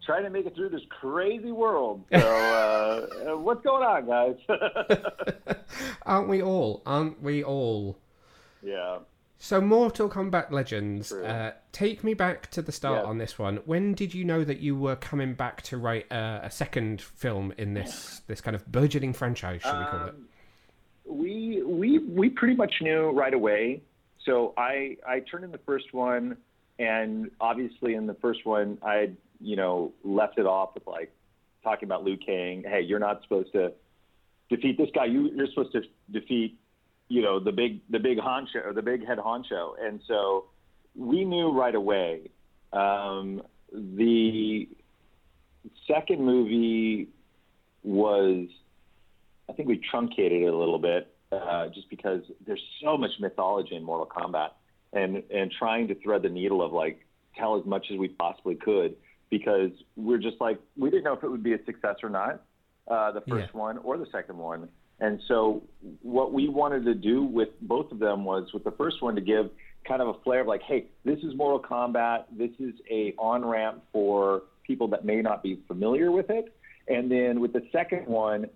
trying 0.04 0.24
to 0.24 0.30
make 0.30 0.44
it 0.44 0.54
through 0.54 0.68
this 0.70 0.82
crazy 0.88 1.52
world. 1.52 2.04
So, 2.12 2.18
uh, 2.18 3.36
what's 3.38 3.64
going 3.64 3.82
on, 3.82 4.06
guys? 4.06 5.56
Aren't 6.04 6.28
we 6.28 6.42
all? 6.42 6.82
Aren't 6.84 7.22
we 7.22 7.42
all? 7.42 7.98
Yeah. 8.62 8.98
So, 9.45 9.61
Mortal 9.61 10.09
Kombat 10.09 10.53
Legends, 10.53 11.11
uh, 11.11 11.55
take 11.72 12.05
me 12.05 12.14
back 12.14 12.49
to 12.53 12.62
the 12.62 12.70
start 12.70 13.03
yeah. 13.03 13.11
on 13.11 13.18
this 13.18 13.40
one. 13.40 13.57
When 13.64 13.93
did 13.93 14.14
you 14.14 14.24
know 14.24 14.45
that 14.45 14.61
you 14.61 14.76
were 14.76 14.95
coming 14.95 15.34
back 15.34 15.62
to 15.62 15.78
write 15.78 16.07
a 16.12 16.49
second 16.49 17.03
film 17.03 17.53
in 17.59 17.74
this 17.74 18.22
this 18.28 18.40
kind 18.40 18.55
of 18.55 18.64
burgeoning 18.70 19.12
franchise? 19.12 19.62
Should 19.62 19.76
we 19.76 19.84
call 19.84 20.07
it? 20.07 20.11
Um, 20.11 20.28
we 21.07 21.61
we 21.64 21.99
we 21.99 22.28
pretty 22.28 22.55
much 22.55 22.72
knew 22.82 23.11
right 23.11 23.34
away. 23.34 23.82
So 24.24 24.55
I 24.57 24.97
I 25.05 25.18
turned 25.28 25.43
in 25.43 25.51
the 25.51 25.61
first 25.66 25.93
one, 25.93 26.36
and 26.78 27.28
obviously 27.40 27.95
in 27.95 28.07
the 28.07 28.14
first 28.14 28.47
one 28.47 28.78
I 28.80 29.11
you 29.40 29.57
know 29.57 29.93
left 30.05 30.38
it 30.38 30.47
off 30.47 30.74
with 30.74 30.86
like 30.86 31.12
talking 31.64 31.88
about 31.88 32.05
Liu 32.05 32.16
Kang. 32.16 32.62
Hey, 32.64 32.82
you're 32.82 33.01
not 33.01 33.22
supposed 33.24 33.51
to 33.55 33.72
defeat 34.51 34.78
this 34.78 34.90
guy. 34.95 35.07
You 35.07 35.32
you're 35.34 35.49
supposed 35.49 35.72
to 35.72 35.82
defeat 36.12 36.61
you 37.12 37.20
know 37.20 37.38
the 37.38 37.52
big 37.52 37.80
the 37.90 37.98
big 37.98 38.16
honcho 38.16 38.74
the 38.74 38.80
big 38.80 39.06
head 39.06 39.18
honcho. 39.18 39.74
And 39.78 40.00
so 40.08 40.46
we 40.96 41.26
knew 41.26 41.52
right 41.52 41.74
away. 41.74 42.30
Um, 42.72 43.42
the 43.70 44.66
second 45.86 46.24
movie 46.24 47.08
was 47.82 48.46
I 49.46 49.52
think 49.52 49.68
we 49.68 49.78
truncated 49.90 50.40
it 50.40 50.46
a 50.46 50.56
little 50.56 50.78
bit 50.78 51.14
uh, 51.30 51.68
just 51.68 51.90
because 51.90 52.22
there's 52.46 52.62
so 52.82 52.96
much 52.96 53.10
mythology 53.20 53.76
in 53.76 53.84
Mortal 53.84 54.06
Kombat, 54.06 54.52
and 54.94 55.22
and 55.30 55.52
trying 55.58 55.88
to 55.88 55.94
thread 55.96 56.22
the 56.22 56.30
needle 56.30 56.62
of 56.62 56.72
like 56.72 57.04
tell 57.36 57.58
as 57.60 57.66
much 57.66 57.88
as 57.92 57.98
we 57.98 58.08
possibly 58.08 58.54
could 58.54 58.96
because 59.28 59.70
we're 59.96 60.16
just 60.16 60.40
like 60.40 60.58
we 60.78 60.88
didn't 60.88 61.04
know 61.04 61.12
if 61.12 61.22
it 61.22 61.28
would 61.28 61.42
be 61.42 61.52
a 61.52 61.62
success 61.66 61.96
or 62.02 62.08
not, 62.08 62.42
uh, 62.88 63.12
the 63.12 63.20
first 63.28 63.50
yeah. 63.52 63.60
one 63.60 63.76
or 63.78 63.98
the 63.98 64.06
second 64.10 64.38
one. 64.38 64.70
And 65.03 65.20
so 65.26 65.64
what 66.00 66.32
we 66.32 66.48
wanted 66.48 66.84
to 66.84 66.94
do 66.94 67.24
with 67.24 67.48
both 67.61 67.90
of 67.90 67.98
them 67.98 68.24
was 68.24 68.53
with 68.55 68.62
the 68.62 68.70
first 68.70 69.03
one 69.03 69.16
to 69.16 69.20
give 69.20 69.50
kind 69.86 70.00
of 70.00 70.07
a 70.07 70.14
flair 70.22 70.42
of 70.42 70.46
like, 70.46 70.62
hey, 70.62 70.86
this 71.05 71.18
is 71.24 71.34
Mortal 71.34 71.59
Kombat. 71.59 72.26
This 72.30 72.53
is 72.61 72.74
a 72.88 73.12
on 73.18 73.44
ramp 73.44 73.82
for 73.92 74.44
people 74.64 74.86
that 74.88 75.05
may 75.05 75.20
not 75.20 75.42
be 75.42 75.59
familiar 75.66 76.12
with 76.12 76.30
it. 76.30 76.55
And 76.86 77.11
then 77.11 77.40
with 77.40 77.53
the 77.53 77.66
second 77.72 78.07
one, 78.07 78.46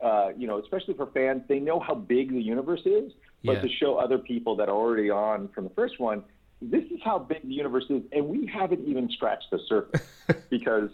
uh, 0.00 0.28
you 0.36 0.46
know, 0.46 0.60
especially 0.60 0.94
for 0.94 1.06
fans, 1.06 1.42
they 1.48 1.58
know 1.58 1.80
how 1.80 1.96
big 1.96 2.30
the 2.30 2.40
universe 2.40 2.82
is, 2.84 3.12
but 3.42 3.54
yeah. 3.54 3.62
to 3.62 3.68
show 3.68 3.96
other 3.96 4.18
people 4.18 4.54
that 4.56 4.68
are 4.68 4.76
already 4.76 5.10
on 5.10 5.48
from 5.48 5.64
the 5.64 5.70
first 5.70 5.98
one, 5.98 6.22
this 6.60 6.84
is 6.92 7.00
how 7.04 7.18
big 7.18 7.42
the 7.42 7.54
universe 7.54 7.86
is, 7.88 8.02
and 8.12 8.28
we 8.28 8.46
haven't 8.46 8.86
even 8.86 9.10
scratched 9.10 9.50
the 9.50 9.58
surface 9.68 10.06
because 10.48 10.90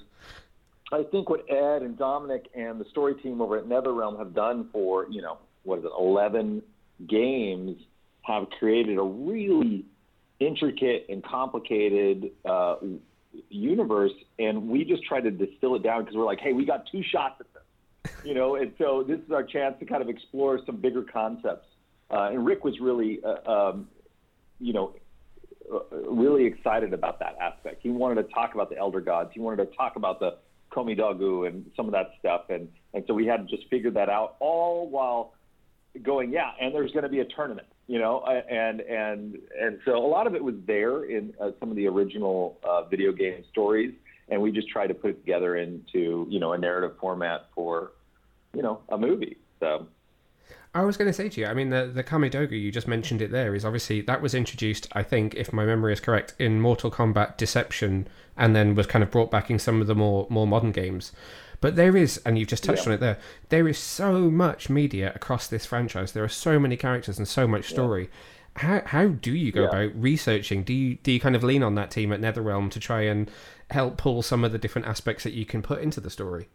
I 0.91 1.03
think 1.03 1.28
what 1.28 1.45
Ed 1.51 1.82
and 1.82 1.99
Dominic 1.99 2.47
and 2.55 2.80
the 2.80 2.86
story 2.86 3.14
team 3.16 3.41
over 3.41 3.59
at 3.59 3.64
NetherRealm 3.64 4.18
have 4.18 4.34
done 4.34 4.68
for 4.72 5.07
you 5.11 5.22
know 5.22 5.39
what 5.64 5.80
is 5.80 5.84
it, 5.84 5.93
eleven 5.99 6.62
games, 7.07 7.80
have 8.22 8.49
created 8.59 8.99
a 8.99 9.03
really 9.03 9.84
intricate 10.41 11.07
and 11.09 11.22
complicated 11.24 12.30
uh, 12.45 12.76
universe, 13.51 14.12
and 14.39 14.68
we 14.68 14.84
just 14.84 15.05
try 15.05 15.20
to 15.20 15.30
distill 15.30 15.74
it 15.74 15.82
down 15.82 16.03
because 16.03 16.16
we're 16.16 16.24
like, 16.24 16.41
hey, 16.41 16.53
we 16.53 16.64
got 16.64 16.84
two 16.91 17.03
shots 17.03 17.41
at 17.41 17.47
this, 17.53 18.12
you 18.24 18.34
know, 18.34 18.57
and 18.57 18.72
so 18.78 19.05
this 19.07 19.18
is 19.18 19.30
our 19.30 19.43
chance 19.43 19.76
to 19.80 19.84
kind 19.84 20.03
of 20.03 20.09
explore 20.09 20.61
some 20.64 20.76
bigger 20.76 21.03
concepts. 21.03 21.66
Uh, 22.11 22.30
and 22.32 22.47
Rick 22.47 22.64
was 22.64 22.80
really, 22.80 23.20
uh, 23.22 23.51
um, 23.51 23.89
you 24.61 24.72
know, 24.72 24.95
uh, 25.70 25.97
really 26.11 26.47
excited 26.47 26.95
about 26.95 27.18
that 27.18 27.36
aspect. 27.41 27.80
He 27.82 27.91
wanted 27.91 28.22
to 28.26 28.32
talk 28.32 28.55
about 28.55 28.70
the 28.70 28.78
elder 28.78 29.01
gods. 29.01 29.30
He 29.34 29.41
wanted 29.41 29.70
to 29.70 29.76
talk 29.76 29.97
about 29.97 30.18
the 30.18 30.39
Kamidogu 30.70 31.46
and 31.46 31.70
some 31.76 31.86
of 31.86 31.92
that 31.92 32.10
stuff, 32.18 32.50
and 32.50 32.68
and 32.94 33.04
so 33.06 33.14
we 33.14 33.26
had 33.26 33.48
to 33.48 33.56
just 33.56 33.68
figure 33.68 33.90
that 33.92 34.08
out, 34.08 34.36
all 34.40 34.88
while 34.88 35.34
going, 36.02 36.32
yeah, 36.32 36.50
and 36.60 36.74
there's 36.74 36.92
going 36.92 37.02
to 37.02 37.08
be 37.08 37.20
a 37.20 37.24
tournament 37.24 37.66
you 37.88 37.98
know, 37.98 38.22
and 38.22 38.80
and 38.82 39.38
and 39.58 39.78
so 39.84 39.96
a 39.96 40.06
lot 40.06 40.26
of 40.26 40.34
it 40.34 40.44
was 40.44 40.54
there 40.66 41.04
in 41.04 41.32
uh, 41.40 41.50
some 41.58 41.70
of 41.70 41.76
the 41.76 41.88
original 41.88 42.58
uh, 42.62 42.84
video 42.84 43.12
game 43.12 43.42
stories, 43.50 43.94
and 44.28 44.40
we 44.40 44.52
just 44.52 44.68
tried 44.68 44.88
to 44.88 44.94
put 44.94 45.10
it 45.10 45.20
together 45.20 45.56
into 45.56 46.26
you 46.28 46.38
know 46.38 46.52
a 46.52 46.58
narrative 46.58 46.96
format 47.00 47.46
for 47.54 47.92
you 48.54 48.62
know 48.62 48.80
a 48.90 48.96
movie. 48.98 49.38
So. 49.58 49.88
I 50.74 50.82
was 50.84 50.96
going 50.96 51.08
to 51.08 51.12
say 51.12 51.28
to 51.28 51.40
you, 51.40 51.46
I 51.46 51.54
mean, 51.54 51.70
the 51.70 51.86
the 51.86 52.04
Kamidogu 52.04 52.60
you 52.60 52.70
just 52.70 52.88
mentioned 52.88 53.22
it 53.22 53.30
there 53.30 53.54
is 53.54 53.64
obviously 53.64 54.00
that 54.02 54.20
was 54.20 54.34
introduced, 54.34 54.86
I 54.92 55.02
think, 55.02 55.34
if 55.34 55.52
my 55.52 55.64
memory 55.64 55.92
is 55.92 56.00
correct, 56.00 56.34
in 56.38 56.60
Mortal 56.60 56.90
Kombat 56.90 57.36
Deception, 57.36 58.06
and 58.36 58.54
then 58.54 58.74
was 58.74 58.86
kind 58.86 59.02
of 59.02 59.10
brought 59.10 59.30
back 59.30 59.50
in 59.50 59.58
some 59.58 59.80
of 59.80 59.86
the 59.86 59.94
more 59.94 60.26
more 60.30 60.46
modern 60.46 60.72
games. 60.72 61.12
But 61.60 61.76
there 61.76 61.96
is, 61.96 62.18
and 62.24 62.38
you've 62.38 62.48
just 62.48 62.62
touched 62.62 62.86
yeah. 62.86 62.90
on 62.90 62.94
it 62.94 63.00
there, 63.00 63.18
there 63.48 63.66
is 63.66 63.78
so 63.78 64.30
much 64.30 64.70
media 64.70 65.12
across 65.14 65.48
this 65.48 65.66
franchise. 65.66 66.12
There 66.12 66.22
are 66.22 66.28
so 66.28 66.60
many 66.60 66.76
characters 66.76 67.18
and 67.18 67.26
so 67.26 67.48
much 67.48 67.68
story. 67.68 68.02
Yeah. 68.02 68.62
How, 68.62 68.82
how 68.86 69.08
do 69.08 69.32
you 69.32 69.52
go 69.52 69.62
yeah. 69.62 69.68
about 69.68 70.00
researching? 70.00 70.62
Do 70.62 70.72
you 70.72 70.96
do 70.96 71.12
you 71.12 71.20
kind 71.20 71.34
of 71.34 71.42
lean 71.42 71.62
on 71.62 71.74
that 71.76 71.90
team 71.90 72.12
at 72.12 72.20
NetherRealm 72.20 72.70
to 72.72 72.80
try 72.80 73.02
and 73.02 73.30
help 73.70 73.96
pull 73.96 74.22
some 74.22 74.44
of 74.44 74.52
the 74.52 74.58
different 74.58 74.86
aspects 74.86 75.24
that 75.24 75.32
you 75.32 75.44
can 75.44 75.62
put 75.62 75.80
into 75.80 76.00
the 76.00 76.10
story? 76.10 76.48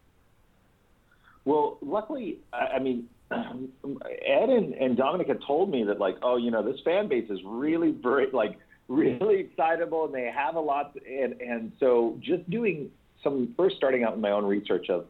Well, 1.45 1.77
luckily, 1.81 2.39
I 2.53 2.79
mean, 2.79 3.09
Ed 3.33 4.49
and, 4.49 4.73
and 4.73 4.97
Dominic 4.97 5.27
had 5.27 5.41
told 5.45 5.69
me 5.69 5.83
that 5.85 5.99
like, 5.99 6.17
oh, 6.21 6.37
you 6.37 6.51
know, 6.51 6.63
this 6.63 6.79
fan 6.83 7.07
base 7.07 7.29
is 7.29 7.39
really 7.45 7.91
very 7.91 8.29
like 8.31 8.57
really 8.87 9.39
excitable 9.39 10.05
and 10.05 10.13
they 10.13 10.31
have 10.33 10.55
a 10.55 10.59
lot, 10.59 10.95
and 11.07 11.41
and 11.41 11.71
so 11.79 12.17
just 12.21 12.49
doing 12.49 12.91
some 13.23 13.53
first 13.55 13.77
starting 13.77 14.03
out 14.03 14.13
in 14.13 14.21
my 14.21 14.31
own 14.31 14.45
research 14.45 14.89
of 14.89 15.05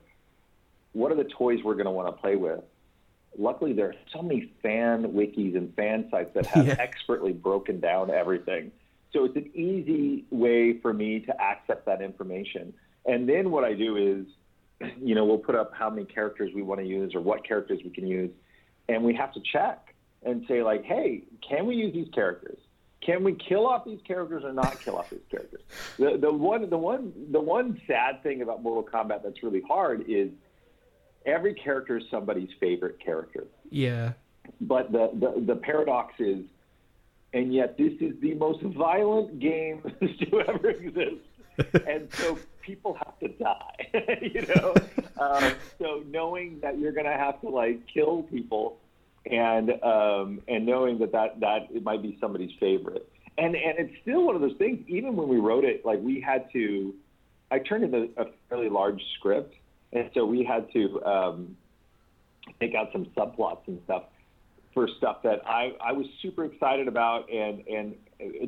what 0.93 1.11
are 1.11 1.15
the 1.15 1.23
toys 1.23 1.59
we're 1.63 1.73
going 1.73 1.85
to 1.85 1.91
want 1.91 2.07
to 2.07 2.21
play 2.21 2.35
with. 2.35 2.61
Luckily, 3.37 3.73
there 3.73 3.87
are 3.87 3.95
so 4.13 4.21
many 4.21 4.51
fan 4.61 5.03
wikis 5.05 5.57
and 5.57 5.73
fan 5.75 6.07
sites 6.11 6.31
that 6.35 6.45
have 6.45 6.67
yeah. 6.67 6.75
expertly 6.77 7.33
broken 7.33 7.79
down 7.79 8.11
everything. 8.11 8.71
So 9.11 9.25
it's 9.25 9.35
an 9.35 9.49
easy 9.55 10.25
way 10.29 10.79
for 10.79 10.93
me 10.93 11.19
to 11.21 11.41
access 11.41 11.77
that 11.85 12.01
information. 12.01 12.73
And 13.05 13.27
then 13.27 13.51
what 13.51 13.63
I 13.63 13.73
do 13.73 13.97
is, 13.97 14.25
you 15.01 15.15
know, 15.15 15.25
we'll 15.25 15.37
put 15.37 15.55
up 15.55 15.73
how 15.73 15.89
many 15.89 16.05
characters 16.05 16.51
we 16.53 16.61
want 16.61 16.81
to 16.81 16.87
use 16.87 17.15
or 17.15 17.21
what 17.21 17.45
characters 17.45 17.79
we 17.83 17.89
can 17.89 18.07
use, 18.07 18.31
and 18.89 19.03
we 19.03 19.13
have 19.15 19.33
to 19.33 19.41
check 19.51 19.93
and 20.23 20.45
say 20.47 20.63
like, 20.63 20.83
hey, 20.83 21.23
can 21.47 21.65
we 21.65 21.75
use 21.75 21.93
these 21.93 22.09
characters? 22.13 22.57
can 23.05 23.23
we 23.23 23.33
kill 23.33 23.67
off 23.67 23.85
these 23.85 23.99
characters 24.07 24.43
or 24.43 24.53
not 24.53 24.79
kill 24.79 24.97
off 24.97 25.09
these 25.09 25.19
characters? 25.29 25.61
The 25.97 26.17
the 26.17 26.31
one 26.31 26.69
the 26.69 26.77
one 26.77 27.13
the 27.31 27.39
one 27.39 27.79
sad 27.87 28.23
thing 28.23 28.41
about 28.41 28.63
Mortal 28.63 28.83
Kombat 28.83 29.23
that's 29.23 29.43
really 29.43 29.61
hard 29.61 30.05
is 30.07 30.29
every 31.25 31.53
character 31.53 31.97
is 31.97 32.05
somebody's 32.09 32.49
favorite 32.59 32.99
character. 33.03 33.45
Yeah. 33.69 34.13
But 34.61 34.91
the 34.91 35.11
the, 35.13 35.43
the 35.45 35.55
paradox 35.55 36.13
is, 36.19 36.45
and 37.33 37.53
yet 37.53 37.77
this 37.77 37.93
is 37.99 38.13
the 38.21 38.33
most 38.35 38.61
violent 38.61 39.39
game 39.39 39.81
to 39.99 40.41
ever 40.41 40.69
exist, 40.69 41.23
and 41.87 42.07
so 42.13 42.37
people 42.65 42.95
have 42.95 43.19
to 43.19 43.27
die. 43.27 44.19
you 44.21 44.45
know, 44.55 44.73
um, 45.19 45.53
so 45.79 46.03
knowing 46.09 46.59
that 46.61 46.79
you're 46.79 46.91
gonna 46.91 47.17
have 47.17 47.39
to 47.41 47.49
like 47.49 47.81
kill 47.87 48.23
people 48.23 48.77
and 49.29 49.71
um, 49.83 50.41
and 50.47 50.65
knowing 50.65 50.99
that, 50.99 51.11
that 51.11 51.39
that 51.39 51.67
it 51.73 51.83
might 51.83 52.01
be 52.01 52.17
somebody's 52.19 52.51
favorite. 52.59 53.07
And 53.37 53.55
and 53.55 53.79
it's 53.79 53.93
still 54.01 54.25
one 54.25 54.35
of 54.35 54.41
those 54.41 54.57
things. 54.57 54.83
Even 54.87 55.15
when 55.15 55.27
we 55.27 55.37
wrote 55.37 55.63
it, 55.63 55.85
like 55.85 55.99
we 56.01 56.21
had 56.21 56.51
to, 56.53 56.93
I 57.51 57.59
turned 57.59 57.83
in 57.83 57.93
a, 58.17 58.21
a 58.21 58.25
fairly 58.49 58.69
large 58.69 59.01
script, 59.17 59.55
and 59.91 60.09
so 60.13 60.25
we 60.25 60.43
had 60.43 60.71
to 60.73 61.03
um, 61.03 61.57
take 62.59 62.75
out 62.75 62.89
some 62.91 63.05
subplots 63.17 63.67
and 63.67 63.79
stuff 63.85 64.03
for 64.73 64.87
stuff 64.97 65.21
that 65.23 65.41
I, 65.45 65.73
I 65.79 65.91
was 65.91 66.07
super 66.21 66.45
excited 66.45 66.87
about 66.87 67.31
and 67.31 67.65
and 67.67 67.95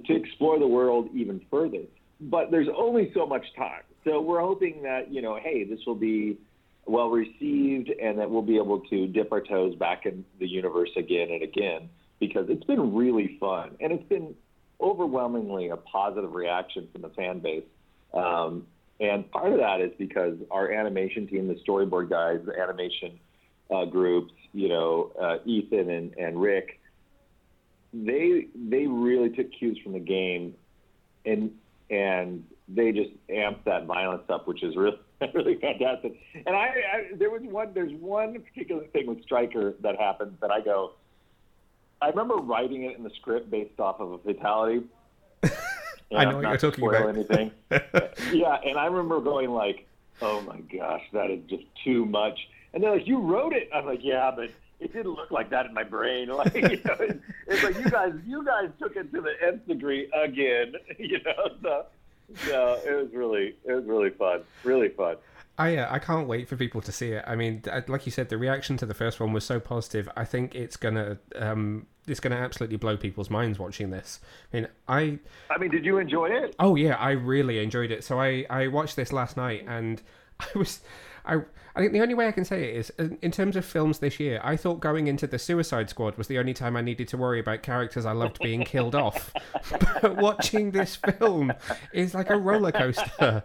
to 0.06 0.16
explore 0.16 0.60
the 0.60 0.68
world 0.68 1.10
even 1.14 1.42
further. 1.50 1.84
But 2.20 2.52
there's 2.52 2.70
only 2.76 3.12
so 3.14 3.26
much 3.26 3.46
time, 3.58 3.84
so 4.06 4.22
we're 4.22 4.42
hoping 4.42 4.84
that 4.84 5.12
you 5.12 5.22
know, 5.22 5.38
hey, 5.42 5.64
this 5.66 5.80
will 5.86 5.96
be 5.96 6.38
well 6.86 7.10
received 7.10 7.90
and 7.90 8.20
that 8.20 8.30
we'll 8.30 8.44
be 8.44 8.58
able 8.58 8.80
to 8.80 9.08
dip 9.08 9.32
our 9.32 9.42
toes 9.42 9.76
back 9.76 10.06
in 10.06 10.24
the 10.40 10.48
universe 10.48 10.92
again 10.96 11.30
and 11.32 11.42
again 11.42 11.90
because 12.20 12.46
it's 12.48 12.64
been 12.64 12.94
really 12.96 13.38
fun 13.40 13.76
and 13.80 13.92
it's 13.92 14.08
been 14.08 14.36
overwhelmingly 14.80 15.70
a 15.70 15.78
positive 15.78 16.34
reaction 16.34 16.88
from 16.92 17.02
the 17.02 17.10
fan 17.10 17.40
base. 17.40 17.64
Um, 18.14 18.68
and 19.00 19.30
part 19.32 19.52
of 19.52 19.60
that 19.60 19.82
is 19.82 19.92
because 19.98 20.38
our 20.52 20.72
animation 20.72 21.28
team, 21.28 21.48
the 21.48 21.60
storyboard 21.68 22.10
guys, 22.10 22.40
the 22.46 22.58
animation 22.58 23.20
uh, 23.74 23.86
groups, 23.86 24.34
you 24.54 24.70
know, 24.70 25.12
uh, 25.22 25.38
Ethan 25.46 25.90
and, 25.90 26.14
and 26.18 26.40
Rick, 26.40 26.80
they 27.94 28.48
they 28.56 28.88
really 28.88 29.30
took 29.30 29.48
cues 29.58 29.80
from 29.84 29.94
the 29.94 30.00
game, 30.00 30.54
and 31.26 31.52
and 31.90 32.44
they 32.68 32.92
just 32.92 33.12
amped 33.30 33.64
that 33.66 33.86
violence 33.86 34.24
up, 34.30 34.48
which 34.48 34.64
is 34.64 34.76
really 34.76 34.98
really 35.34 35.56
fantastic. 35.56 36.20
And 36.46 36.56
I, 36.56 36.66
I, 36.66 37.06
there 37.16 37.30
was 37.30 37.42
one, 37.44 37.72
there's 37.74 37.94
one 37.94 38.42
particular 38.42 38.86
thing 38.88 39.08
with 39.08 39.22
Stryker 39.24 39.76
that 39.82 40.00
happened 40.00 40.38
that 40.42 40.52
I 40.52 40.62
go, 40.62 40.94
I 42.02 42.10
remember 42.10 42.36
writing 42.36 42.84
it 42.84 42.98
in 42.98 43.04
the 43.04 43.12
script 43.12 43.50
based 43.50 43.80
off 43.80 44.00
of 44.00 44.12
a 44.12 44.18
fatality. 44.20 44.84
I 46.16 46.26
know 46.26 46.40
you're 46.40 46.58
talking 46.58 46.88
about. 46.88 47.10
Anything. 47.10 47.52
yeah, 48.32 48.60
and 48.64 48.78
I 48.78 48.86
remember 48.86 49.20
going 49.22 49.50
like, 49.50 49.88
"Oh 50.22 50.42
my 50.42 50.60
gosh, 50.62 51.02
that 51.14 51.32
is 51.32 51.40
just 51.50 51.64
too 51.84 52.06
much." 52.06 52.38
And 52.74 52.84
they're 52.84 52.92
like, 52.92 53.08
"You 53.08 53.20
wrote 53.20 53.54
it." 53.54 53.70
I'm 53.74 53.86
like, 53.86 54.04
"Yeah, 54.04 54.32
but 54.36 54.52
it 54.80 54.94
didn't 54.94 55.14
look 55.14 55.32
like 55.32 55.50
that 55.50 55.66
in 55.66 55.74
my 55.74 55.84
brain." 55.84 56.30
Like, 56.30 56.54
you 56.54 56.62
know, 56.62 56.96
it's, 57.00 57.24
it's 57.48 57.64
like 57.64 57.78
you 57.78 57.90
guys, 57.90 58.14
you 58.26 58.46
guys 58.46 58.70
took 58.80 58.96
it 58.96 59.12
to 59.14 59.22
the 59.22 59.34
nth 59.48 59.68
degree 59.68 60.10
again. 60.14 60.74
You 61.00 61.20
know, 61.24 61.50
so 61.64 61.86
no, 62.48 62.80
it 62.86 62.94
was 62.94 63.14
really 63.14 63.56
it 63.66 63.74
was 63.74 63.86
really 63.86 64.10
fun, 64.12 64.42
really 64.64 64.90
fun. 64.90 65.18
I 65.58 65.78
uh, 65.78 65.94
I 65.94 66.00
can't 66.00 66.28
wait 66.28 66.50
for 66.50 66.58
people 66.58 66.82
to 66.82 66.92
see 66.92 67.12
it. 67.12 67.24
I 67.26 67.36
mean, 67.36 67.64
like 67.88 68.06
you 68.06 68.12
said, 68.12 68.30
the 68.30 68.38
reaction 68.38 68.78
to 68.78 68.86
the 68.86 68.94
first 68.94 69.20
one 69.20 69.32
was 69.32 69.46
so 69.46 69.60
positive. 69.60 70.10
I 70.18 70.26
think 70.26 70.56
it's 70.56 70.76
gonna 70.76 71.18
um 71.36 71.88
it's 72.08 72.20
gonna 72.20 72.36
absolutely 72.36 72.78
blow 72.78 72.98
people's 72.98 73.30
minds 73.30 73.58
watching 73.58 73.90
this. 73.90 74.20
I 74.52 74.58
mean, 74.58 74.68
I 74.88 75.20
I 75.50 75.58
mean, 75.58 75.72
did 75.72 75.86
you 75.86 75.98
enjoy 75.98 76.30
it? 76.30 76.56
Oh 76.60 76.76
yeah, 76.76 76.96
I 76.96 77.12
really 77.12 77.60
enjoyed 77.60 77.92
it. 77.92 78.04
So 78.04 78.20
I 78.20 78.46
I 78.50 78.68
watched 78.68 78.96
this 78.96 79.14
last 79.14 79.38
night 79.38 79.66
and 79.68 80.02
I 80.40 80.48
was 80.58 80.82
I 81.26 81.42
I 81.76 81.82
think 81.82 81.92
the 81.92 82.02
only 82.02 82.14
way 82.14 82.28
I 82.28 82.32
can 82.32 82.46
say 82.46 82.70
it 82.70 82.76
is 82.76 82.90
in 83.22 83.32
terms 83.32 83.56
of 83.56 83.66
films 83.66 84.00
this 84.00 84.20
year. 84.20 84.40
I 84.44 84.56
thought 84.56 84.80
going 84.80 85.08
into 85.08 85.28
the 85.28 85.38
Suicide 85.38 85.90
Squad 85.90 86.18
was 86.18 86.28
the 86.28 86.40
only 86.40 86.54
time 86.54 86.78
I 86.78 86.82
needed 86.82 87.10
to 87.10 87.18
worry 87.18 87.40
about 87.40 87.64
characters 87.64 88.06
I 88.06 88.14
loved 88.14 88.40
being 88.40 88.64
killed 88.64 88.96
off. 88.96 89.34
but 90.02 90.16
watching 90.16 90.72
this 90.72 90.96
film 90.96 91.52
is 91.92 92.14
like 92.14 92.30
a 92.30 92.38
roller 92.38 92.72
coaster. 92.72 93.44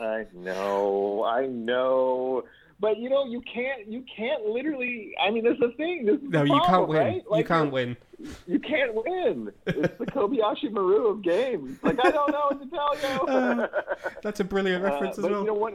I 0.00 0.26
know, 0.32 1.24
I 1.24 1.46
know. 1.46 2.44
But 2.80 2.98
you 2.98 3.10
know, 3.10 3.26
you 3.26 3.40
can't, 3.40 3.90
you 3.90 4.04
can't 4.16 4.46
literally. 4.46 5.12
I 5.20 5.32
mean, 5.32 5.42
there's 5.42 5.60
a 5.60 5.72
thing. 5.72 6.06
This 6.06 6.18
no, 6.22 6.44
you 6.44 6.60
problem, 6.60 6.70
can't 6.70 6.88
win. 6.88 6.98
Right? 6.98 7.24
Like, 7.28 7.38
you 7.38 7.44
can't 7.44 7.72
win. 7.72 7.96
You 8.46 8.58
can't 8.60 8.94
win. 8.94 9.52
It's 9.66 9.98
the 9.98 10.06
Kobayashi 10.06 10.70
Maru 10.70 11.08
of 11.08 11.22
games. 11.22 11.78
Like 11.82 11.98
I 12.04 12.10
don't 12.10 12.30
know 12.30 12.50
what 12.50 12.62
to 12.62 12.70
tell 12.70 12.94
you. 12.94 13.18
Uh, 13.28 13.66
that's 14.22 14.40
a 14.40 14.44
brilliant 14.44 14.84
uh, 14.84 14.90
reference 14.90 15.18
uh, 15.18 15.22
as 15.22 15.30
well. 15.30 15.40
You 15.40 15.46
know, 15.48 15.54
one, 15.54 15.74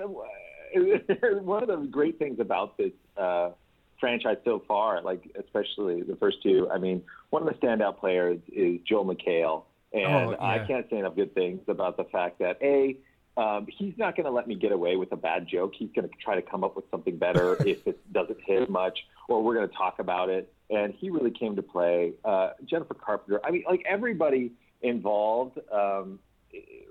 one 1.42 1.64
of 1.64 1.70
the 1.70 1.88
great 1.90 2.20
things 2.20 2.40
about 2.40 2.78
this 2.78 2.92
uh, 3.18 3.52
franchise 4.00 4.38
so 4.44 4.64
far, 4.68 5.02
like 5.02 5.24
especially 5.40 6.04
the 6.04 6.16
first 6.16 6.44
two, 6.44 6.70
I 6.72 6.78
mean, 6.78 7.04
one 7.30 7.48
of 7.48 7.48
the 7.48 7.66
standout 7.66 8.00
players 8.00 8.40
is 8.52 8.80
Joel 8.88 9.06
McHale, 9.06 9.64
and 9.94 10.06
oh, 10.06 10.32
yeah. 10.32 10.38
I 10.40 10.66
can't 10.66 10.90
say 10.90 10.98
enough 10.98 11.16
good 11.16 11.34
things 11.34 11.62
about 11.68 11.98
the 11.98 12.06
fact 12.06 12.40
that 12.40 12.58
a 12.62 12.98
um, 13.36 13.66
he's 13.68 13.94
not 13.98 14.16
going 14.16 14.26
to 14.26 14.32
let 14.32 14.48
me 14.48 14.56
get 14.56 14.72
away 14.72 14.96
with 14.96 15.12
a 15.12 15.16
bad 15.16 15.48
joke. 15.48 15.74
He's 15.76 15.90
going 15.96 16.08
to 16.08 16.16
try 16.24 16.36
to 16.36 16.42
come 16.42 16.64
up 16.64 16.76
with 16.76 16.86
something 16.92 17.18
better 17.18 17.56
if 17.68 17.86
it 17.88 18.14
doesn't 18.14 18.40
hit 18.46 18.70
much, 18.70 19.00
or 19.28 19.42
we're 19.42 19.56
going 19.56 19.68
to 19.68 19.76
talk 19.76 20.00
about 20.00 20.30
it. 20.30 20.54
And 20.70 20.94
he 20.94 21.10
really 21.10 21.32
came 21.32 21.56
to 21.56 21.64
play. 21.64 22.14
Uh, 22.24 22.52
Jennifer 22.66 22.94
Carpenter. 22.94 23.42
I 23.44 23.52
mean, 23.52 23.64
like 23.68 23.84
everybody 23.88 24.52
involved 24.82 25.60
um, 25.72 26.20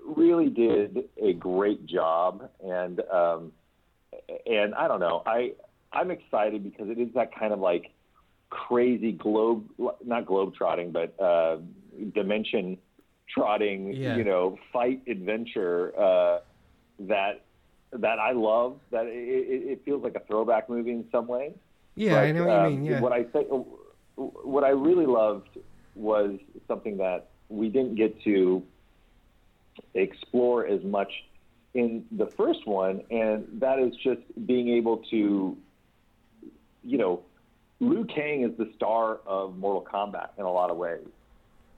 really 0.05 0.49
did 0.49 1.05
a 1.21 1.33
great 1.33 1.85
job, 1.85 2.49
and 2.61 2.99
um, 3.11 3.51
and 4.45 4.73
I 4.75 4.87
don't 4.87 4.99
know, 4.99 5.23
I 5.25 5.53
I'm 5.91 6.11
excited 6.11 6.63
because 6.63 6.89
it 6.89 6.99
is 6.99 7.09
that 7.15 7.35
kind 7.37 7.53
of 7.53 7.59
like 7.59 7.91
crazy 8.49 9.11
globe, 9.11 9.67
not 10.05 10.25
globe 10.25 10.53
trotting, 10.55 10.91
but 10.91 11.19
uh, 11.19 11.57
dimension 12.13 12.77
trotting, 13.33 13.93
Yeah. 13.93 14.15
you 14.15 14.23
know, 14.23 14.57
fight 14.71 15.01
adventure 15.07 15.93
uh, 15.99 16.39
that 16.99 17.41
that 17.91 18.19
I 18.19 18.31
love. 18.31 18.79
That 18.91 19.05
it, 19.05 19.11
it 19.71 19.81
feels 19.85 20.03
like 20.03 20.15
a 20.15 20.21
throwback 20.21 20.69
movie 20.69 20.91
in 20.91 21.05
some 21.11 21.27
ways. 21.27 21.53
Yeah, 21.95 22.19
I 22.19 22.31
know 22.31 22.45
what 22.45 22.57
um, 22.57 22.73
you 22.73 22.79
mean. 22.79 22.85
Yeah. 22.85 23.01
What 23.01 23.11
I 23.11 23.23
think, 23.23 23.47
what 24.15 24.63
I 24.63 24.69
really 24.69 25.05
loved 25.05 25.49
was 25.95 26.39
something 26.67 26.97
that 26.97 27.29
we 27.49 27.69
didn't 27.69 27.95
get 27.95 28.19
to 28.23 28.63
explore 29.93 30.65
as 30.65 30.83
much 30.83 31.11
in 31.73 32.05
the 32.11 32.27
first 32.27 32.67
one, 32.67 33.01
and 33.09 33.47
that 33.53 33.79
is 33.79 33.95
just 33.95 34.21
being 34.45 34.69
able 34.69 34.97
to, 35.09 35.57
you 36.83 36.97
know, 36.97 37.23
Liu 37.79 38.05
Kang 38.05 38.43
is 38.43 38.57
the 38.57 38.71
star 38.75 39.19
of 39.25 39.57
Mortal 39.57 39.81
Kombat 39.83 40.29
in 40.37 40.45
a 40.45 40.51
lot 40.51 40.69
of 40.69 40.77
ways. 40.77 41.07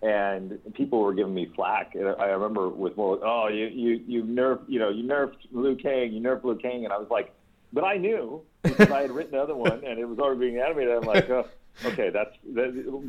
And 0.01 0.59
people 0.73 1.01
were 1.01 1.13
giving 1.13 1.33
me 1.33 1.51
flack. 1.55 1.95
I 1.95 2.25
remember 2.25 2.69
with 2.69 2.95
Mortal, 2.97 3.27
oh, 3.27 3.47
you 3.47 3.67
you 3.67 4.03
you 4.05 4.23
nerfed, 4.23 4.65
you 4.67 4.77
know, 4.77 4.89
you 4.89 5.03
nerfed 5.03 5.37
Liu 5.51 5.75
Kang, 5.75 6.11
you 6.11 6.21
nerfed 6.21 6.43
Liu 6.43 6.55
Kang, 6.55 6.83
and 6.83 6.93
I 6.93 6.97
was 6.97 7.09
like, 7.09 7.33
but 7.73 7.83
I 7.83 7.97
knew 7.97 8.41
because 8.61 8.91
I 8.91 9.01
had 9.01 9.11
written 9.11 9.31
the 9.31 9.41
other 9.41 9.55
one 9.55 9.83
and 9.85 9.99
it 9.99 10.05
was 10.05 10.19
already 10.19 10.41
being 10.41 10.59
animated. 10.59 10.95
I'm 10.95 11.03
like, 11.03 11.29
oh, 11.29 11.47
okay, 11.83 12.09
that's 12.09 12.35
that. 12.53 13.03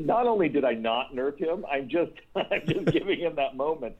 Not 0.00 0.26
only 0.26 0.48
did 0.48 0.64
I 0.64 0.72
not 0.72 1.14
nerf 1.14 1.38
him, 1.38 1.64
I'm 1.70 1.88
just 1.88 2.12
I'm 2.36 2.66
just 2.66 2.86
giving 2.86 3.20
him 3.20 3.36
that 3.36 3.56
moment 3.56 3.96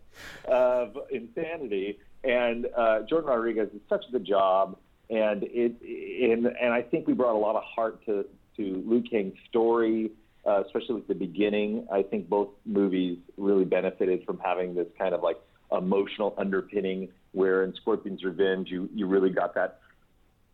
of 0.46 0.96
insanity. 1.10 1.98
And 2.22 2.66
uh, 2.76 3.00
Jordan 3.08 3.28
Rodriguez 3.28 3.68
did 3.70 3.82
such 3.88 4.04
a 4.08 4.12
good 4.12 4.24
job, 4.24 4.76
and 5.10 5.42
it 5.44 5.80
and 5.82 6.46
and 6.46 6.72
I 6.72 6.82
think 6.82 7.06
we 7.06 7.12
brought 7.12 7.36
a 7.36 7.38
lot 7.38 7.56
of 7.56 7.62
heart 7.62 8.04
to 8.06 8.26
to 8.56 8.82
Liu 8.86 9.02
Kang's 9.02 9.38
story. 9.48 10.12
Uh, 10.46 10.62
especially 10.66 10.96
at 10.96 11.08
the 11.08 11.14
beginning, 11.14 11.86
I 11.90 12.02
think 12.02 12.28
both 12.28 12.50
movies 12.66 13.16
really 13.38 13.64
benefited 13.64 14.26
from 14.26 14.38
having 14.44 14.74
this 14.74 14.86
kind 14.98 15.14
of 15.14 15.22
like 15.22 15.38
emotional 15.72 16.34
underpinning. 16.36 17.08
Where 17.32 17.64
in 17.64 17.74
Scorpion's 17.74 18.22
Revenge, 18.22 18.68
you 18.70 18.88
you 18.94 19.06
really 19.06 19.30
got 19.30 19.54
that 19.54 19.80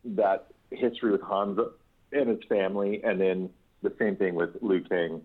that 0.04 0.46
history 0.70 1.10
with 1.10 1.22
Hanzo 1.22 1.72
and 2.12 2.28
his 2.28 2.42
family, 2.48 3.02
and 3.04 3.20
then 3.20 3.50
the 3.82 3.92
same 3.98 4.16
thing 4.16 4.34
with 4.34 4.50
Liu 4.60 4.82
Kang, 4.82 5.22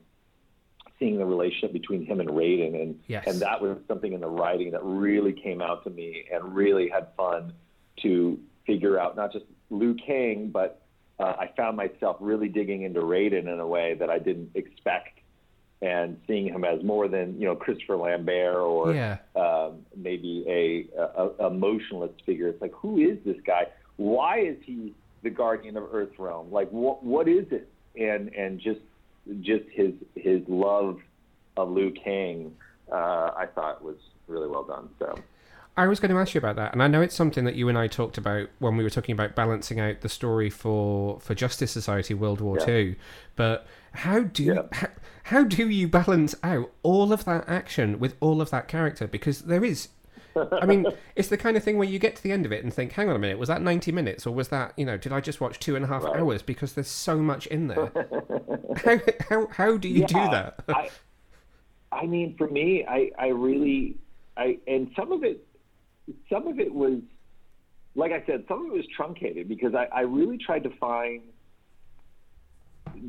seeing 1.00 1.18
the 1.18 1.26
relationship 1.26 1.74
between 1.74 2.06
him 2.06 2.20
and 2.20 2.30
Raiden, 2.30 2.82
and 2.82 3.00
Yes. 3.08 3.26
and 3.28 3.40
that 3.42 3.62
was 3.62 3.78
something 3.88 4.14
in 4.14 4.22
the 4.22 4.30
writing 4.30 4.72
that 4.72 4.84
really 4.84 5.34
came 5.34 5.62
out 5.62 5.84
to 5.84 5.90
me 5.90 6.26
and 6.32 6.56
really 6.56 6.88
had 6.90 7.08
fun 7.18 7.54
to 8.04 8.40
figure 8.66 9.00
out 9.00 9.16
not 9.16 9.32
just 9.34 9.46
Liu 9.70 9.94
Kang, 9.96 10.50
but 10.50 10.82
uh, 11.20 11.34
I 11.40 11.52
found 11.56 11.78
myself 11.78 12.18
really 12.20 12.50
digging 12.50 12.84
into 12.84 13.02
Raiden 13.02 13.52
in 13.52 13.60
a 13.60 13.68
way 13.68 13.94
that 13.96 14.10
I 14.10 14.20
didn't 14.20 14.52
expect, 14.56 15.20
and 15.82 16.20
seeing 16.28 16.48
him 16.48 16.64
as 16.64 16.82
more 16.84 17.08
than 17.08 17.40
you 17.40 17.46
know 17.48 17.56
Christopher 17.56 17.98
Lambert 17.98 18.56
or 18.56 18.94
Yeah. 18.94 19.18
um, 19.36 19.86
maybe 19.96 20.46
a, 20.48 20.88
a, 21.02 21.30
a 21.40 21.48
emotionless 21.48 22.12
figure. 22.26 22.48
It's 22.48 22.62
like, 22.62 22.74
who 22.74 22.98
is 23.00 23.18
this 23.26 23.38
guy? 23.46 23.68
Why 23.98 24.40
is 24.40 24.58
he 24.64 24.94
the 25.26 25.30
guardian 25.30 25.76
of 25.76 25.84
Earth 25.92 26.18
Realm? 26.18 26.50
Like, 26.52 26.70
what 26.70 27.04
what 27.04 27.28
is 27.28 27.46
it? 27.52 27.68
And 28.00 28.34
and 28.34 28.60
just 28.60 28.80
just 29.42 29.66
his 29.74 29.92
his 30.16 30.42
love 30.48 31.00
of 31.58 31.70
Liu 31.72 31.92
Kang, 31.92 32.56
uh, 32.92 33.32
I 33.36 33.48
thought 33.54 33.84
was 33.84 33.98
really 34.28 34.48
well 34.48 34.64
done. 34.64 34.88
So 35.00 35.18
I 35.78 35.88
was 35.88 36.00
going 36.00 36.12
to 36.12 36.18
ask 36.18 36.34
you 36.34 36.40
about 36.40 36.56
that, 36.56 36.72
and 36.72 36.82
I 36.82 36.88
know 36.88 37.02
it's 37.02 37.16
something 37.16 37.44
that 37.46 37.56
you 37.56 37.68
and 37.68 37.78
I 37.78 37.88
talked 37.88 38.18
about 38.18 38.48
when 38.60 38.78
we 38.78 38.84
were 38.84 38.90
talking 38.90 39.14
about 39.14 39.36
balancing 39.36 39.80
out 39.80 40.00
the 40.02 40.10
story 40.10 40.50
for 40.50 41.20
for 41.20 41.34
Justice 41.36 41.72
Society 41.72 42.14
World 42.14 42.40
War 42.40 42.58
Yeah. 42.60 42.66
Two. 42.66 42.96
But 43.36 43.66
how 43.94 44.20
do 44.22 44.44
Yeah. 44.44 44.62
how, 44.72 44.88
how 45.24 45.44
do 45.44 45.68
you 45.68 45.88
balance 45.88 46.36
out 46.44 46.72
all 46.84 47.12
of 47.12 47.26
that 47.26 47.50
action 47.50 47.98
with 48.00 48.16
all 48.20 48.42
of 48.42 48.52
that 48.52 48.68
character? 48.68 49.08
Because 49.08 49.42
there 49.42 49.66
is, 49.66 49.88
I 50.62 50.66
mean, 50.66 50.88
it's 51.16 51.30
the 51.30 51.38
kind 51.38 51.56
of 51.58 51.64
thing 51.64 51.78
where 51.78 51.88
you 51.88 52.00
get 52.00 52.16
to 52.18 52.24
the 52.24 52.32
end 52.32 52.46
of 52.46 52.52
it 52.52 52.64
and 52.64 52.74
think, 52.74 52.92
"Hang 52.94 53.10
on 53.10 53.16
a 53.16 53.20
minute, 53.20 53.38
was 53.40 53.48
that 53.50 53.62
ninety 53.62 53.92
minutes, 53.92 54.26
or 54.28 54.34
was 54.34 54.50
that 54.50 54.74
you 54.78 54.86
know, 54.86 54.98
did 54.98 55.12
I 55.14 55.22
just 55.22 55.40
watch 55.42 55.60
two 55.60 55.76
and 55.76 55.86
a 55.86 55.88
half 55.88 56.04
Right. 56.04 56.16
hours?" 56.18 56.42
Because 56.42 56.74
there's 56.74 56.88
so 56.88 57.18
much 57.20 57.48
in 57.48 57.68
there. 57.68 57.92
how 58.78 59.00
how 59.30 59.48
how 59.48 59.78
do 59.78 59.88
you 59.88 60.06
do 60.06 60.28
that? 60.30 60.60
I, 60.70 60.90
I 61.92 62.06
mean, 62.06 62.36
for 62.38 62.48
me, 62.48 62.86
I, 62.88 63.12
I 63.18 63.28
really, 63.28 63.96
I, 64.36 64.58
and 64.68 64.92
some 64.96 65.12
of 65.12 65.24
it, 65.24 65.46
some 66.30 66.48
of 66.48 66.60
it 66.60 66.74
was, 66.74 67.00
like 67.96 68.12
I 68.12 68.24
said, 68.26 68.44
some 68.48 68.66
of 68.66 68.74
it 68.74 68.74
was 68.74 68.86
truncated 68.96 69.48
because 69.48 69.74
I, 69.74 69.86
I 69.86 70.02
really 70.02 70.38
tried 70.38 70.64
to 70.64 70.70
find 70.78 71.22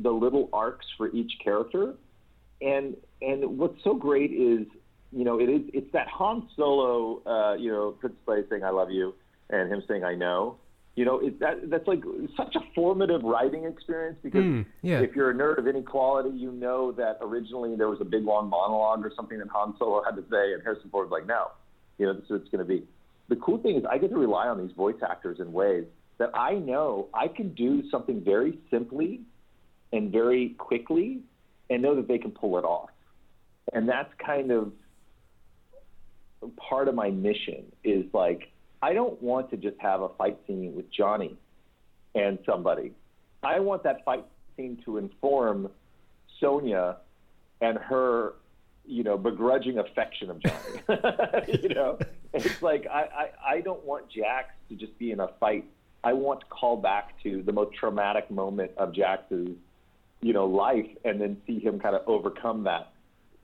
the 0.01 0.11
little 0.11 0.49
arcs 0.53 0.85
for 0.97 1.09
each 1.09 1.33
character, 1.43 1.95
and 2.61 2.95
and 3.21 3.57
what's 3.57 3.83
so 3.83 3.93
great 3.93 4.31
is, 4.31 4.67
you 5.11 5.23
know, 5.23 5.39
it 5.39 5.49
is 5.49 5.61
it's 5.73 5.91
that 5.93 6.07
Han 6.07 6.47
Solo, 6.55 7.21
uh, 7.25 7.55
you 7.55 7.71
know, 7.71 7.91
Princess 7.91 8.19
Leia 8.27 8.49
saying 8.49 8.63
"I 8.63 8.69
love 8.69 8.91
you" 8.91 9.13
and 9.49 9.71
him 9.71 9.83
saying 9.87 10.03
"I 10.03 10.15
know." 10.15 10.57
You 10.95 11.05
know, 11.05 11.19
it, 11.19 11.39
that 11.39 11.69
that's 11.69 11.87
like 11.87 12.01
such 12.35 12.55
a 12.55 12.59
formative 12.73 13.21
writing 13.23 13.65
experience 13.65 14.17
because 14.23 14.43
Hmm, 14.43 14.61
yeah. 14.81 14.99
if 14.99 15.15
you're 15.15 15.29
a 15.29 15.33
nerd 15.33 15.59
of 15.59 15.67
any 15.67 15.83
quality, 15.83 16.31
you 16.35 16.51
know 16.51 16.91
that 16.93 17.19
originally 17.21 17.75
there 17.75 17.87
was 17.87 18.01
a 18.01 18.05
big 18.05 18.23
long 18.23 18.49
monologue 18.49 19.05
or 19.05 19.11
something 19.15 19.37
that 19.37 19.47
Han 19.49 19.75
Solo 19.77 20.03
had 20.03 20.15
to 20.15 20.23
say, 20.31 20.53
and 20.53 20.63
Harrison 20.63 20.89
Ford 20.89 21.09
was 21.09 21.19
like, 21.19 21.27
no, 21.27 21.51
you 21.99 22.07
know, 22.07 22.13
this 22.13 22.23
is 22.23 22.29
what 22.31 22.41
it's 22.41 22.49
going 22.49 22.65
to 22.65 22.67
be. 22.67 22.83
The 23.29 23.35
cool 23.35 23.59
thing 23.59 23.75
is 23.75 23.83
I 23.89 23.99
get 23.99 24.09
to 24.09 24.17
rely 24.17 24.47
on 24.47 24.57
these 24.57 24.75
voice 24.75 24.95
actors 25.07 25.39
in 25.39 25.53
ways 25.53 25.85
that 26.17 26.31
I 26.33 26.55
know 26.55 27.09
I 27.13 27.27
can 27.27 27.53
do 27.53 27.83
something 27.91 28.23
very 28.23 28.57
simply 28.71 29.21
and 29.93 30.11
very 30.11 30.55
quickly 30.57 31.19
and 31.69 31.81
know 31.81 31.95
that 31.95 32.07
they 32.07 32.17
can 32.17 32.31
pull 32.31 32.57
it 32.57 32.63
off. 32.63 32.89
And 33.73 33.87
that's 33.87 34.09
kind 34.25 34.51
of 34.51 34.71
part 36.57 36.87
of 36.87 36.95
my 36.95 37.09
mission 37.09 37.65
is 37.83 38.05
like, 38.13 38.51
I 38.81 38.93
don't 38.93 39.21
want 39.21 39.49
to 39.51 39.57
just 39.57 39.77
have 39.79 40.01
a 40.01 40.09
fight 40.09 40.37
scene 40.45 40.75
with 40.75 40.91
Johnny 40.91 41.35
and 42.15 42.37
somebody. 42.45 42.93
I 43.43 43.59
want 43.59 43.83
that 43.83 44.05
fight 44.05 44.25
scene 44.55 44.81
to 44.85 44.97
inform 44.97 45.69
Sonya 46.39 46.97
and 47.61 47.77
her, 47.77 48.33
you 48.85 49.03
know, 49.03 49.17
begrudging 49.17 49.79
affection 49.79 50.29
of 50.29 50.39
Johnny. 50.39 51.57
you 51.61 51.69
know, 51.69 51.97
it's 52.33 52.61
like 52.61 52.87
I, 52.87 53.01
I, 53.01 53.55
I 53.55 53.61
don't 53.61 53.83
want 53.83 54.09
Jax 54.09 54.53
to 54.69 54.75
just 54.75 54.97
be 54.99 55.11
in 55.11 55.19
a 55.19 55.29
fight. 55.39 55.65
I 56.03 56.13
want 56.13 56.41
to 56.41 56.45
call 56.47 56.77
back 56.77 57.21
to 57.23 57.41
the 57.43 57.51
most 57.51 57.75
traumatic 57.75 58.29
moment 58.29 58.71
of 58.77 58.93
Jax's, 58.93 59.55
you 60.21 60.33
know, 60.33 60.45
life, 60.45 60.87
and 61.03 61.19
then 61.19 61.41
see 61.47 61.59
him 61.59 61.79
kind 61.79 61.95
of 61.95 62.03
overcome 62.07 62.63
that 62.65 62.93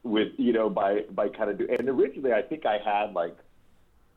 with, 0.04 0.30
you 0.38 0.54
know, 0.54 0.70
by 0.70 1.02
by 1.12 1.30
kind 1.30 1.50
of 1.50 1.58
do. 1.58 1.68
And 1.70 1.88
originally, 1.90 2.34
I 2.34 2.42
think 2.42 2.66
I 2.66 2.78
had 2.78 3.14
like 3.14 3.36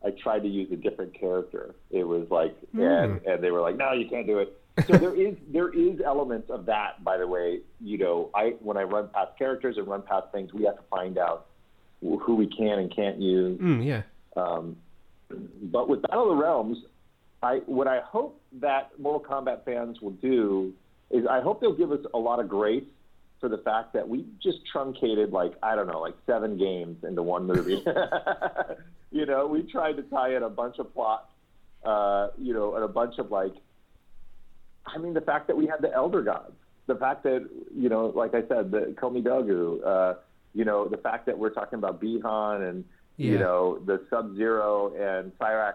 I 0.05 0.11
tried 0.11 0.39
to 0.39 0.47
use 0.47 0.71
a 0.71 0.75
different 0.75 1.19
character. 1.19 1.75
It 1.89 2.03
was 2.03 2.27
like, 2.29 2.55
and 2.73 3.21
and 3.25 3.43
they 3.43 3.51
were 3.51 3.61
like, 3.61 3.77
no, 3.77 3.93
you 3.93 4.07
can't 4.07 4.27
do 4.27 4.39
it. 4.39 4.59
So 4.85 4.97
there 4.97 5.15
is 5.15 5.35
there 5.51 5.69
is 5.69 5.99
elements 6.05 6.49
of 6.49 6.65
that. 6.67 7.03
By 7.03 7.17
the 7.17 7.27
way, 7.27 7.61
you 7.81 7.97
know, 7.97 8.29
I 8.35 8.55
when 8.61 8.77
I 8.77 8.83
run 8.83 9.09
past 9.13 9.37
characters 9.37 9.77
and 9.77 9.87
run 9.87 10.03
past 10.03 10.27
things, 10.31 10.53
we 10.53 10.65
have 10.65 10.75
to 10.75 10.83
find 10.89 11.17
out 11.17 11.47
who 12.01 12.35
we 12.35 12.47
can 12.47 12.79
and 12.79 12.95
can't 12.95 13.19
use. 13.19 13.59
Mm, 13.59 13.85
yeah. 13.85 14.01
Um, 14.35 14.77
but 15.63 15.89
with 15.89 16.03
Battle 16.03 16.31
of 16.31 16.37
the 16.37 16.43
Realms, 16.43 16.77
I 17.41 17.61
what 17.65 17.87
I 17.87 18.01
hope 18.01 18.39
that 18.61 18.91
Mortal 18.99 19.21
Kombat 19.27 19.65
fans 19.65 19.99
will 19.99 20.11
do 20.11 20.73
is 21.09 21.25
I 21.27 21.41
hope 21.41 21.59
they'll 21.59 21.73
give 21.75 21.91
us 21.91 22.05
a 22.13 22.17
lot 22.17 22.39
of 22.39 22.47
grace 22.47 22.83
for 23.39 23.49
the 23.49 23.57
fact 23.59 23.93
that 23.93 24.07
we 24.07 24.25
just 24.41 24.59
truncated 24.71 25.31
like 25.31 25.53
I 25.61 25.75
don't 25.75 25.87
know 25.87 25.99
like 25.99 26.15
seven 26.25 26.57
games 26.57 27.03
into 27.03 27.21
one 27.21 27.45
movie. 27.45 27.83
you 29.11 29.25
know, 29.25 29.47
we 29.47 29.63
tried 29.63 29.93
to 29.93 30.03
tie 30.03 30.35
in 30.35 30.43
a 30.43 30.49
bunch 30.49 30.79
of 30.79 30.93
plots, 30.93 31.29
uh, 31.83 32.29
you 32.37 32.53
know, 32.53 32.75
and 32.75 32.83
a 32.83 32.87
bunch 32.87 33.17
of 33.19 33.31
like. 33.31 33.53
I 34.85 34.97
mean, 34.99 35.13
the 35.13 35.21
fact 35.21 35.47
that 35.47 35.57
we 35.57 35.67
had 35.67 35.81
the 35.81 35.93
Elder 35.93 36.21
Gods, 36.21 36.55
the 36.87 36.95
fact 36.95 37.23
that 37.23 37.47
you 37.75 37.89
know, 37.89 38.07
like 38.07 38.33
I 38.33 38.41
said, 38.47 38.71
the 38.71 38.95
Kamidogu, 38.99 39.85
uh, 39.85 40.13
you 40.53 40.65
know, 40.65 40.87
the 40.87 40.97
fact 40.97 41.25
that 41.25 41.37
we're 41.37 41.49
talking 41.49 41.77
about 41.77 42.01
Bi-Han 42.01 42.61
and 42.63 42.85
you 43.17 43.39
know 43.39 43.79
the 43.85 44.05
Sub 44.09 44.35
Zero 44.35 44.93
and 44.93 45.31
Cyrax, 45.39 45.73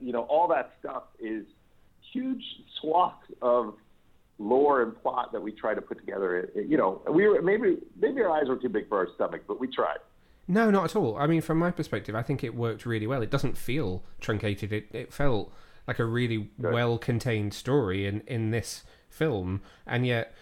you 0.00 0.12
know, 0.12 0.22
all 0.22 0.48
that 0.48 0.72
stuff 0.80 1.04
is 1.18 1.44
huge 2.12 2.44
swaths 2.80 3.26
of 3.42 3.74
lore 4.38 4.82
and 4.82 5.00
plot 5.00 5.32
that 5.32 5.40
we 5.42 5.52
try 5.52 5.74
to 5.74 5.80
put 5.80 5.98
together. 5.98 6.38
It- 6.38 6.52
it- 6.54 6.66
you 6.66 6.76
know, 6.76 7.00
we 7.08 7.26
were 7.28 7.40
maybe 7.42 7.78
maybe 8.00 8.20
our 8.22 8.30
eyes 8.30 8.48
were 8.48 8.56
too 8.56 8.68
big 8.68 8.88
for 8.88 8.98
our 8.98 9.08
stomach, 9.14 9.42
but 9.46 9.60
we 9.60 9.68
tried. 9.68 9.98
No, 10.48 10.70
not 10.70 10.84
at 10.84 10.96
all. 10.96 11.16
I 11.16 11.26
mean, 11.26 11.40
from 11.40 11.58
my 11.58 11.70
perspective, 11.70 12.14
I 12.14 12.22
think 12.22 12.44
it 12.44 12.54
worked 12.54 12.84
really 12.84 13.06
well. 13.06 13.22
It 13.22 13.30
doesn't 13.30 13.56
feel 13.56 14.02
truncated. 14.20 14.72
It 14.72 14.86
it 14.92 15.12
felt 15.12 15.52
like 15.86 15.98
a 15.98 16.04
really 16.04 16.50
Good. 16.60 16.72
well 16.72 16.98
contained 16.98 17.54
story 17.54 18.06
in 18.06 18.20
in 18.26 18.50
this 18.50 18.84
film, 19.08 19.60
and 19.86 20.04
yet 20.06 20.34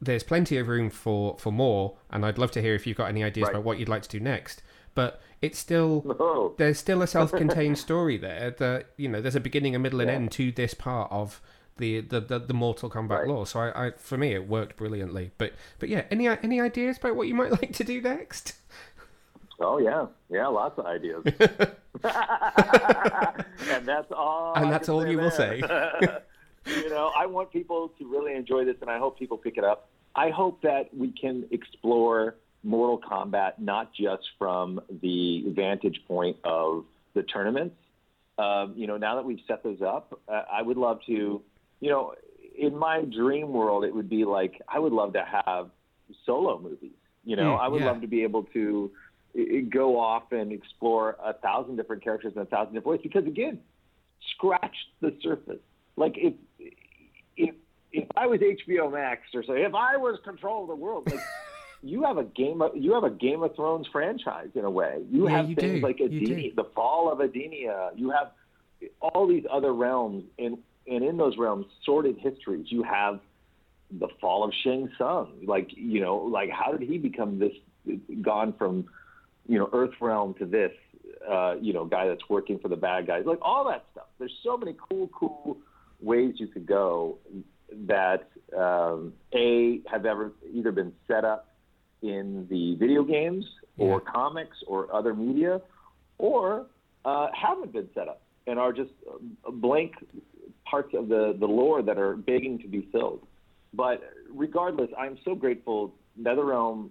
there's 0.00 0.22
plenty 0.22 0.56
of 0.58 0.68
room 0.68 0.90
for 0.90 1.36
for 1.38 1.52
more, 1.52 1.96
and 2.10 2.26
I'd 2.26 2.38
love 2.38 2.50
to 2.52 2.62
hear 2.62 2.74
if 2.74 2.86
you've 2.86 2.96
got 2.96 3.08
any 3.08 3.22
ideas 3.24 3.44
Right. 3.46 3.54
about 3.54 3.64
what 3.64 3.78
you'd 3.78 3.88
like 3.88 4.02
to 4.02 4.08
do 4.08 4.20
next. 4.20 4.62
But 4.94 5.20
it's 5.40 5.58
still 5.58 6.04
Oh, 6.20 6.54
there's 6.58 6.78
still 6.78 7.02
a 7.02 7.06
self-contained 7.06 7.78
story 7.78 8.16
there 8.16 8.50
that 8.58 8.86
you 8.96 9.08
know 9.08 9.20
there's 9.20 9.36
a 9.36 9.40
beginning, 9.40 9.74
a 9.76 9.78
middle, 9.78 10.00
and 10.00 10.08
Yeah. 10.10 10.16
end 10.16 10.32
to 10.32 10.50
this 10.52 10.74
part 10.74 11.10
of 11.12 11.40
the 11.78 12.00
the, 12.00 12.20
the, 12.20 12.38
the 12.38 12.54
Mortal 12.54 12.90
Kombat 12.90 13.20
Right. 13.20 13.28
lore. 13.28 13.46
So 13.46 13.60
I, 13.60 13.86
I 13.86 13.90
for 13.92 14.16
me 14.18 14.34
it 14.34 14.46
worked 14.48 14.76
brilliantly. 14.76 15.30
But 15.38 15.52
but 15.78 15.88
yeah, 15.88 16.04
any 16.10 16.28
any 16.28 16.60
ideas 16.60 16.98
about 16.98 17.16
what 17.16 17.26
you 17.28 17.34
might 17.34 17.50
like 17.62 17.72
to 17.74 17.84
do 17.84 18.00
next? 18.00 18.54
oh 19.60 19.78
yeah, 19.78 20.06
yeah, 20.30 20.46
lots 20.46 20.78
of 20.78 20.86
ideas. 20.86 21.24
and 22.04 23.86
that's 23.86 24.12
all. 24.12 24.54
And 24.54 24.66
I 24.66 24.70
that's 24.70 24.88
all 24.88 25.06
you 25.06 25.18
will 25.18 25.30
say. 25.30 25.56
you 26.66 26.90
know, 26.90 27.10
I 27.16 27.26
want 27.26 27.50
people 27.52 27.92
to 27.98 28.06
really 28.08 28.34
enjoy 28.34 28.64
this, 28.64 28.76
and 28.80 28.90
I 28.90 28.98
hope 28.98 29.18
people 29.18 29.36
pick 29.38 29.56
it 29.56 29.64
up. 29.64 29.88
I 30.14 30.30
hope 30.30 30.62
that 30.62 30.94
we 30.96 31.12
can 31.12 31.44
explore 31.50 32.36
Mortal 32.64 33.00
Kombat 33.00 33.58
not 33.58 33.92
just 33.94 34.22
from 34.38 34.80
the 35.02 35.44
vantage 35.48 36.02
point 36.06 36.36
of 36.44 36.84
the 37.14 37.22
tournaments. 37.22 37.76
Um, 38.38 38.74
you 38.76 38.86
know, 38.86 38.96
now 38.96 39.16
that 39.16 39.24
we've 39.24 39.40
set 39.48 39.62
those 39.64 39.82
up, 39.82 40.20
uh, 40.28 40.42
I 40.52 40.62
would 40.62 40.76
love 40.76 41.00
to. 41.06 41.42
You 41.80 41.90
know, 41.90 42.14
in 42.56 42.76
my 42.76 43.02
dream 43.02 43.52
world, 43.52 43.84
it 43.84 43.94
would 43.94 44.08
be 44.08 44.24
like 44.24 44.60
I 44.68 44.78
would 44.78 44.92
love 44.92 45.12
to 45.14 45.24
have 45.44 45.70
solo 46.26 46.58
movies. 46.60 46.92
You 47.24 47.36
know, 47.36 47.56
Mm, 47.56 47.60
I 47.60 47.68
would 47.68 47.80
yeah. 47.82 47.86
love 47.88 48.00
to 48.00 48.06
be 48.06 48.22
able 48.22 48.44
to 48.54 48.90
go 49.70 49.98
off 50.00 50.32
and 50.32 50.50
explore 50.52 51.16
a 51.24 51.34
thousand 51.34 51.76
different 51.76 52.02
characters 52.02 52.32
in 52.34 52.42
a 52.42 52.46
thousand 52.46 52.74
different 52.74 52.86
ways. 52.98 53.00
Because 53.02 53.26
again, 53.26 53.60
scratch 54.34 54.74
the 55.00 55.16
surface. 55.22 55.60
Like 55.96 56.14
if 56.16 56.34
if 57.36 57.54
if 57.92 58.08
I 58.16 58.26
was 58.26 58.40
HBO 58.40 58.92
Max 58.92 59.22
or 59.34 59.42
say 59.42 59.62
if 59.62 59.74
I 59.74 59.96
was 59.96 60.18
control 60.24 60.62
of 60.62 60.68
the 60.68 60.74
world, 60.74 61.08
like 61.10 61.20
you 61.82 62.02
have 62.04 62.16
a 62.18 62.24
game 62.24 62.62
of 62.62 62.76
you 62.76 62.92
have 62.94 63.04
a 63.04 63.10
Game 63.10 63.42
of 63.42 63.54
Thrones 63.54 63.86
franchise 63.92 64.48
in 64.54 64.64
a 64.64 64.70
way. 64.70 65.02
You 65.10 65.28
Yeah, 65.28 65.36
have 65.36 65.50
you 65.50 65.54
things 65.56 65.80
do. 65.80 65.86
like 65.86 65.98
Edenia, 65.98 66.54
the 66.56 66.64
fall 66.74 67.12
of 67.12 67.18
Edenia. 67.20 67.90
You 67.96 68.10
have 68.10 68.32
all 69.00 69.26
these 69.26 69.44
other 69.52 69.72
realms, 69.74 70.24
and 70.38 70.58
and 70.90 71.04
in 71.04 71.16
those 71.16 71.36
realms, 71.36 71.66
sordid 71.84 72.18
histories. 72.18 72.66
You 72.70 72.82
have 72.82 73.20
the 73.90 74.08
fall 74.20 74.44
of 74.44 74.52
Shang 74.62 74.90
Tsung. 74.98 75.32
Like 75.46 75.70
you 75.74 76.00
know, 76.00 76.16
like 76.16 76.50
how 76.50 76.72
did 76.72 76.88
he 76.88 76.98
become 76.98 77.38
this? 77.38 77.52
Gone 78.22 78.54
from 78.58 78.86
you 79.46 79.58
know 79.58 79.68
Earth 79.72 79.94
realm 80.00 80.34
to 80.34 80.46
this. 80.46 80.72
Uh, 81.28 81.56
you 81.60 81.72
know, 81.72 81.84
guy 81.84 82.06
that's 82.06 82.28
working 82.28 82.58
for 82.58 82.68
the 82.68 82.76
bad 82.76 83.06
guys. 83.06 83.24
Like 83.26 83.38
all 83.42 83.66
that 83.68 83.84
stuff. 83.92 84.06
There's 84.18 84.34
so 84.44 84.56
many 84.56 84.76
cool, 84.88 85.08
cool 85.08 85.58
ways 86.00 86.34
you 86.36 86.46
could 86.46 86.64
go 86.64 87.18
that 87.86 88.28
um, 88.56 89.12
a 89.34 89.80
have 89.90 90.06
ever 90.06 90.32
either 90.52 90.70
been 90.72 90.92
set 91.06 91.24
up 91.24 91.48
in 92.02 92.46
the 92.48 92.76
video 92.76 93.02
games 93.02 93.44
or 93.76 94.00
Yeah. 94.04 94.12
comics 94.12 94.56
or 94.66 94.94
other 94.94 95.12
media, 95.12 95.60
or 96.18 96.66
uh, 97.04 97.28
haven't 97.34 97.72
been 97.72 97.88
set 97.94 98.08
up 98.08 98.22
and 98.46 98.58
are 98.58 98.72
just 98.72 98.90
uh, 99.10 99.50
blank 99.50 99.92
parts 100.70 100.92
of 100.94 101.08
the, 101.08 101.36
the 101.38 101.46
lore 101.46 101.82
that 101.82 101.98
are 101.98 102.16
begging 102.16 102.58
to 102.60 102.68
be 102.68 102.88
filled. 102.92 103.20
But 103.74 104.02
regardless, 104.30 104.90
I'm 104.98 105.18
so 105.24 105.34
grateful. 105.34 105.94
NetherRealm 106.20 106.90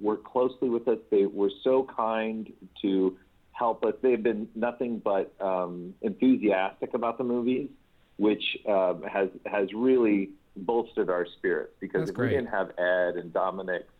worked 0.00 0.24
closely 0.24 0.68
with 0.68 0.88
us. 0.88 0.98
They 1.10 1.26
were 1.26 1.50
so 1.62 1.86
kind 1.96 2.52
to 2.82 3.16
help 3.52 3.84
us. 3.84 3.94
They've 4.02 4.22
been 4.22 4.48
nothing 4.54 5.00
but 5.04 5.32
um, 5.40 5.94
enthusiastic 6.02 6.94
about 6.94 7.18
the 7.18 7.24
movies, 7.24 7.68
which 8.16 8.42
um, 8.68 9.02
has 9.02 9.28
has 9.46 9.68
really 9.74 10.30
bolstered 10.56 11.10
our 11.10 11.26
spirits. 11.38 11.72
Because 11.80 12.00
That's 12.02 12.10
if 12.10 12.16
great. 12.16 12.30
we 12.30 12.36
didn't 12.36 12.50
have 12.50 12.70
Ed 12.78 13.16
and 13.16 13.32
Dominic's 13.32 13.92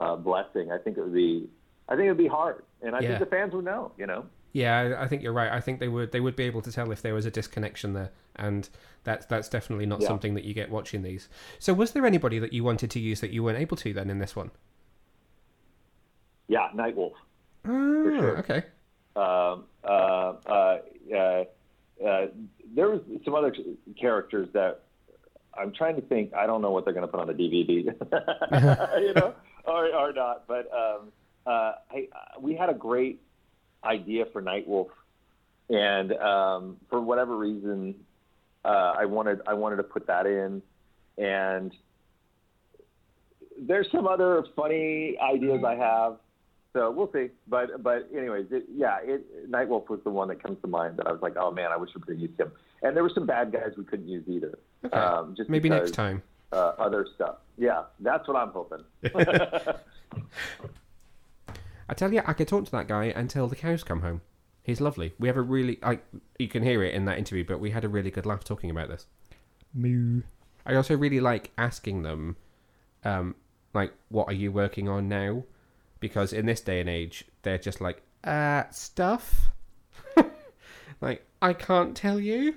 uh, 0.00 0.16
blessing, 0.16 0.70
I 0.70 0.78
think 0.78 0.96
it 0.98 1.02
would 1.02 1.14
be 1.14 1.48
I 1.88 1.94
think 1.96 2.06
it 2.06 2.10
would 2.10 2.18
be 2.18 2.26
hard, 2.28 2.62
and 2.82 2.94
I 2.96 3.00
Yeah. 3.00 3.08
think 3.08 3.20
the 3.20 3.36
fans 3.36 3.52
would 3.54 3.64
know. 3.64 3.92
You 3.98 4.06
know. 4.06 4.26
Yeah, 4.52 4.78
I, 4.98 5.04
I 5.04 5.08
think 5.08 5.22
you're 5.22 5.34
right. 5.34 5.52
I 5.52 5.60
think 5.60 5.80
they 5.80 5.88
would 5.88 6.12
they 6.12 6.20
would 6.20 6.36
be 6.36 6.44
able 6.44 6.62
to 6.62 6.72
tell 6.72 6.90
if 6.90 7.02
there 7.02 7.14
was 7.14 7.26
a 7.26 7.30
disconnection 7.30 7.92
there, 7.92 8.10
and 8.38 8.68
that's 9.04 9.26
that's 9.26 9.48
definitely 9.48 9.86
not 9.86 10.00
Yeah. 10.00 10.08
something 10.08 10.34
that 10.34 10.44
you 10.44 10.54
get 10.54 10.70
watching 10.70 11.02
these. 11.02 11.28
So, 11.58 11.72
was 11.74 11.92
there 11.92 12.06
anybody 12.06 12.38
that 12.38 12.52
you 12.52 12.62
wanted 12.64 12.90
to 12.92 13.00
use 13.00 13.20
that 13.20 13.30
you 13.30 13.42
weren't 13.42 13.58
able 13.58 13.76
to 13.78 13.92
then 13.92 14.10
in 14.10 14.18
this 14.18 14.34
one? 14.36 14.50
Yeah, 16.48 16.68
Nightwolf. 16.74 17.12
Ah, 17.64 17.68
sure. 17.68 18.38
okay. 18.38 18.62
um, 19.16 19.64
uh, 19.82 20.34
uh, 20.46 20.78
uh, 21.12 21.44
uh, 22.04 22.26
there 22.74 22.88
was 22.90 23.00
some 23.24 23.34
other 23.34 23.54
characters 24.00 24.48
that 24.52 24.82
I'm 25.58 25.72
trying 25.72 25.96
to 25.96 26.02
think. 26.02 26.34
I 26.34 26.46
don't 26.46 26.60
know 26.62 26.70
what 26.70 26.84
they're 26.84 26.94
going 26.94 27.06
to 27.06 27.10
put 27.10 27.20
on 27.20 27.26
the 27.26 27.32
DVD, 27.32 27.84
you 29.00 29.14
know, 29.14 29.34
or, 29.64 29.86
or 29.94 30.12
not. 30.12 30.46
But 30.46 30.70
um, 30.72 31.12
uh, 31.46 31.72
I, 31.90 32.08
uh, 32.12 32.40
we 32.40 32.54
had 32.54 32.68
a 32.68 32.74
great 32.74 33.22
idea 33.82 34.26
for 34.32 34.42
Nightwolf, 34.42 34.88
and 35.70 36.12
um, 36.12 36.76
for 36.90 37.00
whatever 37.00 37.36
reason, 37.36 37.94
uh, 38.66 38.94
I 38.98 39.04
wanted 39.04 39.40
I 39.46 39.54
wanted 39.54 39.76
to 39.76 39.84
put 39.84 40.06
that 40.08 40.26
in, 40.26 40.60
and 41.16 41.72
there's 43.58 43.86
some 43.92 44.06
other 44.06 44.44
funny 44.56 45.16
ideas 45.18 45.62
I 45.64 45.76
have. 45.76 46.16
So 46.72 46.90
we'll 46.90 47.10
see. 47.12 47.28
But 47.46 47.82
but 47.82 48.08
anyways, 48.14 48.46
it, 48.50 48.64
yeah, 48.74 48.98
it, 49.02 49.50
Nightwolf 49.50 49.88
was 49.88 50.00
the 50.04 50.10
one 50.10 50.28
that 50.28 50.42
comes 50.42 50.60
to 50.62 50.66
mind 50.66 50.96
that 50.96 51.06
I 51.06 51.12
was 51.12 51.22
like, 51.22 51.36
oh 51.36 51.50
man, 51.52 51.70
I 51.70 51.76
wish 51.76 51.90
we 51.94 52.02
could 52.02 52.14
have 52.14 52.20
used 52.20 52.38
him. 52.38 52.50
And 52.82 52.96
there 52.96 53.02
were 53.04 53.12
some 53.14 53.24
bad 53.24 53.52
guys 53.52 53.70
we 53.78 53.84
couldn't 53.84 54.08
use 54.08 54.24
either. 54.28 54.58
Okay. 54.84 54.96
Um, 54.96 55.34
just 55.36 55.48
Maybe 55.48 55.68
because, 55.68 55.88
next 55.88 55.94
time. 55.94 56.22
Uh, 56.52 56.72
other 56.78 57.06
stuff. 57.14 57.36
Yeah, 57.56 57.84
that's 58.00 58.26
what 58.28 58.36
I'm 58.36 58.50
hoping. 58.50 58.84
I 61.88 61.94
tell 61.94 62.12
you, 62.12 62.20
I 62.26 62.32
could 62.32 62.48
talk 62.48 62.64
to 62.66 62.70
that 62.72 62.88
guy 62.88 63.04
until 63.04 63.46
the 63.46 63.56
cows 63.56 63.84
come 63.84 64.00
home. 64.00 64.20
He's 64.66 64.80
lovely. 64.80 65.14
We 65.20 65.28
have 65.28 65.36
a 65.36 65.42
really, 65.42 65.78
I 65.80 66.00
you 66.40 66.48
can 66.48 66.64
hear 66.64 66.82
it 66.82 66.92
in 66.92 67.04
that 67.04 67.18
interview, 67.18 67.44
but 67.44 67.60
we 67.60 67.70
had 67.70 67.84
a 67.84 67.88
really 67.88 68.10
good 68.10 68.26
laugh 68.26 68.42
talking 68.42 68.68
about 68.68 68.88
this. 68.88 69.06
Moo. 69.72 70.22
I 70.66 70.74
also 70.74 70.96
really 70.96 71.20
like 71.20 71.52
asking 71.56 72.02
them, 72.02 72.36
um, 73.04 73.36
like, 73.74 73.92
what 74.08 74.26
are 74.28 74.34
you 74.34 74.50
working 74.50 74.88
on 74.88 75.08
now? 75.08 75.44
Because 76.00 76.32
in 76.32 76.46
this 76.46 76.60
day 76.60 76.80
and 76.80 76.88
age, 76.88 77.26
they're 77.42 77.58
just 77.58 77.80
like, 77.80 78.02
uh, 78.24 78.64
stuff. 78.72 79.50
like, 81.00 81.24
I 81.40 81.52
can't 81.52 81.96
tell 81.96 82.18
you. 82.18 82.56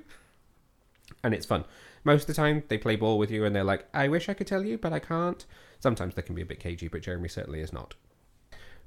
And 1.23 1.35
it's 1.35 1.45
fun. 1.45 1.63
Most 2.03 2.21
of 2.21 2.27
the 2.27 2.33
time, 2.33 2.63
they 2.69 2.79
play 2.79 2.95
ball 2.95 3.19
with 3.19 3.29
you 3.29 3.45
and 3.45 3.55
they're 3.55 3.63
like, 3.63 3.85
I 3.93 4.07
wish 4.07 4.29
I 4.29 4.33
could 4.33 4.47
tell 4.47 4.65
you, 4.65 4.79
but 4.79 4.93
I 4.93 4.99
can't. 4.99 5.45
Sometimes 5.79 6.15
they 6.15 6.23
can 6.23 6.33
be 6.33 6.41
a 6.41 6.47
bit 6.47 6.59
cagey, 6.59 6.87
but 6.87 7.03
Jeremy 7.03 7.29
certainly 7.29 7.59
is 7.59 7.71
not. 7.71 7.93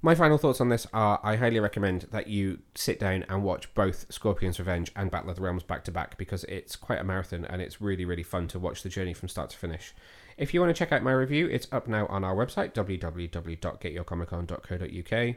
My 0.04 0.16
final 0.16 0.36
thoughts 0.36 0.60
on 0.60 0.68
this 0.68 0.84
are 0.92 1.20
I 1.22 1.36
highly 1.36 1.60
recommend 1.60 2.08
that 2.10 2.26
you 2.26 2.58
sit 2.74 2.98
down 2.98 3.24
and 3.28 3.44
watch 3.44 3.72
both 3.72 4.12
Scorpion's 4.12 4.58
Revenge 4.58 4.90
and 4.96 5.12
Battle 5.12 5.30
of 5.30 5.36
the 5.36 5.42
Realms 5.42 5.62
back 5.62 5.84
to 5.84 5.92
back 5.92 6.18
because 6.18 6.42
it's 6.44 6.74
quite 6.74 6.98
a 6.98 7.04
marathon 7.04 7.44
and 7.44 7.62
it's 7.62 7.80
really, 7.80 8.04
really 8.04 8.24
fun 8.24 8.48
to 8.48 8.58
watch 8.58 8.82
the 8.82 8.88
journey 8.88 9.14
from 9.14 9.28
start 9.28 9.50
to 9.50 9.56
finish. 9.56 9.94
If 10.36 10.52
you 10.52 10.60
want 10.60 10.74
to 10.74 10.78
check 10.78 10.90
out 10.90 11.04
my 11.04 11.12
review, 11.12 11.46
it's 11.46 11.68
up 11.70 11.86
now 11.86 12.06
on 12.06 12.24
our 12.24 12.34
website, 12.34 12.74
www.getyourcomiccon.co.uk. 12.74 15.36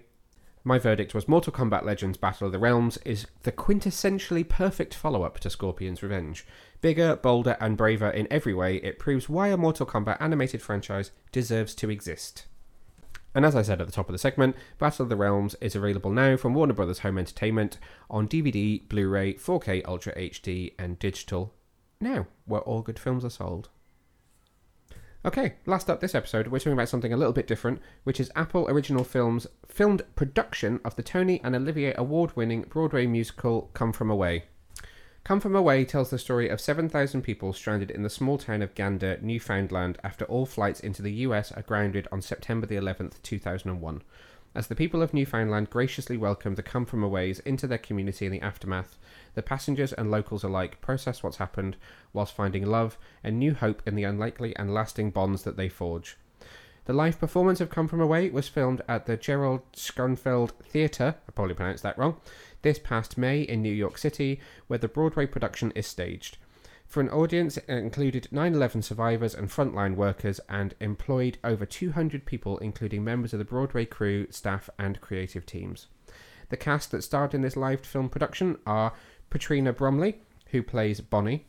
My 0.63 0.79
verdict 0.79 1.13
was 1.13 1.27
Mortal 1.27 1.53
Kombat 1.53 1.85
Legends 1.85 2.17
Battle 2.17 2.47
of 2.47 2.51
the 2.51 2.57
Realms 2.57 2.97
is 3.05 3.27
the 3.43 3.51
quintessentially 3.51 4.49
perfect 4.49 4.95
follow 4.95 5.21
up 5.21 5.39
to 5.41 5.51
Scorpion's 5.51 6.01
Revenge. 6.01 6.43
Bigger, 6.81 7.17
bolder, 7.17 7.55
and 7.59 7.77
braver 7.77 8.09
in 8.09 8.27
every 8.31 8.55
way, 8.55 8.77
it 8.77 8.97
proves 8.97 9.29
why 9.29 9.49
a 9.49 9.57
Mortal 9.57 9.85
Kombat 9.85 10.17
animated 10.19 10.63
franchise 10.63 11.11
deserves 11.31 11.75
to 11.75 11.91
exist. 11.91 12.47
And 13.35 13.45
as 13.45 13.53
I 13.53 13.63
said 13.63 13.81
at 13.81 13.87
the 13.87 13.93
top 13.93 14.07
of 14.07 14.13
the 14.13 14.17
segment, 14.17 14.55
Battle 14.79 15.03
of 15.03 15.09
the 15.09 15.17
Realms 15.17 15.55
is 15.59 15.75
available 15.75 16.09
now 16.09 16.37
from 16.37 16.53
Warner 16.53 16.73
Brothers 16.73 16.99
Home 16.99 17.17
Entertainment 17.17 17.77
on 18.09 18.29
DVD, 18.29 18.87
Blu 18.87 19.09
ray, 19.09 19.33
4K 19.33 19.85
Ultra 19.85 20.15
HD, 20.15 20.73
and 20.79 20.97
digital. 20.97 21.53
Now, 21.99 22.27
where 22.45 22.61
all 22.61 22.81
good 22.81 22.97
films 22.97 23.25
are 23.25 23.29
sold. 23.29 23.67
Okay, 25.25 25.55
last 25.65 25.89
up 25.89 25.99
this 25.99 26.15
episode, 26.15 26.47
we're 26.47 26.59
talking 26.59 26.73
about 26.73 26.87
something 26.87 27.11
a 27.11 27.17
little 27.17 27.33
bit 27.33 27.47
different, 27.47 27.81
which 28.05 28.21
is 28.21 28.31
Apple 28.37 28.69
Original 28.69 29.03
Films' 29.03 29.47
filmed 29.67 30.03
production 30.15 30.79
of 30.85 30.95
the 30.95 31.03
Tony 31.03 31.41
and 31.43 31.55
Olivier 31.55 31.93
award 31.97 32.37
winning 32.37 32.61
Broadway 32.61 33.05
musical 33.05 33.69
Come 33.73 33.91
From 33.91 34.09
Away. 34.09 34.45
Come 35.25 35.39
From 35.39 35.55
Away 35.55 35.85
tells 35.85 36.11
the 36.11 36.19
story 36.19 36.49
of 36.49 36.61
7,000 36.61 37.23
people 37.23 37.51
stranded 37.51 37.89
in 37.89 38.03
the 38.03 38.11
small 38.11 38.37
town 38.37 38.61
of 38.61 38.75
Gander, 38.75 39.17
Newfoundland, 39.23 39.97
after 40.03 40.23
all 40.25 40.45
flights 40.45 40.79
into 40.79 41.01
the 41.01 41.13
US 41.13 41.51
are 41.51 41.63
grounded 41.63 42.07
on 42.11 42.21
September 42.21 42.67
the 42.67 42.75
11th, 42.75 43.19
2001. 43.23 44.03
As 44.53 44.67
the 44.67 44.75
people 44.75 45.01
of 45.01 45.15
Newfoundland 45.15 45.71
graciously 45.71 46.15
welcome 46.15 46.53
the 46.53 46.61
Come 46.61 46.85
From 46.85 47.01
Aways 47.01 47.39
into 47.39 47.65
their 47.65 47.79
community 47.79 48.27
in 48.27 48.31
the 48.33 48.41
aftermath, 48.41 48.99
the 49.33 49.41
passengers 49.41 49.93
and 49.93 50.11
locals 50.11 50.43
alike 50.43 50.79
process 50.79 51.23
what's 51.23 51.37
happened 51.37 51.75
whilst 52.13 52.35
finding 52.35 52.63
love 52.63 52.95
and 53.23 53.39
new 53.39 53.55
hope 53.55 53.81
in 53.87 53.95
the 53.95 54.03
unlikely 54.03 54.55
and 54.57 54.75
lasting 54.75 55.09
bonds 55.09 55.41
that 55.41 55.57
they 55.57 55.69
forge. 55.69 56.17
The 56.85 56.93
live 56.93 57.19
performance 57.19 57.59
of 57.61 57.71
Come 57.71 57.87
From 57.87 57.99
Away 57.99 58.29
was 58.29 58.47
filmed 58.47 58.83
at 58.87 59.07
the 59.07 59.17
Gerald 59.17 59.61
Schoenfeld 59.75 60.53
Theatre, 60.61 61.15
I 61.27 61.31
probably 61.31 61.55
pronounced 61.55 61.81
that 61.81 61.97
wrong, 61.97 62.17
this 62.61 62.77
past 62.77 63.17
May 63.17 63.41
in 63.41 63.63
New 63.63 63.73
York 63.73 63.97
City, 63.97 64.39
where 64.67 64.77
the 64.77 64.87
Broadway 64.87 65.25
production 65.25 65.71
is 65.71 65.87
staged. 65.87 66.37
For 66.85 67.01
an 67.01 67.09
audience, 67.09 67.57
it 67.57 67.67
included 67.67 68.27
9 68.31 68.53
11 68.53 68.83
survivors 68.83 69.33
and 69.33 69.49
frontline 69.49 69.95
workers 69.95 70.39
and 70.47 70.75
employed 70.79 71.39
over 71.43 71.65
200 71.65 72.23
people, 72.23 72.59
including 72.59 73.03
members 73.03 73.33
of 73.33 73.39
the 73.39 73.45
Broadway 73.45 73.85
crew, 73.85 74.27
staff, 74.29 74.69
and 74.77 75.01
creative 75.01 75.47
teams. 75.47 75.87
The 76.49 76.57
cast 76.57 76.91
that 76.91 77.01
starred 77.01 77.33
in 77.33 77.41
this 77.41 77.57
live 77.57 77.81
film 77.81 78.09
production 78.09 78.59
are 78.67 78.93
Petrina 79.31 79.75
Bromley, 79.75 80.21
who 80.51 80.61
plays 80.61 81.01
Bonnie, 81.01 81.47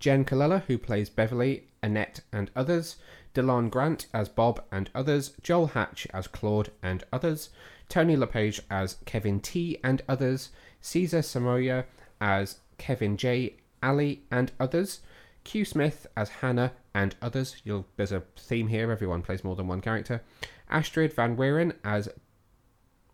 Jenn 0.00 0.24
Colella, 0.24 0.64
who 0.64 0.78
plays 0.78 1.08
Beverly, 1.08 1.68
Annette, 1.80 2.22
and 2.32 2.50
others, 2.56 2.96
De'Lon 3.34 3.70
Grant 3.70 4.06
as 4.14 4.28
Bob 4.28 4.62
and 4.70 4.88
others, 4.94 5.32
Joel 5.42 5.68
Hatch 5.68 6.06
as 6.14 6.26
Claude 6.28 6.70
and 6.82 7.04
others, 7.12 7.50
Tony 7.88 8.16
LePage 8.16 8.60
as 8.70 8.96
Kevin 9.04 9.40
T 9.40 9.78
and 9.82 10.02
others, 10.08 10.50
Caesar 10.80 11.18
Samayoa 11.18 11.84
as 12.20 12.60
Kevin 12.78 13.16
J, 13.16 13.56
Ali 13.82 14.22
and 14.30 14.52
others, 14.58 15.00
Q 15.44 15.64
Smith 15.64 16.06
as 16.16 16.28
Hannah 16.28 16.72
and 16.94 17.14
others. 17.20 17.56
You'll, 17.64 17.86
there's 17.96 18.12
a 18.12 18.22
theme 18.36 18.68
here. 18.68 18.90
Everyone 18.90 19.22
plays 19.22 19.44
more 19.44 19.56
than 19.56 19.68
one 19.68 19.80
character. 19.80 20.22
Astrid 20.70 21.12
Van 21.12 21.36
Wieren 21.36 21.74
as 21.84 22.08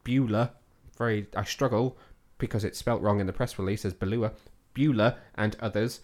Beulah. 0.04 0.52
Very, 0.96 1.26
I 1.34 1.44
struggle 1.44 1.98
because 2.38 2.64
it's 2.64 2.78
spelt 2.78 3.02
wrong 3.02 3.20
in 3.20 3.26
the 3.26 3.32
press 3.32 3.58
release 3.58 3.84
as 3.84 3.94
Belua. 3.94 4.32
Beulah 4.74 5.16
and 5.34 5.56
others. 5.60 6.00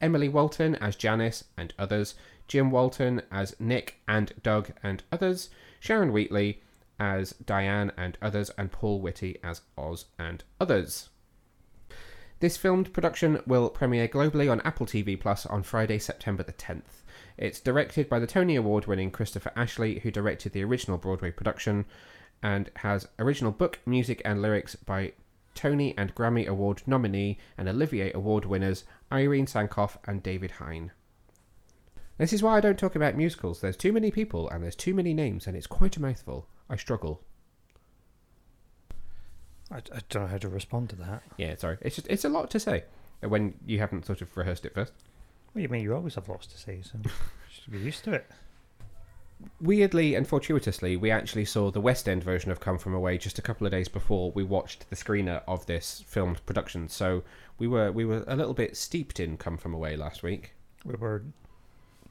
Emily 0.00 0.28
Walton 0.28 0.76
as 0.76 0.96
Janice 0.96 1.44
and 1.56 1.72
others. 1.78 2.14
Jim 2.50 2.72
Walton 2.72 3.22
as 3.30 3.54
Nick 3.60 4.00
and 4.08 4.32
Doug 4.42 4.72
and 4.82 5.04
others. 5.12 5.50
Sharon 5.78 6.12
Wheatley 6.12 6.60
as 6.98 7.30
Diane 7.34 7.92
and 7.96 8.18
others. 8.20 8.50
And 8.58 8.72
Paul 8.72 9.00
Whitty 9.00 9.38
as 9.44 9.60
Oz 9.78 10.06
and 10.18 10.42
others. 10.60 11.10
This 12.40 12.56
filmed 12.56 12.92
production 12.92 13.40
will 13.46 13.70
premiere 13.70 14.08
globally 14.08 14.50
on 14.50 14.60
Apple 14.62 14.84
TV 14.84 15.18
Plus 15.18 15.46
on 15.46 15.62
Friday, 15.62 16.00
September 16.00 16.42
the 16.42 16.52
10th. 16.52 17.04
It's 17.38 17.60
directed 17.60 18.08
by 18.08 18.18
the 18.18 18.26
Tony 18.26 18.56
Award 18.56 18.86
winning 18.86 19.12
Christopher 19.12 19.52
Ashley, 19.54 20.00
who 20.00 20.10
directed 20.10 20.52
the 20.52 20.64
original 20.64 20.98
Broadway 20.98 21.30
production, 21.30 21.84
and 22.42 22.68
has 22.78 23.06
original 23.20 23.52
book, 23.52 23.78
music, 23.86 24.22
and 24.24 24.42
lyrics 24.42 24.74
by 24.74 25.12
Tony 25.54 25.96
and 25.96 26.16
Grammy 26.16 26.48
Award 26.48 26.82
nominee 26.84 27.38
and 27.56 27.68
Olivier 27.68 28.10
Award 28.12 28.44
winners 28.44 28.82
Irene 29.12 29.46
Sankoff 29.46 29.98
and 30.04 30.20
David 30.20 30.50
Hein. 30.52 30.90
This 32.20 32.34
is 32.34 32.42
why 32.42 32.58
I 32.58 32.60
don't 32.60 32.78
talk 32.78 32.96
about 32.96 33.16
musicals. 33.16 33.62
There's 33.62 33.78
too 33.78 33.94
many 33.94 34.10
people 34.10 34.46
and 34.50 34.62
there's 34.62 34.76
too 34.76 34.92
many 34.92 35.14
names, 35.14 35.46
and 35.46 35.56
it's 35.56 35.66
quite 35.66 35.96
a 35.96 36.02
mouthful. 36.02 36.46
I 36.68 36.76
struggle. 36.76 37.22
I, 39.72 39.78
I 39.78 40.00
don't 40.10 40.24
know 40.24 40.26
how 40.26 40.36
to 40.36 40.50
respond 40.50 40.90
to 40.90 40.96
that. 40.96 41.22
Yeah, 41.38 41.54
sorry. 41.56 41.78
It's 41.80 41.96
just 41.96 42.06
it's 42.10 42.26
a 42.26 42.28
lot 42.28 42.50
to 42.50 42.60
say 42.60 42.84
when 43.22 43.54
you 43.66 43.78
haven't 43.78 44.04
sort 44.04 44.20
of 44.20 44.36
rehearsed 44.36 44.66
it 44.66 44.74
first. 44.74 44.92
Well, 45.54 45.62
you 45.62 45.70
mean 45.70 45.82
you 45.82 45.94
always 45.94 46.14
have 46.16 46.28
lots 46.28 46.46
to 46.48 46.58
say, 46.58 46.82
so 46.82 46.98
you 47.04 47.10
should 47.50 47.72
be 47.72 47.78
used 47.78 48.04
to 48.04 48.12
it. 48.12 48.26
Weirdly 49.58 50.14
and 50.14 50.28
fortuitously, 50.28 50.98
we 50.98 51.10
actually 51.10 51.46
saw 51.46 51.70
the 51.70 51.80
West 51.80 52.06
End 52.06 52.22
version 52.22 52.50
of 52.50 52.60
Come 52.60 52.76
From 52.76 52.92
Away 52.92 53.16
just 53.16 53.38
a 53.38 53.42
couple 53.42 53.66
of 53.66 53.70
days 53.70 53.88
before 53.88 54.30
we 54.32 54.44
watched 54.44 54.90
the 54.90 54.96
screener 54.96 55.40
of 55.48 55.64
this 55.64 56.04
filmed 56.06 56.44
production. 56.44 56.86
So 56.90 57.22
we 57.56 57.66
were 57.66 57.90
we 57.90 58.04
were 58.04 58.24
a 58.26 58.36
little 58.36 58.52
bit 58.52 58.76
steeped 58.76 59.20
in 59.20 59.38
Come 59.38 59.56
From 59.56 59.72
Away 59.72 59.96
last 59.96 60.22
week. 60.22 60.52
We 60.84 60.96
were 60.96 61.22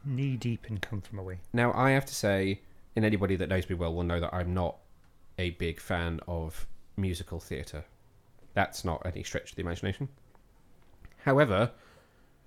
knee 0.05 0.37
deep 0.37 0.69
in 0.69 0.77
Come 0.79 1.01
From 1.01 1.19
Away. 1.19 1.39
Now 1.53 1.73
I 1.73 1.91
have 1.91 2.05
to 2.05 2.15
say, 2.15 2.61
and 2.95 3.05
anybody 3.05 3.35
that 3.35 3.49
knows 3.49 3.69
me 3.69 3.75
well 3.75 3.93
will 3.93 4.03
know 4.03 4.19
that 4.19 4.33
I'm 4.33 4.53
not 4.53 4.77
a 5.37 5.51
big 5.51 5.79
fan 5.79 6.19
of 6.27 6.67
musical 6.97 7.39
theatre. 7.39 7.85
That's 8.53 8.83
not 8.83 9.01
any 9.05 9.23
stretch 9.23 9.51
of 9.51 9.55
the 9.55 9.61
imagination. 9.61 10.09
However, 11.25 11.71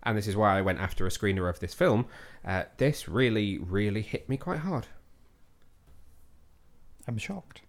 and 0.02 0.18
this 0.18 0.26
is 0.26 0.36
why 0.36 0.58
I 0.58 0.62
went 0.62 0.80
after 0.80 1.06
a 1.06 1.10
screener 1.10 1.48
of 1.48 1.60
this 1.60 1.74
film, 1.74 2.06
uh, 2.44 2.64
this 2.76 3.08
really, 3.08 3.58
really 3.58 4.02
hit 4.02 4.28
me 4.28 4.36
quite 4.36 4.60
hard. 4.60 4.86
I'm 7.06 7.18
shocked. 7.18 7.62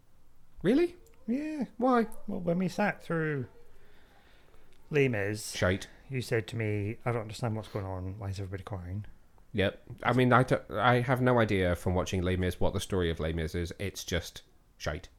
Really? 0.61 0.95
Yeah. 1.27 1.65
Why? 1.77 2.07
Well, 2.27 2.39
when 2.39 2.57
we 2.57 2.67
sat 2.67 3.03
through 3.03 3.45
Les 4.89 5.07
Mis, 5.07 5.55
Shite. 5.55 5.87
you 6.09 6.21
said 6.21 6.47
to 6.47 6.55
me, 6.55 6.97
I 7.05 7.11
don't 7.11 7.21
understand 7.23 7.55
what's 7.55 7.67
going 7.69 7.85
on. 7.85 8.15
Why 8.17 8.29
is 8.29 8.39
everybody 8.39 8.63
crying? 8.63 9.05
Yep. 9.53 9.81
I 10.03 10.13
mean, 10.13 10.33
I, 10.33 10.45
I 10.71 10.99
have 10.99 11.21
no 11.21 11.39
idea 11.39 11.75
from 11.75 11.93
watching 11.93 12.21
Les 12.21 12.35
Mis 12.35 12.59
what 12.59 12.73
the 12.73 12.79
story 12.79 13.09
of 13.09 13.19
Les 13.19 13.33
Mis 13.33 13.55
is. 13.55 13.71
It's 13.79 14.03
just 14.03 14.41
shite. 14.77 15.09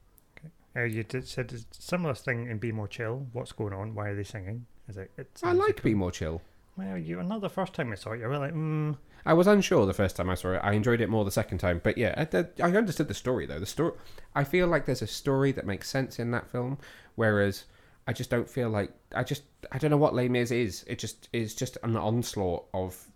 Uh, 0.76 0.82
you 0.82 1.04
did, 1.04 1.26
said 1.26 1.52
a 1.52 1.58
similar 1.70 2.14
thing 2.14 2.50
in 2.50 2.58
Be 2.58 2.72
More 2.72 2.88
Chill. 2.88 3.28
What's 3.32 3.52
going 3.52 3.72
on? 3.72 3.94
Why 3.94 4.08
are 4.08 4.16
they 4.16 4.24
singing? 4.24 4.66
Is 4.88 4.96
it? 4.96 5.10
It's 5.16 5.42
I 5.44 5.52
like 5.52 5.82
Be 5.82 5.94
More 5.94 6.10
Chill. 6.10 6.42
Well, 6.76 6.98
you 6.98 7.22
not 7.22 7.40
the 7.40 7.48
first 7.48 7.72
time 7.74 7.92
I 7.92 7.94
saw 7.94 8.12
it. 8.12 8.20
You 8.20 8.26
were 8.26 8.38
like, 8.38 8.52
mm, 8.52 8.96
I 9.24 9.32
was 9.32 9.46
unsure 9.46 9.86
the 9.86 9.94
first 9.94 10.16
time 10.16 10.28
I 10.28 10.34
saw 10.34 10.54
it. 10.54 10.60
I 10.64 10.72
enjoyed 10.72 11.00
it 11.00 11.08
more 11.08 11.24
the 11.24 11.30
second 11.30 11.58
time, 11.58 11.80
but 11.82 11.96
yeah, 11.96 12.26
I, 12.32 12.46
I 12.60 12.76
understood 12.76 13.06
the 13.06 13.14
story 13.14 13.46
though. 13.46 13.60
The 13.60 13.66
story, 13.66 13.92
I 14.34 14.42
feel 14.42 14.66
like 14.66 14.84
there's 14.84 15.02
a 15.02 15.06
story 15.06 15.52
that 15.52 15.66
makes 15.66 15.88
sense 15.88 16.18
in 16.18 16.32
that 16.32 16.50
film, 16.50 16.78
whereas 17.14 17.64
I 18.08 18.12
just 18.12 18.28
don't 18.28 18.50
feel 18.50 18.70
like 18.70 18.90
I 19.14 19.22
just 19.22 19.44
I 19.70 19.78
don't 19.78 19.92
know 19.92 19.96
what 19.96 20.14
Les 20.14 20.28
Mis 20.28 20.50
is. 20.50 20.84
It 20.88 20.98
just 20.98 21.28
is 21.32 21.54
just 21.54 21.78
an 21.84 21.96
onslaught 21.96 22.66
of 22.74 23.06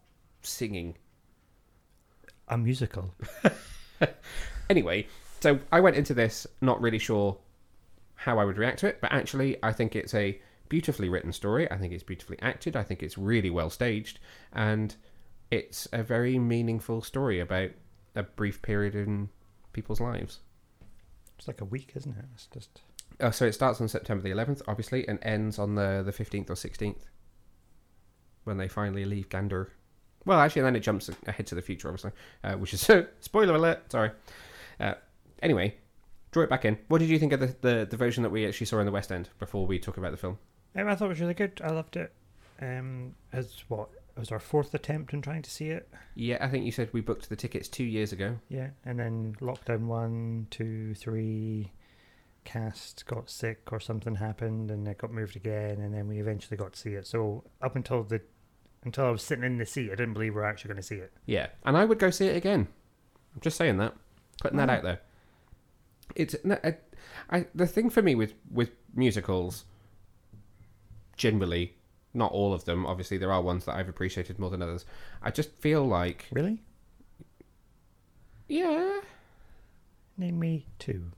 singing. 0.42 0.96
A 2.48 2.58
musical. 2.58 3.14
Anyway, 4.70 5.06
so 5.40 5.58
I 5.72 5.80
went 5.80 5.96
into 5.96 6.12
this 6.12 6.46
not 6.60 6.80
really 6.80 6.98
sure 6.98 7.38
how 8.14 8.38
I 8.38 8.44
would 8.44 8.58
react 8.58 8.80
to 8.80 8.86
it, 8.86 9.00
but 9.00 9.10
actually 9.12 9.56
I 9.62 9.72
think 9.72 9.96
it's 9.96 10.12
a 10.14 10.38
beautifully 10.68 11.08
written 11.08 11.32
story. 11.32 11.70
I 11.70 11.78
think 11.78 11.92
it's 11.94 12.02
beautifully 12.02 12.38
acted. 12.42 12.76
I 12.76 12.82
think 12.82 13.02
it's 13.02 13.16
really 13.16 13.48
well 13.48 13.70
staged, 13.70 14.18
and 14.52 14.94
it's 15.50 15.88
a 15.92 16.02
very 16.02 16.38
meaningful 16.38 17.00
story 17.00 17.40
about 17.40 17.70
a 18.14 18.22
brief 18.24 18.60
period 18.60 18.94
in 18.94 19.30
people's 19.72 20.00
lives. 20.00 20.40
It's 21.38 21.48
like 21.48 21.60
a 21.60 21.64
week, 21.64 21.92
isn't 21.94 22.16
it? 22.18 22.24
It's 22.34 22.46
just 22.46 22.82
Uh, 23.20 23.30
so 23.30 23.46
it 23.46 23.52
starts 23.54 23.80
on 23.80 23.88
September 23.88 24.22
the 24.22 24.30
11th, 24.30 24.60
obviously, 24.68 25.08
and 25.08 25.18
ends 25.22 25.58
on 25.58 25.76
the 25.76 26.02
the 26.04 26.12
15th 26.12 26.50
or 26.50 26.54
16th 26.54 27.04
when 28.44 28.58
they 28.58 28.68
finally 28.68 29.04
leave 29.06 29.28
Gander. 29.30 29.72
Well, 30.24 30.40
actually, 30.40 30.62
then 30.62 30.76
it 30.76 30.80
jumps 30.80 31.10
ahead 31.26 31.46
to 31.46 31.54
the 31.54 31.62
future, 31.62 31.88
obviously, 31.88 32.10
uh, 32.44 32.54
which 32.54 32.74
is 32.74 32.90
spoiler 33.20 33.54
alert. 33.54 33.90
Sorry. 33.90 34.10
Uh, 34.78 34.94
anyway, 35.42 35.74
draw 36.30 36.42
it 36.42 36.50
back 36.50 36.64
in. 36.64 36.78
What 36.88 36.98
did 36.98 37.08
you 37.08 37.18
think 37.18 37.32
of 37.32 37.40
the, 37.40 37.54
the 37.60 37.86
the 37.90 37.96
version 37.96 38.22
that 38.22 38.30
we 38.30 38.46
actually 38.46 38.66
saw 38.66 38.78
in 38.80 38.86
the 38.86 38.92
West 38.92 39.10
End 39.10 39.28
before 39.38 39.66
we 39.66 39.78
talk 39.78 39.96
about 39.96 40.10
the 40.10 40.16
film? 40.16 40.38
Um, 40.76 40.88
I 40.88 40.94
thought 40.94 41.06
it 41.06 41.08
was 41.08 41.20
really 41.20 41.34
good. 41.34 41.60
I 41.64 41.70
loved 41.70 41.96
it. 41.96 42.12
Um, 42.60 43.14
as 43.32 43.62
what 43.68 43.88
it 44.16 44.20
was 44.20 44.32
our 44.32 44.40
fourth 44.40 44.74
attempt 44.74 45.12
in 45.12 45.22
trying 45.22 45.42
to 45.42 45.50
see 45.50 45.68
it. 45.68 45.88
Yeah, 46.16 46.38
I 46.40 46.48
think 46.48 46.64
you 46.64 46.72
said 46.72 46.90
we 46.92 47.00
booked 47.00 47.28
the 47.28 47.36
tickets 47.36 47.68
two 47.68 47.84
years 47.84 48.12
ago. 48.12 48.36
Yeah, 48.48 48.70
and 48.84 48.98
then 48.98 49.36
lockdown 49.40 49.86
one, 49.86 50.48
two, 50.50 50.94
three. 50.94 51.72
Cast 52.44 53.04
got 53.06 53.28
sick 53.28 53.60
or 53.72 53.78
something 53.78 54.14
happened, 54.14 54.70
and 54.70 54.88
it 54.88 54.96
got 54.98 55.12
moved 55.12 55.36
again, 55.36 55.80
and 55.80 55.92
then 55.92 56.08
we 56.08 56.18
eventually 56.18 56.56
got 56.56 56.72
to 56.72 56.78
see 56.78 56.94
it. 56.94 57.06
So 57.06 57.44
up 57.60 57.76
until 57.76 58.02
the 58.02 58.22
until 58.84 59.06
I 59.06 59.10
was 59.10 59.22
sitting 59.22 59.44
in 59.44 59.58
the 59.58 59.66
seat, 59.66 59.88
I 59.92 59.94
didn't 59.96 60.14
believe 60.14 60.34
we 60.34 60.40
were 60.40 60.46
actually 60.46 60.68
going 60.68 60.76
to 60.80 60.82
see 60.86 60.96
it. 60.96 61.12
Yeah, 61.26 61.48
and 61.64 61.76
I 61.76 61.84
would 61.84 61.98
go 61.98 62.10
see 62.10 62.26
it 62.26 62.36
again. 62.36 62.68
I'm 63.34 63.40
just 63.40 63.56
saying 63.56 63.78
that, 63.78 63.94
putting 64.42 64.58
that 64.58 64.70
out 64.70 64.82
there. 64.82 65.00
It's 66.14 66.34
I, 66.64 66.76
I, 67.30 67.46
the 67.54 67.66
thing 67.66 67.90
for 67.90 68.02
me 68.02 68.14
with 68.14 68.34
with 68.50 68.70
musicals. 68.94 69.64
Generally, 71.16 71.74
not 72.14 72.30
all 72.32 72.54
of 72.54 72.64
them. 72.64 72.86
Obviously, 72.86 73.18
there 73.18 73.32
are 73.32 73.42
ones 73.42 73.64
that 73.64 73.74
I've 73.74 73.88
appreciated 73.88 74.38
more 74.38 74.50
than 74.50 74.62
others. 74.62 74.84
I 75.20 75.30
just 75.32 75.50
feel 75.56 75.84
like, 75.84 76.26
Really? 76.30 76.62
yeah, 78.48 79.00
Name 80.16 80.38
me 80.38 80.66
two. 80.78 81.10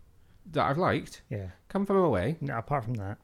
that 0.53 0.65
I've 0.67 0.79
liked. 0.79 1.23
Yeah. 1.31 1.49
Come 1.69 1.87
from 1.87 1.97
away. 1.99 2.37
No, 2.41 2.57
apart 2.59 2.85
from 2.85 2.95
that. 2.95 3.19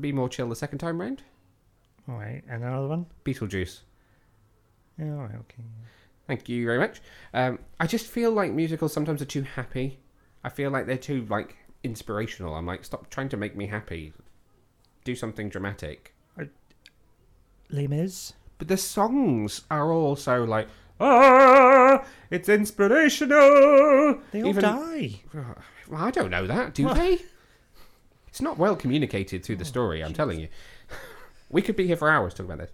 Be 0.00 0.12
more 0.12 0.28
chill 0.28 0.48
the 0.48 0.56
second 0.56 0.78
time 0.78 1.00
round. 1.00 1.22
All 2.08 2.14
right, 2.16 2.42
and 2.48 2.62
another 2.62 2.86
one. 2.88 3.06
Beetlejuice. 3.24 3.80
Yeah, 4.98 5.12
all 5.12 5.22
right, 5.22 5.34
okay. 5.34 5.62
Thank 6.26 6.48
you 6.48 6.64
very 6.64 6.78
much. 6.78 7.00
Um, 7.34 7.58
I 7.78 7.86
just 7.86 8.06
feel 8.06 8.30
like 8.32 8.52
musicals 8.52 8.92
sometimes 8.92 9.22
are 9.22 9.26
too 9.26 9.42
happy. 9.42 9.98
I 10.44 10.48
feel 10.48 10.70
like 10.70 10.86
they're 10.86 10.96
too 10.96 11.26
like 11.28 11.56
inspirational. 11.82 12.54
I'm 12.54 12.66
like, 12.66 12.84
stop 12.84 13.10
trying 13.10 13.28
to 13.30 13.36
make 13.36 13.56
me 13.56 13.66
happy. 13.66 14.12
Do 15.04 15.14
something 15.14 15.48
dramatic. 15.48 16.12
Les 17.70 17.86
Mis. 17.88 18.32
But 18.58 18.68
the 18.68 18.76
songs 18.76 19.62
are 19.70 19.92
all 19.92 20.14
so 20.16 20.44
like, 20.44 20.68
ah, 21.00 22.04
it's 22.30 22.48
inspirational. 22.48 24.20
They 24.30 24.42
all 24.42 24.48
Even- 24.48 24.62
die. 24.62 25.20
Well, 25.34 26.02
I 26.02 26.10
don't 26.10 26.30
know 26.30 26.46
that, 26.46 26.74
do 26.74 26.86
Well- 26.86 26.94
they? 26.94 27.18
It's 28.28 28.42
not 28.42 28.58
well 28.58 28.76
communicated 28.76 29.42
through 29.42 29.56
the 29.56 29.64
story. 29.64 30.04
I'm 30.04 30.12
telling 30.12 30.38
you. 30.38 30.48
We 31.48 31.62
could 31.62 31.76
be 31.76 31.86
here 31.86 31.96
for 31.96 32.10
hours 32.10 32.34
talking 32.34 32.46
about 32.46 32.58
this. 32.58 32.72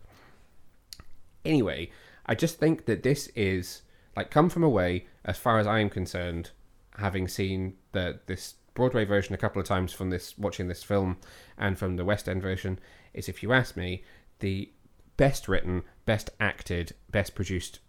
Anyway, 1.44 1.90
I 2.26 2.34
just 2.34 2.58
think 2.58 2.86
that 2.86 3.02
this 3.02 3.28
is 3.28 3.82
like 4.16 4.30
come 4.30 4.48
from 4.48 4.62
away. 4.62 5.06
As 5.24 5.38
far 5.38 5.58
as 5.58 5.66
I 5.66 5.78
am 5.78 5.90
concerned, 5.90 6.50
having 6.98 7.28
seen 7.28 7.74
the 7.92 8.20
this 8.26 8.54
Broadway 8.74 9.04
version 9.04 9.34
a 9.34 9.38
couple 9.38 9.60
of 9.60 9.68
times 9.68 9.92
from 9.92 10.10
this 10.10 10.36
watching 10.38 10.68
this 10.68 10.82
film 10.82 11.18
and 11.58 11.78
from 11.78 11.96
the 11.96 12.04
West 12.04 12.28
End 12.28 12.42
version, 12.42 12.78
is 13.12 13.28
if 13.28 13.42
you 13.42 13.52
ask 13.52 13.76
me, 13.76 14.02
the 14.38 14.70
best 15.16 15.46
written, 15.46 15.82
best 16.06 16.30
acted, 16.40 16.94
best 17.10 17.34
produced 17.34 17.80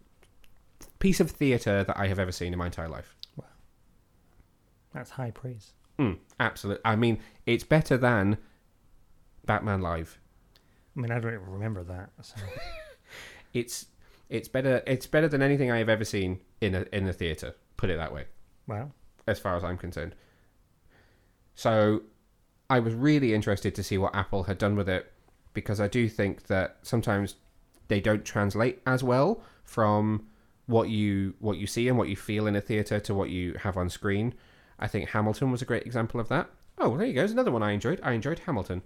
piece 1.00 1.20
of 1.20 1.32
theatre 1.32 1.84
that 1.84 1.98
I 1.98 2.08
have 2.08 2.20
ever 2.20 2.32
seen 2.32 2.54
in 2.54 2.60
my 2.60 2.68
entire 2.68 2.90
life. 2.90 3.16
That's 4.94 5.12
high 5.12 5.32
praise. 5.32 5.74
Mm, 6.00 6.20
absolutely. 6.40 6.82
I 6.86 6.96
mean, 6.96 7.20
it's 7.46 7.64
better 7.64 7.98
than 7.98 8.38
Batman 9.46 9.82
Live. 9.82 10.20
I 10.96 11.00
mean, 11.00 11.12
I 11.12 11.20
don't 11.20 11.34
even 11.34 11.50
remember 11.50 11.84
that. 11.84 12.10
So. 12.22 12.36
It's 13.54 13.86
it's 14.30 14.48
better. 14.48 14.82
It's 14.88 15.06
better 15.06 15.28
than 15.28 15.42
anything 15.42 15.72
I 15.72 15.78
have 15.78 15.90
ever 15.90 16.04
seen 16.04 16.40
in 16.60 16.74
a 16.74 16.86
in 16.92 17.08
a 17.08 17.14
theatre. 17.14 17.54
Put 17.78 17.90
it 17.90 17.98
that 17.98 18.12
way. 18.12 18.26
Well, 18.68 18.92
as 19.28 19.40
far 19.40 19.56
as 19.56 19.64
I'm 19.64 19.78
concerned. 19.78 20.16
So 21.56 22.02
I 22.70 22.80
was 22.80 22.96
really 22.96 23.34
interested 23.34 23.76
to 23.76 23.84
see 23.84 23.98
what 23.98 24.16
Apple 24.16 24.44
had 24.44 24.58
done 24.58 24.76
with 24.76 24.90
it 24.90 25.12
because 25.54 25.80
I 25.80 25.88
do 25.88 26.10
think 26.10 26.48
that 26.48 26.78
sometimes 26.82 27.36
they 27.90 28.00
don't 28.00 28.26
translate 28.26 28.82
as 28.88 29.04
well 29.04 29.44
from 29.64 30.26
what 30.66 30.90
you 30.90 31.36
what 31.40 31.58
you 31.58 31.68
see 31.68 31.88
and 31.88 31.98
what 31.98 32.10
you 32.10 32.16
feel 32.16 32.48
in 32.48 32.56
a 32.56 32.62
theater 32.62 33.00
to 33.02 33.14
what 33.14 33.30
you 33.30 33.54
have 33.60 33.78
on 33.78 33.90
screen. 33.90 34.34
I 34.80 34.88
think 34.88 35.10
Hamilton 35.10 35.52
was 35.52 35.62
a 35.62 35.66
great 35.66 35.86
example 35.86 36.20
of 36.20 36.30
that. 36.30 36.50
Oh, 36.80 36.98
there 36.98 37.06
you 37.06 37.14
go. 37.14 37.20
There's 37.20 37.32
another 37.32 37.52
one 37.52 37.62
I 37.62 37.74
enjoyed. 37.74 38.00
I 38.02 38.14
enjoyed 38.14 38.40
Hamilton. 38.40 38.82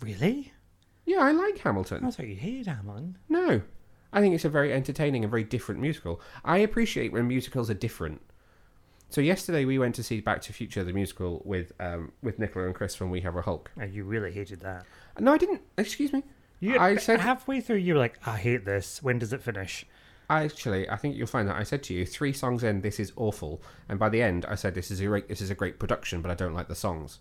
really? 0.00 0.52
Yeah, 1.08 1.20
I 1.20 1.32
like 1.32 1.56
Hamilton. 1.56 2.04
I 2.04 2.10
thought 2.10 2.26
you 2.26 2.36
hated 2.36 2.66
Hamilton. 2.66 3.16
No. 3.30 3.62
I 4.12 4.20
think 4.20 4.34
it's 4.34 4.44
a 4.44 4.50
very 4.50 4.74
entertaining 4.74 5.24
and 5.24 5.30
very 5.30 5.42
different 5.42 5.80
musical. 5.80 6.20
I 6.44 6.58
appreciate 6.58 7.12
when 7.12 7.26
musicals 7.26 7.70
are 7.70 7.74
different. 7.74 8.20
So 9.08 9.22
yesterday 9.22 9.64
we 9.64 9.78
went 9.78 9.94
to 9.94 10.02
see 10.02 10.20
Back 10.20 10.42
to 10.42 10.48
the 10.48 10.52
Future 10.52 10.84
the 10.84 10.92
musical 10.92 11.40
with 11.46 11.72
um, 11.80 12.12
with 12.22 12.38
Nicola 12.38 12.66
and 12.66 12.74
Chris 12.74 12.94
from 12.94 13.08
We 13.08 13.22
Have 13.22 13.36
a 13.36 13.40
Hulk. 13.40 13.70
Oh, 13.80 13.84
you 13.84 14.04
really 14.04 14.32
hated 14.32 14.60
that. 14.60 14.84
No, 15.18 15.32
I 15.32 15.38
didn't. 15.38 15.62
Excuse 15.78 16.12
me. 16.12 16.24
You, 16.60 16.78
I 16.78 16.96
said 16.96 17.20
halfway 17.20 17.62
through, 17.62 17.76
you 17.76 17.94
were 17.94 18.00
like, 18.00 18.18
"I 18.26 18.36
hate 18.36 18.66
this. 18.66 19.02
When 19.02 19.18
does 19.18 19.32
it 19.32 19.42
finish?" 19.42 19.86
actually. 20.30 20.88
I 20.88 20.96
think 20.96 21.16
you'll 21.16 21.26
find 21.26 21.48
that 21.48 21.56
I 21.56 21.62
said 21.62 21.82
to 21.84 21.94
you 21.94 22.04
three 22.04 22.32
songs 22.32 22.62
in. 22.62 22.80
This 22.82 23.00
is 23.00 23.12
awful, 23.16 23.62
and 23.88 23.98
by 23.98 24.08
the 24.08 24.22
end 24.22 24.44
I 24.46 24.56
said 24.56 24.74
this 24.74 24.90
is 24.90 25.00
a 25.00 25.06
great. 25.06 25.28
This 25.28 25.40
is 25.40 25.50
a 25.50 25.54
great 25.54 25.78
production, 25.78 26.22
but 26.22 26.30
I 26.30 26.34
don't 26.34 26.54
like 26.54 26.68
the 26.68 26.74
songs. 26.74 27.20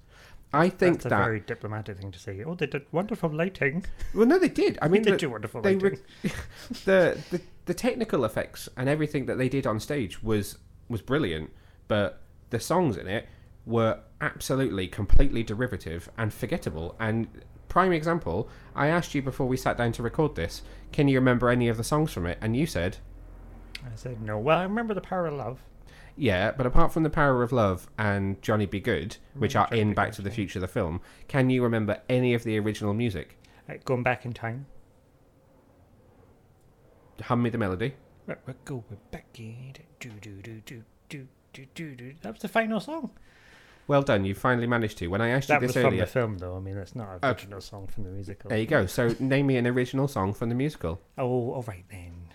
I 0.53 0.69
think 0.69 0.95
That's 0.97 1.05
a 1.07 1.09
that. 1.09 1.23
very 1.25 1.39
diplomatic 1.41 1.97
thing 1.99 2.11
to 2.11 2.19
say. 2.19 2.41
Oh, 2.43 2.55
they 2.55 2.67
did 2.67 2.85
wonderful 2.91 3.29
lighting. 3.29 3.85
Well, 4.13 4.25
no, 4.25 4.39
they 4.39 4.47
did. 4.49 4.79
I 4.81 4.87
mean, 4.87 5.01
they 5.03 5.11
the- 5.11 5.17
did 5.17 5.25
do 5.25 5.29
wonderful 5.29 5.61
they 5.61 5.75
lighting. 5.75 5.99
the, 6.85 7.17
the 7.31 7.41
the 7.65 7.73
technical 7.73 8.23
effects 8.23 8.69
and 8.77 8.87
everything 8.87 9.25
that 9.25 9.37
they 9.37 9.49
did 9.49 9.67
on 9.67 9.79
stage 9.79 10.23
was 10.23 10.57
was 10.87 11.01
brilliant, 11.01 11.51
but 11.89 12.21
the 12.49 12.59
songs 12.61 12.95
in 12.95 13.07
it 13.07 13.27
were 13.65 13.99
absolutely 14.21 14.87
completely 14.87 15.43
derivative 15.43 16.09
and 16.17 16.33
forgettable. 16.33 16.95
And 16.97 17.27
prime 17.67 17.91
example, 17.91 18.47
I 18.73 18.87
asked 18.87 19.13
you 19.13 19.21
before 19.21 19.47
we 19.47 19.57
sat 19.57 19.77
down 19.77 19.91
to 19.93 20.01
record 20.03 20.35
this, 20.35 20.61
can 20.93 21.09
you 21.09 21.17
remember 21.19 21.49
any 21.49 21.67
of 21.67 21.75
the 21.75 21.83
songs 21.83 22.13
from 22.13 22.25
it? 22.25 22.37
And 22.39 22.55
you 22.55 22.65
said, 22.65 22.97
I 23.85 23.89
said 23.95 24.21
no. 24.21 24.39
Well, 24.39 24.59
I 24.59 24.63
remember 24.63 24.93
the 24.93 25.01
power 25.01 25.27
of 25.27 25.33
love. 25.33 25.59
Yeah, 26.17 26.51
but 26.51 26.65
apart 26.65 26.91
from 26.91 27.03
the 27.03 27.09
Power 27.09 27.43
of 27.43 27.51
Love 27.51 27.87
and 27.97 28.41
Johnny 28.41 28.65
B. 28.65 28.79
Goode, 28.79 29.17
which 29.35 29.55
are 29.55 29.67
Johnny 29.69 29.81
in 29.81 29.89
Be 29.89 29.93
Back 29.93 30.07
Good, 30.07 30.15
to 30.15 30.21
the 30.23 30.29
yeah. 30.29 30.35
Future 30.35 30.59
the 30.59 30.67
film, 30.67 30.99
can 31.27 31.49
you 31.49 31.61
remember 31.63 32.01
any 32.09 32.33
of 32.33 32.43
the 32.43 32.57
original 32.57 32.93
music? 32.93 33.37
Uh, 33.69 33.75
going 33.85 34.01
back 34.03 34.25
in 34.25 34.33
time. 34.33 34.65
Hum 37.21 37.41
me 37.41 37.49
the 37.49 37.57
melody. 37.57 37.93
We're 38.25 38.37
we're 38.45 38.55
going 38.65 38.83
back 39.11 39.25
in. 39.37 39.73
Do 39.99 40.09
do 40.21 40.41
do 40.41 40.61
do 40.65 40.83
do 41.09 41.27
do 41.53 41.65
do 41.73 41.95
do. 41.95 42.13
That 42.21 42.33
was 42.33 42.41
the 42.41 42.47
final 42.47 42.79
song. 42.79 43.11
Well 43.87 44.01
done, 44.01 44.25
you 44.25 44.35
finally 44.35 44.67
managed 44.67 44.97
to. 44.97 45.07
When 45.07 45.21
I 45.21 45.29
asked 45.29 45.47
That 45.47 45.61
you 45.61 45.67
was 45.67 45.73
this 45.73 45.81
from 45.81 45.93
earlier, 45.93 46.05
the 46.05 46.11
film, 46.11 46.37
though. 46.39 46.57
I 46.57 46.59
mean, 46.59 46.77
it's 46.77 46.93
not 46.93 47.07
an 47.23 47.29
original 47.29 47.61
song 47.61 47.87
from 47.87 48.03
the 48.03 48.09
musical. 48.09 48.49
there 48.49 48.59
you 48.59 48.65
go. 48.65 48.85
So 48.85 49.15
name 49.19 49.47
me 49.47 49.55
an 49.55 49.65
original 49.65 50.07
song 50.09 50.33
from 50.33 50.49
the 50.49 50.55
musical. 50.55 50.99
Oh, 51.17 51.53
all 51.53 51.63
right 51.67 51.85
then. 51.89 52.26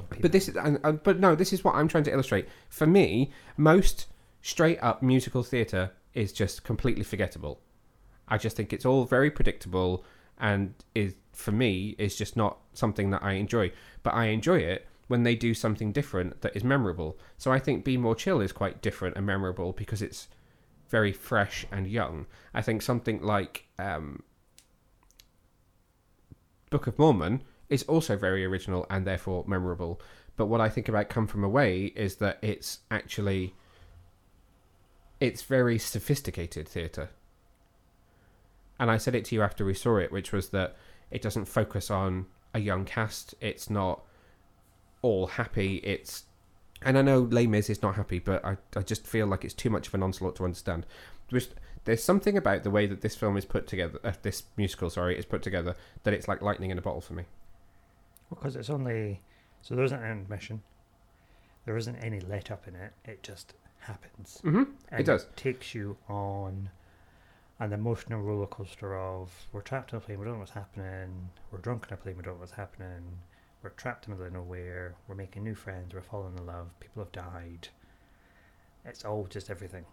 Grumpy. 0.00 0.22
But 0.22 0.32
this 0.32 0.48
is, 0.48 0.56
and, 0.56 0.78
and, 0.84 1.02
but 1.02 1.18
no, 1.20 1.34
this 1.34 1.52
is 1.52 1.64
what 1.64 1.74
I'm 1.74 1.88
trying 1.88 2.04
to 2.04 2.12
illustrate. 2.12 2.48
For 2.68 2.86
me, 2.86 3.30
most 3.56 4.06
straight 4.42 4.78
up 4.82 5.02
musical 5.02 5.42
theatre 5.42 5.92
is 6.14 6.32
just 6.32 6.64
completely 6.64 7.04
forgettable. 7.04 7.60
I 8.28 8.38
just 8.38 8.56
think 8.56 8.72
it's 8.72 8.84
all 8.84 9.04
very 9.04 9.30
predictable, 9.30 10.04
and 10.38 10.74
is 10.94 11.14
for 11.32 11.52
me 11.52 11.94
is 11.98 12.16
just 12.16 12.36
not 12.36 12.58
something 12.74 13.10
that 13.10 13.22
I 13.22 13.32
enjoy. 13.32 13.72
But 14.02 14.14
I 14.14 14.26
enjoy 14.26 14.58
it 14.58 14.86
when 15.08 15.22
they 15.22 15.34
do 15.34 15.54
something 15.54 15.92
different 15.92 16.40
that 16.42 16.54
is 16.54 16.62
memorable. 16.62 17.18
So 17.38 17.50
I 17.50 17.58
think 17.58 17.84
Be 17.84 17.96
More 17.96 18.14
Chill 18.14 18.40
is 18.40 18.52
quite 18.52 18.82
different 18.82 19.16
and 19.16 19.26
memorable 19.26 19.72
because 19.72 20.02
it's 20.02 20.28
very 20.88 21.12
fresh 21.12 21.66
and 21.70 21.86
young. 21.86 22.26
I 22.54 22.62
think 22.62 22.82
something 22.82 23.22
like 23.22 23.66
um, 23.78 24.22
Book 26.70 26.86
of 26.86 26.98
Mormon 26.98 27.42
is 27.68 27.82
also 27.84 28.16
very 28.16 28.44
original 28.44 28.86
and 28.90 29.06
therefore 29.06 29.44
memorable. 29.46 30.00
But 30.36 30.46
what 30.46 30.60
I 30.60 30.68
think 30.68 30.88
about 30.88 31.08
Come 31.08 31.26
From 31.26 31.44
Away 31.44 31.86
is 31.96 32.16
that 32.16 32.38
it's 32.42 32.80
actually 32.90 33.54
it's 35.20 35.42
very 35.42 35.78
sophisticated 35.78 36.68
theatre. 36.68 37.10
And 38.78 38.90
I 38.90 38.96
said 38.96 39.14
it 39.14 39.24
to 39.26 39.34
you 39.34 39.42
after 39.42 39.64
we 39.64 39.74
saw 39.74 39.96
it, 39.96 40.12
which 40.12 40.32
was 40.32 40.50
that 40.50 40.76
it 41.10 41.22
doesn't 41.22 41.46
focus 41.46 41.90
on 41.90 42.26
a 42.54 42.60
young 42.60 42.84
cast. 42.84 43.34
It's 43.40 43.68
not 43.68 44.02
all 45.02 45.26
happy. 45.26 45.76
It's 45.78 46.24
and 46.82 46.96
I 46.96 47.02
know 47.02 47.20
Les 47.20 47.46
Mis 47.46 47.70
is 47.70 47.82
not 47.82 47.96
happy, 47.96 48.18
but 48.18 48.44
I, 48.44 48.56
I 48.76 48.82
just 48.82 49.06
feel 49.06 49.26
like 49.26 49.44
it's 49.44 49.54
too 49.54 49.70
much 49.70 49.88
of 49.88 49.94
an 49.94 50.02
onslaught 50.02 50.36
to 50.36 50.44
understand. 50.44 50.86
There's, 51.30 51.48
there's 51.84 52.04
something 52.04 52.36
about 52.36 52.62
the 52.62 52.70
way 52.70 52.86
that 52.86 53.00
this 53.00 53.16
film 53.16 53.36
is 53.36 53.44
put 53.44 53.66
together, 53.66 53.98
uh, 54.04 54.12
this 54.22 54.44
musical, 54.56 54.88
sorry, 54.88 55.18
is 55.18 55.24
put 55.24 55.42
together, 55.42 55.74
that 56.04 56.14
it's 56.14 56.28
like 56.28 56.40
lightning 56.40 56.70
in 56.70 56.78
a 56.78 56.82
bottle 56.82 57.00
for 57.00 57.14
me. 57.14 57.24
Because 58.28 58.56
it's 58.56 58.70
only 58.70 59.20
so 59.62 59.74
there 59.74 59.84
isn't 59.84 60.02
an 60.02 60.10
intermission. 60.18 60.62
There 61.64 61.76
isn't 61.76 61.96
any 61.96 62.20
let 62.20 62.50
up 62.50 62.66
in 62.68 62.74
it. 62.74 62.92
It 63.04 63.22
just 63.22 63.54
happens. 63.80 64.40
Mm-hmm. 64.44 64.62
And 64.90 65.00
It 65.00 65.04
does. 65.04 65.26
takes 65.36 65.74
you 65.74 65.96
on 66.08 66.70
an 67.60 67.72
emotional 67.72 68.22
roller 68.22 68.46
coaster 68.46 68.96
of 68.96 69.30
we're 69.52 69.60
trapped 69.62 69.92
in 69.92 69.98
a 69.98 70.00
plane, 70.00 70.18
we 70.18 70.24
don't 70.24 70.34
know 70.34 70.38
what's 70.40 70.52
happening. 70.52 71.28
We're 71.50 71.58
drunk 71.58 71.86
in 71.88 71.94
a 71.94 71.96
plane, 71.96 72.16
we 72.16 72.22
don't 72.22 72.34
know 72.34 72.40
what's 72.40 72.52
happening. 72.52 73.02
We're 73.62 73.70
trapped 73.70 74.06
in 74.06 74.12
the 74.12 74.16
middle 74.22 74.28
of 74.40 74.44
nowhere. 74.46 74.94
We're 75.08 75.16
making 75.16 75.42
new 75.42 75.56
friends. 75.56 75.92
We're 75.92 76.00
falling 76.00 76.38
in 76.38 76.46
love. 76.46 76.68
People 76.78 77.02
have 77.02 77.10
died. 77.10 77.68
It's 78.84 79.04
all 79.04 79.26
just 79.28 79.50
everything. 79.50 79.84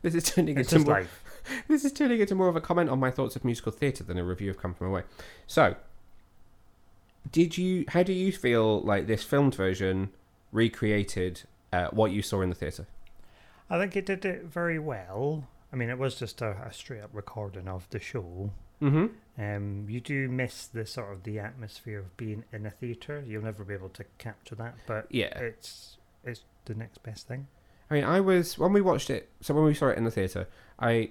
This 0.00 0.14
is 0.14 0.24
turning 0.24 0.56
It's 0.58 0.72
into 0.72 0.76
just 0.76 0.86
more, 0.86 1.00
life. 1.00 1.22
this 1.68 1.84
is 1.84 1.92
turning 1.92 2.18
into 2.20 2.34
more 2.34 2.48
of 2.48 2.56
a 2.56 2.60
comment 2.62 2.88
on 2.88 2.98
my 2.98 3.10
thoughts 3.10 3.36
of 3.36 3.44
musical 3.44 3.70
theatre 3.72 4.02
than 4.02 4.16
a 4.16 4.24
review 4.24 4.48
of 4.50 4.56
Come 4.56 4.72
From 4.72 4.86
Away. 4.86 5.02
So, 5.46 5.76
did 7.30 7.58
you? 7.58 7.84
How 7.88 8.02
do 8.02 8.12
you 8.12 8.32
feel 8.32 8.80
like 8.80 9.06
this 9.06 9.22
filmed 9.22 9.54
version 9.54 10.10
recreated 10.52 11.42
uh, 11.72 11.88
what 11.88 12.12
you 12.12 12.22
saw 12.22 12.40
in 12.40 12.48
the 12.48 12.54
theatre? 12.54 12.86
I 13.68 13.78
think 13.78 13.96
it 13.96 14.06
did 14.06 14.24
it 14.24 14.44
very 14.44 14.78
well. 14.78 15.46
I 15.72 15.76
mean, 15.76 15.90
it 15.90 15.98
was 15.98 16.16
just 16.16 16.42
a, 16.42 16.56
a 16.66 16.72
straight 16.72 17.02
up 17.02 17.10
recording 17.12 17.68
of 17.68 17.88
the 17.90 18.00
show. 18.00 18.50
Mm-hmm. 18.82 19.06
Um, 19.40 19.86
you 19.88 20.00
do 20.00 20.28
miss 20.28 20.66
the 20.66 20.84
sort 20.84 21.12
of 21.12 21.22
the 21.22 21.38
atmosphere 21.38 22.00
of 22.00 22.16
being 22.16 22.44
in 22.52 22.66
a 22.66 22.70
theatre. 22.70 23.22
You'll 23.26 23.44
never 23.44 23.62
be 23.64 23.74
able 23.74 23.90
to 23.90 24.04
capture 24.18 24.54
that, 24.56 24.74
but 24.86 25.06
Yeah. 25.10 25.38
it's 25.38 25.98
it's 26.24 26.42
the 26.64 26.74
next 26.74 27.02
best 27.02 27.28
thing. 27.28 27.46
I 27.90 27.94
mean, 27.94 28.04
I 28.04 28.20
was 28.20 28.58
when 28.58 28.72
we 28.72 28.80
watched 28.80 29.10
it. 29.10 29.28
So 29.40 29.54
when 29.54 29.64
we 29.64 29.74
saw 29.74 29.88
it 29.88 29.98
in 29.98 30.04
the 30.04 30.10
theatre, 30.10 30.48
I 30.78 31.10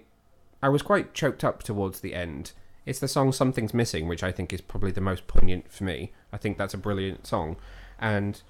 I 0.62 0.70
was 0.70 0.82
quite 0.82 1.14
choked 1.14 1.44
up 1.44 1.64
towards 1.64 2.02
the 2.02 2.14
end. 2.14 2.52
It's 2.90 2.98
the 2.98 3.08
song 3.08 3.32
"Something's 3.32 3.72
Missing," 3.72 4.08
which 4.08 4.24
I 4.24 4.32
think 4.32 4.52
is 4.52 4.62
probably 4.62 4.90
the 4.90 5.00
most 5.00 5.28
poignant 5.28 5.72
for 5.72 5.84
me. 5.84 6.12
I 6.34 6.38
think 6.38 6.58
that's 6.58 6.74
a 6.74 6.78
brilliant 6.78 7.28
song, 7.28 7.58
and 8.00 8.42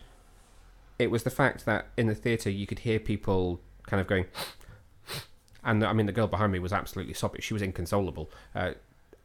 it 0.97 1.11
was 1.11 1.23
the 1.23 1.29
fact 1.29 1.65
that 1.65 1.87
in 1.97 2.07
the 2.07 2.15
theatre 2.15 2.49
you 2.49 2.65
could 2.65 2.79
hear 2.79 3.01
people 3.01 3.59
kind 3.85 3.99
of 3.99 4.07
going, 4.07 4.27
and 5.65 5.83
I 5.83 5.91
mean 5.91 6.05
the 6.05 6.13
girl 6.13 6.27
behind 6.27 6.53
me 6.53 6.59
was 6.59 6.71
absolutely 6.71 7.15
sobbing. 7.15 7.41
She 7.41 7.53
was 7.53 7.61
inconsolable, 7.61 8.31
uh, 8.55 8.75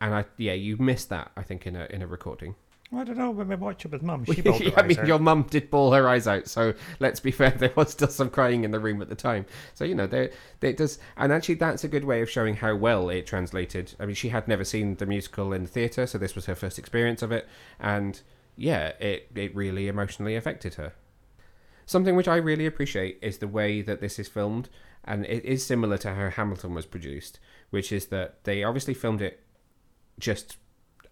and 0.01 0.17
I 0.17 0.25
yeah, 0.37 0.55
you 0.55 0.79
missed 0.79 1.11
that 1.11 1.31
I 1.37 1.45
think 1.45 1.65
in 1.65 1.77
a 1.77 1.87
in 1.91 2.03
a 2.03 2.09
recording. 2.09 2.57
I 2.93 3.03
don't 3.03 3.19
know. 3.19 3.31
When 3.31 3.49
we 3.49 3.57
watched 3.57 3.85
it 3.85 3.93
with 3.93 4.03
mum, 4.03 4.25
she 4.25 4.41
bawled 4.43 4.63
her 4.63 4.79
I 4.79 4.87
mean, 4.87 4.99
out. 4.99 5.07
your 5.07 5.19
mum 5.19 5.47
did 5.49 5.71
bawl 5.71 5.93
her 5.93 6.09
eyes 6.09 6.27
out. 6.27 6.47
So 6.49 6.75
let's 7.01 7.21
be 7.21 7.31
fair, 7.31 7.51
there 7.59 7.73
was 7.75 7.91
still 7.91 8.09
some 8.09 8.31
crying 8.31 8.65
in 8.65 8.71
the 8.71 8.81
room 8.81 9.03
at 9.03 9.09
the 9.09 9.15
time. 9.15 9.47
So 9.75 9.85
you 9.85 9.95
know, 9.95 10.07
there, 10.07 10.31
there 10.61 10.71
it 10.71 10.77
does, 10.77 10.99
and 11.17 11.33
actually, 11.33 11.57
that's 11.57 11.85
a 11.85 11.89
good 11.89 12.05
way 12.05 12.23
of 12.23 12.31
showing 12.31 12.57
how 12.57 12.75
well 12.75 13.09
it 13.09 13.27
translated. 13.27 13.95
I 13.99 14.07
mean, 14.07 14.15
she 14.15 14.29
had 14.29 14.49
never 14.49 14.65
seen 14.65 14.97
the 14.97 15.07
musical 15.07 15.53
in 15.53 15.63
the 15.63 15.69
theatre, 15.69 16.07
so 16.07 16.19
this 16.19 16.35
was 16.35 16.47
her 16.47 16.55
first 16.55 16.79
experience 16.79 17.23
of 17.23 17.33
it, 17.33 17.49
and 17.81 18.21
yeah, 18.57 18.89
it 19.01 19.31
it 19.35 19.55
really 19.55 19.89
emotionally 19.89 20.37
affected 20.37 20.75
her. 20.75 20.93
Something 21.87 22.17
which 22.17 22.29
I 22.29 22.37
really 22.37 22.67
appreciate 22.67 23.19
is 23.21 23.39
the 23.39 23.49
way 23.49 23.83
that 23.83 24.01
this 24.01 24.19
is 24.19 24.29
filmed, 24.29 24.69
and 25.05 25.27
it 25.27 25.45
is 25.45 25.67
similar 25.67 25.99
to 25.99 26.15
how 26.15 26.31
Hamilton 26.31 26.75
was 26.75 26.87
produced, 26.87 27.41
which 27.71 27.93
is 27.93 28.07
that 28.07 28.45
they 28.45 28.65
obviously 28.65 28.95
filmed 28.95 29.21
it 29.21 29.41
just 30.19 30.57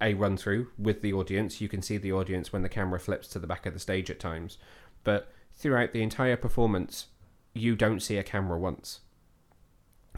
a 0.03 0.15
run 0.15 0.37
through 0.37 0.69
with 0.77 1.01
the 1.01 1.13
audience. 1.13 1.61
You 1.61 1.69
can 1.69 1.81
see 1.81 1.97
the 1.97 2.13
audience 2.13 2.53
when 2.53 2.63
the 2.63 2.69
camera 2.69 2.99
flips 2.99 3.29
to 3.29 3.39
the 3.39 3.47
back 3.47 3.65
of 3.65 3.73
the 3.73 3.81
stage 3.81 4.11
at 4.11 4.21
times, 4.21 4.59
but 5.05 5.33
throughout 5.55 5.93
the 5.93 6.03
entire 6.03 6.37
performance, 6.37 7.07
you 7.55 7.77
don't 7.77 8.01
see 8.01 8.17
a 8.17 8.23
camera 8.23 8.59
once. 8.59 9.01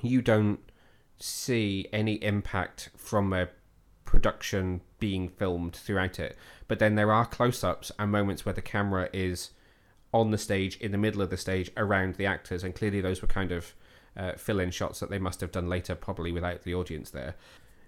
You 0.02 0.22
don't 0.22 0.60
see 1.18 1.86
any 1.92 2.14
impact 2.14 2.90
from 2.96 3.32
a 3.32 3.48
production 4.04 4.80
being 4.98 5.28
filmed 5.28 5.74
throughout 5.74 6.18
it. 6.18 6.36
But 6.68 6.78
then 6.78 6.94
there 6.94 7.12
are 7.12 7.26
close-ups 7.26 7.92
and 7.98 8.10
moments 8.10 8.44
where 8.44 8.54
the 8.54 8.62
camera 8.62 9.08
is 9.12 9.50
on 10.12 10.30
the 10.30 10.38
stage, 10.38 10.76
in 10.78 10.92
the 10.92 10.98
middle 10.98 11.20
of 11.22 11.30
the 11.30 11.36
stage, 11.36 11.70
around 11.76 12.14
the 12.14 12.26
actors, 12.26 12.62
and 12.62 12.74
clearly 12.74 13.00
those 13.00 13.20
were 13.20 13.28
kind 13.28 13.50
of 13.50 13.74
uh, 14.16 14.32
fill-in 14.34 14.70
shots 14.70 15.00
that 15.00 15.10
they 15.10 15.18
must 15.18 15.40
have 15.40 15.50
done 15.50 15.68
later, 15.68 15.94
probably 15.94 16.30
without 16.30 16.62
the 16.62 16.74
audience 16.74 17.10
there. 17.10 17.34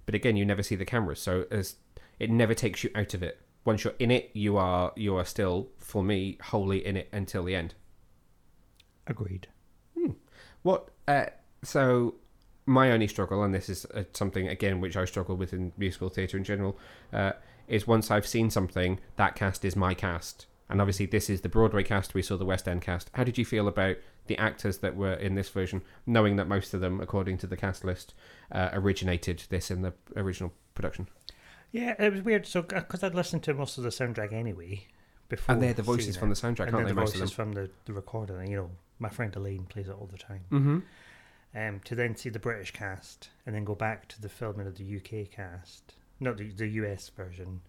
But 0.06 0.14
again, 0.14 0.36
you 0.36 0.44
never 0.44 0.62
see 0.62 0.76
the 0.76 0.84
cameras, 0.84 1.20
so 1.20 1.44
as 1.50 1.76
it 2.18 2.30
never 2.30 2.54
takes 2.54 2.82
you 2.82 2.90
out 2.94 3.12
of 3.12 3.22
it. 3.22 3.40
Once 3.64 3.82
you're 3.84 3.94
in 3.98 4.10
it, 4.10 4.30
you 4.32 4.56
are 4.56 4.92
you 4.96 5.16
are 5.16 5.24
still, 5.24 5.68
for 5.78 6.02
me, 6.02 6.38
wholly 6.40 6.86
in 6.86 6.96
it 6.96 7.08
until 7.12 7.44
the 7.44 7.54
end. 7.54 7.74
Agreed. 9.06 9.48
What? 10.66 10.88
Uh, 11.06 11.26
so 11.62 12.16
my 12.66 12.90
only 12.90 13.06
struggle, 13.06 13.44
and 13.44 13.54
this 13.54 13.68
is 13.68 13.84
uh, 13.94 14.02
something 14.12 14.48
again 14.48 14.80
which 14.80 14.96
I 14.96 15.04
struggle 15.04 15.36
with 15.36 15.52
in 15.52 15.70
musical 15.78 16.08
theatre 16.08 16.36
in 16.36 16.42
general, 16.42 16.76
uh, 17.12 17.34
is 17.68 17.86
once 17.86 18.10
I've 18.10 18.26
seen 18.26 18.50
something, 18.50 18.98
that 19.14 19.36
cast 19.36 19.64
is 19.64 19.76
my 19.76 19.94
cast, 19.94 20.46
and 20.68 20.80
obviously 20.80 21.06
this 21.06 21.30
is 21.30 21.42
the 21.42 21.48
Broadway 21.48 21.84
cast. 21.84 22.14
We 22.14 22.22
saw 22.22 22.36
the 22.36 22.44
West 22.44 22.66
End 22.66 22.82
cast. 22.82 23.10
How 23.14 23.22
did 23.22 23.38
you 23.38 23.44
feel 23.44 23.68
about 23.68 23.98
the 24.26 24.38
actors 24.38 24.78
that 24.78 24.96
were 24.96 25.14
in 25.14 25.34
this 25.34 25.48
version, 25.48 25.82
knowing 26.06 26.36
that 26.36 26.46
most 26.48 26.74
of 26.74 26.80
them, 26.80 27.00
according 27.00 27.38
to 27.38 27.46
the 27.46 27.56
cast 27.56 27.84
list, 27.84 28.14
uh, 28.52 28.70
originated 28.72 29.44
this 29.48 29.70
in 29.70 29.82
the 29.82 29.92
original 30.16 30.52
production? 30.74 31.08
Yeah, 31.72 31.94
it 31.98 32.12
was 32.12 32.22
weird. 32.22 32.46
So, 32.46 32.62
because 32.62 33.02
I'd 33.02 33.14
listened 33.14 33.42
to 33.44 33.54
most 33.54 33.76
of 33.78 33.84
the 33.84 33.90
soundtrack 33.90 34.32
anyway 34.32 34.86
before, 35.28 35.54
And 35.54 35.62
they're 35.62 35.74
the 35.74 35.82
voices 35.82 36.16
from 36.16 36.28
the 36.30 36.34
soundtrack, 36.36 36.68
and 36.68 36.76
aren't 36.76 36.86
they? 36.86 36.92
the 36.92 37.00
Most 37.00 37.08
of 37.14 37.14
them. 37.14 37.20
voices 37.22 37.34
from 37.34 37.52
the, 37.52 37.70
the 37.84 37.92
recording. 37.92 38.36
and, 38.36 38.48
You 38.48 38.56
know, 38.56 38.70
my 38.98 39.08
friend 39.08 39.34
Elaine 39.36 39.64
plays 39.66 39.88
it 39.88 39.92
all 39.94 40.08
the 40.10 40.18
time. 40.18 40.44
Mm-hmm. 40.50 40.78
Um, 41.54 41.80
to 41.84 41.94
then 41.94 42.14
see 42.16 42.28
the 42.28 42.38
British 42.38 42.70
cast 42.72 43.30
and 43.46 43.54
then 43.54 43.64
go 43.64 43.74
back 43.74 44.08
to 44.08 44.20
the 44.20 44.28
filming 44.28 44.66
of 44.66 44.76
the 44.76 44.96
UK 44.96 45.30
cast, 45.30 45.94
not 46.20 46.36
the 46.36 46.50
the 46.50 46.68
US 46.68 47.08
version. 47.08 47.62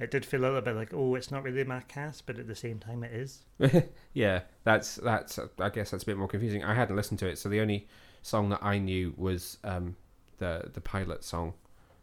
It 0.00 0.10
did 0.10 0.24
feel 0.24 0.40
a 0.40 0.42
little 0.42 0.60
bit 0.60 0.74
like, 0.74 0.92
oh, 0.92 1.14
it's 1.14 1.30
not 1.30 1.44
really 1.44 1.62
my 1.62 1.80
cast, 1.82 2.26
but 2.26 2.38
at 2.38 2.48
the 2.48 2.56
same 2.56 2.80
time, 2.80 3.04
it 3.04 3.12
is. 3.12 3.44
yeah, 4.12 4.40
that's 4.64 4.96
that's. 4.96 5.38
I 5.60 5.68
guess 5.68 5.90
that's 5.90 6.02
a 6.02 6.06
bit 6.06 6.16
more 6.16 6.26
confusing. 6.26 6.64
I 6.64 6.74
hadn't 6.74 6.96
listened 6.96 7.20
to 7.20 7.28
it, 7.28 7.38
so 7.38 7.48
the 7.48 7.60
only 7.60 7.86
song 8.22 8.48
that 8.48 8.62
I 8.62 8.78
knew 8.78 9.14
was 9.16 9.58
um, 9.62 9.96
the 10.38 10.70
the 10.72 10.80
pilot 10.80 11.22
song, 11.22 11.54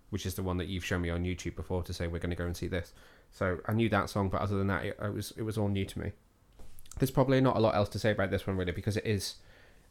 which 0.10 0.26
is 0.26 0.36
the 0.36 0.44
one 0.44 0.58
that 0.58 0.68
you've 0.68 0.86
shown 0.86 1.02
me 1.02 1.10
on 1.10 1.24
YouTube 1.24 1.56
before 1.56 1.84
to 1.84 1.94
say 1.94 2.08
we're 2.08 2.20
going 2.20 2.30
to 2.30 2.36
go 2.36 2.46
and 2.46 2.56
see 2.56 2.68
this. 2.68 2.94
So 3.32 3.60
I 3.66 3.74
knew 3.74 3.90
that 3.90 4.10
song, 4.10 4.30
but 4.30 4.42
other 4.42 4.58
than 4.58 4.68
that, 4.68 4.86
it, 4.86 4.98
it 5.02 5.14
was 5.14 5.34
it 5.36 5.44
was 5.44 5.58
all 5.58 5.68
new 5.68 5.86
to 5.86 6.00
me. 6.00 6.12
There's 7.00 7.12
probably 7.12 7.42
not 7.42 7.58
a 7.58 7.60
lot 7.60 7.76
else 7.76 7.90
to 7.90 8.00
say 8.00 8.12
about 8.12 8.32
this 8.32 8.48
one 8.48 8.58
really 8.58 8.72
because 8.72 8.98
it 8.98 9.06
is 9.06 9.36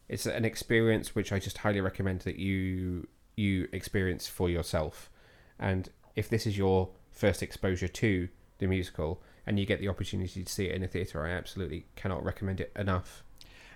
it's 0.08 0.26
an 0.26 0.44
experience 0.44 1.14
which 1.14 1.32
I 1.32 1.38
just 1.38 1.58
highly 1.58 1.80
recommend 1.80 2.20
that 2.22 2.36
you 2.36 3.08
you 3.36 3.68
experience 3.72 4.26
for 4.26 4.48
yourself. 4.48 5.10
And 5.58 5.88
if 6.16 6.28
this 6.28 6.46
is 6.46 6.58
your 6.58 6.90
first 7.10 7.42
exposure 7.42 7.88
to 7.88 8.28
the 8.58 8.66
musical 8.66 9.22
and 9.46 9.58
you 9.58 9.66
get 9.66 9.80
the 9.80 9.88
opportunity 9.88 10.44
to 10.44 10.52
see 10.52 10.66
it 10.66 10.74
in 10.74 10.82
a 10.82 10.88
theatre, 10.88 11.24
I 11.24 11.30
absolutely 11.30 11.86
cannot 11.96 12.24
recommend 12.24 12.60
it 12.60 12.72
enough. 12.76 13.24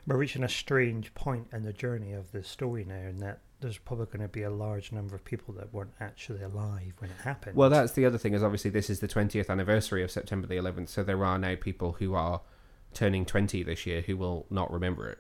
We're 0.06 0.18
reaching 0.18 0.44
a 0.44 0.48
strange 0.48 1.14
point 1.14 1.48
in 1.52 1.62
the 1.62 1.72
journey 1.72 2.12
of 2.12 2.30
the 2.32 2.44
story 2.44 2.84
now, 2.84 3.08
in 3.08 3.18
that 3.18 3.40
there's 3.60 3.78
probably 3.78 4.06
going 4.06 4.20
to 4.20 4.28
be 4.28 4.42
a 4.42 4.50
large 4.50 4.92
number 4.92 5.14
of 5.14 5.24
people 5.24 5.54
that 5.54 5.72
weren't 5.72 5.94
actually 5.98 6.42
alive 6.42 6.92
when 6.98 7.10
it 7.10 7.16
happened. 7.24 7.56
Well, 7.56 7.70
that's 7.70 7.92
the 7.92 8.04
other 8.04 8.18
thing 8.18 8.34
is 8.34 8.42
obviously 8.42 8.70
this 8.70 8.90
is 8.90 9.00
the 9.00 9.08
20th 9.08 9.48
anniversary 9.48 10.02
of 10.02 10.10
September 10.10 10.46
the 10.46 10.56
11th, 10.56 10.90
so 10.90 11.02
there 11.02 11.24
are 11.24 11.38
now 11.38 11.54
people 11.58 11.92
who 11.92 12.14
are 12.14 12.42
turning 12.92 13.24
20 13.24 13.62
this 13.62 13.86
year 13.86 14.02
who 14.02 14.18
will 14.18 14.46
not 14.50 14.70
remember 14.70 15.08
it. 15.08 15.18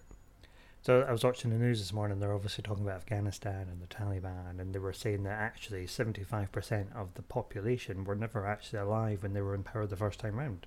So 0.84 1.00
I 1.08 1.12
was 1.12 1.24
watching 1.24 1.50
the 1.50 1.56
news 1.56 1.78
this 1.78 1.94
morning. 1.94 2.20
They're 2.20 2.34
obviously 2.34 2.60
talking 2.62 2.84
about 2.84 2.96
Afghanistan 2.96 3.68
and 3.70 3.80
the 3.80 3.86
Taliban, 3.86 4.60
and 4.60 4.74
they 4.74 4.78
were 4.78 4.92
saying 4.92 5.22
that 5.22 5.32
actually 5.40 5.86
75% 5.86 6.94
of 6.94 7.14
the 7.14 7.22
population 7.22 8.04
were 8.04 8.14
never 8.14 8.46
actually 8.46 8.80
alive 8.80 9.22
when 9.22 9.32
they 9.32 9.40
were 9.40 9.54
in 9.54 9.62
power 9.62 9.86
the 9.86 9.96
first 9.96 10.20
time 10.20 10.36
round. 10.38 10.66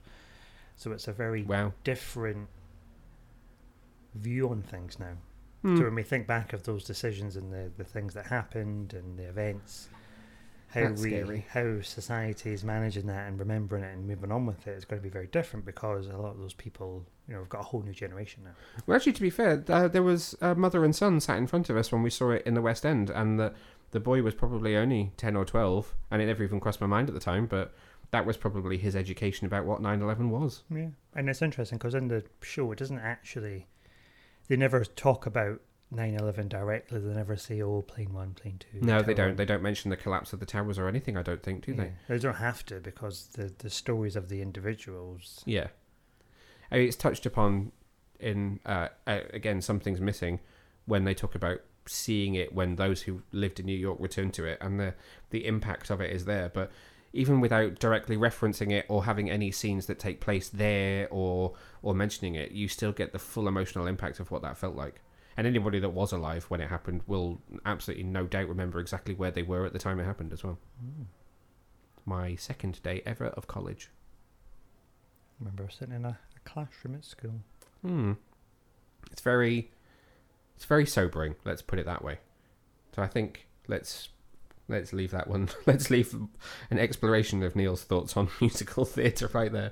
So 0.75 0.91
it's 0.91 1.07
a 1.07 1.13
very 1.13 1.43
Wow. 1.43 1.73
different 1.83 2.47
view 4.15 4.49
on 4.49 4.63
things 4.63 4.97
now. 4.99 5.17
Hmm. 5.61 5.77
So 5.77 5.83
when 5.83 5.93
we 5.93 6.01
think 6.01 6.25
back 6.25 6.51
of 6.51 6.63
those 6.63 6.83
decisions 6.83 7.35
and 7.35 7.53
the, 7.53 7.69
the 7.77 7.83
things 7.83 8.15
that 8.15 8.25
happened 8.25 8.95
and 8.95 9.19
the 9.19 9.29
events, 9.29 9.87
how 10.69 10.81
That's 10.81 11.01
we 11.01 11.09
scary. 11.11 11.45
how 11.49 11.81
society 11.81 12.51
is 12.51 12.63
managing 12.63 13.07
that 13.07 13.27
and 13.27 13.39
remembering 13.39 13.83
it 13.83 13.93
and 13.93 14.07
moving 14.07 14.31
on 14.31 14.45
with 14.45 14.67
it 14.67 14.71
is 14.71 14.85
going 14.85 15.01
to 15.01 15.03
be 15.03 15.09
very 15.09 15.27
different 15.27 15.65
because 15.65 16.07
a 16.07 16.17
lot 16.17 16.31
of 16.31 16.39
those 16.39 16.53
people, 16.53 17.05
you 17.27 17.33
know, 17.33 17.39
have 17.39 17.49
got 17.49 17.61
a 17.61 17.63
whole 17.63 17.81
new 17.81 17.93
generation 17.93 18.43
now. 18.43 18.51
Well, 18.85 18.97
actually, 18.97 19.13
to 19.13 19.21
be 19.21 19.29
fair, 19.29 19.63
uh, 19.69 19.87
there 19.87 20.03
was 20.03 20.35
a 20.41 20.55
mother 20.55 20.83
and 20.83 20.95
son 20.95 21.19
sat 21.19 21.37
in 21.37 21.47
front 21.47 21.69
of 21.69 21.77
us 21.77 21.91
when 21.91 22.03
we 22.03 22.09
saw 22.09 22.31
it 22.31 22.43
in 22.45 22.53
the 22.53 22.61
West 22.61 22.85
End, 22.85 23.09
and 23.09 23.39
the 23.39 23.53
the 23.91 23.99
boy 24.01 24.21
was 24.21 24.35
probably 24.35 24.75
only 24.75 25.13
ten 25.15 25.35
or 25.37 25.45
twelve, 25.45 25.95
and 26.11 26.21
it 26.21 26.25
never 26.25 26.43
even 26.43 26.59
crossed 26.59 26.81
my 26.81 26.87
mind 26.87 27.07
at 27.07 27.13
the 27.13 27.21
time. 27.21 27.45
But 27.45 27.73
that 28.11 28.25
was 28.25 28.37
probably 28.37 28.77
his 28.77 28.95
education 28.95 29.45
about 29.47 29.65
what 29.65 29.81
9-11 29.81 30.29
was. 30.29 30.63
Yeah, 30.73 30.87
and 31.13 31.29
it's 31.29 31.41
interesting 31.41 31.77
because 31.77 31.93
in 31.93 32.07
the 32.07 32.23
show 32.41 32.71
it 32.71 32.79
doesn't 32.79 32.99
actually. 32.99 33.67
They 34.47 34.55
never 34.55 34.85
talk 34.85 35.25
about 35.25 35.59
9/11 35.93 36.49
directly. 36.49 36.99
They 36.99 37.13
never 37.13 37.37
say, 37.37 37.61
"Oh, 37.61 37.81
plane 37.81 38.13
one, 38.13 38.33
plane 38.33 38.59
two. 38.59 38.79
No, 38.81 39.01
they 39.01 39.13
don't. 39.13 39.37
They 39.37 39.45
don't 39.45 39.61
mention 39.63 39.89
the 39.89 39.97
collapse 39.97 40.33
of 40.33 40.39
the 40.39 40.45
towers 40.45 40.77
or 40.77 40.87
anything. 40.87 41.15
I 41.15 41.21
don't 41.21 41.41
think, 41.41 41.65
do 41.65 41.71
Yeah, 41.71 41.77
they? 41.77 41.93
They 42.09 42.19
don't 42.19 42.35
have 42.35 42.65
to 42.67 42.79
because 42.79 43.27
the 43.27 43.53
the 43.57 43.69
stories 43.69 44.15
of 44.15 44.29
the 44.29 44.41
individuals. 44.41 45.43
Yeah, 45.45 45.67
I 46.71 46.77
mean, 46.79 46.87
it's 46.87 46.97
touched 46.97 47.25
upon 47.25 47.71
in 48.19 48.59
uh, 48.65 48.89
uh, 49.05 49.21
again. 49.31 49.61
Something's 49.61 50.01
missing 50.01 50.39
when 50.85 51.05
they 51.05 51.13
talk 51.13 51.35
about 51.35 51.61
seeing 51.85 52.35
it 52.35 52.53
when 52.53 52.75
those 52.75 53.03
who 53.03 53.21
lived 53.31 53.59
in 53.59 53.65
New 53.65 53.77
York 53.77 53.97
returned 54.01 54.33
to 54.33 54.45
it, 54.45 54.57
and 54.59 54.79
the 54.79 54.93
the 55.29 55.45
impact 55.45 55.89
of 55.89 56.01
it 56.01 56.11
is 56.11 56.25
there. 56.25 56.49
But 56.49 56.69
even 57.13 57.39
without 57.39 57.79
directly 57.79 58.17
referencing 58.17 58.71
it 58.71 58.85
or 58.89 59.05
having 59.05 59.29
any 59.29 59.51
scenes 59.51 59.85
that 59.85 59.99
take 59.99 60.19
place 60.19 60.49
there 60.49 61.07
or 61.09 61.53
or 61.81 61.95
mentioning 61.95 62.35
it, 62.35 62.51
you 62.51 62.67
still 62.67 62.91
get 62.91 63.13
the 63.13 63.19
full 63.19 63.47
emotional 63.47 63.87
impact 63.87 64.19
of 64.19 64.31
what 64.31 64.41
that 64.41 64.57
felt 64.57 64.75
like. 64.75 64.99
And 65.37 65.45
anybody 65.45 65.79
that 65.79 65.89
was 65.89 66.11
alive 66.11 66.45
when 66.45 66.61
it 66.61 66.69
happened 66.69 67.01
will 67.05 67.39
absolutely 67.65 68.03
no 68.03 68.25
doubt 68.25 68.49
remember 68.49 68.79
exactly 68.79 69.13
where 69.13 69.31
they 69.31 69.43
were 69.43 69.65
at 69.65 69.73
the 69.73 69.79
time 69.79 69.99
it 69.99 70.05
happened 70.05 70.33
as 70.33 70.43
well. 70.43 70.57
My 72.05 72.35
second 72.35 72.81
day 72.81 73.03
ever 73.05 73.27
of 73.27 73.47
college. 73.47 73.91
I 75.39 75.45
remember 75.45 75.69
sitting 75.69 75.93
in 75.93 76.05
a, 76.05 76.17
a 76.35 76.49
classroom 76.49 76.95
at 76.95 77.05
school. 77.05 77.35
Hmm. 77.83 78.13
It's 79.11 79.21
very, 79.21 79.69
it's 80.55 80.65
very 80.65 80.87
sobering. 80.87 81.35
Let's 81.45 81.61
put 81.61 81.77
it 81.77 81.85
that 81.85 82.03
way. 82.03 82.17
So 82.95 83.03
I 83.03 83.07
think 83.07 83.47
let's 83.67 84.09
let's 84.67 84.93
leave 84.93 85.11
that 85.11 85.27
one. 85.27 85.49
Let's 85.65 85.89
leave 85.89 86.13
an 86.69 86.79
exploration 86.79 87.43
of 87.43 87.55
Neil's 87.55 87.83
thoughts 87.83 88.17
on 88.17 88.29
musical 88.41 88.85
theatre 88.85 89.29
right 89.33 89.51
there, 89.51 89.71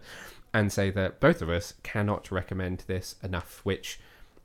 and 0.53 0.71
say 0.71 0.89
that 0.91 1.19
both 1.19 1.41
of 1.41 1.49
us 1.49 1.73
cannot 1.83 2.31
recommend 2.31 2.83
this 2.87 3.15
enough. 3.23 3.61
Which, 3.63 3.99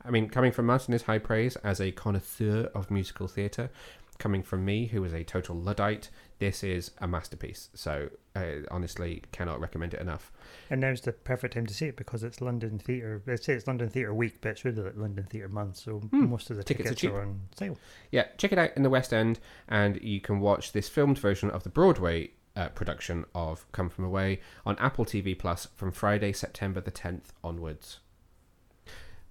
I 0.04 0.10
mean, 0.10 0.28
coming 0.28 0.52
from 0.52 0.66
Martin 0.66 0.94
is 0.94 1.02
high 1.02 1.18
praise 1.18 1.56
as 1.56 1.80
a 1.80 1.92
connoisseur 1.92 2.70
of 2.74 2.90
musical 2.90 3.28
theatre. 3.28 3.70
Coming 4.18 4.42
from 4.42 4.64
me, 4.66 4.86
who 4.86 5.02
is 5.04 5.14
a 5.14 5.24
total 5.24 5.56
luddite, 5.56 6.10
this 6.40 6.62
is 6.62 6.90
a 6.98 7.08
masterpiece. 7.08 7.70
So 7.74 8.10
I 8.36 8.60
honestly 8.70 9.22
cannot 9.32 9.60
recommend 9.60 9.94
it 9.94 10.00
enough. 10.00 10.30
And 10.68 10.82
now's 10.82 11.00
the 11.00 11.12
perfect 11.12 11.54
time 11.54 11.64
to 11.66 11.72
see 11.74 11.86
it 11.86 11.96
because 11.96 12.22
it's 12.22 12.40
London 12.42 12.78
Theatre. 12.78 13.22
They 13.24 13.36
say 13.36 13.54
it's 13.54 13.66
London 13.66 13.88
Theatre 13.88 14.12
Week, 14.12 14.36
but 14.42 14.50
it's 14.50 14.64
really 14.64 14.82
like 14.82 14.96
London 14.96 15.24
Theatre 15.24 15.48
Month, 15.48 15.76
so 15.78 16.00
Hmm. 16.00 16.28
most 16.28 16.50
of 16.50 16.58
the 16.58 16.64
Tickets 16.64 16.86
are 16.90 16.94
tickets, 16.94 17.00
cheap. 17.00 17.12
are 17.12 17.22
on 17.22 17.40
sale. 17.56 17.78
Yeah, 18.10 18.26
check 18.36 18.52
it 18.52 18.58
out 18.58 18.70
in 18.76 18.82
the 18.82 18.90
West 18.90 19.12
End, 19.14 19.38
and 19.68 20.00
you 20.02 20.20
can 20.20 20.40
watch 20.40 20.72
this 20.72 20.88
filmed 20.90 21.18
version 21.18 21.50
of 21.50 21.62
the 21.62 21.70
Broadway 21.70 22.30
uh, 22.56 22.68
production 22.70 23.24
of 23.34 23.70
Come 23.72 23.88
From 23.88 24.04
Away 24.04 24.40
on 24.66 24.76
Apple 24.78 25.06
TV 25.06 25.38
Plus 25.38 25.66
from 25.76 25.92
Friday, 25.92 26.32
September 26.32 26.80
the 26.82 26.90
10th 26.90 27.32
onwards. 27.42 28.00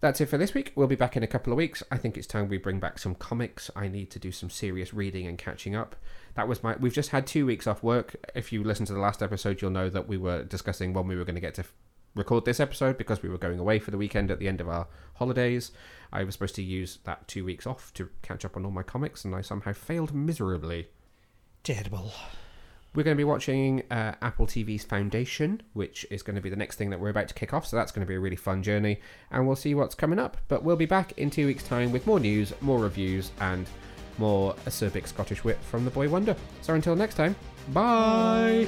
That's 0.02 0.22
it 0.22 0.28
for 0.28 0.38
this 0.38 0.54
week. 0.54 0.72
We'll 0.76 0.88
be 0.88 0.96
back 0.96 1.18
in 1.18 1.24
a 1.24 1.28
couple 1.28 1.52
of 1.52 1.58
weeks. 1.58 1.84
I 1.92 1.98
think 1.98 2.18
it's 2.18 2.28
time 2.28 2.48
we 2.48 2.58
bring 2.58 2.80
back 2.80 3.00
some 3.00 3.16
comics. 3.16 3.70
I 3.76 3.90
need 3.90 4.10
to 4.12 4.20
do 4.20 4.32
some 4.32 4.50
serious 4.50 4.94
reading 4.94 5.28
and 5.28 5.38
catching 5.38 5.76
up. 5.76 5.96
That 6.36 6.48
was 6.48 6.64
my. 6.64 6.78
We've 6.78 6.94
just 6.94 7.10
had 7.10 7.28
two 7.28 7.46
weeks 7.46 7.68
off 7.68 7.84
work. 7.84 8.16
If 8.34 8.54
you 8.54 8.64
listen 8.64 8.86
to 8.86 8.94
the 8.94 9.00
last 9.00 9.22
episode, 9.22 9.62
you'll 9.62 9.72
know 9.72 9.90
that 9.90 10.08
we 10.08 10.16
were 10.18 10.44
discussing 10.44 10.94
when 10.94 11.08
we 11.08 11.18
were 11.18 11.26
going 11.26 11.36
to 11.36 11.42
get 11.42 11.56
to 11.56 11.66
record 12.16 12.46
this 12.46 12.62
episode 12.62 12.98
because 12.98 13.22
we 13.22 13.30
were 13.30 13.38
going 13.38 13.60
away 13.60 13.78
for 13.78 13.92
the 13.92 13.98
weekend 13.98 14.32
at 14.32 14.40
the 14.40 14.48
end 14.48 14.62
of 14.62 14.70
our 14.70 14.88
holidays. 15.16 15.72
I 16.14 16.24
was 16.24 16.34
supposed 16.34 16.56
to 16.56 16.64
use 16.64 17.00
that 17.04 17.28
two 17.28 17.44
weeks 17.44 17.68
off 17.68 17.94
to 17.96 18.10
catch 18.22 18.46
up 18.46 18.56
on 18.56 18.64
all 18.64 18.72
my 18.72 18.84
comics, 18.84 19.26
and 19.26 19.36
I 19.36 19.42
somehow 19.42 19.74
failed 19.74 20.14
miserably. 20.14 20.88
Terrible. 21.64 22.14
We're 22.96 23.04
going 23.04 23.16
to 23.16 23.20
be 23.20 23.24
watching 23.24 23.84
uh, 23.92 24.16
Apple 24.22 24.48
TV's 24.48 24.84
Foundation, 24.84 25.62
which 25.74 26.06
is 26.10 26.24
going 26.24 26.36
to 26.36 26.42
be 26.42 26.50
the 26.50 26.56
next 26.56 26.78
thing 26.78 26.90
that 26.90 27.00
we're 27.00 27.10
about 27.10 27.28
to 27.28 27.34
kick 27.34 27.54
off. 27.54 27.68
So 27.68 27.78
that's 27.78 27.92
going 27.92 28.06
to 28.06 28.10
be 28.10 28.16
a 28.16 28.20
really 28.20 28.36
fun 28.36 28.64
journey, 28.64 29.00
and 29.32 29.46
we'll 29.46 29.56
see 29.56 29.76
what's 29.76 29.96
coming 29.96 30.20
up. 30.20 30.38
But 30.48 30.64
we'll 30.64 30.76
be 30.76 30.86
back 30.86 31.14
in 31.18 31.30
two 31.30 31.46
weeks' 31.46 31.64
time 31.64 31.92
with 31.92 32.08
more 32.08 32.20
news, 32.20 32.54
more 32.62 32.80
reviews, 32.80 33.32
and 33.40 33.68
more 34.18 34.54
acerbic 34.66 35.08
Scottish 35.08 35.44
wit 35.44 35.58
from 35.62 35.86
the 35.86 35.92
Boy 35.92 36.10
Wonder. 36.10 36.36
So 36.62 36.74
until 36.74 36.96
next 36.96 37.16
time, 37.16 37.36
bye. 37.70 38.68